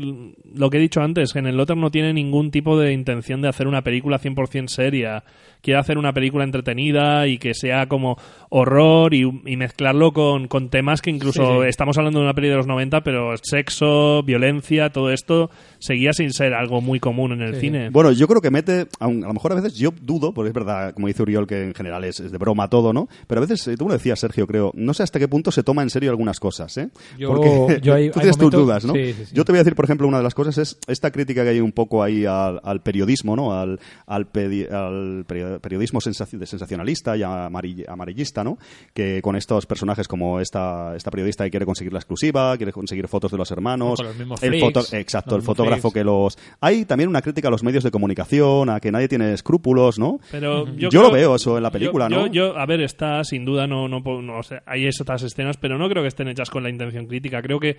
lo 0.55 0.71
que 0.71 0.77
he 0.79 0.81
dicho 0.81 1.01
antes, 1.01 1.33
que 1.33 1.39
en 1.39 1.47
el 1.47 1.57
Lotter 1.57 1.77
no 1.77 1.91
tiene 1.91 2.13
ningún 2.13 2.51
tipo 2.51 2.79
de 2.79 2.93
intención 2.93 3.41
de 3.43 3.49
hacer 3.49 3.67
una 3.67 3.83
película 3.83 4.19
100% 4.19 4.69
seria. 4.69 5.25
Quiere 5.63 5.81
hacer 5.81 5.97
una 5.97 6.13
película 6.13 6.45
entretenida 6.45 7.27
y 7.29 7.39
que 7.39 7.55
sea 7.55 7.87
como 7.87 8.19
horror 8.51 9.15
y, 9.15 9.23
y 9.47 9.57
mezclarlo 9.57 10.13
con, 10.13 10.49
con 10.49 10.69
temas 10.69 11.01
que 11.01 11.11
incluso 11.11 11.43
Sí, 11.47 11.63
sí. 11.63 11.69
estamos 11.69 11.97
hablando 11.97 12.19
de 12.19 12.25
una 12.27 12.35
peli 12.35 12.49
de 12.49 12.57
los 12.57 12.67
90, 12.67 13.03
pero 13.03 13.35
sexo, 13.41 14.23
violencia, 14.25 14.91
todo 14.91 15.11
esto 15.11 15.51
seguía 15.79 16.13
sin 16.13 16.33
ser 16.33 16.53
algo 16.55 16.81
muy 16.81 17.01
común 17.01 17.33
en 17.33 17.43
el 17.43 17.55
Sí. 17.55 17.61
cine. 17.61 17.91
Bueno, 17.91 18.13
yo 18.13 18.27
creo 18.29 18.41
que 18.41 18.51
mete, 18.51 18.87
aun- 19.01 19.25
a 19.25 19.29
lo 19.29 19.35
mejor 19.35 19.53
a 19.53 19.55
veces 19.57 19.75
yo 19.77 19.91
dudo, 20.03 20.33
porque 20.35 20.49
es 20.49 20.55
verdad, 20.55 20.93
como 20.95 21.07
dice 21.07 21.23
Uriol, 21.23 21.47
que 21.47 21.63
en 21.63 21.75
general 21.75 22.05
es, 22.05 22.21
es 22.21 22.33
de 22.33 22.39
broma 22.39 22.69
todo, 22.69 22.93
¿no? 22.93 23.09
Pero 23.27 23.41
a 23.41 23.47
veces, 23.47 23.67
eh, 23.69 23.77
tú 23.77 23.85
me 23.85 23.91
lo 23.91 23.95
decías, 23.99 24.19
Sergio, 24.19 24.47
creo, 24.47 24.73
no 24.75 24.95
sé 24.95 25.03
hasta 25.05 25.19
qué 25.19 25.29
punto 25.29 25.51
se 25.53 25.63
toma 25.63 25.83
en 25.83 25.91
serio 25.91 26.11
algunas 26.11 26.41
cosas, 26.41 26.77
¿eh? 26.77 26.89
Yo- 27.19 27.29
Porque 27.29 27.81
yo 27.83 27.95
hay- 27.95 28.11
tú 28.11 28.19
hay 28.19 28.23
tienes 28.25 28.37
tus 28.39 28.51
dudas, 28.51 28.85
¿no? 28.85 28.95
sí, 28.95 29.13
sí, 29.13 29.25
sí. 29.27 29.35
Yo 29.35 29.45
te 29.45 29.53
voy 29.53 29.59
a 29.59 29.63
decir, 29.63 29.75
por 29.77 29.85
ejemplo, 29.85 30.09
una 30.09 30.19
de 30.19 30.25
las 30.25 30.35
cosas 30.35 30.59
es 30.59 30.79
esta 30.89 31.11
crítica 31.11 31.45
que 31.45 31.51
hay 31.51 31.61
un 31.61 31.73
poco 31.73 32.03
ahí 32.03 32.25
al, 32.27 32.61
al 32.65 32.81
periodismo, 32.81 33.37
¿no? 33.37 33.59
Al, 33.59 33.79
al, 34.07 34.27
pedi- 34.33 34.71
al 34.71 35.25
peri- 35.27 35.52
periodismo 35.61 36.01
sensacionalista 36.01 37.17
y 37.17 37.21
amarill- 37.21 37.85
amarillista, 37.89 38.45
¿no? 38.45 38.59
Que 38.95 39.21
con 39.23 39.37
estos 39.37 39.67
personajes 39.67 40.09
como 40.09 40.41
esta, 40.41 40.95
esta 40.97 41.11
periodista 41.11 41.45
que 41.45 41.51
quiere 41.51 41.67
conseguir 41.67 41.93
la 41.93 41.99
exclusiva, 41.99 42.57
quiere 42.57 42.73
conseguir 42.73 43.09
fotos 43.09 43.31
de 43.33 43.39
los 43.39 43.51
hermanos. 43.51 43.97
Con 43.97 44.07
los 44.07 44.17
mismos 44.17 44.43
el 44.43 44.61
foto- 44.61 44.85
exacto, 44.93 45.37
el 45.37 45.43
fotógrafo 45.43 45.91
freaks. 45.91 45.95
que 45.95 46.05
los... 46.05 46.39
Hay 46.61 46.85
también 46.85 47.09
una 47.09 47.23
crítica 47.23 47.49
a 47.49 47.51
los 47.51 47.63
medios 47.63 47.85
de 47.85 47.91
comunicación, 47.91 48.69
a 48.71 48.81
que 48.81 48.93
nadie 48.93 49.09
tiene 49.09 49.33
escrúpulos, 49.33 49.99
¿no? 49.99 50.19
Pero 50.31 50.67
yo, 50.67 50.89
Yo 50.89 50.89
creo- 50.91 51.03
lo 51.03 51.11
veo 51.13 51.35
eso 51.37 51.57
en 51.57 51.63
la 51.63 51.71
película, 51.71 52.09
yo- 52.09 52.17
¿no? 52.17 52.27
Yo, 52.27 52.33
yo- 52.53 52.59
a 52.59 52.67
ver, 52.67 52.81
está 52.83 53.23
sin 53.25 53.45
duda, 53.45 53.67
no, 53.67 53.89
no, 53.89 54.01
no, 54.01 54.39
o 54.39 54.43
sea, 54.43 54.63
hay 54.67 54.87
esas 54.87 55.23
escenas, 55.23 55.57
pero 55.57 55.79
no 55.79 55.89
creo 55.89 56.03
que 56.03 56.09
estén 56.09 56.29
hechas 56.29 56.51
con 56.51 56.63
la 56.63 56.71
intención 56.71 57.07
crítica. 57.07 57.43
Creo 57.43 57.59
que 57.61 57.77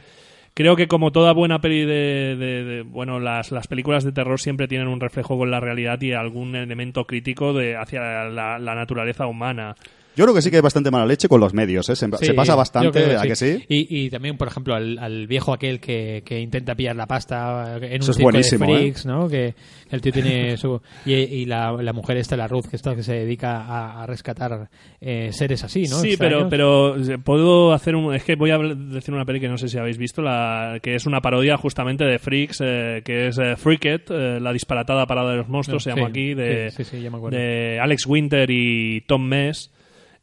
creo 0.53 0.75
que 0.75 0.87
como 0.87 1.11
toda 1.11 1.33
buena 1.33 1.59
peli 1.59 1.85
de, 1.85 2.83
bueno, 2.87 3.19
las, 3.19 3.51
las 3.51 3.67
películas 3.67 4.03
de 4.03 4.11
terror 4.11 4.39
siempre 4.39 4.67
tienen 4.67 4.87
un 4.87 4.99
reflejo 4.99 5.37
con 5.37 5.51
la 5.51 5.59
realidad 5.59 6.01
y 6.01 6.13
algún 6.13 6.55
elemento 6.55 7.05
crítico 7.05 7.53
de 7.53 7.75
hacia 7.75 8.25
la 8.25 8.75
naturaleza 8.75 9.27
humana. 9.27 9.75
Yo 10.15 10.25
creo 10.25 10.35
que 10.35 10.41
sí 10.41 10.49
que 10.49 10.57
hay 10.57 10.61
bastante 10.61 10.91
mala 10.91 11.05
leche 11.05 11.27
con 11.27 11.39
los 11.39 11.53
medios, 11.53 11.89
¿eh? 11.89 11.95
Se, 11.95 12.05
Sí, 12.07 12.25
se 12.25 12.33
pasa 12.33 12.55
bastante, 12.55 13.15
¿a 13.17 13.21
que 13.23 13.35
sí? 13.35 13.63
Y, 13.67 14.05
y 14.05 14.09
también, 14.09 14.37
por 14.37 14.47
ejemplo, 14.47 14.75
al, 14.75 14.99
al 14.99 15.25
viejo 15.27 15.53
aquel 15.53 15.79
que, 15.79 16.21
que 16.25 16.39
intenta 16.39 16.75
pillar 16.75 16.95
la 16.95 17.07
pasta 17.07 17.77
en 17.77 17.83
un 17.83 17.93
Eso 18.01 18.13
circo 18.13 18.31
de 18.31 18.39
¿eh? 18.39 18.43
freaks, 18.43 19.05
¿no? 19.05 19.27
Que 19.27 19.55
el 19.89 20.01
tío 20.01 20.11
tiene 20.11 20.55
su... 20.57 20.79
Y, 21.05 21.13
y 21.13 21.45
la, 21.45 21.71
la 21.71 21.93
mujer 21.93 22.17
esta, 22.17 22.37
la 22.37 22.47
Ruth, 22.47 22.65
que, 22.69 22.75
está, 22.75 22.95
que 22.95 23.03
se 23.03 23.13
dedica 23.13 23.61
a, 23.63 24.03
a 24.03 24.05
rescatar 24.05 24.69
eh, 25.01 25.29
seres 25.31 25.63
así, 25.63 25.83
¿no? 25.83 25.97
Sí, 25.97 26.15
pero, 26.17 26.41
Extraños. 26.47 26.49
pero 26.49 27.13
eh, 27.15 27.17
puedo 27.23 27.73
hacer 27.73 27.95
un... 27.95 28.13
Es 28.13 28.23
que 28.23 28.35
voy 28.35 28.51
a 28.51 28.57
decir 28.59 29.13
una 29.13 29.25
peli 29.25 29.39
que 29.39 29.49
no 29.49 29.57
sé 29.57 29.67
si 29.67 29.77
habéis 29.77 29.97
visto, 29.97 30.21
la, 30.21 30.77
que 30.81 30.95
es 30.95 31.05
una 31.05 31.21
parodia 31.21 31.57
justamente 31.57 32.03
de 32.05 32.19
Freaks, 32.19 32.61
eh, 32.63 33.01
que 33.03 33.27
es 33.27 33.37
eh, 33.39 33.55
Freaked, 33.55 34.01
eh, 34.09 34.39
la 34.39 34.53
disparatada 34.53 35.05
parada 35.07 35.31
de 35.31 35.37
los 35.37 35.49
monstruos, 35.49 35.85
No, 35.87 35.91
se 35.93 35.97
llama 35.97 36.07
sí, 36.07 36.11
aquí, 36.11 36.33
de, 36.33 36.69
sí, 36.71 36.83
sí, 36.83 36.97
sí, 36.97 37.01
ya 37.03 37.09
me 37.09 37.17
acuerdo. 37.17 37.37
de 37.37 37.79
Alex 37.79 38.05
Winter 38.05 38.49
y 38.51 39.01
Tom 39.07 39.23
Mess. 39.27 39.71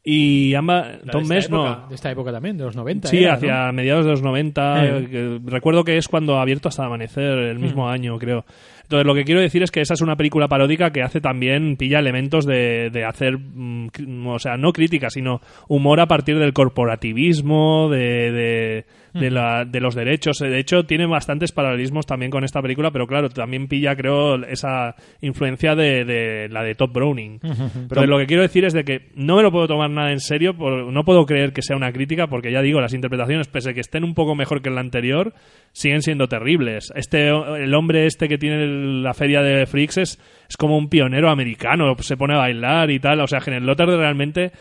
Y 0.02 0.54
ambas... 0.54 0.98
Tom 1.10 1.26
Mess 1.28 1.46
época, 1.46 1.80
no... 1.82 1.88
De 1.88 1.94
esta 1.94 2.10
época 2.10 2.32
también, 2.32 2.56
de 2.56 2.64
los 2.64 2.74
90. 2.74 3.08
Sí, 3.08 3.18
era, 3.18 3.32
¿no? 3.32 3.36
hacia 3.36 3.72
mediados 3.72 4.04
de 4.06 4.10
los 4.12 4.22
90. 4.22 4.84
Eh. 4.84 5.08
eh, 5.10 5.40
recuerdo 5.44 5.84
que 5.84 5.98
es 5.98 6.08
cuando 6.08 6.38
ha 6.38 6.42
abierto 6.42 6.68
hasta 6.68 6.86
amanecer, 6.86 7.38
el 7.38 7.58
mismo 7.58 7.86
Mm. 7.86 7.90
año, 7.90 8.18
creo. 8.18 8.44
Entonces, 8.82 9.06
lo 9.06 9.14
que 9.14 9.24
quiero 9.24 9.40
decir 9.40 9.62
es 9.62 9.70
que 9.70 9.80
esa 9.82 9.94
es 9.94 10.00
una 10.00 10.16
película 10.16 10.48
paródica 10.48 10.90
que 10.90 11.02
hace 11.02 11.20
también, 11.20 11.76
pilla 11.76 11.98
elementos 11.98 12.44
de, 12.46 12.90
de 12.90 13.04
hacer, 13.04 13.38
mm, 13.38 14.26
o 14.26 14.38
sea, 14.38 14.56
no 14.56 14.72
crítica, 14.72 15.10
sino 15.10 15.40
humor 15.68 16.00
a 16.00 16.06
partir 16.06 16.38
del 16.38 16.52
corporativismo, 16.54 17.88
de, 17.90 18.32
de, 18.32 18.84
de, 19.14 19.30
la- 19.30 19.64
de 19.64 19.80
los 19.80 19.94
derechos. 19.94 20.38
De 20.38 20.58
hecho, 20.58 20.84
tiene 20.84 21.06
bastantes 21.06 21.52
paralelismos 21.52 22.06
también 22.06 22.30
con 22.30 22.44
esta 22.44 22.60
película, 22.62 22.90
pero 22.90 23.06
claro, 23.06 23.28
también 23.28 23.68
pilla, 23.68 23.94
creo, 23.96 24.36
esa 24.44 24.94
influencia 25.20 25.74
de, 25.74 26.04
de 26.04 26.48
la 26.48 26.62
de 26.62 26.74
Top 26.74 26.92
Browning. 26.92 27.40
Pero 27.88 28.06
lo 28.06 28.18
que 28.18 28.26
quiero 28.26 28.42
decir 28.42 28.64
es 28.64 28.72
de 28.72 28.84
que 28.84 29.08
no 29.14 29.36
me 29.36 29.42
lo 29.42 29.50
puedo 29.52 29.66
tomar 29.68 29.90
nada 29.90 30.12
en 30.12 30.20
serio, 30.20 30.54
por- 30.56 30.92
no 30.92 31.04
puedo 31.04 31.26
creer 31.26 31.52
que 31.52 31.62
sea 31.62 31.76
una 31.76 31.92
crítica, 31.92 32.26
porque 32.28 32.52
ya 32.52 32.62
digo, 32.62 32.80
las 32.80 32.94
interpretaciones, 32.94 33.48
pese 33.48 33.70
a 33.70 33.74
que 33.74 33.80
estén 33.80 34.04
un 34.04 34.14
poco 34.14 34.34
mejor 34.34 34.62
que 34.62 34.70
la 34.70 34.80
anterior, 34.80 35.32
siguen 35.72 36.02
siendo 36.02 36.28
terribles. 36.28 36.92
Este, 36.94 37.28
el 37.28 37.74
hombre 37.74 38.06
este 38.06 38.28
que 38.28 38.38
tiene 38.38 38.66
la 39.02 39.14
feria 39.14 39.42
de 39.42 39.66
Freaks 39.66 39.98
es, 39.98 40.20
es 40.48 40.56
como 40.56 40.76
un 40.76 40.88
pionero 40.88 41.30
americano, 41.30 41.94
se 42.00 42.16
pone 42.16 42.34
a 42.34 42.38
bailar 42.38 42.90
y 42.90 42.98
tal, 43.00 43.20
o 43.20 43.26
sea, 43.26 43.40
Lotter 43.60 43.88
realmente... 43.88 44.52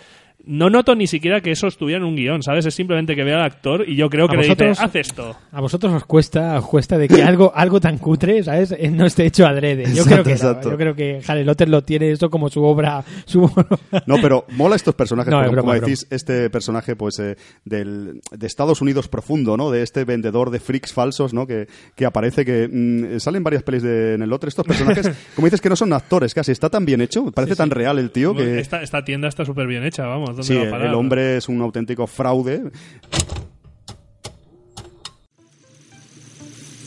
No 0.46 0.70
noto 0.70 0.96
ni 0.96 1.06
siquiera 1.06 1.42
que 1.42 1.52
eso 1.52 1.68
estuviera 1.68 2.00
en 2.02 2.06
un 2.08 2.16
guion, 2.16 2.42
¿sabes? 2.42 2.66
Es 2.66 2.74
simplemente 2.74 3.16
que 3.16 3.24
vea 3.24 3.36
al 3.36 3.44
actor 3.44 3.84
y 3.88 3.96
yo 3.96 4.10
creo 4.10 4.28
que 4.28 4.36
¿A 4.36 4.38
le 4.38 4.48
dice, 4.48 4.68
vosotros? 4.70 4.80
haz 4.80 4.96
esto. 4.96 5.36
A 5.52 5.62
vosotros 5.62 5.94
os 5.94 6.06
cuesta, 6.06 6.58
os 6.58 6.66
cuesta 6.66 6.98
de 6.98 7.08
que 7.08 7.22
algo, 7.22 7.52
algo 7.54 7.80
tan 7.80 7.98
cutre, 7.98 8.42
¿sabes? 8.44 8.72
Eh, 8.72 8.90
No 8.90 9.06
esté 9.06 9.26
hecho 9.26 9.46
adrede. 9.46 9.84
Yo 9.94 10.04
Exacto, 10.04 10.24
creo 10.24 10.24
que 10.24 10.44
no. 10.44 10.72
Yo 10.72 10.78
creo 10.78 10.96
que 10.96 11.22
Harry 11.28 11.44
Lotter 11.44 11.70
lo 11.70 11.84
tiene 11.84 12.10
esto 12.12 12.30
como 12.30 12.50
su 12.50 12.64
obra, 12.64 13.04
su 13.26 13.42
No, 14.08 14.16
pero 14.22 14.46
mola 14.52 14.76
estos 14.76 14.96
personajes, 14.96 15.30
No, 15.30 15.38
porque, 15.38 15.48
es 15.48 15.52
broma, 15.52 15.62
como 15.62 15.74
broma. 15.74 15.86
decís, 15.88 16.08
este 16.10 16.50
personaje 16.50 16.96
pues 16.96 17.20
eh, 17.20 17.36
del, 17.66 18.22
de 18.32 18.48
Estados 18.48 18.82
Unidos 18.82 19.08
profundo, 19.08 19.58
¿no? 19.58 19.70
De 19.72 19.84
este 19.84 20.04
vendedor 20.06 20.50
de 20.52 20.60
freaks 20.60 20.94
falsos, 20.94 21.34
¿no? 21.34 21.46
Que, 21.46 21.68
que 21.96 22.06
aparece, 22.06 22.46
que 22.46 22.68
mm, 22.72 23.20
salen 23.20 23.44
varias 23.44 23.64
pelis 23.64 23.84
de, 23.84 24.14
en 24.16 24.22
el 24.22 24.32
otro. 24.34 24.48
Estos 24.48 24.66
personajes, 24.66 25.12
como 25.36 25.46
dices, 25.48 25.62
que 25.62 25.70
no 25.70 25.76
son 25.76 25.92
actores 25.94 26.34
casi. 26.34 26.52
Está 26.54 26.70
tan 26.70 26.86
bien 26.86 27.02
hecho, 27.02 27.30
parece 27.32 27.56
tan 27.56 27.70
real 27.70 28.00
el 28.00 28.10
tío 28.12 28.34
que... 28.34 28.60
Esta, 28.60 28.82
esta 28.82 29.04
tienda 29.04 29.28
está 29.28 29.46
súper 29.46 29.68
bien 29.68 29.84
hecha, 29.84 30.08
vamos. 30.08 30.29
Vamos. 30.36 30.48
¿dónde 30.48 30.54
Sí, 30.54 30.56
va 30.60 30.68
a 30.68 30.72
parar? 30.72 30.88
el 30.88 30.94
hombre 30.96 31.38
es 31.38 31.48
un 31.50 31.62
auténtico 31.62 32.08
fraude. 32.08 32.72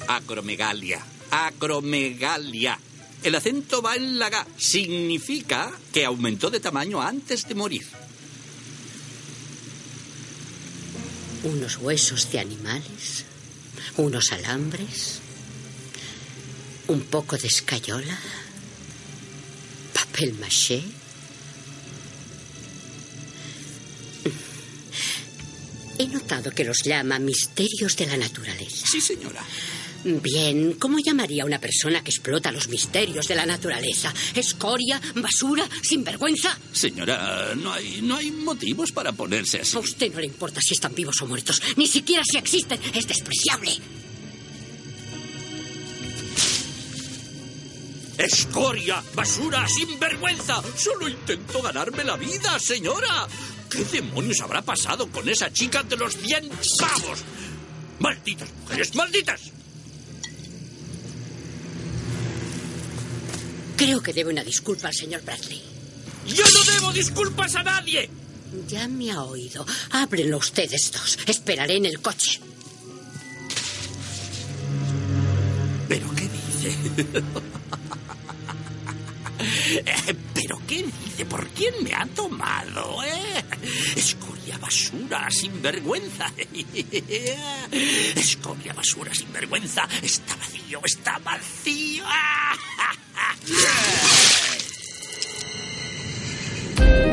Acromegalia. 0.09 1.01
Acromegalia. 1.31 2.79
El 3.23 3.35
acento 3.35 3.81
va 3.83 3.95
en 3.97 4.19
la 4.19 4.29
ga. 4.31 4.47
Significa 4.57 5.71
que 5.93 6.05
aumentó 6.05 6.51
de 6.51 6.61
tamaño 6.61 7.01
antes 7.01 7.47
de 7.47 7.55
morir. 7.55 7.87
Unos 11.45 11.77
huesos 11.79 12.31
de 12.31 12.39
animales, 12.39 13.25
unos 13.97 14.31
alambres, 14.33 15.21
un 16.87 17.01
poco 17.03 17.37
de 17.37 17.49
escayola, 17.49 18.17
papel 19.93 20.35
maché. 20.35 20.83
He 26.03 26.09
notado 26.09 26.51
que 26.51 26.65
los 26.65 26.83
llama 26.83 27.21
misterios 27.21 27.97
de 27.97 28.07
la 28.07 28.17
naturaleza. 28.17 28.85
Sí, 28.91 29.01
señora. 29.01 29.41
Bien, 30.03 30.73
¿cómo 30.73 30.99
llamaría 30.99 31.45
a 31.45 31.47
una 31.47 31.61
persona 31.61 32.03
que 32.03 32.11
explota 32.11 32.51
los 32.51 32.67
misterios 32.67 33.29
de 33.29 33.37
la 33.37 33.47
naturaleza? 33.47 34.13
¿Escoria? 34.35 35.01
¿Basura? 35.15 35.65
¿Sinvergüenza? 35.81 36.59
Señora, 36.73 37.55
no 37.55 37.73
hay, 37.73 38.03
no 38.03 38.17
hay 38.17 38.33
motivos 38.33 38.91
para 38.91 39.13
ponerse 39.13 39.61
así. 39.61 39.77
A 39.77 39.79
usted 39.79 40.13
no 40.13 40.19
le 40.19 40.27
importa 40.27 40.61
si 40.61 40.75
están 40.75 40.93
vivos 40.93 41.23
o 41.23 41.27
muertos, 41.27 41.63
ni 41.77 41.87
siquiera 41.87 42.25
si 42.29 42.37
existen. 42.37 42.81
Es 42.93 43.07
despreciable. 43.07 43.71
¡Escoria! 48.19 49.05
¡Basura! 49.15 49.69
¡Sinvergüenza! 49.69 50.63
Solo 50.77 51.09
intento 51.09 51.63
ganarme 51.63 52.03
la 52.03 52.17
vida, 52.17 52.59
señora. 52.59 53.29
¿Qué 53.73 53.85
demonios 53.85 54.41
habrá 54.43 54.61
pasado 54.61 55.11
con 55.11 55.27
esa 55.31 55.51
chica 55.51 55.83
de 55.83 55.97
los 55.97 56.15
100 56.15 56.51
pavos? 56.79 57.21
¡Malditas 57.99 58.49
mujeres, 58.61 58.95
malditas! 58.95 59.41
Creo 63.77 64.03
que 64.03 64.13
debe 64.13 64.31
una 64.31 64.45
disculpa 64.45 64.89
al 64.89 64.95
señor 64.95 65.23
Bradley. 65.23 65.63
¡Yo 66.27 66.45
no 66.53 66.73
debo 66.73 66.93
disculpas 66.93 67.57
a 67.57 67.63
nadie! 67.63 68.11
Ya 68.69 68.87
me 68.87 69.11
ha 69.11 69.23
oído. 69.23 69.65
Ábrenlo 69.91 70.37
ustedes 70.37 70.93
dos. 70.93 71.19
Esperaré 71.27 71.77
en 71.77 71.87
el 71.87 72.01
coche. 72.01 72.41
¿Pero 75.89 76.15
qué 76.15 76.29
dice? 76.29 76.77
¿Pero 80.43 80.61
qué 80.67 80.83
dice? 80.83 81.25
¿Por 81.27 81.47
quién 81.49 81.73
me 81.85 81.95
ha 81.95 82.05
tomado? 82.07 83.03
eh? 83.05 83.45
Escoria 83.95 84.59
basura, 84.59 85.31
sinvergüenza. 85.31 86.33
Escoria 88.17 88.73
basura, 88.73 89.15
sinvergüenza. 89.15 89.89
Está 90.03 90.35
vacío, 90.37 90.81
está 90.85 91.19
vacío. 91.19 92.05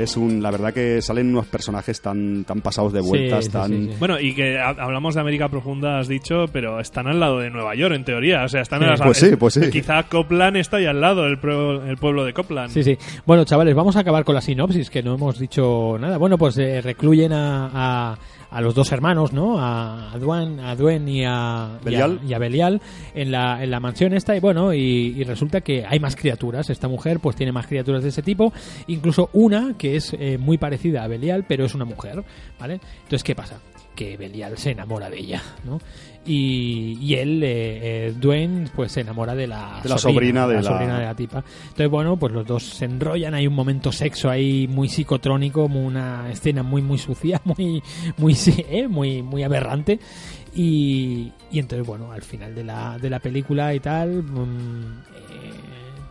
Es 0.00 0.16
un, 0.16 0.42
la 0.42 0.50
verdad 0.50 0.72
que 0.72 1.02
salen 1.02 1.28
unos 1.28 1.46
personajes 1.46 2.00
tan, 2.00 2.44
tan 2.44 2.60
pasados 2.60 2.92
de 2.92 3.00
vueltas, 3.00 3.44
sí, 3.44 3.50
tan... 3.50 3.68
sí, 3.70 3.88
sí. 3.90 3.96
Bueno, 3.98 4.18
y 4.18 4.34
que 4.34 4.58
ha- 4.58 4.70
hablamos 4.70 5.14
de 5.14 5.20
América 5.20 5.48
Profunda, 5.48 5.98
has 5.98 6.08
dicho, 6.08 6.46
pero 6.52 6.80
están 6.80 7.06
al 7.06 7.20
lado 7.20 7.38
de 7.40 7.50
Nueva 7.50 7.74
York, 7.74 7.94
en 7.94 8.04
teoría. 8.04 8.44
O 8.44 8.48
sea, 8.48 8.62
están 8.62 8.80
Sí. 8.80 8.84
en 8.84 8.90
las 8.90 9.00
Pues 9.02 9.18
sí, 9.18 9.36
pues 9.36 9.54
sí. 9.54 9.70
Quizá 9.70 10.02
Copland 10.04 10.56
está 10.56 10.78
ahí 10.78 10.86
al 10.86 11.00
lado, 11.00 11.26
el, 11.26 11.38
pro- 11.38 11.84
el 11.84 11.96
pueblo 11.96 12.24
de 12.24 12.32
Copland. 12.32 12.70
Sí, 12.70 12.82
sí. 12.82 12.96
Bueno, 13.26 13.44
chavales, 13.44 13.74
vamos 13.74 13.96
a 13.96 14.00
acabar 14.00 14.24
con 14.24 14.34
la 14.34 14.40
sinopsis, 14.40 14.90
que 14.90 15.02
no 15.02 15.14
hemos 15.14 15.38
dicho 15.38 15.96
nada. 16.00 16.16
Bueno, 16.18 16.38
pues 16.38 16.56
eh, 16.58 16.80
recluyen 16.80 17.32
a, 17.32 17.70
a, 18.12 18.18
a 18.50 18.60
los 18.60 18.74
dos 18.74 18.90
hermanos, 18.92 19.32
¿no? 19.32 19.58
A, 19.60 20.12
a 20.12 20.18
Duan, 20.18 20.58
a 20.60 20.74
Duen 20.76 21.08
y 21.08 21.24
a 21.24 21.78
Belial. 21.84 22.20
y 22.22 22.26
a, 22.26 22.30
y 22.30 22.34
a 22.34 22.38
Belial 22.38 22.80
en 23.14 23.30
la, 23.30 23.62
en 23.62 23.70
la 23.70 23.80
mansión 23.80 24.12
esta. 24.12 24.36
Y 24.36 24.40
bueno, 24.40 24.72
y, 24.74 25.14
y 25.16 25.24
resulta 25.24 25.60
que 25.60 25.84
hay 25.86 26.00
más 26.00 26.16
criaturas. 26.16 26.70
Esta 26.70 26.88
mujer, 26.88 27.20
pues 27.20 27.36
tiene 27.36 27.52
más 27.52 27.66
criaturas 27.66 28.02
de 28.02 28.08
ese 28.08 28.22
tipo. 28.22 28.52
Incluso 28.86 29.30
una 29.32 29.74
que 29.78 29.89
es 29.96 30.12
eh, 30.18 30.38
muy 30.38 30.58
parecida 30.58 31.04
a 31.04 31.08
Belial, 31.08 31.44
pero 31.48 31.64
es 31.64 31.74
una 31.74 31.84
mujer, 31.84 32.22
¿vale? 32.58 32.80
Entonces, 33.02 33.22
¿qué 33.24 33.34
pasa? 33.34 33.58
Que 33.94 34.16
Belial 34.16 34.56
se 34.56 34.70
enamora 34.70 35.10
de 35.10 35.18
ella, 35.18 35.42
¿no? 35.64 35.78
Y, 36.24 36.98
y 37.00 37.14
él, 37.14 37.42
eh, 37.42 38.06
eh, 38.08 38.14
Dwayne, 38.18 38.68
pues 38.76 38.92
se 38.92 39.00
enamora 39.00 39.34
de 39.34 39.46
la, 39.46 39.80
De 39.82 39.88
la 39.88 39.98
sobrina 39.98 40.46
de 40.46 40.56
la- 40.56 40.62
sobrina 40.62 40.98
de 40.98 41.04
la 41.06 41.14
tipa. 41.14 41.42
Entonces, 41.62 41.88
bueno, 41.88 42.16
pues 42.18 42.32
los 42.32 42.46
dos 42.46 42.62
se 42.62 42.84
enrollan, 42.84 43.34
hay 43.34 43.46
un 43.46 43.54
momento 43.54 43.90
sexo 43.90 44.28
ahí 44.30 44.68
muy 44.68 44.88
psicotrónico, 44.88 45.68
muy- 45.68 45.84
una 45.86 46.30
escena 46.30 46.62
muy 46.62 46.82
muy 46.82 46.98
sucia, 46.98 47.40
muy 47.44 47.82
¿eh? 48.68 48.86
muy 48.88 49.22
muy 49.22 49.42
aberrante. 49.42 49.98
Y, 50.54 51.32
y 51.50 51.58
entonces, 51.58 51.86
bueno, 51.86 52.12
al 52.12 52.22
final 52.22 52.54
de 52.54 52.64
la, 52.64 52.98
de 52.98 53.08
la 53.10 53.18
película 53.20 53.72
y 53.74 53.80
tal, 53.80 54.22
mm, 54.22 55.02
eh, 55.16 55.52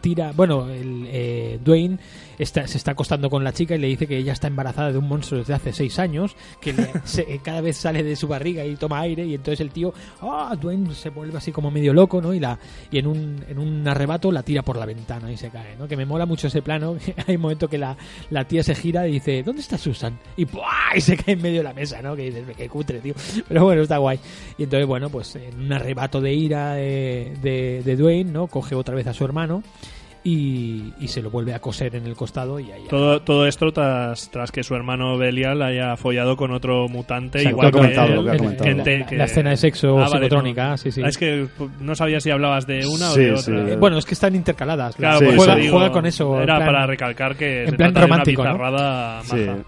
tira, 0.01 0.31
bueno, 0.35 0.69
el, 0.69 1.05
eh, 1.07 1.59
Dwayne 1.63 1.97
está, 2.39 2.65
se 2.67 2.77
está 2.77 2.91
acostando 2.91 3.29
con 3.29 3.43
la 3.43 3.53
chica 3.53 3.75
y 3.75 3.79
le 3.79 3.87
dice 3.87 4.07
que 4.07 4.17
ella 4.17 4.33
está 4.33 4.47
embarazada 4.47 4.91
de 4.91 4.97
un 4.97 5.07
monstruo 5.07 5.39
desde 5.39 5.53
hace 5.53 5.71
seis 5.73 5.99
años, 5.99 6.35
que 6.59 6.73
le- 6.73 6.89
se- 7.03 7.39
cada 7.43 7.61
vez 7.61 7.77
sale 7.77 8.01
de 8.01 8.15
su 8.15 8.27
barriga 8.27 8.65
y 8.65 8.75
toma 8.75 9.01
aire 9.01 9.25
y 9.25 9.35
entonces 9.35 9.59
el 9.59 9.71
tío, 9.71 9.93
ah, 10.21 10.55
Dwayne 10.59 10.93
se 10.95 11.09
vuelve 11.09 11.37
así 11.37 11.51
como 11.51 11.69
medio 11.69 11.93
loco, 11.93 12.21
¿no? 12.21 12.33
Y 12.33 12.39
la 12.39 12.57
y 12.91 12.97
en 12.97 13.07
un, 13.07 13.43
en 13.47 13.59
un 13.59 13.87
arrebato 13.87 14.31
la 14.31 14.41
tira 14.43 14.61
por 14.63 14.77
la 14.77 14.85
ventana 14.85 15.31
y 15.31 15.37
se 15.37 15.49
cae, 15.49 15.75
¿no? 15.77 15.87
Que 15.87 15.95
me 15.97 16.05
mola 16.05 16.25
mucho 16.25 16.47
ese 16.47 16.61
plano, 16.61 16.95
que 16.97 17.13
hay 17.27 17.35
un 17.35 17.41
momento 17.41 17.67
que 17.67 17.77
la, 17.77 17.95
la 18.29 18.45
tía 18.47 18.63
se 18.63 18.73
gira 18.75 19.07
y 19.07 19.11
dice, 19.13 19.43
¿dónde 19.43 19.61
está 19.61 19.77
Susan? 19.77 20.17
Y 20.37 20.45
¡buah! 20.45 20.95
y 20.95 21.01
se 21.01 21.17
cae 21.17 21.33
en 21.35 21.41
medio 21.41 21.57
de 21.57 21.63
la 21.65 21.73
mesa, 21.73 22.01
¿no? 22.01 22.15
Que 22.15 22.23
dices, 22.31 22.43
qué 22.57 22.69
cutre, 22.69 22.99
tío. 22.99 23.13
Pero 23.47 23.63
bueno, 23.65 23.81
está 23.81 23.97
guay. 23.97 24.19
Y 24.57 24.63
entonces, 24.63 24.87
bueno, 24.87 25.09
pues 25.09 25.35
en 25.35 25.59
un 25.59 25.73
arrebato 25.73 26.21
de 26.21 26.33
ira 26.33 26.73
de, 26.75 27.33
de, 27.41 27.81
de 27.83 27.95
Dwayne, 27.95 28.31
¿no? 28.31 28.47
Coge 28.47 28.75
otra 28.75 28.95
vez 28.95 29.05
a 29.07 29.13
su 29.13 29.25
hermano 29.25 29.61
y, 30.23 30.93
y 30.99 31.07
se 31.07 31.21
lo 31.21 31.29
vuelve 31.29 31.53
a 31.53 31.59
coser 31.59 31.95
en 31.95 32.05
el 32.05 32.15
costado 32.15 32.59
y 32.59 32.71
ahí 32.71 32.83
Todo, 32.89 33.21
todo 33.21 33.47
esto 33.47 33.71
tras, 33.71 34.29
tras 34.29 34.51
que 34.51 34.63
su 34.63 34.75
hermano 34.75 35.17
Belial 35.17 35.61
haya 35.61 35.95
follado 35.95 36.35
con 36.35 36.51
otro 36.51 36.87
mutante 36.89 37.37
Exacto, 37.39 37.49
igual 37.57 37.67
lo 37.67 37.71
que 37.71 37.77
ha 37.77 37.81
que 37.89 37.95
comentado, 37.95 38.07
él, 38.09 38.15
lo 38.15 38.23
que 38.23 38.29
ha 38.31 38.37
comentado. 38.37 38.65
gente 38.69 38.99
La- 38.99 39.05
que- 39.05 39.15
la 39.17 39.23
escena 39.23 39.49
de 39.51 39.57
sexo 39.57 39.97
Ah, 39.97 40.01
vale, 40.09 40.09
psicotrónica, 40.25 40.69
no. 40.71 40.77
sí, 40.77 40.91
sí. 40.91 41.01
Es 41.05 41.17
que 41.17 41.47
no 41.79 41.95
sabía 41.95 42.19
si 42.19 42.31
hablabas 42.31 42.67
de 42.67 42.85
una 42.85 43.09
Sí, 43.11 43.21
o 43.21 43.31
de 43.33 43.37
sí. 43.37 43.51
otra. 43.51 43.69
Eh, 43.73 43.75
bueno, 43.77 43.97
es 43.97 44.05
que 44.05 44.13
están 44.13 44.35
intercaladas. 44.35 44.95
Claro, 44.95 45.19
por 45.19 45.35
juega, 45.37 45.53
eso 45.53 45.61
digo, 45.61 45.77
juega 45.77 45.91
con 45.93 46.05
eso. 46.05 46.41
Era 46.41 46.55
plan- 46.57 46.65
para 46.67 46.85
recalcar 46.87 47.35
que 47.37 47.63
en 47.63 47.69
se 47.71 47.75
plan 47.77 47.93
trata 47.93 47.99
de 48.01 48.05
una 48.05 48.15
romántico, 48.15 48.43
¿no? 48.43 48.57
maja. 48.57 49.21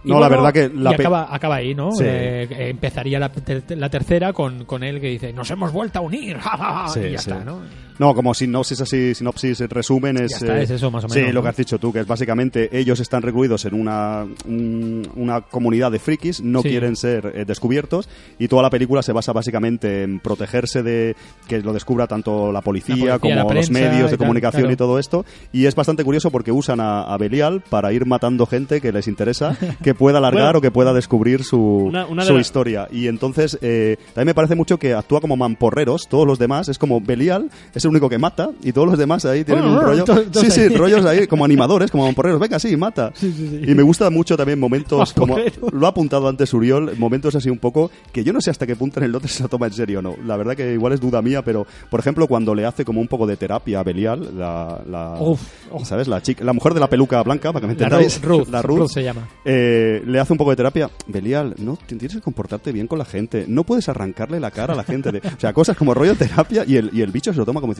No, 0.03 0.19
la 0.19 0.27
verdad 0.29 0.51
que 0.53 0.69
la 0.75 0.91
y 0.91 0.93
acaba, 0.95 1.27
acaba 1.33 1.55
ahí, 1.55 1.73
¿no? 1.73 1.91
Sí. 1.93 2.03
Eh, 2.05 2.47
empezaría 2.69 3.19
la, 3.19 3.29
ter- 3.31 3.63
la 3.69 3.89
tercera 3.89 4.33
con, 4.33 4.65
con 4.65 4.83
él 4.83 4.99
que 4.99 5.07
dice, 5.07 5.31
nos 5.33 5.49
hemos 5.51 5.71
vuelto 5.71 5.99
a 5.99 6.01
unir, 6.01 6.37
ja, 6.39 6.57
ja, 6.57 6.57
ja", 6.57 6.87
Sí, 6.89 6.99
y 6.99 7.11
ya 7.11 7.17
sí. 7.19 7.29
está, 7.31 7.43
¿no? 7.45 7.59
No, 8.01 8.15
como 8.15 8.33
sinopsis 8.33 8.81
así, 8.81 9.13
sinopsis 9.13 9.59
resumen 9.69 10.17
es... 10.17 10.31
Ya 10.31 10.37
está, 10.37 10.59
eh, 10.59 10.63
es 10.63 10.71
eso, 10.71 10.89
más 10.89 11.03
o 11.03 11.09
Sí, 11.09 11.19
menos, 11.19 11.35
lo 11.35 11.39
¿no? 11.41 11.43
que 11.43 11.49
has 11.49 11.55
dicho 11.57 11.77
tú, 11.77 11.93
que 11.93 11.99
es 11.99 12.07
básicamente 12.07 12.75
ellos 12.75 12.99
están 12.99 13.21
recluidos 13.21 13.63
en 13.65 13.75
una, 13.75 14.25
un- 14.47 15.07
una 15.15 15.41
comunidad 15.41 15.91
de 15.91 15.99
frikis, 15.99 16.41
no 16.41 16.63
Sí. 16.63 16.69
quieren 16.69 16.95
ser 16.95 17.31
eh, 17.35 17.45
descubiertos 17.45 18.09
y 18.39 18.47
toda 18.47 18.63
la 18.63 18.71
película 18.71 19.03
se 19.03 19.11
basa 19.13 19.33
básicamente 19.33 20.01
en 20.01 20.19
protegerse 20.19 20.81
de 20.81 21.15
que 21.47 21.59
lo 21.61 21.73
descubra 21.73 22.07
tanto 22.07 22.51
la 22.51 22.61
policía, 22.61 22.95
La 22.95 23.19
policía, 23.19 23.19
como 23.19 23.35
la 23.35 23.53
los 23.53 23.69
medios 23.69 23.99
y 23.99 24.01
de 24.03 24.09
tal, 24.09 24.17
comunicación 24.17 24.61
claro. 24.63 24.73
y 24.73 24.77
todo 24.77 24.97
esto. 24.97 25.23
Y 25.53 25.67
es 25.67 25.75
bastante 25.75 26.03
curioso 26.03 26.31
porque 26.31 26.51
usan 26.51 26.79
a, 26.79 27.03
a 27.03 27.17
Belial 27.19 27.61
para 27.69 27.93
ir 27.93 28.07
matando 28.07 28.47
gente 28.47 28.81
que 28.81 28.91
les 28.91 29.07
interesa, 29.07 29.55
que 29.83 29.93
pueda 29.93 30.17
alargar 30.17 30.45
Bueno. 30.45 30.57
o 30.57 30.61
que 30.61 30.71
pueda 30.71 30.91
descubrir 30.91 31.43
su, 31.43 31.59
Una- 31.61 32.07
una 32.07 32.25
su 32.25 32.33
la- 32.33 32.41
historia. 32.41 32.87
Y 32.91 33.05
entonces 33.09 33.59
eh, 33.61 33.97
también 34.15 34.27
me 34.27 34.33
parece 34.33 34.55
mucho 34.55 34.79
que 34.79 34.95
actúa 34.95 35.21
como 35.21 35.37
mamporreros, 35.37 36.07
todos 36.09 36.25
los 36.25 36.39
demás, 36.39 36.67
es 36.67 36.79
como 36.79 36.99
Belial, 36.99 37.51
es 37.75 37.85
único 37.91 38.09
que 38.09 38.17
mata 38.17 38.49
y 38.63 38.71
todos 38.71 38.87
los 38.87 38.97
demás 38.97 39.23
ahí 39.25 39.43
tienen 39.43 39.65
un 39.65 39.79
rollo. 39.79 40.03
todos- 40.03 40.31
todos 40.31 40.45
Sí, 40.47 40.51
sí, 40.51 40.67
rollos 40.75 41.05
ahí 41.05 41.27
como 41.27 41.45
animadores, 41.45 41.91
como 41.91 42.05
mamporreros, 42.05 42.39
venga, 42.39 42.57
sí, 42.59 42.75
mata. 42.75 43.13
Y 43.21 43.73
me 43.75 43.83
gusta 43.83 44.09
mucho 44.09 44.35
también 44.35 44.59
momentos 44.59 45.13
como 45.13 45.37
lo 45.71 45.85
ha 45.85 45.89
apuntado 45.89 46.27
antes 46.27 46.53
Uriol, 46.53 46.93
momentos 46.97 47.35
así 47.35 47.49
un 47.49 47.59
poco 47.59 47.91
que 48.11 48.23
yo 48.23 48.33
no 48.33 48.41
sé 48.41 48.49
hasta 48.49 48.65
qué 48.65 48.75
punto 48.75 48.99
en 48.99 49.05
el 49.05 49.15
otro 49.15 49.27
se 49.27 49.43
lo 49.43 49.49
toma 49.49 49.67
en 49.67 49.73
serio 49.73 49.99
o 49.99 50.01
no. 50.01 50.15
La 50.25 50.37
verdad 50.37 50.55
que 50.55 50.73
igual 50.73 50.93
es 50.93 50.99
duda 50.99 51.21
mía, 51.21 51.43
pero 51.43 51.65
por 51.89 51.99
ejemplo 51.99 52.27
cuando 52.27 52.55
le 52.55 52.65
hace 52.65 52.83
como 52.85 52.99
un 53.01 53.07
poco 53.07 53.27
de 53.27 53.37
terapia 53.37 53.79
a 53.79 53.83
Belial, 53.83 54.37
la, 54.37 54.81
la 54.89 55.17
Uf. 55.19 55.41
¿sabes? 55.83 56.07
La 56.07 56.21
chica, 56.21 56.43
la 56.43 56.53
mujer 56.53 56.73
de 56.73 56.79
la 56.79 56.89
peluca 56.89 57.21
blanca, 57.23 57.51
para 57.53 57.61
que 57.61 57.67
me 57.67 57.79
La 57.79 57.85
entendáis. 57.85 58.21
Ruth, 58.21 58.39
Ruth, 58.41 58.49
la 58.49 58.61
Ruth, 58.61 58.77
Ruth 58.79 58.89
se 58.89 59.03
llama. 59.03 59.27
eh, 59.45 60.01
le 60.05 60.19
hace 60.19 60.33
un 60.33 60.37
poco 60.37 60.49
de 60.51 60.55
terapia. 60.55 60.89
Belial, 61.07 61.55
no 61.59 61.77
tienes 61.85 62.15
que 62.15 62.21
comportarte 62.21 62.71
bien 62.71 62.87
con 62.87 62.97
la 62.99 63.05
gente. 63.05 63.45
No 63.47 63.63
puedes 63.63 63.89
arrancarle 63.89 64.39
la 64.39 64.51
cara 64.51 64.73
a 64.73 64.75
la 64.77 64.83
gente. 64.83 65.11
de- 65.11 65.19
o 65.19 65.39
sea, 65.39 65.53
cosas 65.53 65.75
como 65.77 65.93
rollo 65.93 66.15
terapia 66.15 66.63
y 66.67 66.75
el, 66.77 66.89
y 66.93 67.01
el 67.01 67.11
bicho 67.11 67.31
se 67.33 67.39
lo 67.39 67.45
toma 67.45 67.59
como 67.61 67.70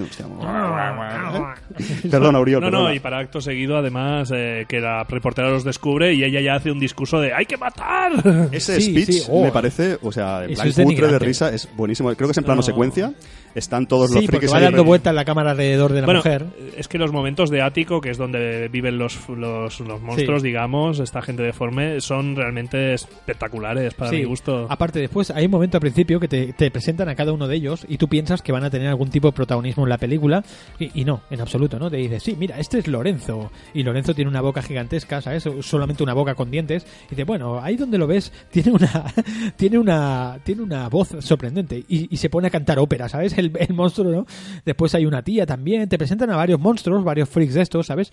Perdón, 2.10 2.36
Auriol. 2.36 2.62
No, 2.62 2.70
no, 2.70 2.94
y 2.94 3.00
para 3.00 3.20
acto 3.20 3.42
seguido, 3.42 3.78
además, 3.78 4.32
eh, 4.34 4.66
que 4.68 4.80
la 4.80 5.04
reportera 5.04 5.50
los 5.50 5.64
descubre 5.64 6.14
y 6.14 6.24
ella 6.24 6.42
ya 6.42 6.56
hace 6.56 6.72
un 6.72 6.80
discurso 6.80 7.20
de 7.20 7.34
¡hay 7.34 7.46
que 7.46 7.58
matar! 7.58 8.12
Ese 8.52 8.80
Sí, 8.82 8.92
speech 8.92 9.12
sí, 9.24 9.24
oh. 9.30 9.44
me 9.44 9.52
parece, 9.52 9.98
o 10.02 10.12
sea, 10.12 10.44
en 10.46 10.54
plan 10.54 10.72
cutre 10.84 11.08
de 11.08 11.20
risa, 11.20 11.50
es 11.54 11.68
buenísimo. 11.76 12.14
Creo 12.16 12.28
que 12.28 12.32
es 12.32 12.38
en 12.38 12.44
plano 12.44 12.58
No. 12.58 12.64
secuencia. 12.64 13.14
Están 13.56 13.88
todos 13.88 14.10
los 14.12 14.20
Sí, 14.22 14.28
porque 14.28 14.48
frikis 14.48 14.54
va 14.54 14.58
ahí 14.60 14.64
dando 14.64 14.84
vueltas 14.84 15.14
la 15.14 15.26
cámara 15.26 15.52
alrededor 15.52 15.94
de 15.94 16.02
la 16.02 16.06
bueno, 16.06 16.20
mujer. 16.20 16.46
es 16.78 16.88
que 16.88 16.98
los 16.98 17.12
momentos 17.12 17.50
de 17.50 17.62
ático, 17.62 18.00
que 18.02 18.10
es 18.12 18.18
donde 18.18 18.68
viven 18.70 18.98
los, 18.98 19.28
los, 19.30 19.80
los 19.82 20.02
monstruos, 20.02 20.42
digamos, 20.44 21.00
esta 21.00 21.22
gente 21.22 21.44
deforme, 21.44 22.00
son 22.02 22.36
realmente 22.36 22.94
espectaculares 22.94 23.94
para 23.94 24.12
Sí. 24.12 24.18
mi 24.18 24.24
gusto. 24.24 24.68
Aparte, 24.70 25.00
después 25.00 25.32
hay 25.32 25.46
un 25.46 25.52
momento 25.52 25.78
al 25.78 25.82
principio 25.82 26.20
que 26.20 26.28
te, 26.28 26.54
te 26.54 26.72
presentan 26.72 27.10
a 27.10 27.16
cada 27.16 27.32
uno 27.34 27.48
de 27.48 27.56
ellos 27.56 27.86
y 27.88 27.98
tú 27.98 28.08
piensas 28.08 28.42
que 28.42 28.52
van 28.52 28.64
a 28.64 28.70
tener 28.70 28.88
algún 28.88 29.10
tipo 29.10 29.28
de 29.28 29.34
protagonismo 29.34 29.84
en 29.84 29.90
la 29.90 29.98
película 29.98 30.44
y, 30.80 31.02
y 31.02 31.06
no, 31.06 31.22
en 31.30 31.42
absoluto, 31.42 31.80
¿no? 31.80 31.90
Te 31.90 31.98
dices, 31.98 32.24
sí, 32.24 32.36
mira, 32.38 32.60
este 32.60 32.80
es 32.80 32.88
Lorenzo 32.88 33.52
y 33.74 33.84
Lorenzo 33.84 34.14
tiene 34.14 34.30
una 34.30 34.42
boca 34.42 34.62
gigantesca, 34.62 35.22
¿sabes? 35.22 35.48
Solamente 35.62 36.04
una 36.04 36.14
boca 36.14 36.36
con 36.36 36.52
dientes 36.52 36.86
y 37.08 37.10
dice, 37.12 37.24
bueno, 37.24 37.60
ahí 37.62 37.76
donde 37.76 37.98
lo 37.98 38.08
ves 38.08 38.32
tiene 38.52 38.72
una 38.72 39.06
tiene 39.56 39.78
una 39.78 40.40
tiene 40.44 40.62
una 40.62 40.90
voz 40.90 41.10
sorprendente 41.20 41.84
y, 41.88 42.14
y 42.14 42.18
se 42.18 42.30
pone 42.30 42.48
a 42.48 42.50
cantar 42.52 42.80
ópera, 42.80 43.08
¿sabes? 43.10 43.34
El, 43.42 43.74
monstruo, 43.74 44.12
¿no? 44.12 44.26
Después 44.66 44.96
hay 44.96 45.06
una 45.06 45.24
tía 45.24 45.46
también, 45.46 45.88
te 45.90 45.98
presentan 45.98 46.30
a 46.30 46.36
varios 46.36 46.60
monstruos, 46.60 47.04
varios 47.04 47.30
freaks 47.30 47.54
de 47.54 47.62
estos, 47.62 47.88
¿sabes? 47.88 48.12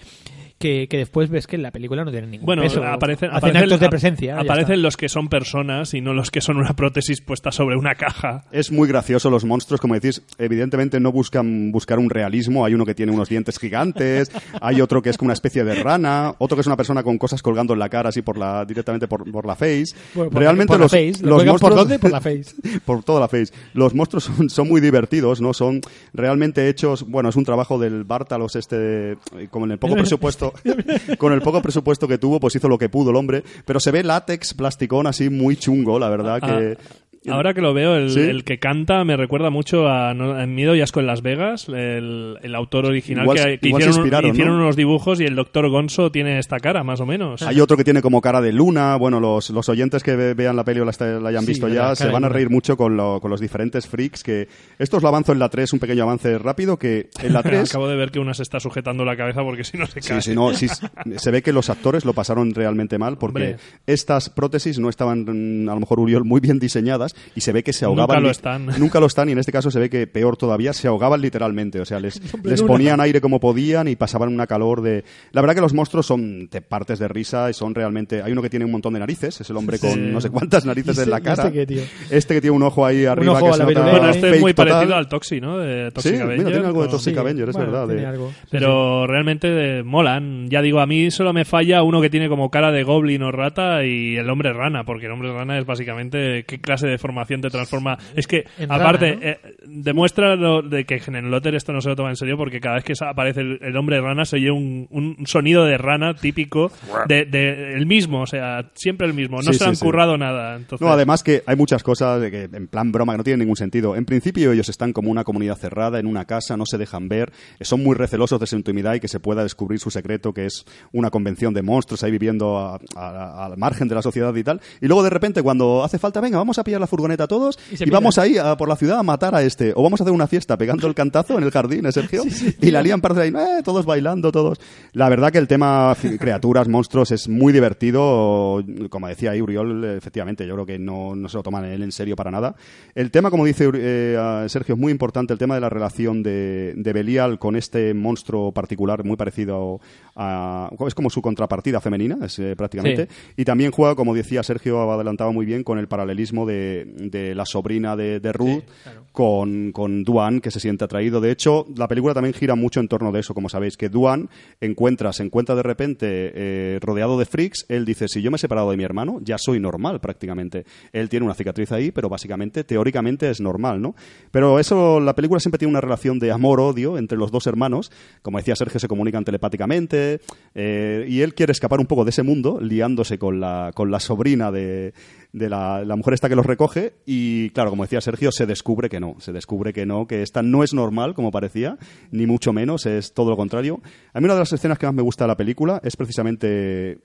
Que, 0.59 0.89
que 0.89 0.97
después 0.99 1.31
ves 1.31 1.47
que 1.47 1.55
en 1.55 1.63
la 1.63 1.71
película 1.71 2.05
no 2.05 2.11
tienen 2.11 2.33
ningún 2.33 2.47
Bueno, 2.47 2.63
peso. 2.63 2.83
aparecen, 2.85 3.31
Hacen 3.31 3.51
aparecen- 3.51 3.63
actos 3.63 3.79
de 3.81 3.89
presencia. 3.89 4.41
Aparecen 4.41 4.83
los 4.83 4.97
que 4.97 5.09
son 5.09 5.29
personas 5.29 5.95
y 5.95 6.01
no 6.01 6.15
los 6.15 6.33
que 6.33 6.41
son 6.41 6.57
una 6.57 6.75
prótesis 6.75 7.21
puesta 7.21 7.53
sobre 7.53 7.77
una 7.77 7.95
caja. 7.95 8.45
Es 8.51 8.73
muy 8.73 8.89
gracioso 8.89 9.31
los 9.31 9.45
monstruos, 9.45 9.81
como 9.81 9.95
decís, 9.95 10.21
evidentemente 10.37 10.99
no 10.99 11.13
buscan 11.13 11.71
buscar 11.71 12.01
un 12.01 12.11
realismo, 12.11 12.65
hay 12.65 12.75
uno 12.75 12.85
que 12.85 12.97
tiene 12.97 13.13
unos 13.13 13.29
dientes 13.29 13.57
gigantes, 13.57 14.33
hay 14.61 14.81
otro 14.81 15.01
que 15.01 15.11
es 15.11 15.17
como 15.17 15.29
una 15.29 15.35
especie 15.35 15.63
de 15.63 15.77
rana, 15.77 16.35
otro 16.39 16.57
que 16.57 16.63
es 16.63 16.67
una 16.67 16.77
persona 16.77 17.05
con 17.05 17.19
cosas 17.19 17.41
colgando 17.41 17.73
en 17.75 17.79
la 17.79 17.89
cara 17.89 18.09
así 18.09 18.23
por 18.23 18.37
la 18.37 18.65
directamente 18.65 19.07
por, 19.07 19.31
por 19.31 19.47
la 19.47 19.55
face. 19.55 19.85
Por- 20.13 20.29
por- 20.29 20.41
Realmente 20.41 20.73
por 20.73 20.79
la 20.81 20.85
los, 20.87 20.91
face. 20.91 21.23
¿Lo 21.23 21.31
los 21.31 21.39
por 21.39 21.47
monstruos 21.47 21.77
dónde? 21.77 21.99
Por 22.01 22.11
la 22.11 22.21
face. 22.21 22.55
por 22.85 23.05
toda 23.05 23.21
la 23.21 23.29
face. 23.29 23.53
Los 23.75 23.95
monstruos 23.95 24.25
son, 24.25 24.51
son 24.51 24.69
muy 24.69 24.81
divertidos, 24.81 25.41
¿no? 25.41 25.55
Son 25.55 25.81
realmente 26.13 26.69
hechos, 26.69 27.05
bueno, 27.09 27.29
es 27.29 27.37
un 27.37 27.45
trabajo 27.45 27.79
del 27.79 28.03
Bartalos 28.03 28.57
este, 28.57 29.13
eh, 29.13 29.17
como 29.51 29.67
en 29.67 29.71
el 29.73 29.79
poco 29.79 29.95
presupuesto, 29.97 30.48
con 31.19 31.33
el 31.33 31.43
poco 31.43 31.63
presupuesto 31.63 32.09
que 32.09 32.19
tuvo, 32.19 32.41
pues 32.41 32.57
hizo 32.57 32.69
lo 32.69 32.79
que 32.79 32.89
pudo 32.89 33.11
el 33.11 33.17
hombre, 33.17 33.43
pero 33.65 33.81
se 33.81 33.91
ve 33.91 34.03
látex, 34.03 34.55
plasticón 34.55 35.07
así 35.07 35.31
muy 35.31 35.57
chungo, 35.57 35.99
la 35.99 36.09
verdad 36.09 36.41
que... 36.41 36.79
Ahora 37.27 37.53
que 37.53 37.61
lo 37.61 37.75
veo, 37.75 37.97
el, 37.97 38.11
Sí. 38.11 38.21
el 38.21 38.45
que 38.45 38.59
canta 38.59 39.05
me 39.05 39.17
recuerda 39.17 39.51
mucho 39.51 39.89
a, 39.89 40.11
a 40.11 40.47
Miedo 40.47 40.75
y 40.77 40.81
Asco 40.81 41.01
en 41.01 41.07
Las 41.07 41.21
Vegas, 41.23 41.69
el, 41.69 42.37
el 42.43 42.55
autor 42.55 42.87
original 42.87 43.25
Igual- 43.25 43.37
que, 43.37 43.59
que 43.59 43.69
hicieron, 43.71 44.07
hicieron 44.07 44.57
¿no? 44.57 44.63
unos 44.63 44.77
dibujos 44.77 45.21
y 45.21 45.25
el 45.25 45.35
doctor 45.35 45.69
Gonzo 45.69 46.11
tiene 46.13 46.39
esta 46.39 46.59
cara, 46.59 46.85
más 46.85 47.01
o 47.01 47.07
menos. 47.07 47.43
Hay 47.43 47.61
otro 47.61 47.77
que 47.77 47.85
tiene 47.85 48.01
como 48.03 48.21
cara 48.21 48.41
de 48.41 48.53
luna. 48.53 48.97
Bueno, 48.97 49.21
los, 49.21 49.51
los 49.51 49.69
oyentes 49.69 50.03
que 50.03 50.17
ve- 50.17 50.35
vean 50.35 50.57
la 50.57 50.65
peli 50.65 50.81
o 50.81 50.85
la, 50.85 50.93
la 51.21 51.29
hayan 51.29 51.43
Sí, 51.43 51.49
visto 51.49 51.69
ya 51.69 51.95
se 51.97 52.09
van 52.09 52.25
a 52.25 52.29
reír 52.29 52.51
mucho 52.51 52.77
con, 52.77 52.97
lo- 52.97 53.21
con 53.21 53.31
los 53.31 53.41
diferentes 53.41 53.87
freaks. 53.87 54.23
que 54.23 54.49
Esto 54.79 54.99
os 54.99 55.03
lo 55.03 55.09
avanzo 55.09 55.33
en 55.33 55.39
la 55.41 55.49
3, 55.49 55.73
un 55.73 55.79
pequeño 55.81 56.05
avance 56.05 56.39
rápido, 56.39 56.79
que 56.79 57.11
en 57.23 57.33
la 57.33 57.43
3... 57.49 57.71
Acabo 57.71 57.89
de 57.89 57.97
ver 57.97 58.11
que 58.11 58.21
una 58.21 58.33
se 58.33 58.43
está 58.45 58.61
sujetando 58.61 59.05
la 59.05 59.17
cabeza 59.17 59.43
porque 59.43 59.65
si 59.65 59.77
no 59.77 59.87
se 59.87 60.01
cae. 60.01 60.23
Sí, 60.23 60.35
no, 60.35 60.53
se 60.55 61.31
ve 61.31 61.43
que 61.43 61.53
los 61.53 61.69
actores 61.69 62.05
lo 62.05 62.13
pasaron 62.13 62.55
realmente 62.55 62.97
mal 62.99 63.19
porque 63.19 63.39
Hombre. 63.43 63.57
estas 63.87 64.31
prótesis 64.31 64.79
no 64.79 64.89
estaban, 64.89 65.25
mm, 65.65 65.69
a 65.69 65.75
lo 65.75 65.81
mejor, 65.81 66.01
Uriol, 66.01 66.25
muy 66.25 66.41
bien 66.41 66.59
diseñadas 66.59 67.08
y 67.35 67.41
se 67.41 67.53
ve 67.53 67.63
que 67.63 67.73
se 67.73 67.85
Nunca 67.87 68.03
ahogaban. 68.03 68.23
lo 68.23 68.29
li- 68.29 68.33
están. 68.33 68.67
Nunca 68.79 69.01
lo 69.01 69.07
están 69.07 69.29
y 69.29 69.33
en 69.33 69.39
este 69.39 69.53
caso 69.53 69.71
se 69.71 69.79
ve 69.79 69.91
que 69.91 70.07
peor 70.07 70.37
todavía, 70.37 70.73
se 70.73 70.89
ahogaban 70.89 71.21
literalmente. 71.21 71.81
O 71.81 71.85
sea, 71.85 72.01
les, 72.01 72.21
les 72.45 72.63
ponían 72.63 73.01
aire 73.01 73.21
como 73.21 73.41
podían 73.41 73.89
y 73.89 73.97
pasaban 73.97 74.33
una 74.33 74.47
calor 74.47 74.83
de... 74.83 75.05
La 75.33 75.41
verdad 75.41 75.55
que 75.55 75.61
los 75.61 75.75
monstruos 75.75 76.07
son 76.07 76.49
te 76.49 76.61
partes 76.63 76.99
de 76.99 77.09
risa 77.09 77.51
y 77.51 77.55
son 77.55 77.75
realmente... 77.75 78.23
Hay 78.23 78.33
uno 78.33 78.43
que 78.43 78.51
tiene 78.51 78.65
un 78.65 78.73
montón 78.73 78.95
de 78.95 79.01
narices, 79.01 79.41
es 79.41 79.51
el 79.51 79.57
hombre 79.57 79.79
con 79.79 79.89
Sí. 79.93 80.01
no 80.01 80.21
sé 80.21 80.31
cuántas 80.31 80.65
narices 80.67 80.99
¿Y 80.99 81.03
en 81.03 81.11
la 81.11 81.21
cara. 81.21 81.49
este? 81.49 81.87
Este 82.11 82.35
que 82.35 82.41
tiene 82.41 82.57
un 82.57 82.63
ojo 82.63 82.85
ahí 82.85 83.05
arriba 83.07 83.33
ojo 83.33 83.45
que 83.45 83.51
a 83.51 83.53
se 83.53 83.59
la 83.61 83.65
nota. 83.65 83.91
Bueno, 83.91 84.11
este 84.11 84.31
es 84.35 84.41
muy 84.41 84.53
total. 84.55 84.73
parecido 84.73 84.97
al 84.97 85.09
Toxi, 85.09 85.41
¿no? 85.41 85.59
De 85.59 85.91
Toxic 85.91 86.11
Sí, 86.13 86.13
mira, 86.13 86.25
Avenger, 86.27 86.47
tiene 86.53 86.67
algo 86.67 86.83
de 86.83 86.89
Toxic 86.89 87.15
Sí, 87.15 87.19
Avenger, 87.21 87.49
es 87.49 87.57
bueno, 87.57 87.73
verdad. 87.73 87.87
tiene 87.87 88.01
de- 88.03 88.07
algo. 88.07 88.31
Sí, 88.31 88.47
Pero 88.51 89.07
realmente 89.07 89.79
eh, 89.79 89.83
molan. 89.83 90.49
Ya 90.49 90.61
digo, 90.63 90.81
a 90.81 90.87
mí 90.87 91.11
solo 91.11 91.33
me 91.33 91.45
falla 91.45 91.83
uno 91.83 92.01
que 92.01 92.11
tiene 92.11 92.29
como 92.29 92.51
cara 92.51 92.71
de 92.73 92.83
goblin 92.83 93.23
o 93.23 93.33
rata 93.33 93.85
y 93.85 94.17
el 94.17 94.29
hombre 94.31 94.53
rana, 94.53 94.85
porque 94.85 95.07
el 95.07 95.13
hombre 95.13 95.33
rana 95.33 95.59
es 95.59 95.65
básicamente 95.67 96.45
qué 96.47 96.61
clase 96.61 96.87
de 96.87 96.98
formación 96.99 97.41
te 97.41 97.51
transforma. 97.51 97.99
Es 98.15 98.27
que, 98.27 98.45
En 98.59 98.71
aparte, 98.73 99.15
rana, 99.15 99.21
¿no? 99.21 99.27
eh, 99.29 99.39
demuestra 99.67 100.37
lo 100.37 100.63
de 100.63 100.85
que 100.85 101.01
en 101.07 101.31
Lotter 101.31 101.55
esto 101.55 101.73
no 101.73 101.81
se 101.81 101.89
lo 101.89 101.97
toma 101.97 102.11
en 102.11 102.17
serio, 102.17 102.37
porque 102.37 102.61
cada 102.61 102.77
vez 102.77 102.85
que 102.85 102.93
aparece 103.05 103.41
el, 103.41 103.59
el 103.63 103.77
hombre 103.77 104.01
rana 104.01 104.25
se 104.25 104.37
oye 104.37 104.51
un, 104.51 104.87
un 104.91 105.17
sonido 105.27 105.65
de 105.65 105.79
rana 105.79 106.15
típico 106.15 106.71
de, 107.07 107.25
de- 107.25 107.75
el 107.75 107.87
mismo, 107.87 108.23
o 108.23 108.27
sea, 108.27 108.71
siempre 108.75 109.07
el 109.07 109.15
mismo. 109.15 109.37
No 109.39 109.43
Sí, 109.53 109.53
se 109.55 109.65
sí, 109.65 109.65
han 109.71 109.77
sí. 109.77 109.85
currado 109.85 110.17
nada. 110.19 110.57
Entonces, 110.57 110.85
No, 110.87 110.93
además 110.93 111.23
que 111.23 111.43
hay 111.47 111.57
muchas 111.57 111.83
cosas 111.83 112.21
de 112.21 112.31
que, 112.31 112.43
en 112.53 112.67
plan 112.69 112.93
broma 112.93 113.13
que 113.15 113.19
no 113.19 113.25
tienen 113.25 113.41
ningún 113.41 113.57
sentido. 113.57 113.97
En 113.97 114.05
principio 114.05 114.53
ellos 114.53 114.69
están 114.69 114.93
como 114.93 115.11
una 115.11 115.25
comunidad 115.25 115.57
cerrada 115.57 115.99
en 115.99 116.07
una 116.07 116.25
casa, 116.25 116.57
no 116.57 116.65
se 116.67 116.79
dejan 116.79 117.09
ver, 117.09 117.33
son 117.61 117.83
muy 117.83 117.95
recelosos 117.95 118.41
de 118.41 118.47
su 118.47 118.57
intimidad 118.57 118.95
y 118.95 119.01
que 119.01 119.09
se 119.09 119.21
pueda 119.21 119.43
descubrir 119.43 119.79
su 119.81 119.91
secreto, 119.91 120.33
que 120.33 120.47
es 120.47 120.65
una 120.93 121.11
convención 121.11 121.55
de 121.55 121.63
monstruos 121.63 122.03
ahí 122.03 122.11
viviendo 122.11 122.59
a- 122.59 122.79
a- 122.97 123.47
al 123.47 123.57
margen 123.57 123.89
de 123.89 123.95
la 123.95 124.03
sociedad 124.03 124.35
y 124.35 124.43
tal. 124.45 124.61
Y 124.81 124.87
luego 124.87 125.03
de 125.03 125.11
repente 125.11 125.43
cuando 125.43 125.85
hace 125.85 125.99
falta, 125.99 126.21
venga, 126.21 126.39
vamos 126.39 126.59
a 126.59 126.65
pillar 126.65 126.81
la 126.81 126.87
furgoneta 126.89 127.27
todos 127.27 127.59
Y 127.79 127.89
vamos 127.91 128.19
ahí 128.19 128.37
a- 128.39 128.57
por 128.57 128.69
la 128.69 128.77
ciudad 128.77 128.99
a 128.99 129.03
matar 129.03 129.35
a 129.35 129.43
este. 129.43 129.73
O 129.77 129.83
vamos 129.83 130.01
a 130.01 130.05
hacer 130.05 130.13
una 130.13 130.27
fiesta 130.27 130.57
pegando 130.57 130.87
el 130.87 130.95
cantazo 130.95 131.39
en 131.39 131.45
el 131.45 131.51
jardín, 131.51 131.87
¿eh, 131.87 131.93
Sergio? 131.93 132.23
y 132.61 132.71
la 132.71 132.83
lían 132.83 133.01
para 133.01 133.21
ahí, 133.23 133.29
eh, 133.31 133.63
todos 133.65 133.87
bailando, 133.87 134.33
todos. 134.33 134.59
La 134.93 135.09
verdad 135.09 135.31
que 135.31 135.39
el 135.39 135.47
tema 135.49 135.95
criaturas, 136.19 136.69
monstruos 136.69 137.13
es 137.13 137.29
muy 137.29 137.53
divertido. 137.53 138.63
Como 138.91 139.09
decía 139.09 139.33
ahí 139.33 139.41
Uriol, 139.41 139.85
efectivamente, 139.85 140.47
yo 140.47 140.55
creo 140.55 140.67
que 140.67 140.79
no, 140.79 141.15
no 141.15 141.29
se 141.29 141.37
lo 141.37 141.43
toman 141.43 141.65
él 141.65 141.83
en 141.83 141.93
serio 141.93 142.17
para 142.17 142.31
nada. 142.31 142.55
El 142.95 143.11
tema, 143.11 143.31
como 143.31 143.45
dice 143.45 143.71
eh, 143.75 144.47
Sergio, 144.49 144.75
es 144.75 144.81
muy 144.81 144.93
importante, 144.93 145.33
el 145.33 145.39
tema 145.39 145.55
de 145.55 145.61
la 145.61 145.69
relación 145.69 146.23
de, 146.23 146.75
de 146.77 146.93
Belial 146.93 147.39
con 147.39 147.57
este 147.57 147.95
monstruo 147.95 148.53
particular, 148.53 149.05
muy 149.05 149.17
parecido 149.17 149.81
a... 150.17 150.71
Es 150.87 150.95
como 150.95 151.11
su 151.11 151.21
contrapartida 151.23 151.81
femenina, 151.81 152.19
es, 152.25 152.39
eh, 152.39 152.55
prácticamente. 152.57 153.09
Y 153.37 153.45
también 153.45 153.71
juega, 153.73 153.95
como 153.95 154.15
decía 154.15 154.43
Sergio, 154.43 154.91
adelantaba 154.93 155.33
muy 155.33 155.47
bien, 155.47 155.63
con 155.65 155.79
el 155.79 155.89
paralelismo 155.89 156.47
de, 156.47 156.78
de 156.85 157.35
la 157.35 157.45
sobrina 157.45 157.97
de, 157.97 158.21
de 158.21 158.33
Ruth 158.33 158.65
con, 159.13 159.73
con 159.73 160.05
Duan, 160.05 160.41
que 160.41 160.51
se 160.51 160.61
siente 160.61 160.85
atraído. 160.85 161.21
De 161.21 161.31
hecho, 161.31 161.67
la 161.77 161.89
película 161.89 162.15
también 162.15 162.35
gira 162.35 162.55
mucho 162.55 162.81
en 162.81 162.89
torno 162.89 163.11
de 163.11 163.21
eso, 163.21 163.35
como 163.35 163.49
sabéis, 163.49 163.77
que 163.77 163.89
Duan 163.89 164.29
encuentra, 164.61 165.13
se 165.13 165.25
encuentra 165.25 165.55
de 165.55 165.63
repente 165.63 166.07
eh, 166.35 166.79
rodeado 166.81 167.19
de 167.19 167.27
freaks. 167.27 167.67
Él 167.69 167.85
dice, 167.85 168.09
si 168.09 168.23
yo 168.23 168.31
me 168.31 168.37
he 168.37 168.39
separado 168.39 168.71
de 168.71 168.77
mi 168.77 168.85
hermano, 168.85 169.19
ya 169.23 169.37
soy 169.39 169.59
normal 169.61 170.01
prácticamente. 170.01 170.65
Él 170.93 171.09
tiene 171.09 171.27
una 171.27 171.35
cicatriz 171.35 171.73
ahí, 171.73 171.91
pero 171.91 172.09
básicamente, 172.09 172.65
teóricamente 172.65 173.29
es 173.29 173.41
normal, 173.41 173.83
¿no? 173.83 173.95
Pero 174.31 174.59
eso, 174.59 175.01
la 175.01 175.15
película 175.15 175.41
siempre 175.41 175.59
tiene 175.59 175.71
una 175.71 175.81
relación 175.81 176.19
de 176.19 176.31
amor-odio 176.31 176.99
entre 176.99 177.19
los 177.19 177.33
dos 177.33 177.47
hermanos. 177.47 177.91
Como 178.23 178.39
decía 178.39 178.57
Sergio, 178.57 178.79
se 178.79 178.89
comunican 178.89 179.25
telepáticamente 179.25 180.21
eh, 180.55 181.07
y 181.09 181.23
él 181.23 181.35
quiere 181.35 181.53
escapar 181.53 181.81
un 181.81 181.87
poco 181.87 182.05
de 182.05 182.11
ese 182.11 182.23
mundo, 182.23 182.61
liándose 182.61 183.19
con 183.19 183.41
la, 183.41 183.73
con 183.75 183.91
la 183.91 184.01
sobrina 184.01 184.53
de, 184.53 184.93
de 185.33 185.49
la, 185.51 185.85
la 185.85 185.95
mujer 185.97 186.15
esta 186.15 186.29
que 186.29 186.35
los 186.37 186.47
recoge 186.47 186.95
y 187.05 187.51
claro, 187.51 187.71
como 187.71 187.85
decía 187.85 188.01
Sergio, 188.01 188.33
se 188.33 188.47
descubre 188.47 188.89
que 188.89 188.99
no, 189.01 189.17
se 189.21 189.33
descubre 189.33 189.73
que 189.73 189.85
no, 189.87 190.07
que 190.07 190.23
esta 190.23 190.43
no 190.43 190.65
es 190.65 190.73
normal 190.75 191.15
como 191.15 191.31
parecía, 191.31 191.77
ni 192.11 192.27
mucho 192.27 192.53
menos, 192.53 192.87
es 192.87 193.13
todo 193.13 193.31
lo 193.31 193.37
contrario. 193.37 193.81
A 194.15 194.21
mí 194.21 194.25
una 194.25 194.35
de 194.35 194.41
las 194.41 194.53
escenas 194.53 194.79
que 194.79 194.87
más 194.87 194.95
me 194.95 195.03
gusta 195.03 195.25
de 195.25 195.29
la 195.29 195.37
película 195.37 195.81
es 195.85 195.97
precisamente 195.97 196.99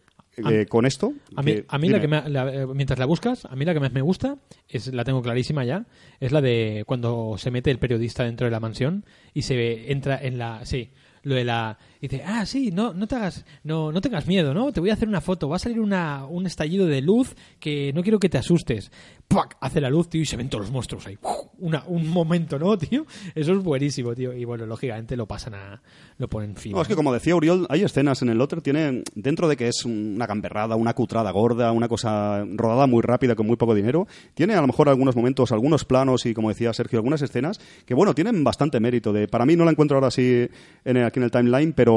eh, 0.49 0.65
con 0.67 0.86
esto. 0.86 1.13
A 1.36 1.43
mí, 1.43 1.53
que- 1.53 1.65
a 1.67 1.78
mí 1.78 1.89
la 1.89 1.99
que 2.01 2.07
me- 2.07 2.28
la- 2.30 2.51
eh, 2.53 2.65
mientras 2.74 2.97
la 2.97 3.05
buscas, 3.05 3.45
a 3.45 3.55
mí 3.55 3.65
la 3.65 3.74
que 3.74 3.80
más 3.80 3.91
me 3.93 4.01
gusta, 4.01 4.38
es 4.67 4.91
la 4.93 5.03
tengo 5.03 5.21
clarísima 5.21 5.63
ya, 5.63 5.86
es 6.19 6.32
la 6.32 6.41
de 6.41 6.84
cuando 6.88 7.36
se 7.38 7.51
mete 7.51 7.69
el 7.71 7.78
periodista 7.78 8.24
dentro 8.24 8.45
de 8.45 8.51
la 8.51 8.59
mansión 8.59 9.05
y 9.34 9.43
se 9.43 9.55
ve- 9.55 9.91
entra 9.91 10.17
en 10.19 10.38
la... 10.39 10.65
Sí, 10.65 10.89
lo 11.21 11.36
de 11.36 11.43
la... 11.43 11.78
y 12.04 12.10
dice, 12.10 12.22
ah, 12.28 12.45
sí, 12.45 12.70
no, 12.70 12.93
no 12.93 13.08
te 13.08 13.16
hagas, 13.16 13.45
no, 13.64 13.93
no 13.93 14.01
tengas 14.01 14.28
miedo, 14.28 14.54
¿no? 14.54 14.74
Te 14.74 14.82
voy 14.82 14.89
a 14.89 14.93
hacer 14.93 15.08
una 15.08 15.22
foto, 15.22 15.47
va 15.47 15.56
a 15.56 15.60
salir 15.60 15.80
una, 15.80 16.26
un 16.26 16.45
estallido 16.45 16.86
de 16.86 16.99
luz 16.99 17.34
que 17.62 17.93
no 17.93 18.04
quiero 18.04 18.20
que 18.20 18.28
te 18.28 18.38
asustes. 18.38 18.91
¡Pac! 19.26 19.56
Hace 19.62 19.80
la 19.80 19.89
luz, 19.89 20.10
tío, 20.10 20.22
y 20.22 20.26
se 20.26 20.36
ven 20.36 20.49
todos 20.49 20.66
los 20.66 20.72
monstruos 20.72 21.08
ahí. 21.08 21.18
Una, 21.60 21.86
un 21.88 22.10
momento, 22.10 22.60
¿no, 22.60 22.78
tío? 22.78 23.06
Eso 23.34 23.54
es 23.54 23.64
buenísimo, 23.64 24.14
tío. 24.14 24.34
Y 24.34 24.43
bueno, 24.43 24.66
lógicamente 24.66 25.16
lo 25.16 25.28
pasan 25.28 25.56
a... 25.56 25.82
lo 26.18 26.28
ponen 26.28 26.58
fin. 26.58 26.76
Es 26.78 26.89
que 26.89 26.95
como 26.95 27.14
decía 27.14 27.38
Uriol, 27.38 27.68
hay 27.70 27.84
escenas 27.84 28.22
en 28.22 28.28
el 28.28 28.41
otro, 28.41 28.62
tiene, 28.62 29.04
dentro 29.16 29.47
de 29.47 29.56
que 29.56 29.70
es 29.70 29.86
una 29.86 30.28
gamberrada, 30.28 30.76
una 30.76 30.93
cutrada 30.93 31.32
gorda, 31.32 31.72
una 31.72 31.88
cosa 31.88 32.43
rodada 32.45 32.86
muy 32.86 33.01
rápida 33.01 33.34
con 33.36 33.47
muy 33.47 33.56
poco 33.56 33.74
dinero, 33.74 34.08
tiene 34.34 34.56
a 34.56 34.62
lo 34.62 34.68
mejor 34.68 34.89
algunos 34.89 35.16
momentos, 35.16 35.54
algunos 35.54 35.86
planos 35.86 36.26
y 36.26 36.34
como 36.34 36.49
decía 36.49 36.74
Sergio, 36.74 36.99
algunas 36.99 37.22
escenas 37.22 37.62
que 37.86 37.93
bueno, 37.93 38.14
tienen 38.14 38.43
bastante 38.43 38.82
mérito. 38.82 39.14
De, 39.14 39.30
para 39.30 39.45
mí 39.45 39.56
no 39.56 39.64
la 39.64 39.72
encuentro 39.72 39.95
ahora 39.95 40.12
sí 40.12 40.49
en 40.84 40.97
aquí 40.97 41.20
en 41.20 41.24
el 41.24 41.32
timeline, 41.32 41.72
pero 41.72 41.92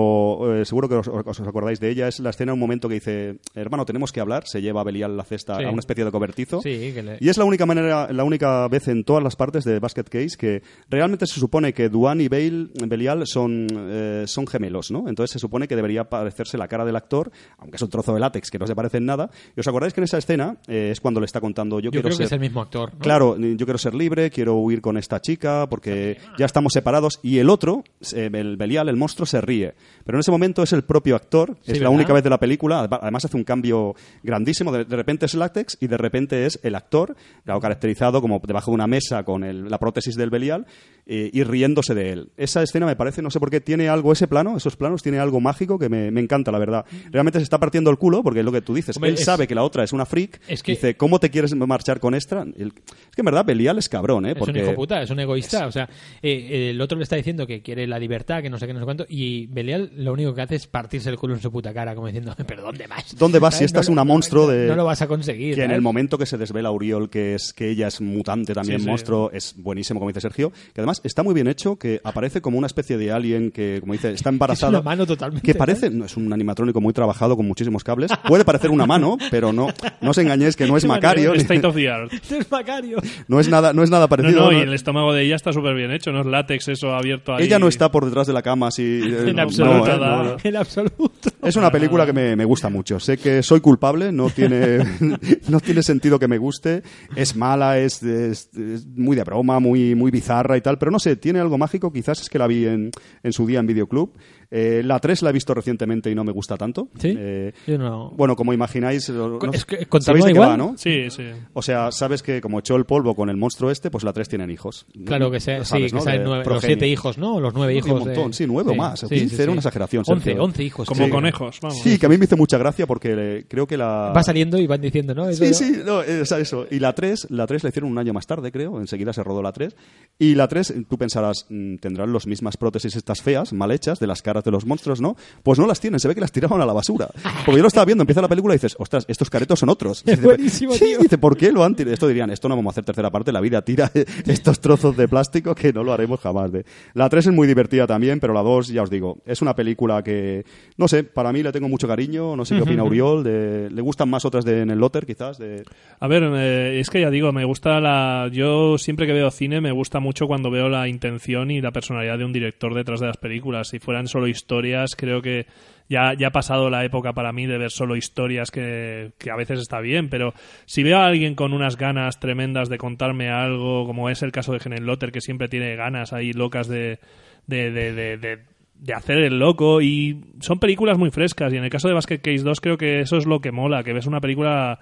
eh, 0.55 0.64
seguro 0.64 0.88
que 0.88 0.94
os, 0.97 1.09
os 1.09 1.40
acordáis 1.40 1.80
de 1.80 1.90
ella. 1.90 2.09
Es 2.09 2.20
la 2.20 2.30
escena, 2.30 2.53
un 2.53 2.59
momento 2.61 2.88
que 2.88 2.94
dice, 2.94 3.38
hermano, 3.55 3.84
tenemos 3.84 4.12
que 4.12 4.20
hablar, 4.20 4.44
se 4.47 4.61
lleva 4.62 4.80
a 4.80 4.84
Belial 4.84 5.16
la 5.16 5.24
cesta 5.24 5.59
Sí. 5.59 5.64
a 5.64 5.70
una 5.70 5.80
especie 5.80 6.05
de 6.05 6.11
cobertizo. 6.11 6.61
Sí, 6.62 6.92
que 6.94 7.03
le- 7.03 7.16
Y 7.20 7.28
es 7.28 7.36
la 7.38 7.44
única 7.44 7.66
manera, 7.66 8.12
la 8.12 8.24
única 8.24 8.66
vez 8.68 8.88
en 8.88 9.05
todas 9.05 9.22
las 9.22 9.36
partes 9.36 9.64
de 9.64 9.78
Basket 9.78 10.05
Case 10.05 10.36
que 10.38 10.62
realmente 10.90 11.26
se 11.26 11.40
supone 11.40 11.72
que 11.72 11.88
Duane 11.88 12.24
y 12.24 12.28
Bale, 12.28 12.68
Belial 12.86 13.26
son, 13.26 13.66
eh, 13.70 14.24
son 14.26 14.47
gemelos, 14.47 14.90
¿no? 14.90 15.09
Entonces 15.09 15.32
se 15.32 15.38
supone 15.38 15.68
que 15.68 15.76
debería 15.76 16.05
parecerse 16.05 16.59
la 16.59 16.68
cara 16.68 16.84
del 16.84 16.97
actor, 16.97 17.30
aunque 17.59 17.76
es 17.76 17.82
un 17.82 17.90
trozo 17.90 18.12
de 18.14 18.20
látex 18.20 18.51
que 18.51 18.59
no 18.59 18.66
se 18.66 18.74
parece 18.74 18.99
en 18.99 19.07
nada. 19.07 19.30
¿Y 19.57 19.61
os 19.61 19.68
acordáis 19.68 19.92
que 19.94 20.01
en 20.01 20.05
esa 20.05 20.18
escena 20.18 20.57
eh, 20.68 20.90
es 20.92 21.01
cuando 21.01 21.20
le 21.20 21.26
está 21.26 21.40
contando 21.40 21.78
yo, 21.80 21.86
Yo 21.86 21.90
quiero 21.90 22.09
creo 22.09 22.18
que 22.18 22.24
es 22.24 22.32
el 22.32 22.40
mismo 22.40 22.61
actor. 22.61 22.92
¿no? 22.94 22.99
Claro, 23.01 23.36
yo 23.38 23.66
quiero 23.66 23.78
ser 23.78 23.94
libre, 23.94 24.30
quiero 24.30 24.55
huir 24.57 24.80
con 24.80 24.97
esta 24.97 25.20
chica 25.20 25.66
porque 25.68 26.18
ya 26.38 26.47
estamos 26.47 26.72
separados 26.72 27.20
y 27.22 27.38
el 27.38 27.51
otro, 27.51 27.84
el 28.12 28.57
Belial, 28.57 28.88
el 28.88 28.97
monstruo, 28.97 29.26
se 29.26 29.40
ríe. 29.40 29.74
Pero 30.05 30.18
en 30.18 30.20
ese 30.20 30.31
momento 30.31 30.62
es 30.62 30.73
el 30.73 30.85
propio 30.85 31.16
actor, 31.16 31.56
Sí, 31.62 31.73
es 31.73 31.78
la 31.78 31.85
¿verdad? 31.89 31.94
única 31.97 32.12
vez 32.12 32.23
de 32.24 32.31
la 32.31 32.39
película, 32.39 32.89
además 32.90 33.24
hace 33.24 33.36
un 33.36 33.44
cambio 33.44 33.94
grandísimo, 34.23 34.73
de, 34.73 34.85
de 34.85 34.97
repente 34.97 35.27
es 35.27 35.35
látex 35.35 35.77
y 35.81 35.86
de 35.89 35.97
repente 35.97 36.47
es 36.47 36.61
el 36.62 36.74
actor, 36.74 37.16
claro, 37.44 37.61
caracterizado 37.61 38.20
como 38.20 38.40
debajo 38.47 38.70
de 38.70 38.74
una 38.77 38.86
mesa 38.86 39.24
con 39.24 39.43
el- 39.44 39.69
la 39.69 39.78
prótesis 39.78 40.15
del 40.16 40.31
Belial 40.31 40.66
eh, 41.06 41.31
y 41.32 41.43
riéndose 41.44 41.94
de 41.94 42.11
él. 42.12 42.31
Esa 42.36 42.62
escena 42.62 42.86
me 42.86 42.97
parece, 42.97 43.23
no 43.23 43.31
sé 43.31 43.39
por 43.40 43.51
qué, 43.51 43.61
tiene 43.61 43.89
algo, 43.89 44.12
ese 44.12 44.27
plano, 44.28 44.56
esos 44.56 44.77
planos, 44.77 45.02
tiene 45.02 45.19
algo 45.19 45.40
mágico 45.40 45.78
que 45.78 45.89
me, 45.89 46.11
me 46.11 46.20
encanta, 46.20 46.51
la 46.51 46.59
verdad. 46.59 46.85
Realmente 47.11 47.39
se 47.39 47.44
está 47.44 47.59
partiendo 47.59 47.90
el 47.90 47.97
culo 47.98 48.23
porque 48.23 48.40
es 48.40 48.44
lo 48.44 48.52
que 48.52 48.61
tú 48.62 48.74
dices. 48.74 48.97
Hombre, 48.97 49.11
él 49.11 49.15
es- 49.16 49.24
sabe 49.24 49.47
que 49.47 49.55
la 49.55 49.62
otra 49.62 49.85
es 49.85 49.93
una 49.93 50.05
freak, 50.06 50.40
Es 50.48 50.62
que- 50.62 50.73
dice, 50.73 50.97
¿cómo 50.97 51.19
te 51.20 51.31
quieres 51.31 51.55
marchar 51.55 52.01
con 52.01 52.15
esta? 52.15 52.43
El- 52.43 52.69
es 52.77 53.15
que 53.15 53.20
en 53.20 53.24
verdad 53.24 53.44
Belial 53.44 53.78
es 53.78 53.89
cabrón, 53.89 54.27
¿eh? 54.27 54.31
Es 54.32 54.39
Porque 54.39 54.59
un 54.59 54.65
hijo 54.65 54.74
puta, 54.74 55.01
es 55.02 55.11
un 55.11 55.20
egoísta. 55.20 55.66
O 55.66 55.73
sea, 55.73 55.89
eh, 56.23 56.70
el 56.70 56.81
otro 56.81 56.97
le 56.98 57.05
está 57.05 57.16
diciendo 57.16 57.47
que 57.47 57.62
quiere 57.62 57.86
la 57.86 57.98
libertad, 57.98 58.43
que 58.43 58.51
no 58.51 58.59
sé 58.59 58.66
qué, 58.66 58.73
no 58.73 58.81
sé 58.81 58.85
cuánto. 58.85 59.06
Y 59.09 59.47
Belial 59.47 59.76
lo 59.78 60.12
único 60.12 60.35
que 60.35 60.43
hace 60.43 60.57
es 60.57 60.66
partirse 60.66 61.09
el 61.11 61.16
culo 61.16 61.35
en 61.35 61.40
su 61.40 61.51
puta 61.51 61.73
cara, 61.73 61.94
como 61.94 62.07
diciendo, 62.07 62.35
¿pero 62.47 62.62
dónde 62.62 62.86
vas? 62.86 63.16
¿Dónde 63.19 63.39
vas 63.39 63.57
si 63.59 63.65
esta 63.65 63.78
No 63.78 63.82
es 63.82 63.89
una 63.89 64.03
no- 64.03 64.12
monstruo 64.12 64.47
no- 64.47 64.53
de...? 64.53 64.66
No 64.69 64.77
lo 64.77 64.85
vas 64.85 65.03
a 65.03 65.07
conseguir. 65.09 65.55
Que 65.55 65.65
en 65.65 65.70
el 65.70 65.81
momento 65.82 66.19
que 66.19 66.27
se 66.27 66.36
desvela 66.39 66.70
Uriol 66.70 67.09
que 67.11 67.35
es 67.35 67.53
que 67.53 67.70
ella 67.70 67.89
es 67.89 68.01
mutante 68.01 68.55
también, 68.55 68.78
Sí, 68.81 68.85
sí. 68.85 68.90
monstruo, 68.90 69.31
es 69.32 69.55
buenísimo, 69.57 70.01
como 70.01 70.11
dice 70.11 70.20
Sergio. 70.20 70.51
Que 70.74 70.81
además 70.81 71.01
está 71.05 71.23
muy 71.23 71.35
bien 71.35 71.47
hecho, 71.48 71.77
que 71.77 72.01
aparece 72.05 72.40
como 72.40 72.59
una 72.59 72.66
especie 72.66 72.97
de 72.98 73.12
alien 73.12 73.51
que, 73.51 73.78
como 73.81 73.93
dice, 73.93 74.11
está 74.12 74.31
embarazada. 74.31 74.66
Es 74.78 74.81
una 74.81 74.82
mano 74.82 75.07
totalmente, 75.07 75.44
Que 75.47 75.55
parece, 75.55 75.90
no, 75.90 76.05
es 76.05 76.16
un 76.16 76.32
animatrónico 76.32 76.81
muy 76.81 76.93
trabajado 76.93 77.36
con 77.36 77.47
muchísimos 77.47 77.85
cables. 77.85 78.11
Puede 78.27 78.44
parecer 78.44 78.70
una 78.70 78.86
mano, 78.86 79.16
pero 79.31 79.53
no, 79.53 79.69
no 80.01 80.11
os 80.11 80.19
engañéis 80.19 80.57
que 80.57 80.66
no 80.66 80.77
es 80.77 80.85
Macario. 80.86 81.35
State 81.35 81.66
of 81.66 81.74
the 81.74 81.89
art. 81.89 82.12
Es 82.12 82.51
Macario. 82.51 82.98
no 83.28 83.40
es 83.40 83.48
nada, 83.48 83.73
no 83.73 83.82
es 83.82 83.90
nada 83.90 84.09
parecido. 84.09 84.40
no, 84.40 84.53
¿no? 84.53 84.59
y 84.59 84.62
el 84.62 84.73
estómago 84.74 85.12
de 85.12 85.23
ella 85.24 85.36
está 85.36 85.53
súper 85.53 85.74
bien 85.74 85.90
hecho, 85.93 86.12
no 86.12 86.20
es 86.20 86.27
látex 86.27 86.69
eso 86.69 86.94
abierto 86.94 87.35
ahí. 87.35 87.44
Ella 87.44 87.59
no 87.59 87.69
está 87.69 87.90
por 87.90 88.05
detrás 88.05 88.27
de 88.27 88.32
la 88.32 88.43
cama 88.43 88.69
así. 88.69 88.82
eh, 88.82 89.24
En 89.28 89.36
no, 89.36 89.43
absoluto. 89.65 89.91
eh, 89.91 89.99
no, 89.99 90.24
no. 90.24 90.37
En 90.45 90.57
absoluto. 90.57 91.31
Es 91.43 91.57
una 91.57 91.70
película 91.70 92.05
que 92.07 92.12
me, 92.12 92.37
me 92.37 92.45
gusta 92.45 92.69
mucho. 92.69 92.99
Sé 93.01 93.16
que 93.19 93.43
soy 93.43 93.61
culpable, 93.61 94.12
no 94.12 94.31
tiene, 94.31 94.78
no 95.49 95.61
tiene 95.61 95.83
sentido 95.83 96.19
que 96.19 96.28
me 96.28 96.39
guste. 96.39 96.83
Es 97.15 97.37
mala, 97.37 97.78
es, 97.78 98.03
es- 98.03 98.51
es 98.55 98.87
muy 98.87 99.16
de 99.16 99.24
broma, 99.24 99.59
muy, 99.61 99.95
muy 99.95 100.11
bizarra 100.11 100.57
y 100.57 100.61
tal, 100.61 100.78
pero 100.78 100.91
no 100.91 100.99
sé, 100.99 101.16
tiene 101.16 101.41
algo 101.41 101.59
mágico. 101.59 101.93
Quizás 101.93 102.20
es 102.20 102.28
que 102.31 102.39
la 102.39 102.47
vi 102.47 102.66
en, 102.66 102.91
en 103.23 103.33
su 103.33 103.47
día 103.47 103.61
en 103.61 103.66
Videoclub. 103.66 104.12
Eh, 104.51 104.82
la 104.85 104.98
3 105.01 105.23
la 105.23 105.31
he 105.31 105.32
visto 105.32 105.55
recientemente 105.55 106.10
y 106.10 106.14
no 106.14 106.23
me 106.24 106.32
gusta 106.32 106.56
tanto. 106.56 106.89
¿Sí? 106.98 107.14
Eh, 107.18 107.52
Yo 107.66 107.78
no. 107.78 108.10
bueno, 108.10 108.36
como 108.36 108.52
imagináis, 108.52 109.09
no- 109.10 109.39
Es 109.52 109.64
que 109.64 109.86
¿sabéis 110.01 110.24
de 110.24 110.32
qué 110.32 110.36
igual. 110.36 110.51
va, 110.51 110.56
no? 110.56 110.74
Sí, 110.77 111.10
sí. 111.10 111.24
O 111.52 111.62
sea, 111.62 111.90
sabes 111.93 112.23
que 112.23 112.40
como 112.40 112.59
echó 112.60 112.77
el 112.77 112.85
polvo 112.85 113.14
con 113.14 113.28
el 113.28 113.36
monstruo 113.36 113.70
este, 113.70 113.90
pues 113.90 114.05
la 114.05 114.12
3 114.12 114.28
tienen 114.28 114.51
hijos. 114.51 114.86
Claro 115.05 115.31
que 115.31 115.40
sea, 115.40 115.64
sí, 115.64 115.70
sabes, 115.70 115.93
que 115.93 115.97
¿no? 115.98 116.02
salen 116.05 116.20
De 116.20 116.27
nueve- 116.27 116.44
los 116.47 116.62
siete 116.62 116.86
hijos, 116.89 117.18
¿no? 117.18 117.40
Los 117.40 117.55
nueve 117.55 117.73
Sí, 117.73 117.78
hijos. 117.78 117.90
un 117.93 117.98
montón, 118.06 118.27
de- 118.28 118.32
sí, 118.36 118.44
nueve 118.47 118.73
o 118.73 118.74
más, 118.77 119.02
o 119.05 119.09
15, 119.09 119.43
era 119.43 119.52
una 119.52 119.59
exageración, 119.60 120.05
Once, 120.06 120.24
Sergio. 120.24 120.43
once 120.44 120.62
hijos. 120.62 120.89
Como 120.89 121.05
sí. 121.06 121.10
conejos, 121.10 121.59
vamos. 121.60 121.78
Sí, 121.82 121.98
que 121.98 122.06
a 122.06 122.09
mí 122.09 122.16
me 122.18 122.24
hizo 122.27 122.36
mucha 122.36 122.59
gracia 122.59 122.86
porque 122.86 123.14
eh, 123.18 123.44
creo 123.48 123.66
que 123.66 123.77
la... 123.77 124.12
Va 124.14 124.23
saliendo 124.23 124.59
y 124.59 124.66
van 124.66 124.81
diciendo, 124.81 125.14
¿no? 125.14 125.28
Eso- 125.28 125.44
Sí, 125.44 125.55
sí, 125.55 125.81
no, 125.85 126.02
es 126.02 126.31
eso. 126.32 126.66
Y 126.70 126.78
la 126.78 126.94
3, 126.94 127.27
la 127.31 127.47
3 127.47 127.62
la 127.64 127.68
hicieron 127.70 127.90
un 127.90 127.98
año 127.98 128.12
más 128.12 128.27
tarde, 128.27 128.51
creo. 128.52 128.81
Enseguida 128.81 129.12
se 129.12 129.23
rodó 129.24 129.43
la 129.43 129.52
3. 129.52 129.74
Y 130.18 130.35
la 130.35 130.47
3, 130.48 130.73
tú 130.89 130.97
pensarás, 130.98 131.47
mm, 131.48 131.77
tendrán 131.77 132.12
las 132.12 132.27
mismas 132.27 132.56
prótesis 132.56 132.94
estas 132.97 133.23
feas, 133.23 133.52
mal 133.52 133.70
hechas, 133.70 133.98
de 133.98 134.06
las 134.06 134.23
caras 134.23 134.36
de 134.45 134.51
los 134.51 134.67
monstruos, 134.67 135.01
¿no? 135.01 135.17
Pues 135.43 135.59
no 135.59 135.67
las 135.67 135.81
tienen, 135.81 136.01
se 136.01 136.09
ve 136.09 136.15
que 136.15 136.21
las 136.21 136.33
tiraron 136.33 136.61
a 136.61 136.67
la 136.67 136.73
basura. 136.73 137.09
Porque 137.45 137.59
yo 137.59 137.63
lo 137.63 137.69
estaba 137.69 137.85
viendo, 137.85 138.03
empieza 138.03 138.21
la 138.23 138.29
película 138.29 138.55
y 138.55 138.57
dices, 138.57 138.77
ostras, 138.79 139.05
estos 139.09 139.31
caretos 139.31 139.59
son 139.59 139.69
otros. 139.69 140.03
Es 140.07 140.17
Dice, 140.17 140.23
buenísimo, 140.23 140.73
sí, 140.73 140.85
tío. 140.87 140.99
dice, 140.99 141.19
¿por 141.19 141.37
qué 141.37 141.53
lo 141.53 141.65
han 141.65 141.75
tirado? 141.75 141.95
Esto 141.95 142.09
dirían, 142.09 142.31
esto 142.31 142.49
no 142.49 142.57
vamos 142.57 142.71
a 142.71 142.75
hacer 142.75 142.85
tercera 142.85 143.11
parte, 143.11 143.33
la 143.33 143.41
vida 143.41 143.63
tira 143.63 143.91
estos 144.27 144.61
trozos 144.61 144.97
de 144.97 145.09
plástico 145.09 145.55
que 145.55 145.73
no 145.73 145.85
lo 145.85 145.93
haremos 145.93 146.21
jamás. 146.21 146.53
De. 146.53 146.65
La 146.95 147.09
3 147.09 147.27
es 147.27 147.33
muy 147.33 147.47
divertida 147.47 147.87
también, 147.87 148.21
pero 148.21 148.33
la 148.33 148.43
2, 148.43 148.69
ya 148.69 148.83
os 148.83 148.91
digo, 148.91 149.19
es 149.27 149.43
una 149.43 149.55
película 149.55 150.03
que, 150.03 150.45
no 150.77 150.89
sé, 150.89 151.05
para 151.05 151.33
mí 151.33 151.43
le 151.43 151.53
tengo 151.53 151.69
mucho 151.69 151.89
cariño, 151.89 152.37
no 152.37 152.45
sé 152.45 152.57
qué 152.57 152.63
opina 152.63 152.85
Uriol, 152.85 153.25
de, 153.25 153.71
le 153.71 153.83
gustan 153.83 154.09
más 154.09 154.25
otras 154.25 154.45
de 154.45 154.63
en 154.63 154.71
el 154.71 154.79
Lotter, 154.79 155.07
quizás, 155.07 155.39
de... 155.39 155.65
A 156.01 156.09
ver, 156.09 156.23
eh, 156.25 156.81
es 156.81 156.91
que 156.91 157.01
ya 157.01 157.11
digo, 157.11 157.33
me 157.33 157.45
gusta 157.45 157.81
la. 157.81 158.29
Yo 158.33 158.79
siempre 158.79 159.07
que 159.07 159.13
veo 159.13 159.31
cine 159.31 159.61
me 159.61 159.73
gusta 159.73 160.01
mucho 160.01 160.27
cuando 160.27 160.51
veo 160.51 160.69
la 160.69 160.89
intención 160.89 161.51
y 161.51 161.61
la 161.61 161.73
personalidad 161.73 162.19
de 162.19 162.25
un 162.25 162.33
director 162.33 162.75
detrás 162.75 163.01
de 163.01 163.07
las 163.07 163.17
películas. 163.17 163.69
Si 163.69 163.79
fueran 163.79 164.09
solo 164.09 164.26
historias, 164.28 164.97
creo 164.97 165.23
que 165.23 165.47
ya, 165.89 166.15
ya 166.15 166.28
ha 166.28 166.32
pasado 166.32 166.69
la 166.69 166.85
época 166.85 167.12
para 167.12 167.32
mí 167.32 167.47
de 167.47 167.59
ver 167.59 167.70
solo 167.70 167.94
historias 167.97 168.51
que, 168.51 169.12
que 169.19 169.31
a 169.31 169.36
veces 169.36 169.61
está 169.61 169.81
bien, 169.81 170.09
pero 170.09 170.35
si 170.65 170.82
veo 170.82 170.98
a 170.98 171.07
alguien 171.07 171.35
con 171.36 171.53
unas 171.53 171.77
ganas 171.77 172.19
tremendas 172.19 172.69
de 172.69 172.78
contarme 172.78 173.28
algo, 173.28 173.86
como 173.86 174.11
es 174.11 174.23
el 174.23 174.32
caso 174.32 174.53
de 174.53 174.61
Helen 174.65 174.85
Lotter, 174.86 175.12
que 175.12 175.20
siempre 175.20 175.48
tiene 175.48 175.77
ganas 175.77 176.12
ahí 176.12 176.32
locas 176.32 176.66
de, 176.69 176.98
de, 177.47 177.70
de, 177.70 177.93
de- 177.93 178.16
de- 178.19 178.39
de 178.78 178.93
hacer 178.93 179.16
el 179.19 179.39
loco 179.39 179.81
y 179.81 180.20
son 180.40 180.59
películas 180.59 180.98
muy 180.98 181.11
frescas 181.11 181.51
y 181.51 181.57
en 181.57 181.65
el 181.65 181.70
caso 181.70 181.89
de 181.89 181.94
Basket 181.94 182.19
Case 182.19 182.43
2 182.44 182.61
creo 182.61 182.77
que 182.77 183.01
eso 183.01 183.16
es 183.16 183.24
lo 183.24 183.40
que 183.40 183.51
mola, 183.51 183.82
que 183.82 183.94
ves 183.94 184.07
una 184.07 184.20
película 184.20 184.81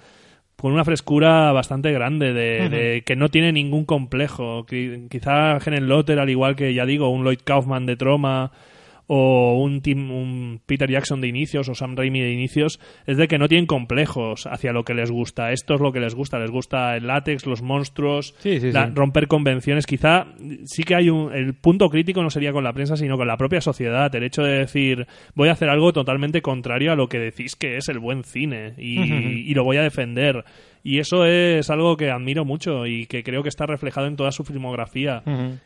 con 0.56 0.72
una 0.72 0.84
frescura 0.84 1.52
bastante 1.52 1.92
grande, 1.92 2.32
de, 2.32 2.68
de 2.70 3.02
que 3.02 3.14
no 3.14 3.28
tiene 3.28 3.52
ningún 3.52 3.84
complejo. 3.84 4.66
Qui- 4.66 5.08
Quizá 5.08 5.58
Helen 5.58 5.86
Lotter, 5.86 6.18
al 6.18 6.28
igual 6.30 6.56
que, 6.56 6.74
ya 6.74 6.86
digo, 6.86 7.08
un 7.10 7.22
Lloyd 7.22 7.38
Kaufman 7.44 7.86
de 7.86 7.94
Troma 7.96 8.50
o 9.06 9.58
un, 9.62 9.82
Tim- 9.82 10.10
un 10.10 10.60
Peter 10.64 10.90
Jackson 10.90 11.20
de 11.20 11.28
inicios 11.28 11.68
o 11.68 11.74
Sam 11.74 11.94
Raimi 11.96 12.20
de 12.20 12.32
inicios, 12.32 12.80
es 13.06 13.16
de 13.16 13.28
que 13.28 13.38
no 13.38 13.48
tienen 13.48 13.66
complejos 13.66 14.46
hacia 14.46 14.72
lo 14.72 14.84
que 14.84 14.94
les 14.94 15.10
gusta. 15.10 15.52
Esto 15.52 15.74
es 15.74 15.80
lo 15.80 15.92
que 15.92 16.00
les 16.00 16.14
gusta. 16.14 16.38
Les 16.38 16.50
gusta 16.50 16.96
el 16.96 17.06
látex, 17.06 17.46
los 17.46 17.62
monstruos, 17.62 18.34
Sí, 18.38 18.60
sí, 18.60 18.72
la- 18.72 18.86
sí. 18.86 18.92
romper 18.94 19.28
convenciones. 19.28 19.86
Quizá 19.86 20.26
sí 20.64 20.82
que 20.84 20.94
hay 20.94 21.10
un... 21.10 21.32
El 21.34 21.54
punto 21.54 21.90
crítico 21.90 22.22
no 22.22 22.30
sería 22.30 22.52
con 22.52 22.64
la 22.64 22.72
prensa, 22.72 22.96
sino 22.96 23.16
con 23.16 23.26
la 23.26 23.36
propia 23.36 23.60
sociedad. 23.60 24.14
El 24.14 24.22
hecho 24.24 24.42
de 24.42 24.58
decir, 24.58 25.06
voy 25.34 25.48
a 25.48 25.52
hacer 25.52 25.68
algo 25.68 25.92
totalmente 25.92 26.42
contrario 26.42 26.92
a 26.92 26.96
lo 26.96 27.08
que 27.08 27.18
decís 27.18 27.56
que 27.56 27.76
es 27.76 27.88
el 27.88 27.98
buen 27.98 28.24
cine 28.24 28.74
y, 28.78 29.00
y 29.00 29.54
lo 29.54 29.64
voy 29.64 29.76
a 29.76 29.82
defender. 29.82 30.44
Y 30.86 30.98
eso 30.98 31.24
es 31.24 31.70
algo 31.70 31.96
que 31.96 32.10
admiro 32.10 32.44
mucho 32.44 32.86
y 32.86 33.06
que 33.06 33.24
creo 33.24 33.42
que 33.42 33.48
está 33.48 33.64
reflejado 33.66 34.06
en 34.06 34.16
toda 34.16 34.30
su 34.32 34.44
filmografía. 34.44 35.22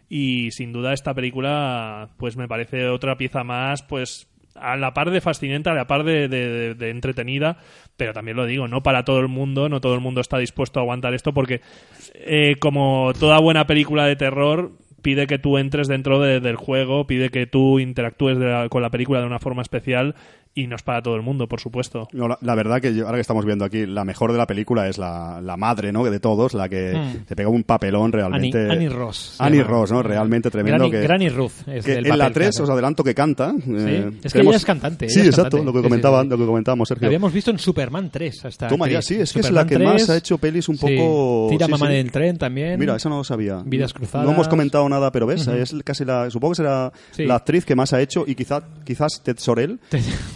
Y 0.08 0.52
sin 0.52 0.72
duda 0.72 0.92
esta 0.94 1.12
película, 1.12 2.08
pues 2.18 2.36
me 2.36 2.46
parece 2.48 2.88
otra 2.88 3.18
pieza 3.18 3.42
más, 3.44 3.82
pues 3.82 4.28
a 4.54 4.76
la 4.76 4.92
par 4.94 5.10
de 5.10 5.20
fascinante, 5.20 5.70
a 5.70 5.74
la 5.74 5.86
par 5.86 6.04
de, 6.04 6.28
de- 6.28 6.48
de- 6.48 6.74
de 6.74 6.90
entretenida, 6.90 7.58
pero 7.96 8.12
también 8.12 8.36
lo 8.36 8.46
digo, 8.46 8.66
no 8.68 8.82
para 8.82 9.04
todo 9.04 9.20
el 9.20 9.28
mundo, 9.28 9.68
no 9.68 9.80
todo 9.80 9.94
el 9.94 10.00
mundo 10.00 10.20
está 10.20 10.38
dispuesto 10.38 10.78
a 10.80 10.82
aguantar 10.82 11.14
esto 11.14 11.32
porque 11.32 11.60
eh, 12.14 12.54
como 12.60 13.12
toda 13.18 13.38
buena 13.40 13.66
película 13.66 14.06
de 14.06 14.16
terror 14.16 14.72
pide 15.00 15.28
que 15.28 15.38
tú 15.38 15.58
entres 15.58 15.86
dentro 15.86 16.20
de- 16.20 16.40
del 16.40 16.56
juego, 16.56 17.06
pide 17.06 17.30
que 17.30 17.46
tú 17.46 17.78
interactúes 17.78 18.36
de 18.38 18.46
la- 18.46 18.68
con 18.68 18.82
la 18.82 18.90
película 18.90 19.20
de 19.20 19.26
una 19.26 19.38
forma 19.38 19.62
especial 19.62 20.16
y 20.62 20.66
no 20.66 20.76
es 20.76 20.82
para 20.82 21.02
todo 21.02 21.14
el 21.16 21.22
mundo, 21.22 21.46
por 21.48 21.60
supuesto. 21.60 22.08
No, 22.12 22.28
la, 22.28 22.38
la 22.40 22.54
verdad 22.54 22.80
que 22.80 22.94
yo- 22.94 23.06
ahora 23.06 23.16
que 23.18 23.22
estamos 23.22 23.44
viendo 23.44 23.64
aquí, 23.64 23.86
la 23.86 24.04
mejor 24.04 24.32
de 24.32 24.38
la 24.38 24.46
película 24.46 24.88
es 24.88 24.98
la, 24.98 25.40
la 25.42 25.56
madre, 25.56 25.92
¿no? 25.92 26.04
De 26.04 26.20
todos, 26.20 26.54
la 26.54 26.68
que 26.68 26.94
Mm. 26.94 27.24
te 27.26 27.36
pega 27.36 27.48
un 27.48 27.62
papelón 27.64 28.12
realmente. 28.12 28.58
Annie- 28.58 28.72
Annie 28.72 28.88
Ross 28.88 29.34
se 29.36 29.42
Annie. 29.42 29.62
Ross, 29.62 29.92
¿no? 29.92 30.02
Realmente 30.02 30.50
tremendo. 30.50 30.84
Granny- 30.86 30.90
que, 30.90 31.00
Granny 31.02 31.28
Ruth 31.28 31.52
es 31.66 31.84
que 31.84 31.94
del 31.96 32.06
en 32.06 32.10
la 32.18 32.24
papel 32.24 32.28
que 32.28 32.34
3 32.34 32.48
hace. 32.48 32.62
os 32.62 32.70
adelanto 32.70 33.04
que 33.04 33.14
canta. 33.14 33.52
eh, 33.68 34.10
Es 34.22 34.32
que 34.32 34.40
ella 34.40 34.56
es 34.56 34.64
cantante, 34.64 35.08
Sí, 35.08 35.20
es 35.20 35.26
exacto, 35.26 35.58
cantante. 35.58 35.64
lo 35.66 35.72
que 35.72 35.78
Sí, 35.78 35.82
sí, 35.82 35.88
comentaban, 35.88 36.24
sí. 36.24 36.30
lo 36.30 36.38
que 36.38 36.46
comentábamos, 36.46 36.88
La 36.90 36.94
Sergio. 36.94 37.06
habíamos 37.08 37.32
visto 37.32 37.50
en 37.50 37.58
Superman 37.58 38.10
3 38.10 38.44
hasta 38.44 38.68
Toma 38.68 38.88
ya, 38.88 39.02
sí, 39.02 39.14
es 39.16 39.32
que 39.32 39.40
es 39.40 39.50
la 39.50 39.66
que 39.66 39.78
más 39.78 40.08
ha 40.10 40.16
hecho 40.16 40.38
pelis 40.38 40.68
un 40.68 40.76
Sí. 40.76 40.96
poco... 40.96 41.46
Tira 41.50 41.66
sí, 41.66 41.72
mamá 41.72 41.86
sí. 41.88 41.92
del 41.94 42.10
tren 42.10 42.38
también. 42.38 42.78
Mira, 42.80 42.96
eso 42.96 43.08
no 43.08 43.18
lo 43.18 43.24
sabía. 43.24 43.62
Vidas 43.64 43.92
cruzadas. 43.92 44.26
No 44.26 44.32
hemos 44.32 44.48
comentado 44.48 44.88
nada, 44.88 45.12
pero 45.12 45.26
ves, 45.26 45.46
es 45.46 45.74
casi 45.84 46.04
la, 46.04 46.30
supongo 46.30 46.52
que 46.52 46.56
será 46.56 46.92
Sí. 47.12 47.24
la 47.26 47.36
actriz 47.36 47.64
que 47.64 47.74
más 47.74 47.92
ha 47.92 48.00
hecho 48.00 48.24
y 48.26 48.34
quizá, 48.34 48.62
quizás 48.84 49.22
Ted 49.22 49.36
Sorel, 49.38 49.78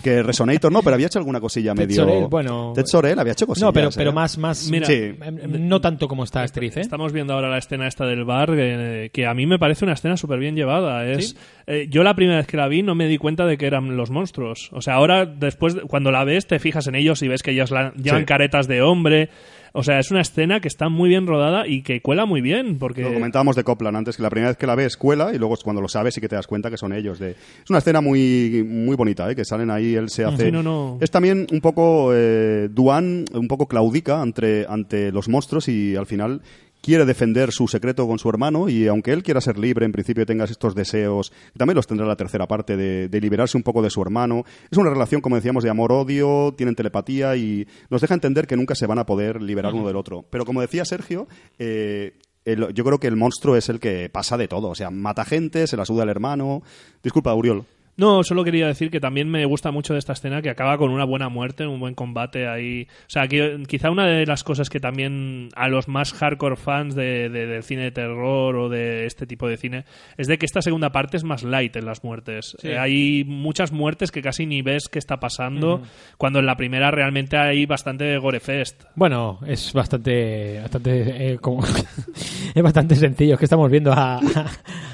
que 0.02 0.11
Resonator 0.22 0.72
no, 0.72 0.82
pero 0.82 0.94
había 0.94 1.06
hecho 1.06 1.20
alguna 1.20 1.40
cosilla 1.40 1.72
Ted 1.74 1.86
medio... 1.86 1.96
Sorel, 2.04 2.26
bueno- 2.28 2.72
Ted 2.74 2.86
Sorel 2.86 3.18
había 3.20 3.34
hecho 3.34 3.46
cosillas. 3.46 3.66
No, 3.68 3.72
pero, 3.72 3.88
¿eh? 3.88 3.92
pero 3.96 4.12
más, 4.12 4.36
más 4.36 4.68
Mira, 4.68 4.86
Sí. 4.86 4.94
em, 5.22 5.68
no 5.68 5.80
tanto 5.80 6.08
como 6.08 6.24
esta 6.24 6.42
actriz, 6.42 6.76
¿eh? 6.76 6.80
Estamos 6.80 7.12
viendo 7.12 7.32
ahora 7.34 7.48
la 7.48 7.58
escena 7.58 7.86
esta 7.86 8.04
del 8.04 8.24
bar, 8.24 8.50
eh, 8.56 9.10
que 9.12 9.26
a 9.26 9.34
mí 9.34 9.46
me 9.46 9.58
parece 9.60 9.84
una 9.84 9.94
escena 9.94 10.16
súper 10.16 10.40
bien 10.40 10.56
llevada. 10.56 11.06
Es, 11.06 11.30
¿Sí? 11.30 11.36
eh, 11.68 11.86
yo 11.88 12.02
la 12.02 12.14
primera 12.16 12.38
vez 12.38 12.46
que 12.48 12.56
la 12.56 12.66
vi 12.68 12.82
no 12.82 12.94
me 12.96 13.06
di 13.06 13.18
cuenta 13.18 13.46
de 13.46 13.56
que 13.56 13.66
eran 13.66 13.96
los 13.96 14.10
monstruos. 14.10 14.70
O 14.72 14.82
sea, 14.82 14.94
ahora 14.94 15.24
después, 15.26 15.76
cuando 15.86 16.10
la 16.10 16.24
ves, 16.24 16.48
te 16.48 16.58
fijas 16.58 16.88
en 16.88 16.96
ellos 16.96 17.22
y 17.22 17.28
ves 17.28 17.42
que 17.44 17.52
ellos 17.52 17.70
la- 17.70 17.92
llevan 17.94 18.22
Sí. 18.22 18.26
caretas 18.26 18.66
de 18.66 18.82
hombre. 18.82 19.28
O 19.72 19.82
sea, 19.82 19.98
es 19.98 20.10
una 20.10 20.20
escena 20.20 20.60
que 20.60 20.68
está 20.68 20.88
muy 20.88 21.08
bien 21.08 21.26
rodada 21.26 21.66
y 21.66 21.82
que 21.82 22.02
cuela 22.02 22.26
muy 22.26 22.40
bien, 22.40 22.78
porque... 22.78 23.02
Lo 23.02 23.12
comentábamos 23.12 23.56
de 23.56 23.64
Copland 23.64 23.96
antes, 23.96 24.16
que 24.16 24.22
la 24.22 24.30
primera 24.30 24.50
vez 24.50 24.58
que 24.58 24.66
la 24.66 24.74
ves 24.74 24.96
cuela 24.96 25.32
y 25.34 25.38
luego 25.38 25.56
cuando 25.62 25.80
lo 25.80 25.88
sabes 25.88 26.14
sí 26.14 26.20
que 26.20 26.28
te 26.28 26.36
das 26.36 26.46
cuenta 26.46 26.70
que 26.70 26.76
son 26.76 26.92
ellos. 26.92 27.18
De... 27.18 27.30
Es 27.30 27.70
una 27.70 27.78
escena 27.78 28.00
muy, 28.00 28.64
muy 28.66 28.96
bonita, 28.96 29.30
¿eh? 29.30 29.34
que 29.34 29.44
salen 29.44 29.70
ahí 29.70 29.94
él 29.94 30.10
se 30.10 30.24
hace... 30.24 30.46
Sí, 30.46 30.52
no, 30.52 30.62
no. 30.62 30.98
Es 31.00 31.10
también 31.10 31.46
un 31.50 31.60
poco 31.60 32.10
eh, 32.14 32.68
Duan, 32.70 33.24
un 33.32 33.48
poco 33.48 33.66
claudica 33.66 34.20
ante, 34.20 34.66
ante 34.68 35.10
los 35.10 35.28
monstruos 35.28 35.68
y 35.68 35.96
al 35.96 36.06
final 36.06 36.42
quiere 36.82 37.06
defender 37.06 37.52
su 37.52 37.68
secreto 37.68 38.06
con 38.06 38.18
su 38.18 38.28
hermano 38.28 38.68
y 38.68 38.86
aunque 38.88 39.12
él 39.12 39.22
quiera 39.22 39.40
ser 39.40 39.56
libre, 39.56 39.86
en 39.86 39.92
principio 39.92 40.26
tengas 40.26 40.50
estos 40.50 40.74
deseos, 40.74 41.32
también 41.56 41.76
los 41.76 41.86
tendrá 41.86 42.06
la 42.06 42.16
tercera 42.16 42.46
parte 42.46 42.76
de, 42.76 43.08
de 43.08 43.20
liberarse 43.20 43.56
un 43.56 43.62
poco 43.62 43.80
de 43.82 43.88
su 43.88 44.02
hermano. 44.02 44.44
Es 44.70 44.76
una 44.76 44.90
relación, 44.90 45.20
como 45.20 45.36
decíamos, 45.36 45.64
de 45.64 45.70
amor-odio, 45.70 46.52
tienen 46.56 46.74
telepatía 46.74 47.36
y 47.36 47.66
nos 47.88 48.00
deja 48.00 48.14
entender 48.14 48.46
que 48.46 48.56
nunca 48.56 48.74
se 48.74 48.86
van 48.86 48.98
a 48.98 49.06
poder 49.06 49.40
liberar 49.40 49.72
uno 49.72 49.86
del 49.86 49.96
otro. 49.96 50.24
Pero 50.28 50.44
como 50.44 50.60
decía 50.60 50.84
Sergio, 50.84 51.28
eh, 51.58 52.14
el- 52.44 52.74
yo 52.74 52.84
creo 52.84 52.98
que 52.98 53.06
el 53.06 53.14
monstruo 53.16 53.56
es 53.56 53.68
el 53.68 53.78
que 53.78 54.08
pasa 54.10 54.36
de 54.36 54.48
todo. 54.48 54.68
O 54.68 54.74
sea, 54.74 54.90
mata 54.90 55.24
gente, 55.24 55.66
se 55.68 55.76
la 55.76 55.84
suda 55.84 56.02
al 56.02 56.08
hermano. 56.08 56.62
Disculpa, 57.02 57.32
Uriol. 57.34 57.64
No, 57.94 58.24
solo 58.24 58.42
quería 58.42 58.66
decir 58.66 58.90
que 58.90 59.00
también 59.00 59.28
me 59.30 59.44
gusta 59.44 59.70
mucho 59.70 59.92
de 59.92 59.98
esta 59.98 60.14
escena 60.14 60.40
que 60.40 60.48
acaba 60.48 60.78
con 60.78 60.90
una 60.90 61.04
buena 61.04 61.28
muerte, 61.28 61.66
un 61.66 61.78
buen 61.78 61.94
combate 61.94 62.48
ahí. 62.48 62.88
O 63.06 63.10
sea, 63.10 63.28
que, 63.28 63.62
quizá 63.68 63.90
una 63.90 64.06
de 64.06 64.24
las 64.24 64.42
cosas 64.44 64.70
que 64.70 64.80
también 64.80 65.50
a 65.54 65.68
los 65.68 65.88
más 65.88 66.14
hardcore 66.14 66.56
fans 66.56 66.94
de, 66.94 67.28
de- 67.28 67.46
del 67.46 67.62
cine 67.62 67.82
de 67.82 67.90
terror 67.90 68.56
o 68.56 68.68
de 68.70 69.04
este 69.04 69.26
tipo 69.26 69.46
de 69.46 69.58
cine 69.58 69.84
es 70.16 70.26
de 70.26 70.38
que 70.38 70.46
esta 70.46 70.62
segunda 70.62 70.90
parte 70.90 71.18
es 71.18 71.24
más 71.24 71.42
light 71.42 71.76
en 71.76 71.84
las 71.84 72.02
muertes. 72.02 72.56
Sí. 72.58 72.68
Eh, 72.68 72.78
hay 72.78 73.24
muchas 73.24 73.72
muertes 73.72 74.10
que 74.10 74.22
casi 74.22 74.46
ni 74.46 74.62
ves 74.62 74.88
qué 74.90 74.98
está 74.98 75.18
pasando, 75.20 75.74
Ujú. 75.76 75.84
cuando 76.16 76.38
en 76.38 76.46
la 76.46 76.56
primera 76.56 76.90
realmente 76.90 77.36
hay 77.36 77.66
bastante 77.66 78.16
gorefest. 78.16 78.84
Bueno, 78.94 79.38
es 79.46 79.70
bastante, 79.74 80.60
bastante, 80.62 81.32
eh, 81.32 81.38
como- 81.38 81.62
es 82.54 82.62
bastante 82.62 82.94
sencillo. 82.96 83.34
Es 83.34 83.38
que 83.38 83.44
estamos 83.44 83.70
viendo 83.70 83.92
a, 83.92 84.18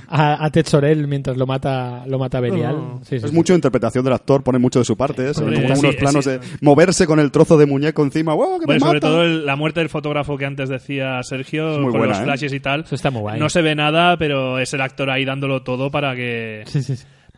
a, 0.08 0.44
a 0.44 0.50
Ted 0.50 0.66
Sorel 0.66 1.06
mientras 1.06 1.36
lo 1.36 1.46
mata, 1.46 2.04
lo 2.08 2.18
mata 2.18 2.40
Belial. 2.40 2.87
No. 2.88 2.98
Sí, 3.04 3.10
sí, 3.10 3.16
es 3.16 3.22
sí. 3.30 3.32
mucho 3.32 3.54
interpretación 3.54 4.04
del 4.04 4.14
actor, 4.14 4.42
pone 4.42 4.58
mucho 4.58 4.78
de 4.78 4.84
su 4.84 4.96
parte. 4.96 5.32
Como 5.34 5.50
sí, 5.50 5.62
unos 5.80 5.96
planos 5.96 6.24
sí. 6.24 6.30
de 6.32 6.40
moverse 6.60 7.06
con 7.06 7.20
el 7.20 7.30
trozo 7.30 7.56
de 7.56 7.66
muñeco 7.66 8.02
encima. 8.02 8.34
¡Wow, 8.34 8.54
que 8.60 8.66
me 8.66 8.66
Bueno, 8.66 8.80
sobre 8.86 8.96
mata! 8.98 9.06
todo 9.08 9.22
el- 9.22 9.46
la 9.46 9.56
muerte 9.56 9.80
del 9.80 9.88
fotógrafo 9.88 10.36
que 10.36 10.46
antes 10.46 10.68
decía 10.68 11.22
Sergio, 11.22 11.64
muy 11.80 11.90
con 11.90 11.98
buena, 12.00 12.06
los 12.08 12.18
¿eh? 12.20 12.24
flashes 12.24 12.52
y 12.52 12.60
tal. 12.60 12.84
está 12.90 13.10
muy 13.10 13.20
guay. 13.22 13.38
No 13.40 13.48
se 13.48 13.62
ve 13.62 13.74
nada, 13.74 14.16
pero 14.16 14.58
es 14.58 14.72
el 14.74 14.80
actor 14.80 15.10
ahí 15.10 15.24
dándolo 15.24 15.62
todo 15.62 15.90
para 15.90 16.14
que... 16.14 16.64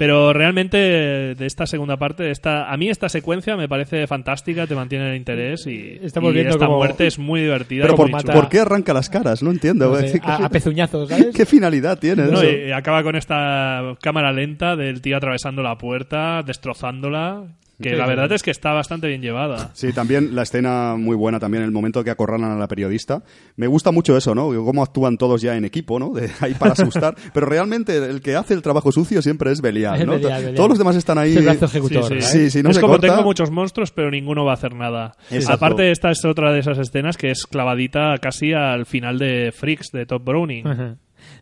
Pero 0.01 0.33
realmente 0.33 0.79
de 0.79 1.47
esta 1.47 1.67
segunda 1.67 1.99
parte, 1.99 2.31
esta, 2.31 2.73
a 2.73 2.77
mí 2.79 2.89
esta 2.89 3.11
secuencia 3.11 3.55
me 3.55 3.69
parece 3.69 4.07
fantástica, 4.07 4.67
te 4.67 4.75
mantiene 4.75 5.11
el 5.11 5.17
interés 5.17 5.67
y, 5.67 5.99
Estamos 6.03 6.31
y 6.31 6.37
viendo 6.37 6.55
esta 6.55 6.69
muerte 6.69 7.07
es 7.07 7.19
muy 7.19 7.43
divertida. 7.43 7.83
Pero 7.83 7.97
por, 7.97 8.11
chula. 8.11 8.33
¿por 8.33 8.49
qué 8.49 8.61
arranca 8.61 8.95
las 8.95 9.11
caras? 9.11 9.43
No 9.43 9.51
entiendo. 9.51 9.91
No 9.91 9.97
sé, 9.97 10.19
¿Qué- 10.25 10.27
a, 10.27 10.49
pezuñazos, 10.49 11.07
¿sabes? 11.07 11.27
¿Qué 11.37 11.45
finalidad 11.45 11.99
tiene 11.99 12.23
No, 12.29 12.41
eso? 12.41 12.51
y 12.51 12.73
acaba 12.73 13.03
con 13.03 13.15
esta 13.15 13.95
cámara 14.01 14.33
lenta 14.33 14.75
del 14.75 15.03
tío 15.03 15.19
atravesando 15.19 15.63
la 15.63 15.77
puerta, 15.77 16.43
destrozándola, 16.45 17.45
que 17.81 17.97
la 17.97 18.07
verdad 18.07 18.31
es 18.33 18.43
que 18.43 18.51
está 18.51 18.73
bastante 18.73 19.09
bien 19.09 19.23
llevada. 19.23 19.71
Sí, 19.75 19.93
también 19.93 20.35
la 20.35 20.43
escena 20.43 20.97
muy 20.97 21.17
buena, 21.17 21.39
también 21.41 21.63
el 21.65 21.71
momento 21.71 22.05
que 22.05 22.11
acorralan 22.11 22.51
a 22.53 22.57
la 22.57 22.69
periodista. 22.69 23.23
Me 23.57 23.67
gusta 23.67 23.91
mucho 23.91 24.17
eso, 24.17 24.35
¿no? 24.35 24.49
Cómo 24.65 24.83
actúan 24.83 25.17
todos 25.17 25.41
ya 25.43 25.57
en 25.57 25.65
equipo, 25.65 25.99
¿no? 25.99 26.11
De 26.13 26.31
ahí 26.41 26.55
para 26.55 26.73
asustar. 26.73 27.15
Pero 27.35 27.47
realmente 27.47 27.97
el 27.97 28.21
que 28.21 28.37
hace 28.37 28.55
el 28.55 28.63
trabajo 28.63 28.93
sucio 28.93 29.23
siempre 29.23 29.51
es 29.53 29.61
Belial, 29.61 30.05
¿no? 30.07 30.13
Belial, 30.13 30.33
Belial. 30.41 30.55
Todos 30.55 30.69
los 30.71 30.79
demás 30.79 30.97
están 30.97 31.19
ahí. 31.19 31.31
Es 31.31 31.37
el 31.39 31.45
brazo 31.45 31.65
ejecutor, 31.67 32.05
Sí, 32.05 32.15
¿eh? 32.15 32.23
sí. 32.23 32.39
Sí, 32.41 32.51
sí, 32.51 32.63
no 32.63 32.71
es 32.71 32.77
se 32.77 32.81
como 32.83 32.95
corta. 32.95 33.09
tengo 33.09 33.23
muchos 33.23 33.51
monstruos, 33.51 33.91
pero 33.93 34.11
ninguno 34.11 34.45
va 34.45 34.53
a 34.53 34.55
hacer 34.55 34.75
nada. 34.75 35.17
Exacto. 35.31 35.53
Aparte, 35.53 35.91
esta 35.91 36.11
es 36.11 36.25
otra 36.25 36.53
de 36.53 36.61
esas 36.61 36.79
escenas 36.79 37.17
que 37.17 37.31
es 37.31 37.47
clavadita 37.47 38.17
casi 38.19 38.53
al 38.53 38.87
final 38.87 39.19
de 39.19 39.53
Freaks 39.57 39.91
de 39.93 40.07
Top 40.07 40.25
Browning. 40.25 40.67
Ajá. 40.67 40.97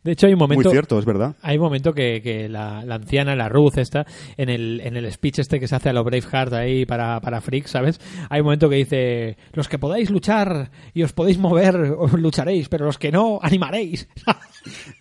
De 0.09 0.13
hecho, 0.13 0.27
hay 0.27 0.33
un 0.33 0.39
momento. 0.39 0.63
Muy 0.65 0.73
cierto, 0.73 0.99
es 0.99 1.05
verdad. 1.05 1.37
Hay 1.43 1.59
un 1.59 1.65
momento 1.65 1.93
que, 1.93 2.23
que 2.23 2.49
la, 2.49 2.83
la 2.83 2.95
anciana, 2.95 3.37
la 3.37 3.51
Ruth, 3.51 3.77
esta, 3.77 4.07
en 4.39 4.49
el, 4.49 4.81
en 4.83 4.97
el 4.97 5.13
speech 5.13 5.41
este 5.41 5.61
que 5.61 5.69
se 5.69 5.77
hace 5.77 5.91
a 5.91 5.93
lo 5.93 6.03
Braveheart 6.03 6.55
ahí 6.55 6.87
para, 6.87 7.21
para 7.21 7.43
Freaks, 7.43 7.73
¿sabes? 7.73 8.01
Hay 8.31 8.41
un 8.41 8.45
momento 8.47 8.71
que 8.71 8.77
dice: 8.77 9.37
Los 9.53 9.69
que 9.69 9.79
podáis 9.79 10.09
luchar 10.09 10.71
y 10.95 11.03
os 11.03 11.13
podéis 11.13 11.37
mover, 11.37 11.77
os 11.99 12.11
lucharéis, 12.15 12.71
pero 12.71 12.87
los 12.87 12.97
que 12.97 13.13
no, 13.13 13.39
animaréis. 13.43 14.09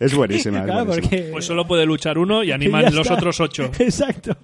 Es 0.00 0.14
buenísima. 0.14 0.60
es 0.60 0.64
Claro, 0.64 0.84
buenísima. 0.86 1.10
porque- 1.10 1.28
Pues 1.32 1.44
solo 1.44 1.66
puede 1.66 1.84
luchar 1.84 2.16
uno 2.16 2.42
y 2.42 2.52
animan 2.52 2.84
los 2.94 3.00
está. 3.00 3.14
otros 3.14 3.40
ocho. 3.40 3.64
Exacto. 3.78 4.36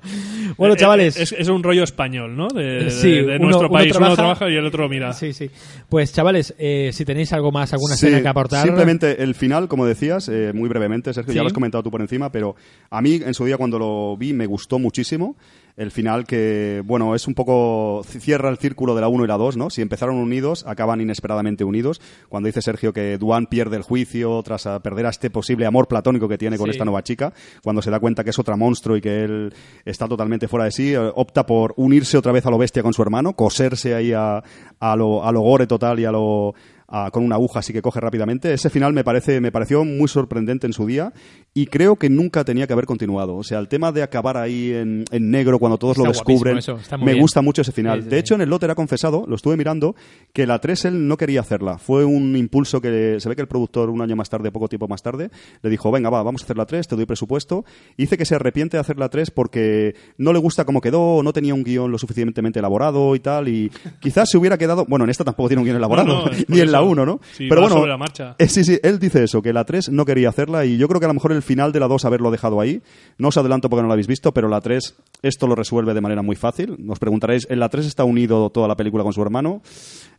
Bueno, 0.59 0.75
Eh, 0.75 0.79
chavales. 0.79 1.17
Es, 1.19 1.33
es 1.33 1.49
un 1.49 1.63
rollo 1.63 1.83
español, 1.85 2.37
¿no? 2.37 2.49
De, 2.49 2.85
de- 2.85 2.91
Sí, 2.91 3.11
de 3.11 3.37
uno- 3.37 3.47
nuestro 3.47 3.71
país. 3.71 3.91
Uno 3.93 4.01
trabaja- 4.01 4.17
trabaja 4.17 4.51
y 4.51 4.57
el 4.57 4.67
otro 4.67 4.89
mira. 4.89 5.13
Sí, 5.13 5.33
sí. 5.33 5.51
Pues 5.89 6.13
chavales, 6.13 6.55
eh, 6.59 6.91
si 6.93 7.05
tenéis 7.05 7.33
algo 7.33 7.53
más, 7.53 7.73
alguna 7.73 7.95
Sí, 7.97 8.07
escena 8.07 8.23
que 8.23 8.29
aportar. 8.29 8.65
Simplemente 8.67 9.23
el 9.23 9.35
final, 9.35 9.69
como 9.69 9.87
decías, 9.87 10.29
eh, 10.29 10.53
muy 10.55 10.69
brevemente, 10.69 11.13
Sergio, 11.13 11.33
Sí. 11.33 11.37
ya 11.37 11.43
lo 11.43 11.49
has 11.49 11.53
comentado 11.53 11.83
tú 11.83 11.91
por 11.91 12.01
encima, 12.01 12.31
pero 12.33 12.57
a 12.91 13.03
mí 13.03 13.21
en 13.25 13.35
su 13.35 13.45
día 13.45 13.57
cuando 13.59 13.79
lo 13.79 14.17
vi 14.17 14.33
me 14.33 14.47
gustó 14.47 14.79
muchísimo. 14.79 15.37
El 15.77 15.91
final 15.91 16.25
que, 16.25 16.83
bueno, 16.85 17.17
es 17.17 17.27
un 17.27 17.35
poco, 17.35 18.03
cierra 18.07 18.49
el 18.49 18.59
círculo 18.59 18.95
de 18.95 19.01
la 19.01 19.09
1 19.09 19.25
y 19.25 19.27
la 19.27 19.37
2, 19.37 19.57
¿no? 19.57 19.71
Si 19.71 19.83
empezaron 19.83 20.15
unidos, 20.19 20.65
acaban 20.69 21.01
inesperadamente 21.01 21.65
unidos. 21.65 22.01
Cuando 22.29 22.47
dice 22.47 22.63
Sergio 22.63 22.93
que 22.93 23.19
Duan 23.19 23.47
pierde 23.47 23.77
el 23.77 23.83
juicio 23.83 24.41
tras 24.45 24.67
a 24.69 24.79
perder 24.79 25.07
a 25.07 25.09
este 25.11 25.31
posible 25.31 25.67
amor 25.67 25.89
platónico 25.89 26.29
que 26.29 26.39
tiene 26.39 26.59
con 26.59 26.67
Sí. 26.67 26.71
esta 26.73 26.85
nueva 26.85 27.03
chica, 27.03 27.33
cuando 27.65 27.83
se 27.83 27.91
da 27.91 27.99
cuenta 27.99 28.23
que 28.23 28.31
es 28.31 28.39
otra 28.39 28.55
monstruo 28.57 28.97
y 28.97 29.01
que 29.01 29.25
él 29.25 29.53
está 29.85 30.07
totalmente 30.07 30.47
fuera 30.47 30.67
de 30.67 30.71
sí, 30.71 30.95
eh, 30.95 30.99
opta 31.17 31.45
por 31.45 31.75
unirse 31.77 32.17
otra 32.19 32.31
vez 32.31 32.47
a 32.47 32.51
lo 32.51 32.59
bestia 32.59 32.85
con 32.85 32.93
su 32.95 33.03
hermano, 33.03 33.33
coserse 33.35 33.97
ahí 33.97 34.13
a, 34.13 34.45
a, 34.79 34.95
lo, 34.97 35.25
a 35.25 35.33
lo 35.33 35.41
gore 35.41 35.67
total 35.67 35.99
y 35.99 36.05
a 36.05 36.13
lo 36.13 36.55
a- 36.89 37.11
con 37.11 37.25
una 37.25 37.37
aguja 37.37 37.61
así 37.61 37.73
que 37.73 37.83
coge 37.83 38.01
rápidamente. 38.01 38.53
Ese 38.53 38.71
final 38.71 38.93
me 38.93 39.05
parece 39.05 39.41
me 39.41 39.53
pareció 39.53 39.85
muy 39.85 40.09
sorprendente 40.09 40.67
en 40.67 40.73
su 40.73 40.87
día 40.87 41.13
y 41.55 41.67
creo 41.67 41.97
que 41.97 42.09
nunca 42.11 42.45
tenía 42.45 42.67
que 42.67 42.73
haber 42.73 42.87
continuado. 42.87 43.37
O 43.37 43.43
sea, 43.45 43.59
el 43.59 43.69
tema 43.69 43.93
de 43.93 44.03
acabar 44.03 44.37
ahí 44.37 44.73
en, 44.73 45.05
en 45.11 45.31
negro 45.31 45.59
cuando 45.59 45.79
todos 45.79 45.97
Está 45.97 46.09
lo 46.09 46.13
descubren, 46.13 46.59
eso, 46.59 46.79
me 46.99 47.07
bien. 47.13 47.21
gusta 47.21 47.43
mucho 47.43 47.63
ese 47.63 47.73
final. 47.73 48.01
Sí, 48.01 48.05
sí, 48.05 48.11
de 48.11 48.19
hecho, 48.19 48.35
en 48.35 48.41
el 48.43 48.51
lote 48.51 48.67
era 48.67 48.75
confesado, 48.75 49.25
lo 49.27 49.37
estuve 49.37 49.57
mirando, 49.57 49.95
que 50.33 50.47
la 50.47 50.59
3 50.59 50.85
él 50.87 51.09
no 51.09 51.17
quería 51.17 51.41
hacerla. 51.41 51.79
Fue 51.79 52.05
un 52.05 52.37
impulso 52.37 52.81
que 52.81 53.17
se 53.21 53.29
ve 53.29 53.37
que 53.37 53.43
el 53.43 53.49
productor 53.49 53.91
un 53.91 54.03
año 54.03 54.17
más 54.17 54.29
tarde, 54.29 54.51
poco 54.51 54.69
tiempo 54.69 54.89
más 54.89 55.03
tarde, 55.03 55.31
le 55.63 55.71
dijo, 55.71 55.91
venga, 55.91 56.11
va, 56.11 56.23
vamos 56.23 56.43
a 56.43 56.45
hacer 56.45 56.57
la 56.57 56.67
3, 56.67 56.87
te 56.89 56.97
doy 56.97 57.07
presupuesto. 57.07 57.65
Y 57.97 58.03
dice 58.03 58.19
que 58.19 58.25
se 58.25 58.35
arrepiente 58.35 58.77
de 58.77 58.81
hacer 58.81 58.99
la 58.99 59.09
3 59.09 59.31
porque 59.31 59.95
no 60.19 60.33
le 60.33 60.39
gusta 60.39 60.65
cómo 60.65 60.81
quedó, 60.81 61.23
no 61.23 61.33
tenía 61.33 61.55
un 61.55 61.63
guion 61.65 61.91
lo 61.91 61.99
suficientemente 61.99 62.59
elaborado 62.59 63.15
y 63.15 63.21
tal, 63.21 63.49
y 63.49 63.71
quizás 64.01 64.29
se 64.31 64.39
hubiera 64.39 64.59
quedado, 64.59 64.85
bueno, 64.89 65.05
en 65.05 65.11
esta 65.11 65.25
tampoco 65.25 65.49
tiene 65.49 65.61
un 65.61 65.65
guion 65.67 65.77
elaborado, 65.77 66.09
No, 66.09 66.25
no, 66.27 66.31
ni 66.49 66.61
en 66.61 66.73
la 66.75 66.83
eso. 66.83 66.91
1, 66.91 67.07
¿no? 67.07 67.21
Sí, 67.33 67.47
Pero 67.49 67.63
bueno, 67.63 67.77
sobre 67.77 67.91
la 67.91 67.97
marcha. 67.97 68.37
eh, 68.39 68.49
sí, 68.49 68.65
sí, 68.65 68.79
él 68.83 68.99
dice 68.99 69.25
eso, 69.25 69.41
que 69.43 69.53
la 69.53 69.65
3 69.65 69.91
no 69.91 70.05
quería 70.05 70.29
hacerla 70.29 70.65
y 70.65 70.77
yo 70.77 70.87
creo 70.89 71.01
que 71.01 71.07
a 71.07 71.09
lo 71.09 71.15
mejor 71.15 71.33
el 71.33 71.43
final 71.43 71.73
de 71.73 71.81
la 71.81 71.89
2 71.89 72.05
haberlo 72.05 72.31
dejado 72.31 72.61
ahí, 72.61 72.83
no 73.19 73.29
os 73.29 73.37
adelanto 73.37 73.69
porque 73.69 73.83
no 73.83 73.89
la 73.89 73.95
habéis 73.95 74.07
visto, 74.07 74.33
pero 74.33 74.49
la 74.49 74.61
3 74.61 74.95
esto 75.25 75.47
lo 75.47 75.55
resuelve 75.55 75.95
de 75.95 76.01
manera 76.01 76.23
muy 76.23 76.37
fácil. 76.37 76.77
Os 76.89 76.99
preguntaréis, 76.99 77.47
¿en 77.51 77.59
la 77.61 77.69
3 77.69 77.87
está 77.87 78.05
unido 78.05 78.51
toda 78.51 78.69
la 78.69 78.77
película 78.77 79.03
con 79.05 79.13
su 79.13 79.23
hermano? 79.23 79.63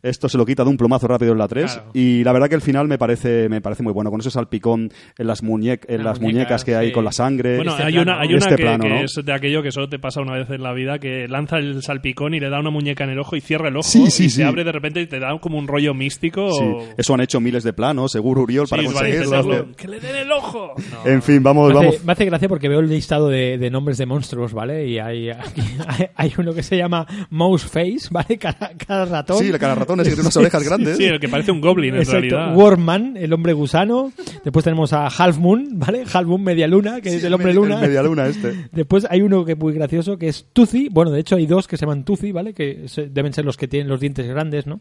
Esto 0.02 0.28
se 0.28 0.36
lo 0.38 0.44
quita 0.44 0.62
de 0.62 0.70
un 0.70 0.76
plumazo 0.76 1.08
rápido 1.08 1.32
en 1.32 1.38
la 1.38 1.48
3 1.48 1.72
Claro. 1.72 1.90
y 1.94 2.22
la 2.22 2.32
verdad 2.32 2.48
que 2.48 2.54
el 2.54 2.60
final 2.60 2.86
me 2.86 2.98
parece 2.98 3.48
me 3.48 3.60
parece 3.60 3.82
muy 3.82 3.92
bueno, 3.92 4.10
con 4.10 4.20
ese 4.20 4.30
salpicón 4.30 4.90
en 5.18 5.26
las, 5.26 5.42
muñe 5.42 5.80
en 5.88 6.04
las 6.04 6.20
muñecas 6.20 6.64
que 6.64 6.76
hay 6.76 6.92
con 6.92 7.04
la 7.04 7.12
sangre. 7.12 7.56
Bueno, 7.56 7.72
Este 7.72 7.84
hay 7.84 7.92
plano, 7.94 8.12
una, 8.12 8.20
hay 8.20 8.34
Este 8.34 8.50
que, 8.56 8.62
plano, 8.62 8.84
que 8.84 8.90
¿no? 8.90 8.96
es 9.00 9.14
de 9.24 9.32
aquello 9.32 9.62
que 9.62 9.72
solo 9.72 9.88
te 9.88 9.98
pasa 9.98 10.20
una 10.20 10.34
vez 10.34 10.50
en 10.50 10.62
la 10.62 10.72
vida, 10.74 10.98
que 10.98 11.26
lanza 11.28 11.56
el 11.58 11.82
salpicón 11.82 12.34
y 12.34 12.40
le 12.40 12.50
da 12.50 12.60
una 12.60 12.70
muñeca 12.70 13.04
en 13.04 13.10
el 13.10 13.18
ojo 13.18 13.36
y 13.36 13.40
cierra 13.40 13.68
el 13.68 13.76
ojo 13.76 13.88
Sí, 13.88 14.10
sí, 14.10 14.24
y 14.26 14.30
sí. 14.30 14.36
se 14.36 14.44
abre 14.44 14.64
de 14.64 14.72
repente 14.72 15.00
y 15.00 15.06
te 15.06 15.18
da 15.18 15.36
como 15.40 15.58
un 15.58 15.66
rollo 15.66 15.94
místico. 15.94 16.50
Sí, 16.52 16.62
o- 16.64 16.84
Eso 16.96 17.14
han 17.14 17.20
hecho 17.20 17.40
miles 17.40 17.64
de 17.64 17.72
planos, 17.72 18.12
seguro 18.12 18.42
Uriol, 18.42 18.66
para 18.68 18.82
Sí, 18.82 18.88
para 18.88 18.98
conseguirlo. 19.08 19.36
intentarlo. 19.38 19.76
¡Que 19.76 19.88
le 19.88 20.00
den 20.00 20.16
el 20.16 20.32
ojo! 20.32 20.72
No. 21.04 21.10
En 21.10 21.22
fin, 21.22 21.42
vamos, 21.42 21.68
Me 21.68 21.74
vamos. 21.74 21.94
hace, 21.96 22.04
me 22.04 22.12
hace 22.12 22.24
gracia 22.26 22.48
porque 22.48 22.68
veo 22.68 22.80
el 22.80 22.88
listado 22.88 23.28
de, 23.28 23.56
de 23.58 23.70
nombres 23.70 23.98
de 23.98 24.06
monstruos, 24.06 24.52
¿vale? 24.52 24.86
Y 24.86 24.95
hay, 24.98 25.30
aquí- 25.30 25.62
hay, 25.86 26.06
hay 26.14 26.32
uno 26.38 26.52
que 26.54 26.62
se 26.62 26.76
llama 26.76 27.06
Mouse 27.30 27.64
Face, 27.64 28.08
¿vale? 28.10 28.38
Cada, 28.38 28.72
cada 28.76 29.04
ratón. 29.04 29.38
Sí, 29.38 29.50
la 29.50 29.58
cara 29.58 29.74
ratón 29.74 30.00
es 30.00 30.04
que 30.04 30.10
tiene 30.14 30.22
unas 30.22 30.36
orejas 30.36 30.62
grandes. 30.62 30.96
Sí, 30.96 31.04
el 31.04 31.20
que 31.20 31.28
parece 31.28 31.50
un 31.52 31.60
goblin 31.60 31.94
en 31.94 32.00
Exacto. 32.00 32.20
realidad. 32.20 32.54
Wormman, 32.56 33.16
el 33.16 33.32
hombre 33.32 33.52
gusano. 33.52 34.12
Después 34.44 34.64
tenemos 34.64 34.92
a 34.92 35.06
Half 35.06 35.38
Moon, 35.38 35.68
¿vale? 35.78 36.04
Half 36.12 36.26
Moon 36.26 36.42
Media 36.42 36.66
Luna, 36.66 37.00
que 37.00 37.16
es 37.16 37.24
el 37.24 37.32
hombre 37.34 37.52
luna. 37.54 37.78
Media 37.80 38.02
luna 38.02 38.26
este. 38.26 38.68
Después 38.72 39.06
hay 39.10 39.22
uno 39.22 39.44
que 39.44 39.52
es 39.52 39.58
muy 39.58 39.72
gracioso, 39.72 40.18
que 40.18 40.28
es 40.28 40.46
Tuzi. 40.52 40.88
Bueno, 40.90 41.10
de 41.10 41.20
hecho 41.20 41.36
hay 41.36 41.46
dos 41.46 41.66
que 41.66 41.76
se 41.76 41.84
llaman 41.86 42.04
Tuzi, 42.04 42.32
¿vale? 42.32 42.52
Que 42.54 42.88
se- 42.88 43.08
deben 43.08 43.32
ser 43.32 43.44
los 43.44 43.56
que 43.56 43.68
tienen 43.68 43.88
los 43.88 44.00
dientes 44.00 44.26
grandes, 44.26 44.66
¿no? 44.66 44.80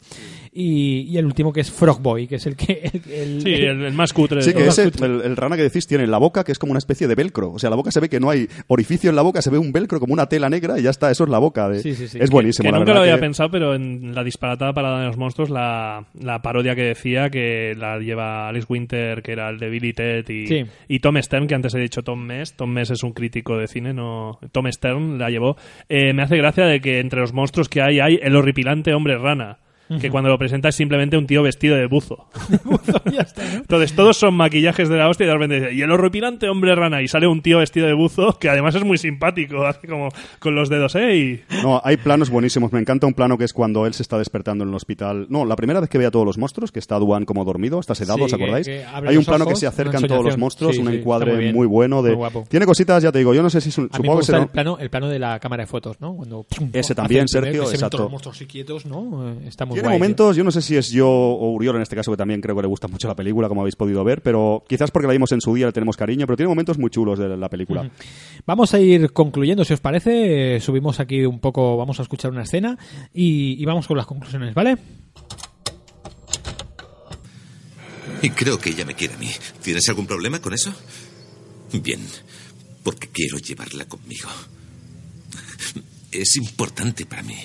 Y, 0.54 1.02
y 1.10 1.18
el 1.18 1.26
último 1.26 1.52
que 1.54 1.62
es 1.62 1.72
Frogboy, 1.72 2.28
que 2.28 2.36
es 2.36 2.46
el 2.46 2.56
que... 2.56 2.90
el- 3.06 3.12
el- 3.14 3.42
Sí, 3.42 3.54
el, 3.54 3.84
el 3.84 3.94
más 3.94 4.14
cutre. 4.14 4.42
Sí, 4.42 4.54
que 4.54 4.68
ese, 4.68 4.84
el, 5.02 5.22
el 5.22 5.36
rana 5.36 5.56
que 5.56 5.64
decís 5.64 5.86
tiene 5.88 6.08
la 6.08 6.18
boca 6.18 6.44
que 6.44 6.52
es 6.52 6.60
como 6.60 6.72
una 6.72 6.80
especie 6.80 7.08
de 7.08 7.16
velcro. 7.16 7.52
O 7.52 7.60
sea, 7.60 7.70
la 7.70 7.76
boca 7.76 7.92
se 7.92 8.00
ve 8.00 8.10
que 8.10 8.20
no 8.20 8.30
hay 8.30 8.48
orificio 8.68 9.10
en 9.10 9.16
la 9.16 9.22
boca, 9.22 9.42
se 9.42 9.50
ve 9.50 9.58
un 9.58 9.72
velcro 9.72 10.00
como 10.06 10.14
una 10.14 10.28
tela 10.28 10.50
negra 10.50 10.80
y 10.80 10.84
ya 10.84 10.90
está, 10.90 11.12
eso 11.12 11.24
es 11.26 11.30
la 11.30 11.40
boca. 11.40 11.68
De... 11.70 11.80
Sí, 11.80 11.94
sí, 11.96 12.08
sí. 12.08 12.18
Es 12.22 12.30
buenísimo, 12.30 12.68
que 12.68 12.72
la 12.72 12.80
nunca 12.80 12.94
lo 12.94 13.02
había 13.02 13.16
que- 13.16 13.22
pensado, 13.22 13.50
pero 13.52 13.76
en 13.76 14.16
la 14.16 14.24
disparatada 14.24 14.74
parada 14.74 15.00
de 15.02 15.08
los 15.08 15.18
monstruos, 15.18 15.50
la, 15.50 16.06
la 16.20 16.42
parodia 16.42 16.76
que 16.76 16.84
decía 16.84 17.30
que 17.30 17.74
la 17.78 18.00
lleva 18.00 18.48
Alex 18.48 18.66
Winter, 18.70 19.22
que 19.22 19.32
era 19.34 19.50
el 19.50 19.60
de 19.60 19.70
Billy 19.70 19.94
Ted, 19.94 20.30
y, 20.30 20.48
Sí. 20.48 20.66
y 20.88 21.00
Tom 21.00 21.18
Stern, 21.22 21.48
que 21.48 21.56
antes 21.56 21.74
he 21.76 21.80
dicho 21.80 22.04
Tom 22.04 22.22
Mess. 22.26 22.56
Tom 22.56 22.72
Mess 22.72 22.92
es 22.92 23.04
un 23.04 23.14
crítico 23.14 23.58
de 23.58 23.68
cine, 23.68 23.94
no 23.94 24.40
Tom 24.52 24.72
Stern 24.72 25.18
la 25.18 25.30
llevó. 25.30 25.56
Eh, 25.90 26.14
me 26.14 26.24
hace 26.24 26.38
gracia 26.38 26.66
de 26.66 26.80
que 26.82 27.00
entre 27.00 27.20
los 27.22 27.34
monstruos 27.34 27.70
que 27.70 27.82
hay 27.82 28.00
hay 28.00 28.20
el 28.22 28.36
horripilante 28.36 28.94
hombre 28.94 29.18
rana. 29.18 29.58
Que 30.02 30.10
cuando 30.10 30.30
lo 30.30 30.38
presenta 30.38 30.70
es 30.70 30.76
simplemente 30.76 31.18
un 31.18 31.28
tío 31.28 31.44
vestido 31.44 31.76
de 31.76 31.86
buzo. 31.88 32.28
Entonces 33.56 33.94
todos 33.96 34.18
son 34.18 34.34
maquillajes 34.36 34.90
de 34.90 34.98
la 34.98 35.10
hostia 35.10 35.26
y 35.26 35.28
de 35.28 35.34
repente 35.34 35.56
dice, 35.60 35.74
y 35.74 35.82
el 35.82 35.92
horripilante 35.92 36.50
hombre 36.50 36.76
rana 36.76 37.02
y 37.02 37.08
sale 37.08 37.28
un 37.28 37.42
tío 37.42 37.60
vestido 37.60 37.88
de 37.88 37.94
buzo 37.94 38.38
que 38.40 38.50
además 38.50 38.76
es 38.76 38.84
muy 38.84 38.98
simpático, 38.98 39.64
hace 39.66 39.88
como 39.88 40.10
con 40.40 40.56
los 40.56 40.70
dedos, 40.70 40.96
¡eh! 40.96 41.44
No, 41.64 41.82
hay 41.84 41.98
planos 41.98 42.30
buenísimos. 42.30 42.72
Me 42.74 42.80
encanta 42.80 43.08
un 43.08 43.14
plano 43.14 43.38
que 43.38 43.46
es 43.46 43.54
cuando 43.54 43.86
él 43.86 43.94
se 43.94 44.04
está 44.04 44.18
despertando 44.18 44.64
en 44.64 44.70
el 44.70 44.76
hospital. 44.76 45.28
No, 45.30 45.46
la 45.46 45.56
primera 45.56 45.80
vez 45.80 45.90
que 45.90 45.98
ve 45.98 46.06
a 46.06 46.12
todos 46.12 46.26
los 46.26 46.38
monstruos, 46.38 46.72
que 46.72 46.80
está 46.80 46.98
Duan 47.00 47.26
como 47.26 47.44
dormido, 47.46 47.80
está 47.80 47.96
sedado, 47.96 48.20
Sí, 48.20 48.24
¿os 48.26 48.34
acordáis? 48.34 48.68
que- 48.68 48.76
que 48.80 48.86
abre 48.86 49.10
hay 49.12 49.18
un 49.18 49.26
plano 49.26 49.46
que 49.46 49.56
se 49.56 49.68
acercan 49.68 50.04
todos 50.04 50.24
los 50.26 50.38
monstruos, 50.38 50.76
Sí, 50.76 50.82
un 50.82 50.90
sí, 50.90 50.96
encuadre 50.98 51.54
muy 51.54 51.68
bueno. 51.68 52.02
De... 52.02 52.10
Muy 52.10 52.18
guapo. 52.18 52.46
Tiene 52.50 52.66
cositas, 52.66 53.02
ya 53.04 53.12
te 53.12 53.20
digo, 53.20 53.34
yo 53.34 53.42
no 53.44 53.50
sé 53.50 53.62
si 53.62 53.70
es 53.70 53.78
un- 53.78 53.86
A 53.86 53.88
mí 53.88 53.90
me 53.92 53.98
supongo 53.98 54.14
que 54.14 54.18
gusta 54.20 54.34
será- 54.34 54.44
el 54.44 54.50
plano, 54.50 54.78
el 54.80 54.90
plano 54.90 55.08
de 55.10 55.20
la 55.20 55.40
cámara 55.40 55.64
de 55.64 55.68
fotos, 55.68 56.00
¿no? 56.02 56.16
Cuando 56.16 56.44
pum, 56.44 56.70
Ese 56.74 56.96
también, 56.96 57.26
primer 57.26 57.46
Sergio, 57.54 57.70
exacto. 57.72 57.98
los 58.00 58.12
monstruos 58.12 58.36
así 58.38 58.46
quietos, 58.46 58.86
¿no? 58.86 59.30
Eh, 59.30 59.36
Está 59.48 59.66
muy 59.66 59.75
Tiene 59.76 59.88
guay. 59.88 59.98
tío. 59.98 60.00
momentos, 60.00 60.36
yo 60.36 60.44
no 60.44 60.52
sé 60.52 60.62
si 60.62 60.76
es 60.76 60.90
yo 60.90 61.08
o 61.08 61.52
Uriol 61.54 61.76
en 61.76 61.82
este 61.84 61.96
caso, 61.96 62.12
que 62.12 62.18
también 62.18 62.42
creo 62.42 62.56
que 62.56 62.62
le 62.62 62.68
gusta 62.68 62.88
mucho 62.88 63.08
la 63.08 63.16
película, 63.16 63.48
como 63.48 63.62
habéis 63.62 63.76
podido 63.76 64.04
ver, 64.04 64.22
pero 64.22 64.64
quizás 64.68 64.92
porque 64.92 65.08
la 65.08 65.14
vimos 65.14 65.32
en 65.32 65.42
su 65.42 65.54
día 65.54 65.68
le 65.68 65.72
tenemos 65.72 65.98
cariño, 65.98 66.26
pero 66.26 66.38
tiene 66.38 66.50
momentos 66.50 66.78
muy 66.78 66.90
chulos 66.90 67.20
de 67.20 67.38
la 67.38 67.50
película. 67.50 67.90
Vamos 68.46 68.74
a 68.74 68.80
ir 68.80 69.14
concluyendo, 69.14 69.64
si 69.64 69.74
os 69.74 69.80
parece. 69.82 70.56
Eh, 70.56 70.60
subimos 70.60 71.00
aquí 71.00 71.26
un 71.26 71.40
poco, 71.40 71.78
vamos 71.78 72.00
a 72.00 72.04
escuchar 72.04 72.32
una 72.32 72.44
escena 72.44 72.78
y, 73.14 73.62
y 73.62 73.66
vamos 73.66 73.88
con 73.88 73.98
las 73.98 74.06
conclusiones, 74.06 74.54
¿vale? 74.54 74.78
Y 78.22 78.30
creo 78.32 78.58
que 78.58 78.70
ella 78.70 78.86
me 78.86 78.96
quiere 78.96 79.14
a 79.14 79.18
mí. 79.18 79.30
¿Tienes 79.62 79.88
algún 79.90 80.08
problema 80.08 80.40
con 80.40 80.54
eso? 80.54 80.74
Bien, 81.74 82.00
porque 82.84 83.10
quiero 83.10 83.38
llevarla 83.38 83.86
conmigo. 83.86 84.30
Es 86.12 86.36
importante 86.38 87.06
para 87.06 87.24
mí. 87.24 87.36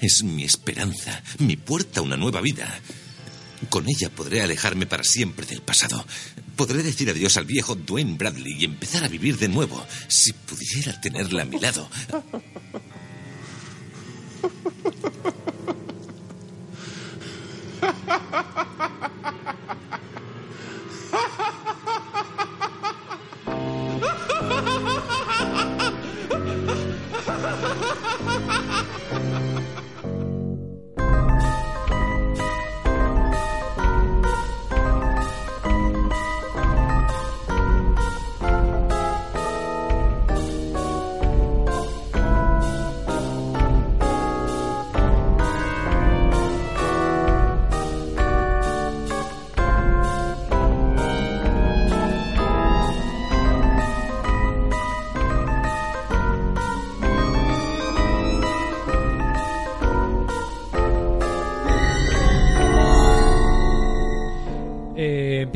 Es 0.00 0.22
mi 0.22 0.44
esperanza, 0.44 1.22
mi 1.38 1.56
puerta 1.56 2.00
a 2.00 2.02
una 2.02 2.16
nueva 2.16 2.40
vida. 2.40 2.80
Con 3.70 3.88
ella 3.88 4.10
podré 4.10 4.42
alejarme 4.42 4.86
para 4.86 5.02
siempre 5.02 5.46
del 5.46 5.62
pasado. 5.62 6.04
Podré 6.56 6.82
decir 6.82 7.08
adiós 7.10 7.36
al 7.36 7.46
viejo 7.46 7.74
Dwayne 7.74 8.16
Bradley 8.16 8.56
y 8.58 8.64
empezar 8.64 9.04
a 9.04 9.08
vivir 9.08 9.38
de 9.38 9.48
nuevo. 9.48 9.84
Si 10.08 10.32
pudiera 10.32 11.00
tenerla 11.00 11.42
a 11.42 11.46
mi 11.46 11.58
lado. 11.58 11.88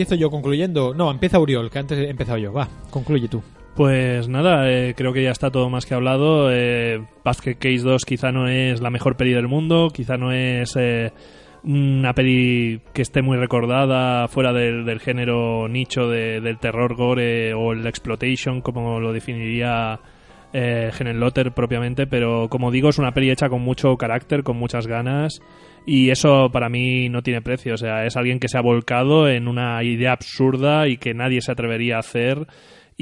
empiezo 0.03 0.15
yo 0.15 0.31
concluyendo. 0.31 0.95
No, 0.95 1.11
empieza 1.11 1.39
Uriol, 1.39 1.71
que 1.71 1.79
antes 1.79 1.99
he 1.99 2.09
empezado 2.09 2.39
yo. 2.39 2.53
Va, 2.53 2.69
concluye 2.91 3.29
tú. 3.29 3.43
Pues 3.77 4.29
nada, 4.29 4.71
eh, 4.71 4.95
creo 4.97 5.13
que 5.13 5.23
ya 5.23 5.31
está 5.31 5.51
todo 5.51 5.69
más 5.69 5.85
que 5.87 5.95
hablado. 5.95 6.51
Eh, 6.51 7.03
Basket 7.25 7.55
Case 7.57 7.79
2 7.83 8.05
quizá 8.05 8.33
no 8.33 8.49
es 8.49 8.81
la 8.81 8.91
mejor 8.91 9.17
peli 9.17 9.33
del 9.33 9.47
mundo, 9.49 9.89
quizá 9.93 10.17
no 10.17 10.33
es 10.33 10.75
eh, 10.79 11.13
una 11.65 12.15
peli 12.15 12.81
que 12.95 13.03
esté 13.03 13.21
muy 13.23 13.37
recordada 13.37 14.27
fuera 14.29 14.53
del, 14.53 15.01
género 15.01 15.69
nicho 15.69 16.09
de- 16.09 16.41
del 16.41 16.59
terror 16.59 16.95
gore 16.97 17.53
o 17.55 17.73
el 17.73 17.87
exploitation, 17.87 18.61
como 18.63 18.99
lo 19.01 19.13
definiría 19.13 20.01
eh, 20.53 20.91
Lotter 21.15 21.53
propiamente, 21.53 22.07
pero 22.07 22.49
como 22.49 22.71
digo, 22.71 22.89
es 22.89 22.99
una 22.99 23.13
peli 23.13 23.31
hecha 23.31 23.49
con 23.49 23.61
mucho 23.63 23.97
carácter, 23.97 24.43
con 24.43 24.57
muchas 24.57 24.87
ganas. 24.87 25.41
Y 25.87 26.11
eso 26.11 26.51
para 26.53 26.69
mí 26.69 27.09
no 27.09 27.23
tiene 27.23 27.43
precio. 27.43 27.75
O 27.75 27.79
sea, 27.79 28.05
es 28.07 28.17
alguien 28.17 28.39
que 28.39 28.49
se 28.49 28.59
ha 28.59 28.63
volcado 28.63 29.29
en 29.29 29.49
una 29.49 29.83
idea 29.83 30.13
absurda 30.13 30.87
y 30.89 30.99
que 30.99 31.15
nadie 31.15 31.41
se 31.41 31.51
atrevería 31.53 31.97
a 31.97 32.01
hacer 32.01 32.47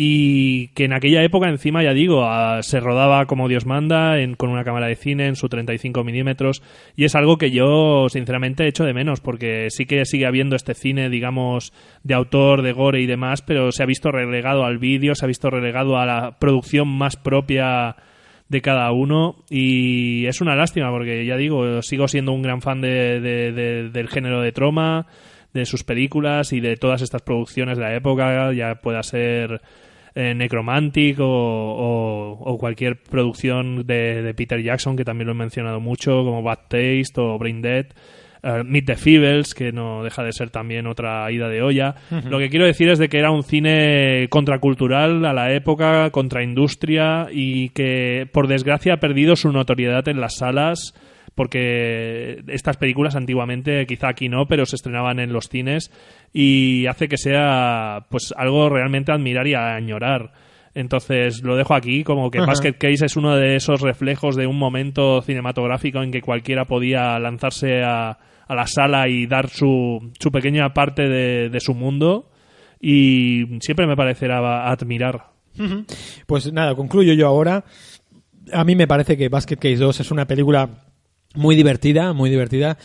y 0.00 0.68
que 0.74 0.84
en 0.84 0.92
aquella 0.92 1.24
época 1.24 1.48
encima 1.48 1.82
ya 1.82 1.92
digo 1.92 2.22
ah, 2.24 2.62
se 2.62 2.78
rodaba 2.78 3.26
como 3.26 3.48
Dios 3.48 3.66
manda 3.66 4.20
en- 4.20 4.36
con 4.36 4.48
una 4.48 4.62
cámara 4.62 4.86
de 4.86 4.94
cine 4.94 5.26
en 5.26 5.34
su 5.34 5.48
35 5.48 6.04
milímetros 6.04 6.62
y 6.94 7.02
es 7.04 7.16
algo 7.16 7.36
que 7.36 7.50
yo 7.50 8.06
sinceramente 8.08 8.68
echo 8.68 8.84
de 8.84 8.94
menos 8.94 9.20
porque 9.20 9.66
sí 9.70 9.86
que 9.86 10.04
sigue 10.04 10.26
habiendo 10.26 10.54
este 10.54 10.74
cine 10.74 11.10
digamos 11.10 11.72
de 12.04 12.14
autor 12.14 12.62
de 12.62 12.70
gore 12.70 13.00
y 13.02 13.06
demás 13.06 13.42
pero 13.42 13.72
se 13.72 13.82
ha 13.82 13.86
visto 13.86 14.12
relegado 14.12 14.64
al 14.64 14.78
vídeo 14.78 15.16
se 15.16 15.24
ha 15.24 15.26
visto 15.26 15.50
relegado 15.50 15.98
a 15.98 16.06
la 16.06 16.38
producción 16.38 16.86
más 16.86 17.16
propia 17.16 17.96
de 18.48 18.62
cada 18.62 18.90
uno 18.92 19.36
y 19.50 20.26
es 20.26 20.40
una 20.40 20.56
lástima 20.56 20.90
porque 20.90 21.24
ya 21.26 21.36
digo 21.36 21.82
sigo 21.82 22.08
siendo 22.08 22.32
un 22.32 22.42
gran 22.42 22.62
fan 22.62 22.80
de- 22.80 23.20
de- 23.20 23.52
de- 23.52 23.88
del 23.90 24.08
género 24.08 24.40
de 24.40 24.52
Troma 24.52 25.06
de 25.52 25.66
sus 25.66 25.84
películas 25.84 26.52
y 26.52 26.60
de 26.60 26.76
todas 26.76 27.02
estas 27.02 27.22
producciones 27.22 27.76
de 27.78 27.84
la 27.84 27.94
época 27.94 28.52
ya 28.52 28.76
pueda 28.76 29.02
ser 29.02 29.60
eh, 30.14 30.34
Necromantic 30.34 31.20
o, 31.20 32.36
o- 32.40 32.58
cualquier 32.58 33.02
producción 33.02 33.86
de, 33.86 34.22
de 34.22 34.34
Peter 34.34 34.60
Jackson 34.62 34.96
que 34.96 35.04
también 35.04 35.26
lo 35.26 35.32
he 35.32 35.36
mencionado 35.36 35.80
mucho 35.80 36.24
como 36.24 36.42
Bad 36.42 36.60
Taste 36.68 37.12
o 37.20 37.38
Brain 37.38 37.60
Dead 37.62 37.86
eh, 38.42 38.62
Meet 38.64 38.86
the 38.86 38.96
Feebles, 38.96 39.54
que 39.54 39.72
no 39.72 40.02
deja 40.02 40.22
de 40.22 40.32
ser 40.32 40.50
también 40.50 40.86
otra 40.86 41.30
ida 41.30 41.48
de 41.48 41.62
olla. 41.62 41.94
Lo 42.28 42.38
que 42.38 42.50
quiero 42.50 42.66
decir 42.66 42.88
es 42.88 42.98
de 42.98 43.08
que 43.08 43.18
era 43.18 43.30
un 43.30 43.42
cine 43.42 44.26
contracultural 44.30 45.24
a 45.24 45.32
la 45.32 45.52
época, 45.52 46.10
contra 46.10 46.42
industria 46.42 47.28
y 47.30 47.70
que 47.70 48.28
por 48.32 48.48
desgracia 48.48 48.94
ha 48.94 49.00
perdido 49.00 49.36
su 49.36 49.52
notoriedad 49.52 50.08
en 50.08 50.20
las 50.20 50.36
salas 50.36 50.94
porque 51.34 52.42
estas 52.48 52.78
películas 52.78 53.14
antiguamente, 53.14 53.86
quizá 53.86 54.08
aquí 54.08 54.28
no, 54.28 54.46
pero 54.46 54.66
se 54.66 54.74
estrenaban 54.74 55.20
en 55.20 55.32
los 55.32 55.48
cines 55.48 55.92
y 56.32 56.86
hace 56.86 57.06
que 57.06 57.16
sea 57.16 58.06
pues 58.08 58.34
algo 58.36 58.68
realmente 58.68 59.12
a 59.12 59.14
admirar 59.14 59.46
y 59.46 59.54
a 59.54 59.76
añorar. 59.76 60.32
Entonces 60.74 61.42
lo 61.44 61.56
dejo 61.56 61.74
aquí 61.74 62.02
como 62.02 62.32
que 62.32 62.38
Ajá. 62.38 62.48
Basket 62.48 62.72
Case 62.72 63.06
es 63.06 63.16
uno 63.16 63.36
de 63.36 63.54
esos 63.54 63.82
reflejos 63.82 64.34
de 64.34 64.48
un 64.48 64.58
momento 64.58 65.22
cinematográfico 65.22 66.02
en 66.02 66.10
que 66.10 66.22
cualquiera 66.22 66.64
podía 66.64 67.18
lanzarse 67.20 67.84
a, 67.84 68.18
a 68.48 68.54
la 68.54 68.66
sala 68.66 69.08
y 69.08 69.26
dar 69.26 69.48
su, 69.48 70.10
su 70.18 70.32
pequeña 70.32 70.72
parte 70.74 71.08
de, 71.08 71.50
de 71.50 71.60
su 71.60 71.74
mundo 71.74 72.30
y 72.80 73.58
siempre 73.60 73.86
me 73.86 73.96
parecerá 73.96 74.70
admirar. 74.70 75.26
Pues 76.26 76.52
nada, 76.52 76.74
concluyo 76.74 77.12
yo 77.14 77.26
ahora. 77.26 77.64
A 78.52 78.64
mí 78.64 78.76
me 78.76 78.86
parece 78.86 79.16
que 79.16 79.28
Basket 79.28 79.56
Case 79.56 79.76
2 79.76 80.00
es 80.00 80.10
una 80.10 80.26
película 80.26 80.70
muy 81.34 81.56
divertida, 81.56 82.12
muy 82.12 82.30
divertida. 82.30 82.78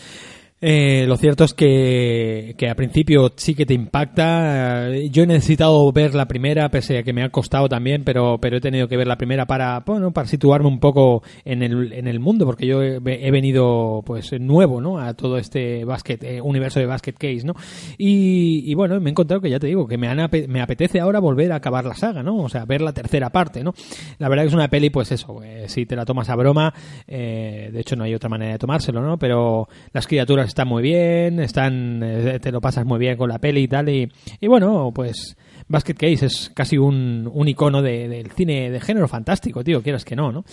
Eh, 0.66 1.04
lo 1.10 1.18
cierto 1.18 1.44
es 1.44 1.54
que, 1.54 2.56
que 2.58 2.70
a 2.70 2.76
principio 2.76 3.34
sí 3.36 3.54
que 3.54 3.66
te 3.66 3.74
impacta. 3.74 4.92
Eh, 4.92 5.10
Yo 5.10 5.24
he 5.24 5.28
necesitado 5.28 5.92
ver 5.92 6.16
la 6.16 6.30
primera, 6.30 6.70
pese 6.70 7.00
a 7.00 7.04
que 7.04 7.12
me 7.12 7.22
ha 7.22 7.28
costado 7.28 7.68
también, 7.68 8.06
pero, 8.06 8.38
pero 8.40 8.56
he 8.56 8.62
tenido 8.62 8.88
que 8.88 8.96
ver 8.96 9.06
la 9.06 9.18
primera 9.18 9.46
para, 9.46 9.82
bueno, 9.86 10.12
para 10.12 10.26
situarme 10.26 10.70
un 10.70 10.80
poco 10.80 11.22
en 11.44 11.64
el, 11.64 11.92
en 11.92 12.08
el 12.08 12.22
mundo, 12.22 12.46
porque 12.46 12.66
yo 12.66 12.82
he, 12.82 13.00
venido 13.02 14.04
pues 14.06 14.32
nuevo 14.40 14.80
¿no? 14.80 15.00
a 15.00 15.16
todo 15.16 15.38
este 15.38 15.84
basket, 15.84 16.20
eh, 16.22 16.40
universo 16.40 16.80
de 16.80 16.86
Basket 16.86 17.16
Case. 17.16 17.44
¿no? 17.44 17.56
Y, 17.98 18.74
bueno, 18.74 18.98
me 19.02 19.10
he 19.10 19.12
encontrado 19.12 19.42
que 19.42 19.50
ya 19.50 19.60
te 19.60 19.68
digo, 19.68 19.86
que 19.86 19.98
me, 19.98 20.08
han 20.08 20.30
me 20.48 20.62
apetece 20.62 21.02
ahora 21.02 21.20
volver 21.20 21.52
a 21.52 21.56
acabar 21.58 21.84
la 21.84 21.96
saga, 21.96 22.24
¿no? 22.24 22.38
O 22.38 22.48
sea, 22.48 22.64
ver 22.64 22.80
la 22.80 22.94
tercera 22.94 23.32
parte, 23.32 23.66
¿no? 23.66 23.74
La 24.18 24.30
verdad 24.30 24.44
que 24.44 24.48
es 24.48 24.54
una 24.56 24.70
peli, 24.70 24.90
pues 24.90 25.12
eso, 25.12 25.44
eh, 25.44 25.66
si 25.68 25.86
te 25.86 25.98
la 25.98 26.06
tomas 26.06 26.30
a 26.30 26.38
broma, 26.38 26.74
eh, 27.06 27.70
de 27.70 27.82
hecho 27.82 27.98
no 27.98 28.06
hay 28.06 28.16
otra 28.16 28.30
manera 28.30 28.54
de 28.54 28.60
tomárselo, 28.60 29.02
¿no? 29.02 29.18
Pero 29.18 29.68
las 29.92 30.08
criaturas 30.08 30.53
están 30.54 30.68
muy 30.68 30.82
bien, 30.84 31.40
están, 31.40 32.02
eh, 32.04 32.40
te 32.40 32.52
lo 32.52 32.62
pasas 32.62 32.86
muy 32.86 33.00
bien 33.00 33.18
con 33.18 33.28
la 33.30 33.40
peli 33.40 33.64
y 33.64 33.68
tal, 33.68 33.90
y, 33.90 34.12
y 34.40 34.48
bueno, 34.48 34.92
pues 34.94 35.36
Basket 35.68 35.96
Case 35.96 36.26
es 36.28 36.52
casi 36.54 36.78
un, 36.78 37.30
un 37.34 37.48
icono 37.48 37.82
de- 37.82 38.08
del 38.08 38.32
cine 38.32 38.70
de 38.70 38.80
género 38.80 39.08
fantástico, 39.08 39.64
tío, 39.64 39.82
quieras 39.82 40.06
que 40.06 40.16
no, 40.16 40.32
¿no? 40.32 40.46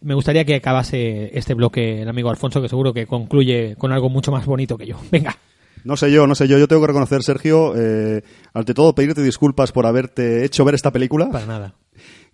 Me 0.00 0.14
gustaría 0.14 0.44
que 0.44 0.54
acabase 0.56 1.36
este 1.36 1.54
bloque 1.54 2.02
el 2.02 2.08
amigo 2.08 2.30
Alfonso, 2.30 2.62
que 2.62 2.68
seguro 2.68 2.92
que 2.94 3.06
concluye 3.06 3.74
con 3.76 3.92
algo 3.92 4.08
mucho 4.08 4.30
más 4.30 4.46
bonito 4.46 4.78
que 4.78 4.86
yo. 4.86 4.96
Venga. 5.10 5.36
No 5.82 5.96
sé 5.96 6.12
yo, 6.12 6.26
no 6.26 6.34
sé 6.34 6.46
yo. 6.46 6.58
Yo 6.58 6.68
tengo 6.68 6.82
que 6.82 6.88
reconocer, 6.88 7.22
Sergio, 7.22 7.72
eh, 7.74 8.22
ante 8.52 8.74
todo 8.74 8.94
pedirte 8.94 9.22
disculpas 9.22 9.72
por 9.72 9.86
haberte 9.86 10.44
hecho 10.44 10.62
ver 10.64 10.74
esta 10.74 10.90
película. 10.90 11.30
Para 11.30 11.46
nada. 11.46 11.74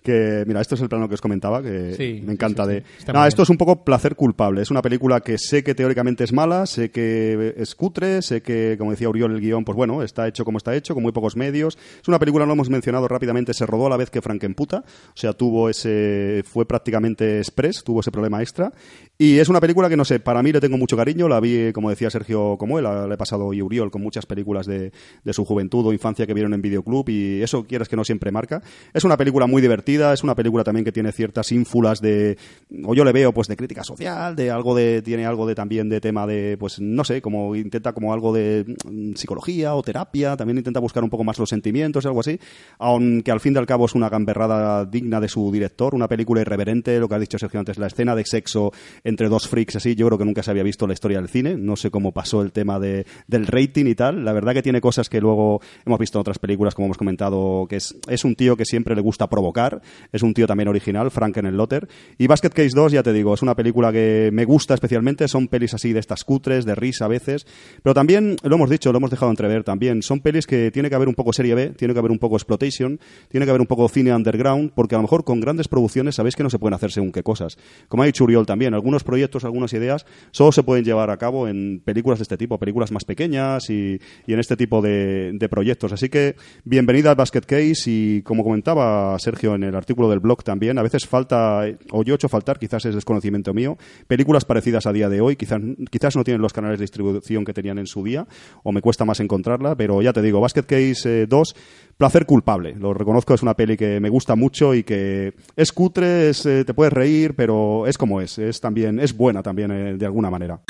Que, 0.02 0.44
mira, 0.46 0.60
esto 0.60 0.76
es 0.76 0.80
el 0.80 0.88
plano 0.88 1.08
que 1.08 1.14
os 1.14 1.20
comentaba, 1.20 1.62
que 1.62 1.94
Sí, 1.94 2.22
me 2.24 2.32
encanta 2.32 2.64
sí, 2.64 2.80
sí, 2.98 3.04
de... 3.06 3.12
No, 3.12 3.26
esto 3.26 3.42
es 3.42 3.50
un 3.50 3.56
poco 3.56 3.84
placer 3.84 4.14
culpable. 4.14 4.62
Es 4.62 4.70
una 4.70 4.82
película 4.82 5.20
que 5.20 5.36
sé 5.36 5.64
que 5.64 5.74
teóricamente 5.74 6.22
es 6.24 6.32
mala, 6.32 6.66
sé 6.66 6.90
que 6.90 7.54
es 7.56 7.74
cutre, 7.74 8.22
sé 8.22 8.40
que, 8.40 8.76
como 8.78 8.92
decía 8.92 9.08
Uriol, 9.08 9.32
el 9.34 9.40
guion, 9.40 9.64
pues 9.64 9.74
bueno, 9.76 10.02
está 10.02 10.28
hecho 10.28 10.44
como 10.44 10.58
está 10.58 10.74
hecho, 10.76 10.94
con 10.94 11.02
muy 11.02 11.10
pocos 11.12 11.34
medios. 11.36 11.76
Es 12.00 12.06
una 12.08 12.18
película, 12.20 12.46
lo 12.46 12.52
hemos 12.52 12.70
mencionado 12.70 13.08
rápidamente, 13.08 13.52
se 13.52 13.66
rodó 13.66 13.86
a 13.86 13.90
la 13.90 13.96
vez 13.96 14.10
que 14.10 14.22
Frankenputa, 14.22 14.84
o 14.86 15.16
sea, 15.16 15.32
tuvo 15.32 15.68
ese... 15.68 16.42
fue 16.46 16.66
prácticamente 16.66 17.38
express, 17.38 17.82
tuvo 17.82 18.00
ese 18.00 18.12
problema 18.12 18.40
extra. 18.42 18.72
Y 19.18 19.38
es 19.38 19.48
una 19.48 19.60
película 19.60 19.88
que, 19.88 19.96
no 19.96 20.04
sé, 20.04 20.20
para 20.20 20.42
mí 20.42 20.52
le 20.52 20.60
tengo 20.60 20.76
mucho 20.78 20.96
cariño, 20.96 21.26
la 21.28 21.40
vi, 21.40 21.72
como 21.72 21.90
decía 21.90 22.10
Sergio 22.10 22.56
como 22.58 22.78
él, 22.78 22.84
la- 22.84 23.06
le 23.08 23.14
he 23.14 23.16
pasado 23.18 23.52
y 23.52 23.62
Uriol 23.62 23.90
con 23.90 24.02
muchas 24.02 24.26
películas 24.26 24.66
de, 24.66 24.92
de 25.24 25.32
su 25.32 25.44
juventud 25.44 25.84
o 25.86 25.92
infancia 25.92 26.26
que 26.26 26.34
vieron 26.34 26.54
en 26.54 26.62
videoclub 26.62 27.08
y 27.08 27.42
eso 27.42 27.64
quieras 27.64 27.88
que 27.88 27.96
no 27.96 28.04
siempre 28.04 28.30
marca. 28.30 28.62
Es 28.94 29.02
una 29.04 29.16
película 29.16 29.46
muy 29.46 29.62
divertida, 29.62 29.95
es 30.12 30.22
una 30.22 30.34
película 30.34 30.64
también 30.64 30.84
que 30.84 30.92
tiene 30.92 31.12
ciertas 31.12 31.52
ínfulas 31.52 32.00
de, 32.00 32.36
o 32.84 32.94
yo 32.94 33.04
le 33.04 33.12
veo 33.12 33.32
pues 33.32 33.48
de 33.48 33.56
crítica 33.56 33.82
social, 33.84 34.36
de 34.36 34.50
algo 34.50 34.74
de, 34.74 35.02
tiene 35.02 35.26
algo 35.26 35.46
de 35.46 35.54
también 35.54 35.88
de 35.88 36.00
tema 36.00 36.26
de, 36.26 36.56
pues 36.58 36.80
no 36.80 37.04
sé, 37.04 37.20
como 37.22 37.54
intenta 37.56 37.92
como 37.92 38.12
algo 38.12 38.32
de 38.32 38.64
mm, 38.84 39.14
psicología 39.14 39.74
o 39.74 39.82
terapia, 39.82 40.36
también 40.36 40.58
intenta 40.58 40.80
buscar 40.80 41.04
un 41.04 41.10
poco 41.10 41.24
más 41.24 41.38
los 41.38 41.48
sentimientos, 41.48 42.06
algo 42.06 42.20
así, 42.20 42.38
aunque 42.78 43.30
al 43.30 43.40
fin 43.40 43.54
y 43.54 43.58
al 43.58 43.66
cabo 43.66 43.86
es 43.86 43.94
una 43.94 44.08
gamberrada 44.08 44.84
digna 44.84 45.20
de 45.20 45.28
su 45.28 45.50
director, 45.50 45.94
una 45.94 46.08
película 46.08 46.40
irreverente, 46.40 46.98
lo 46.98 47.08
que 47.08 47.14
ha 47.14 47.18
dicho 47.18 47.38
Sergio 47.38 47.60
antes, 47.60 47.78
la 47.78 47.86
escena 47.86 48.14
de 48.14 48.24
sexo 48.24 48.72
entre 49.04 49.28
dos 49.28 49.48
freaks 49.48 49.76
así, 49.76 49.94
yo 49.94 50.06
creo 50.06 50.18
que 50.18 50.24
nunca 50.24 50.42
se 50.42 50.50
había 50.50 50.62
visto 50.62 50.84
en 50.84 50.90
la 50.90 50.94
historia 50.94 51.18
del 51.18 51.28
cine, 51.28 51.56
no 51.56 51.76
sé 51.76 51.90
cómo 51.90 52.12
pasó 52.12 52.42
el 52.42 52.52
tema 52.52 52.78
de, 52.78 53.06
del 53.26 53.46
rating 53.46 53.86
y 53.86 53.94
tal, 53.94 54.24
la 54.24 54.32
verdad 54.32 54.54
que 54.54 54.62
tiene 54.62 54.80
cosas 54.80 55.08
que 55.08 55.20
luego 55.20 55.60
hemos 55.84 55.98
visto 55.98 56.18
en 56.18 56.20
otras 56.20 56.38
películas, 56.38 56.74
como 56.74 56.86
hemos 56.86 56.98
comentado, 56.98 57.66
que 57.68 57.76
es, 57.76 57.96
es 58.08 58.24
un 58.24 58.34
tío 58.34 58.56
que 58.56 58.64
siempre 58.64 58.94
le 58.94 59.00
gusta 59.00 59.28
provocar, 59.28 59.75
es 60.12 60.22
un 60.22 60.34
tío 60.34 60.46
también 60.46 60.68
original, 60.68 61.10
Frank 61.10 61.36
en 61.38 61.46
el 61.46 61.56
Lotter, 61.56 61.88
y 62.18 62.26
Basket 62.26 62.50
Case 62.50 62.70
2, 62.74 62.92
ya 62.92 63.02
te 63.02 63.12
digo, 63.12 63.34
es 63.34 63.42
una 63.42 63.54
película 63.54 63.92
que 63.92 64.30
me 64.32 64.44
gusta 64.44 64.74
especialmente, 64.74 65.28
son 65.28 65.48
pelis 65.48 65.74
así 65.74 65.92
de 65.92 66.00
estas 66.00 66.24
cutres, 66.24 66.64
de 66.64 66.74
risa 66.74 67.06
a 67.06 67.08
veces, 67.08 67.46
pero 67.82 67.94
también, 67.94 68.36
lo 68.42 68.56
hemos 68.56 68.70
dicho, 68.70 68.92
lo 68.92 68.98
hemos 68.98 69.10
dejado 69.10 69.30
entrever 69.30 69.64
también, 69.64 70.02
son 70.02 70.20
pelis 70.20 70.46
que 70.46 70.70
tiene 70.70 70.88
que 70.88 70.94
haber 70.94 71.08
un 71.08 71.14
poco 71.14 71.32
serie 71.32 71.54
B, 71.54 71.68
tiene 71.70 71.94
que 71.94 71.98
haber 71.98 72.10
un 72.10 72.18
poco 72.18 72.36
exploitation, 72.36 72.98
tiene 73.28 73.46
que 73.46 73.50
haber 73.50 73.60
un 73.60 73.66
poco 73.66 73.88
cine 73.88 74.14
underground, 74.14 74.72
porque 74.74 74.94
a 74.94 74.98
lo 74.98 75.02
mejor 75.02 75.24
con 75.24 75.40
grandes 75.40 75.68
producciones 75.68 76.14
sabéis 76.14 76.36
que 76.36 76.42
no 76.42 76.50
se 76.50 76.58
pueden 76.58 76.74
hacer 76.74 76.92
según 76.92 77.12
qué 77.12 77.22
cosas. 77.22 77.58
Como 77.88 78.02
ha 78.02 78.06
dicho 78.06 78.24
Uriol 78.24 78.46
también, 78.46 78.74
algunos 78.74 79.04
proyectos, 79.04 79.44
algunas 79.44 79.72
ideas, 79.72 80.06
solo 80.30 80.52
se 80.52 80.62
pueden 80.62 80.84
llevar 80.84 81.10
a 81.10 81.16
cabo 81.16 81.48
en 81.48 81.80
películas 81.84 82.18
de 82.18 82.24
este 82.24 82.36
tipo, 82.36 82.58
películas 82.58 82.92
más 82.92 83.04
pequeñas 83.04 83.70
y, 83.70 84.00
y 84.26 84.32
en 84.32 84.40
este 84.40 84.56
tipo 84.56 84.80
de, 84.80 85.32
de 85.34 85.48
proyectos. 85.48 85.92
Así 85.92 86.08
que 86.08 86.36
bienvenida 86.64 87.10
a 87.10 87.14
Basket 87.14 87.42
Case 87.42 87.82
y 87.86 88.22
como 88.22 88.44
comentaba 88.44 89.18
Sergio 89.18 89.54
en 89.54 89.64
el 89.66 89.74
artículo 89.74 90.08
del 90.08 90.20
blog 90.20 90.42
también, 90.42 90.78
a 90.78 90.82
veces 90.82 91.06
falta, 91.06 91.62
o 91.90 92.02
yo 92.02 92.14
he 92.14 92.16
hecho 92.16 92.28
faltar, 92.28 92.58
quizás 92.58 92.84
es 92.84 92.94
desconocimiento 92.94 93.52
mío, 93.54 93.76
películas 94.06 94.44
parecidas 94.44 94.86
a 94.86 94.92
día 94.92 95.08
de 95.08 95.20
hoy, 95.20 95.36
quizás, 95.36 95.60
quizás 95.90 96.16
no 96.16 96.24
tienen 96.24 96.42
los 96.42 96.52
canales 96.52 96.78
de 96.78 96.84
distribución 96.84 97.44
que 97.44 97.52
tenían 97.52 97.78
en 97.78 97.86
su 97.86 98.02
día, 98.02 98.26
o 98.62 98.72
me 98.72 98.80
cuesta 98.80 99.04
más 99.04 99.20
encontrarla, 99.20 99.76
pero 99.76 100.02
ya 100.02 100.12
te 100.12 100.22
digo, 100.22 100.40
Basket 100.40 100.62
Case 100.62 101.22
eh, 101.22 101.26
2, 101.26 101.56
placer 101.96 102.26
culpable, 102.26 102.74
lo 102.74 102.94
reconozco, 102.94 103.34
es 103.34 103.42
una 103.42 103.54
peli 103.54 103.76
que 103.76 104.00
me 104.00 104.08
gusta 104.08 104.36
mucho 104.36 104.74
y 104.74 104.82
que 104.82 105.34
es 105.56 105.72
cutre, 105.72 106.30
es, 106.30 106.46
eh, 106.46 106.64
te 106.64 106.74
puedes 106.74 106.92
reír, 106.92 107.34
pero 107.34 107.86
es 107.86 107.98
como 107.98 108.20
es, 108.20 108.38
es 108.38 108.60
también, 108.60 109.00
es 109.00 109.16
buena 109.16 109.42
también 109.42 109.70
eh, 109.70 109.96
de 109.96 110.06
alguna 110.06 110.30
manera. 110.30 110.60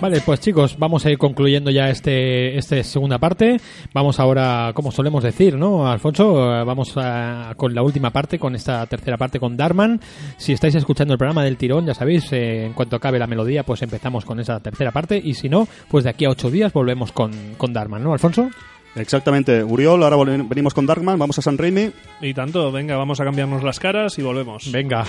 Vale, 0.00 0.20
pues 0.24 0.38
chicos, 0.38 0.76
vamos 0.78 1.04
a 1.04 1.10
ir 1.10 1.18
concluyendo 1.18 1.72
ya 1.72 1.90
este, 1.90 2.56
este 2.56 2.84
segunda 2.84 3.18
parte. 3.18 3.56
Vamos 3.92 4.20
ahora, 4.20 4.70
como 4.72 4.92
solemos 4.92 5.24
decir, 5.24 5.56
¿no, 5.56 5.90
Alfonso? 5.90 6.54
Eh, 6.54 6.64
Vamos 6.64 6.92
a- 6.96 7.52
con 7.56 7.74
la 7.74 7.82
última 7.82 8.10
parte, 8.10 8.38
con 8.38 8.54
esta 8.54 8.86
tercera 8.86 9.16
parte 9.16 9.40
con 9.40 9.56
Darman. 9.56 10.00
Si 10.36 10.52
estáis 10.52 10.76
escuchando 10.76 11.14
el 11.14 11.18
programa 11.18 11.42
del 11.42 11.56
tirón, 11.56 11.84
ya 11.84 11.94
sabéis, 11.94 12.32
eh, 12.32 12.66
en 12.66 12.74
cuanto 12.74 12.94
acabe 12.94 13.18
la 13.18 13.26
melodía, 13.26 13.64
pues 13.64 13.82
empezamos 13.82 14.24
con 14.24 14.38
esa 14.38 14.60
tercera 14.60 14.92
parte. 14.92 15.20
Y 15.22 15.34
si 15.34 15.48
no, 15.48 15.66
pues 15.90 16.04
de 16.04 16.10
aquí 16.10 16.26
a 16.26 16.30
ocho 16.30 16.48
días 16.48 16.72
volvemos 16.72 17.10
con, 17.10 17.32
con 17.56 17.72
Darman, 17.72 18.02
¿no, 18.04 18.12
Alfonso? 18.12 18.50
Exactamente, 18.94 19.64
Uriol, 19.64 20.02
ahora 20.04 20.16
venimos 20.48 20.74
con 20.74 20.86
Darkman, 20.86 21.18
vamos 21.18 21.38
a 21.38 21.42
San 21.42 21.58
Raimi. 21.58 21.90
Y 22.20 22.34
tanto, 22.34 22.70
venga, 22.70 22.96
vamos 22.96 23.20
a 23.20 23.24
cambiarnos 23.24 23.64
las 23.64 23.80
caras 23.80 24.16
y 24.18 24.22
volvemos. 24.22 24.70
Venga. 24.70 25.04